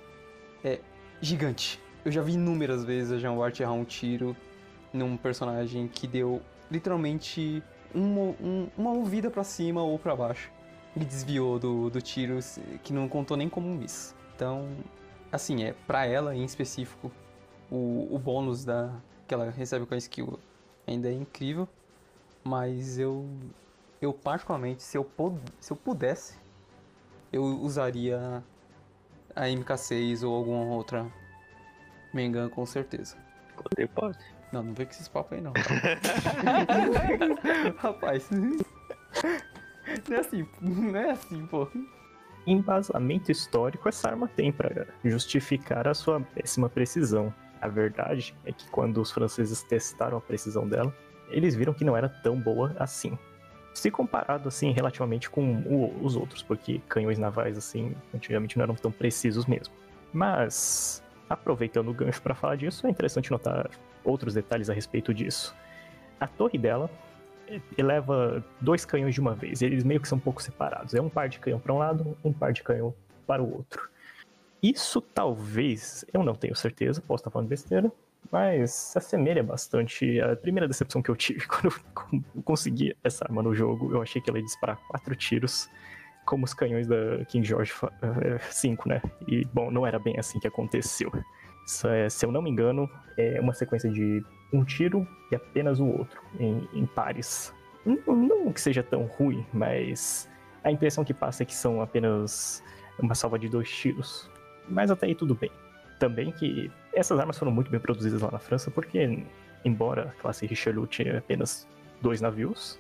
é 0.64 0.80
gigante. 1.20 1.78
Eu 2.04 2.12
já 2.12 2.22
vi 2.22 2.34
inúmeras 2.34 2.84
vezes 2.84 3.12
a 3.12 3.18
Jambart 3.18 3.58
errar 3.60 3.72
um 3.72 3.84
tiro 3.84 4.36
num 4.92 5.16
personagem 5.16 5.88
que 5.88 6.06
deu 6.06 6.40
literalmente 6.70 7.62
uma, 7.94 8.34
um, 8.40 8.68
uma 8.76 9.30
para 9.30 9.44
cima 9.44 9.82
ou 9.82 9.98
para 9.98 10.14
baixo. 10.14 10.50
Ele 10.94 11.04
desviou 11.04 11.58
do, 11.58 11.90
do 11.90 12.00
tiro 12.00 12.38
que 12.82 12.92
não 12.92 13.08
contou 13.08 13.36
nem 13.36 13.48
como 13.48 13.68
um 13.68 13.74
miss. 13.74 14.14
Então, 14.34 14.68
assim, 15.30 15.64
é 15.64 15.74
para 15.86 16.06
ela 16.06 16.34
em 16.34 16.44
específico, 16.44 17.10
o, 17.70 18.08
o 18.10 18.18
bônus 18.18 18.64
da, 18.64 18.90
que 19.26 19.34
ela 19.34 19.50
recebe 19.50 19.86
com 19.86 19.94
a 19.94 19.98
skill 19.98 20.38
ainda 20.86 21.08
é 21.08 21.12
incrível. 21.12 21.68
Mas 22.42 22.98
eu, 22.98 23.28
eu 24.00 24.12
particularmente, 24.12 24.82
se 24.82 24.96
eu, 24.96 25.04
pod, 25.04 25.38
se 25.58 25.72
eu 25.72 25.76
pudesse, 25.76 26.38
eu 27.32 27.42
usaria 27.42 28.42
a 29.34 29.42
MK6 29.42 30.26
ou 30.26 30.34
alguma 30.34 30.64
outra 30.74 31.10
Mengan 32.14 32.48
com 32.48 32.64
certeza. 32.64 33.16
Poder 33.56 33.88
pode. 33.88 34.35
Não, 34.52 34.62
não 34.62 34.74
vem 34.74 34.86
com 34.86 34.92
esses 34.92 35.08
papos 35.08 35.32
aí 35.32 35.40
não. 35.40 35.52
Rapaz. 37.78 38.28
Não 38.30 40.16
é 40.16 40.20
assim, 40.20 40.46
não 40.60 40.96
é 40.96 41.10
assim, 41.10 41.46
pô. 41.46 41.68
Embasamento 42.46 43.32
histórico 43.32 43.88
essa 43.88 44.08
arma 44.08 44.28
tem 44.28 44.52
para 44.52 44.86
justificar 45.04 45.88
a 45.88 45.94
sua 45.94 46.20
péssima 46.20 46.68
precisão. 46.68 47.34
A 47.60 47.68
verdade 47.68 48.36
é 48.44 48.52
que 48.52 48.68
quando 48.70 49.00
os 49.00 49.10
franceses 49.10 49.62
testaram 49.62 50.18
a 50.18 50.20
precisão 50.20 50.68
dela, 50.68 50.94
eles 51.28 51.56
viram 51.56 51.74
que 51.74 51.84
não 51.84 51.96
era 51.96 52.08
tão 52.08 52.38
boa 52.38 52.76
assim. 52.78 53.18
Se 53.74 53.90
comparado 53.90 54.48
assim 54.48 54.70
relativamente 54.70 55.28
com 55.28 55.56
o, 55.62 56.04
os 56.04 56.16
outros, 56.16 56.42
porque 56.42 56.80
canhões 56.88 57.18
navais 57.18 57.58
assim 57.58 57.94
antigamente 58.14 58.56
não 58.56 58.62
eram 58.62 58.74
tão 58.74 58.92
precisos 58.92 59.46
mesmo. 59.46 59.74
Mas 60.12 61.02
aproveitando 61.28 61.88
o 61.88 61.94
gancho 61.94 62.22
para 62.22 62.34
falar 62.34 62.56
disso, 62.56 62.86
é 62.86 62.90
interessante 62.90 63.30
notar 63.30 63.68
outros 64.06 64.34
detalhes 64.34 64.70
a 64.70 64.72
respeito 64.72 65.12
disso. 65.12 65.54
A 66.18 66.26
torre 66.26 66.58
dela 66.58 66.90
eleva 67.76 68.44
dois 68.60 68.84
canhões 68.84 69.14
de 69.14 69.20
uma 69.20 69.34
vez. 69.34 69.62
Eles 69.62 69.84
meio 69.84 70.00
que 70.00 70.08
são 70.08 70.18
um 70.18 70.20
pouco 70.20 70.42
separados. 70.42 70.94
É 70.94 71.00
um 71.00 71.08
par 71.08 71.28
de 71.28 71.38
canhão 71.38 71.58
para 71.58 71.72
um 71.72 71.78
lado, 71.78 72.16
um 72.24 72.32
par 72.32 72.52
de 72.52 72.62
canhão 72.62 72.94
para 73.26 73.42
o 73.42 73.52
outro. 73.54 73.88
Isso 74.62 75.00
talvez, 75.00 76.04
eu 76.12 76.22
não 76.22 76.34
tenho 76.34 76.56
certeza, 76.56 77.00
posso 77.00 77.20
estar 77.20 77.30
falando 77.30 77.48
besteira, 77.48 77.92
mas 78.32 78.72
se 78.72 78.98
assemelha 78.98 79.42
bastante 79.42 80.20
à 80.20 80.34
primeira 80.34 80.66
decepção 80.66 81.02
que 81.02 81.10
eu 81.10 81.16
tive 81.16 81.46
quando 81.46 81.72
eu 82.34 82.42
consegui 82.42 82.96
essa 83.04 83.24
arma 83.24 83.42
no 83.42 83.54
jogo. 83.54 83.92
Eu 83.92 84.02
achei 84.02 84.20
que 84.20 84.30
ela 84.30 84.38
ia 84.38 84.44
disparar 84.44 84.78
quatro 84.88 85.14
tiros, 85.14 85.68
como 86.24 86.44
os 86.44 86.54
canhões 86.54 86.86
da 86.86 87.24
King 87.26 87.46
George 87.46 87.72
V, 87.72 87.88
né? 88.86 89.00
E, 89.28 89.44
bom, 89.52 89.70
não 89.70 89.86
era 89.86 89.98
bem 89.98 90.18
assim 90.18 90.40
que 90.40 90.48
aconteceu. 90.48 91.12
É, 91.88 92.08
se 92.08 92.24
eu 92.24 92.30
não 92.30 92.42
me 92.42 92.50
engano, 92.50 92.88
é 93.16 93.40
uma 93.40 93.52
sequência 93.52 93.90
de 93.90 94.24
um 94.52 94.64
tiro 94.64 95.06
e 95.30 95.36
apenas 95.36 95.80
o 95.80 95.86
outro, 95.86 96.20
em, 96.38 96.68
em 96.72 96.86
pares. 96.86 97.52
Não, 97.84 98.16
não 98.16 98.52
que 98.52 98.60
seja 98.60 98.82
tão 98.82 99.04
ruim, 99.04 99.44
mas 99.52 100.28
a 100.62 100.70
impressão 100.70 101.04
que 101.04 101.14
passa 101.14 101.42
é 101.42 101.46
que 101.46 101.54
são 101.54 101.80
apenas 101.80 102.62
uma 102.98 103.14
salva 103.14 103.38
de 103.38 103.48
dois 103.48 103.70
tiros. 103.70 104.30
Mas 104.68 104.90
até 104.90 105.06
aí 105.06 105.14
tudo 105.14 105.34
bem. 105.34 105.50
Também 105.98 106.32
que 106.32 106.70
essas 106.92 107.18
armas 107.18 107.38
foram 107.38 107.52
muito 107.52 107.70
bem 107.70 107.80
produzidas 107.80 108.20
lá 108.20 108.30
na 108.30 108.38
França, 108.38 108.70
porque, 108.70 109.24
embora 109.64 110.08
a 110.08 110.20
classe 110.20 110.46
Richelieu 110.46 110.86
tinha 110.86 111.18
apenas 111.18 111.66
dois 112.00 112.20
navios, 112.20 112.78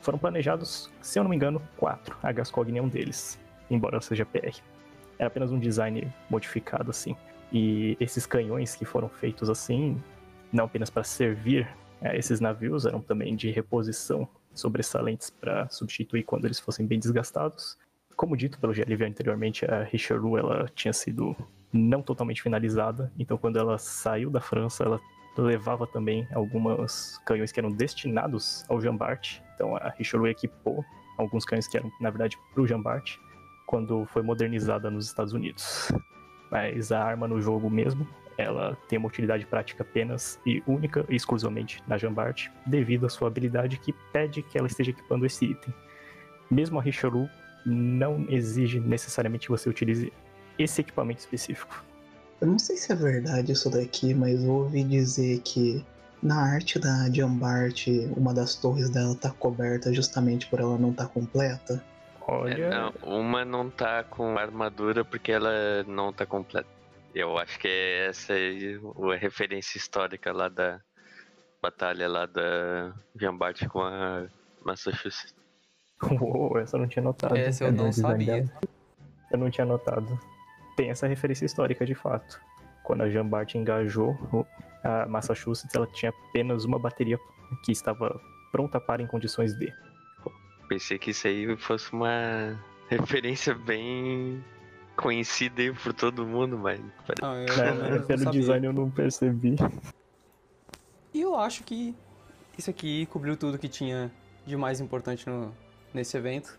foram 0.00 0.18
planejados, 0.18 0.90
se 1.00 1.18
eu 1.18 1.22
não 1.22 1.30
me 1.30 1.36
engano, 1.36 1.60
quatro. 1.76 2.16
A 2.22 2.30
Gascog 2.30 2.70
nenhum 2.70 2.88
deles, 2.88 3.38
embora 3.70 4.00
seja 4.00 4.24
PR. 4.24 4.60
Era 5.18 5.28
apenas 5.28 5.50
um 5.50 5.58
design 5.58 6.12
modificado 6.28 6.90
assim. 6.90 7.16
E 7.54 7.96
esses 8.00 8.26
canhões 8.26 8.74
que 8.74 8.84
foram 8.84 9.08
feitos 9.08 9.48
assim, 9.48 9.96
não 10.52 10.64
apenas 10.64 10.90
para 10.90 11.04
servir 11.04 11.68
a 12.02 12.16
esses 12.16 12.40
navios, 12.40 12.84
eram 12.84 13.00
também 13.00 13.36
de 13.36 13.48
reposição 13.48 14.28
sobressalentes 14.52 15.30
para 15.30 15.68
substituir 15.70 16.24
quando 16.24 16.46
eles 16.46 16.58
fossem 16.58 16.84
bem 16.84 16.98
desgastados. 16.98 17.78
Como 18.16 18.36
dito 18.36 18.58
pelo 18.58 18.72
GLV 18.72 19.04
anteriormente, 19.04 19.64
a 19.64 19.84
Richelieu 19.84 20.36
ela 20.36 20.68
tinha 20.74 20.92
sido 20.92 21.36
não 21.72 22.02
totalmente 22.02 22.42
finalizada, 22.42 23.12
então 23.16 23.38
quando 23.38 23.56
ela 23.56 23.78
saiu 23.78 24.30
da 24.30 24.40
França, 24.40 24.82
ela 24.82 25.00
levava 25.38 25.86
também 25.86 26.26
alguns 26.32 27.18
canhões 27.24 27.52
que 27.52 27.60
eram 27.60 27.70
destinados 27.70 28.64
ao 28.68 28.80
Jambart. 28.80 29.40
Então 29.54 29.76
a 29.76 29.90
Richelieu 29.90 30.26
equipou 30.26 30.84
alguns 31.16 31.44
canhões 31.44 31.68
que 31.68 31.76
eram, 31.76 31.90
na 32.00 32.10
verdade, 32.10 32.36
para 32.52 32.62
o 32.62 32.66
Jambart, 32.66 33.16
quando 33.66 34.04
foi 34.06 34.22
modernizada 34.22 34.90
nos 34.90 35.06
Estados 35.06 35.32
Unidos. 35.32 35.92
Mas 36.54 36.92
a 36.92 37.02
arma 37.02 37.26
no 37.26 37.40
jogo 37.42 37.68
mesmo, 37.68 38.06
ela 38.38 38.78
tem 38.88 38.96
uma 38.96 39.08
utilidade 39.08 39.44
prática 39.44 39.82
apenas 39.82 40.38
e 40.46 40.62
única 40.68 41.04
e 41.08 41.16
exclusivamente 41.16 41.82
na 41.88 41.98
Jambart, 41.98 42.46
devido 42.64 43.06
à 43.06 43.08
sua 43.08 43.26
habilidade 43.26 43.76
que 43.76 43.92
pede 44.12 44.40
que 44.40 44.56
ela 44.56 44.68
esteja 44.68 44.92
equipando 44.92 45.26
esse 45.26 45.46
item. 45.46 45.74
Mesmo 46.48 46.78
a 46.78 46.82
Richelieu 46.82 47.28
não 47.66 48.24
exige 48.28 48.78
necessariamente 48.78 49.46
que 49.46 49.50
você 49.50 49.68
utilize 49.68 50.12
esse 50.56 50.80
equipamento 50.80 51.18
específico. 51.18 51.84
Eu 52.40 52.46
não 52.46 52.58
sei 52.60 52.76
se 52.76 52.92
é 52.92 52.94
verdade 52.94 53.50
isso 53.50 53.68
daqui, 53.68 54.14
mas 54.14 54.44
ouvi 54.44 54.84
dizer 54.84 55.40
que 55.40 55.84
na 56.22 56.40
arte 56.40 56.78
da 56.78 57.10
Jambart, 57.10 57.88
uma 58.16 58.32
das 58.32 58.54
torres 58.54 58.90
dela 58.90 59.16
tá 59.16 59.30
coberta 59.30 59.92
justamente 59.92 60.46
por 60.46 60.60
ela 60.60 60.78
não 60.78 60.92
estar 60.92 61.06
tá 61.06 61.10
completa. 61.10 61.82
Olha. 62.26 62.64
É, 62.64 62.70
não, 62.70 62.92
uma 63.02 63.44
não 63.44 63.70
tá 63.70 64.02
com 64.02 64.38
armadura 64.38 65.04
porque 65.04 65.32
ela 65.32 65.82
não 65.86 66.12
tá 66.12 66.24
completa. 66.24 66.68
Eu 67.14 67.38
acho 67.38 67.58
que 67.58 67.68
é 67.68 68.06
essa 68.08 68.32
aí 68.32 68.80
a 69.12 69.16
referência 69.16 69.78
histórica 69.78 70.32
lá 70.32 70.48
da 70.48 70.80
batalha 71.62 72.08
lá 72.08 72.26
da 72.26 72.92
Jambart 73.16 73.66
com 73.68 73.80
a 73.80 74.26
Massachusetts. 74.64 75.34
Uou, 76.20 76.58
essa 76.58 76.76
eu 76.76 76.80
não 76.80 76.88
tinha 76.88 77.02
notado. 77.02 77.36
Essa 77.36 77.64
eu 77.64 77.72
não 77.72 77.92
sabia. 77.92 78.44
Eu 79.30 79.38
não 79.38 79.50
tinha 79.50 79.64
notado. 79.64 80.18
Tem 80.76 80.90
essa 80.90 81.06
referência 81.06 81.46
histórica 81.46 81.86
de 81.86 81.94
fato. 81.94 82.40
Quando 82.82 83.02
a 83.02 83.08
Jambart 83.08 83.54
engajou 83.54 84.14
a 84.82 85.06
Massachusetts, 85.06 85.74
ela 85.74 85.86
tinha 85.86 86.12
apenas 86.28 86.64
uma 86.64 86.78
bateria 86.78 87.18
que 87.64 87.72
estava 87.72 88.20
pronta 88.52 88.80
para 88.80 89.02
em 89.02 89.06
condições 89.06 89.54
de. 89.54 89.72
Pensei 90.68 90.98
que 90.98 91.10
isso 91.10 91.26
aí 91.26 91.56
fosse 91.56 91.92
uma 91.92 92.58
referência 92.88 93.54
bem 93.54 94.42
conhecida 94.96 95.60
aí 95.62 95.72
por 95.72 95.92
todo 95.92 96.26
mundo, 96.26 96.58
mas. 96.58 96.80
Não, 97.20 97.34
eu, 97.36 97.46
É, 97.92 97.96
eu 97.96 98.02
pelo 98.06 98.22
sabia. 98.24 98.40
design 98.40 98.66
eu 98.66 98.72
não 98.72 98.90
percebi. 98.90 99.56
E 101.12 101.20
eu 101.20 101.36
acho 101.38 101.62
que 101.64 101.94
isso 102.58 102.70
aqui 102.70 103.06
cobriu 103.06 103.36
tudo 103.36 103.58
que 103.58 103.68
tinha 103.68 104.10
de 104.46 104.56
mais 104.56 104.80
importante 104.80 105.28
no, 105.28 105.54
nesse 105.92 106.16
evento. 106.16 106.58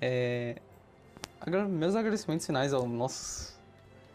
É, 0.00 0.56
agra- 1.40 1.66
meus 1.66 1.94
agradecimentos 1.94 2.46
finais 2.46 2.72
aos 2.72 2.88
nossos 2.88 3.58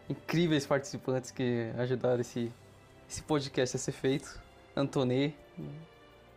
incríveis 0.08 0.66
participantes 0.66 1.30
que 1.30 1.70
ajudaram 1.78 2.20
esse, 2.20 2.50
esse 3.08 3.22
podcast 3.22 3.76
a 3.76 3.78
ser 3.78 3.92
feito. 3.92 4.40
Antonê, 4.76 5.32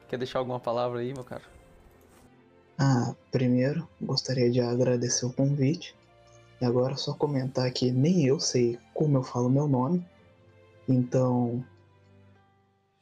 quer 0.08 0.18
deixar 0.18 0.40
alguma 0.40 0.60
palavra 0.60 1.00
aí, 1.00 1.14
meu 1.14 1.24
caro? 1.24 1.44
Ah, 2.78 3.16
primeiro, 3.32 3.88
gostaria 4.02 4.50
de 4.52 4.62
agradecer 4.62 5.26
o 5.26 5.34
convite. 5.34 5.96
E 6.62 6.66
agora 6.66 6.96
só 6.96 7.14
comentar 7.14 7.72
que 7.72 7.92
nem 7.92 8.26
eu 8.26 8.40
sei 8.40 8.80
como 8.94 9.18
eu 9.18 9.24
falo 9.24 9.50
meu 9.50 9.68
nome. 9.68 10.06
Então, 10.88 11.64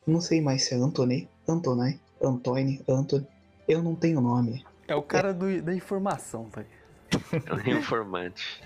não 0.05 0.19
sei 0.21 0.41
mais 0.41 0.63
se 0.63 0.73
é 0.73 0.77
Antony, 0.77 1.29
Antonai, 1.47 1.99
Antônio, 2.21 2.83
Anthony. 2.87 3.27
Eu 3.67 3.81
não 3.81 3.95
tenho 3.95 4.21
nome. 4.21 4.65
É 4.87 4.95
o 4.95 5.01
cara 5.01 5.33
do- 5.33 5.61
da 5.61 5.73
informação, 5.73 6.49
tá? 6.49 6.63
É 7.45 7.53
um 7.75 7.79
informante. 7.79 8.61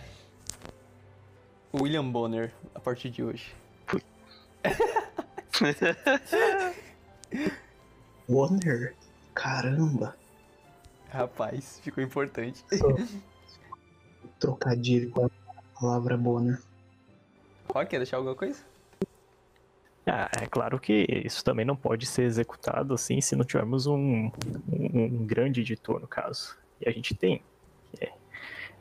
William 1.73 2.09
Bonner, 2.09 2.51
a 2.73 2.79
partir 2.79 3.09
de 3.09 3.23
hoje. 3.23 3.53
Warner? 8.27 8.95
Caramba, 9.35 10.15
Rapaz, 11.09 11.79
ficou 11.83 12.03
importante. 12.03 12.63
trocadilho 14.39 15.11
com 15.11 15.25
a 15.25 15.29
palavra 15.79 16.17
Bonner. 16.17 16.61
Rock, 17.73 17.89
quer 17.89 17.97
deixar 17.97 18.17
alguma 18.17 18.35
coisa? 18.35 18.63
Ah, 20.07 20.29
é 20.41 20.47
claro 20.47 20.79
que 20.79 21.05
isso 21.23 21.43
também 21.43 21.65
não 21.65 21.75
pode 21.75 22.05
ser 22.05 22.23
executado 22.23 22.93
assim 22.93 23.21
se 23.21 23.35
não 23.35 23.45
tivermos 23.45 23.85
um, 23.85 24.31
um, 24.71 25.03
um 25.03 25.25
grande 25.25 25.61
editor, 25.61 25.99
no 25.99 26.07
caso. 26.07 26.57
E 26.81 26.89
a 26.89 26.91
gente 26.91 27.13
tem. 27.13 27.43
É, 27.99 28.11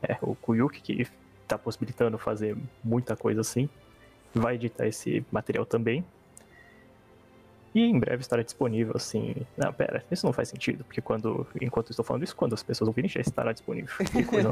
é, 0.01 0.17
o 0.21 0.33
Kuyuki, 0.33 0.81
que 0.81 1.07
está 1.43 1.57
possibilitando 1.57 2.17
fazer 2.17 2.57
muita 2.83 3.15
coisa 3.15 3.41
assim, 3.41 3.69
vai 4.33 4.55
editar 4.55 4.87
esse 4.87 5.23
material 5.31 5.65
também. 5.65 6.03
E 7.73 7.81
em 7.81 7.99
breve 7.99 8.21
estará 8.21 8.41
disponível 8.41 8.93
assim. 8.95 9.35
Não, 9.55 9.71
pera, 9.71 10.03
isso 10.09 10.25
não 10.25 10.33
faz 10.33 10.49
sentido, 10.49 10.83
porque 10.83 11.01
quando. 11.01 11.45
Enquanto 11.61 11.87
eu 11.87 11.91
estou 11.91 12.05
falando 12.05 12.23
isso, 12.23 12.35
quando 12.35 12.53
as 12.53 12.63
pessoas 12.63 12.87
ouvirem, 12.87 13.09
já 13.09 13.21
estará 13.21 13.51
disponível. 13.51 13.95
Que 14.11 14.23
coisa 14.23 14.49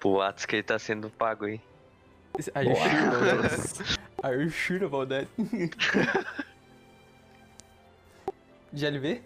Boatos 0.00 0.46
que 0.46 0.56
ele 0.56 0.62
tá 0.62 0.78
sendo 0.78 1.10
pago 1.10 1.44
aí. 1.46 1.60
Are 2.54 2.68
you 2.68 2.76
sure 2.76 3.06
about 3.06 3.48
that? 3.48 3.98
Are 4.22 4.42
you 4.42 4.50
sure 4.50 4.84
about 4.84 5.08
that? 5.08 5.28
GLV? 8.72 9.22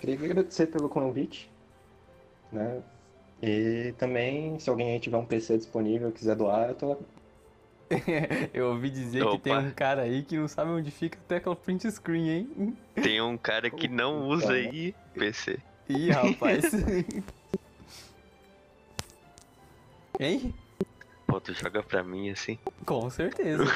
Queria 0.00 0.14
agradecer 0.14 0.66
pelo 0.66 0.88
convite, 0.88 1.50
né? 2.52 2.82
E 3.42 3.94
também, 3.98 4.58
se 4.58 4.68
alguém 4.68 4.92
aí 4.92 5.00
tiver 5.00 5.16
um 5.16 5.24
PC 5.24 5.56
disponível, 5.56 6.12
quiser 6.12 6.36
doar, 6.36 6.68
eu 6.68 6.74
tô 6.74 6.98
Eu 8.54 8.68
ouvi 8.70 8.90
dizer 8.90 9.26
que 9.26 9.38
tem 9.38 9.52
Opa. 9.52 9.62
um 9.62 9.70
cara 9.72 10.02
aí 10.02 10.22
que 10.22 10.36
não 10.36 10.46
sabe 10.46 10.70
onde 10.70 10.90
fica 10.90 11.18
a 11.18 11.22
tecla 11.28 11.56
print 11.56 11.90
screen, 11.90 12.28
hein? 12.28 12.76
Tem 12.94 13.20
um 13.20 13.36
cara 13.36 13.68
que 13.70 13.88
não 13.88 14.28
usa 14.28 14.52
aí 14.52 14.94
PC. 15.14 15.58
Ih, 15.88 16.10
rapaz. 16.10 16.72
hein? 20.20 20.54
Pô, 21.26 21.40
tu 21.40 21.52
joga 21.52 21.82
pra 21.82 22.02
mim 22.02 22.30
assim. 22.30 22.58
Com 22.86 23.10
certeza. 23.10 23.64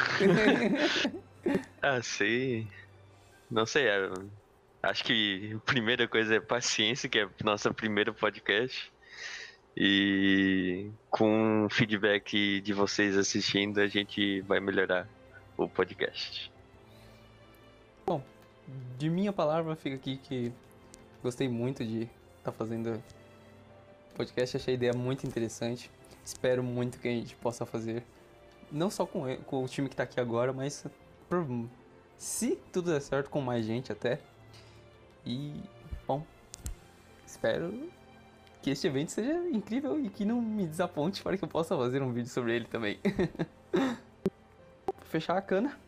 Ah, 1.83 2.01
sei. 2.01 2.67
Não 3.51 3.67
sei, 3.67 3.87
é, 3.87 4.11
acho 4.83 5.05
que 5.05 5.55
a 5.55 5.59
primeira 5.71 6.09
coisa 6.09 6.37
é 6.37 6.41
paciência, 6.41 7.07
que 7.07 7.19
é 7.19 7.29
nosso 7.45 7.73
primeiro 7.75 8.15
podcast. 8.15 8.91
E 9.77 10.91
com 11.11 11.67
feedback 11.71 12.61
de 12.61 12.73
vocês 12.73 13.17
assistindo, 13.17 13.81
a 13.81 13.87
gente 13.87 14.41
vai 14.43 14.61
melhorar 14.61 15.09
o 15.57 15.69
podcast. 15.69 16.53
De 18.99 19.11
minha 19.11 19.33
palavra, 19.33 19.77
fica 19.77 19.97
aqui 19.97 20.17
que 20.17 20.53
gostei 21.23 21.49
muito 21.49 21.85
de 21.85 22.09
estar 22.39 22.53
fazendo 22.53 23.03
podcast, 24.17 24.57
achei 24.57 24.75
a 24.75 24.77
ideia 24.77 24.93
muito 24.95 25.27
interessante. 25.27 25.91
Espero 26.25 26.63
muito 26.63 26.99
que 26.99 27.09
a 27.09 27.11
gente 27.11 27.37
possa 27.37 27.67
fazer, 27.67 28.03
não 28.73 28.89
só 28.89 29.05
com, 29.05 29.37
com 29.45 29.63
o 29.63 29.69
time 29.69 29.89
que 29.89 29.97
tá 29.97 30.05
aqui 30.05 30.19
agora, 30.19 30.53
mas 30.53 30.87
por- 31.29 31.47
se 32.17 32.57
tudo 32.73 32.91
der 32.91 33.01
certo, 33.01 33.29
com 33.29 33.41
mais 33.43 33.67
gente 33.67 33.93
até. 33.93 34.19
E, 35.27 35.53
bom, 36.07 36.25
espero 37.27 37.91
que 38.65 38.71
este 38.71 38.87
evento 38.87 39.11
seja 39.13 39.35
incrível 39.51 40.01
e 40.03 40.09
que 40.09 40.25
não 40.25 40.41
me 40.41 40.67
desaponte 40.67 41.23
para 41.23 41.37
que 41.37 41.45
eu 41.45 41.49
possa 41.49 41.77
fazer 41.77 42.01
um 42.01 42.11
vídeo 42.11 42.31
sobre 42.31 42.57
ele 42.57 42.65
também. 42.65 42.99
Vou 44.87 44.95
fechar 45.05 45.37
a 45.37 45.43
cana. 45.43 45.79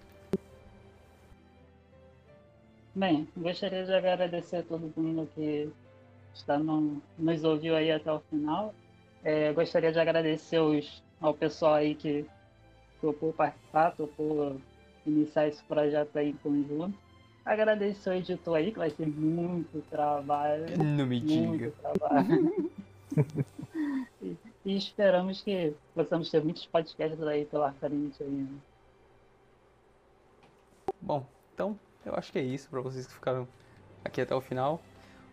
Bem, 2.95 3.27
gostaria 3.35 3.83
de 3.87 3.95
agradecer 3.95 4.57
a 4.57 4.63
todo 4.63 4.93
mundo 4.95 5.27
que 5.35 5.71
está 6.35 6.59
no- 6.59 7.01
nos 7.19 7.45
ouviu 7.45 7.75
aí 7.75 7.91
até 7.91 8.13
o 8.13 8.21
final. 8.21 8.75
É, 9.25 9.55
gostaria 9.55 9.91
de 9.91 9.99
agradecer 9.99 10.59
os, 10.59 11.03
ao 11.19 11.33
pessoal 11.33 11.75
aí 11.77 11.95
que 11.95 12.27
topou 13.01 13.33
participar, 13.33 13.93
topou 13.93 14.61
iniciar 15.07 15.49
esse 15.49 15.63
projeto 15.65 16.15
aí 16.19 16.29
em 16.29 16.37
conjunto. 16.37 16.95
Agradecer 17.47 18.11
o 18.11 18.13
editor 18.13 18.57
aí, 18.57 18.73
que 18.73 18.79
vai 18.79 18.91
ter 18.91 19.07
muito 19.07 19.81
trabalho. 19.89 20.67
Não 20.77 21.07
me 21.07 21.21
diga. 21.21 21.47
muito 21.47 21.71
trabalho. 21.79 22.71
e, 24.21 24.37
e 24.65 24.77
esperamos 24.77 25.43
que 25.43 25.73
possamos 25.95 26.29
ter 26.29 26.43
muitos 26.43 26.67
podcasts 26.67 27.23
aí 27.23 27.45
pela 27.45 27.73
frente 27.75 28.21
aí. 28.21 28.29
né? 28.29 28.59
Bom, 31.01 31.25
então 31.55 31.79
eu 32.05 32.17
acho 32.17 32.33
que 32.33 32.41
é 32.41 32.43
isso 32.43 32.69
para 32.69 32.81
vocês 32.81 33.07
que 33.07 33.15
ficaram 33.15 33.47
aqui 34.05 34.21
até 34.21 34.35
o 34.35 34.41
final. 34.41 34.81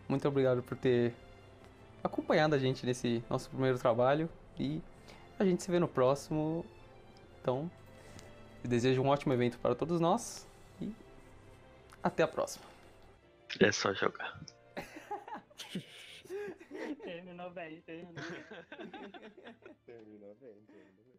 Muito 0.08 0.28
obrigado 0.28 0.62
por 0.62 0.78
ter 0.78 1.12
acompanhado 2.00 2.54
a 2.54 2.58
gente 2.60 2.86
nesse 2.86 3.24
nosso 3.28 3.50
primeiro 3.50 3.76
trabalho 3.76 4.30
e 4.56 4.80
a 5.36 5.44
gente 5.44 5.64
se 5.64 5.68
vê 5.68 5.80
no 5.80 5.88
próximo. 5.88 6.64
Então, 7.42 7.68
eu 8.62 8.70
desejo 8.70 9.02
um 9.02 9.08
ótimo 9.08 9.32
evento 9.32 9.58
para 9.58 9.74
todos 9.74 9.98
nós 9.98 10.46
até 12.04 12.22
a 12.22 12.28
próxima. 12.28 12.64
É 13.60 13.72
só 13.72 13.92
jogar. 13.94 14.38
Terminou 17.02 17.50
bem, 17.50 17.80
terminou 17.82 18.24
bem. 18.24 18.44
Terminou 19.86 20.34
bem, 20.34 20.62
terminou 20.66 21.04
bem. 21.04 21.13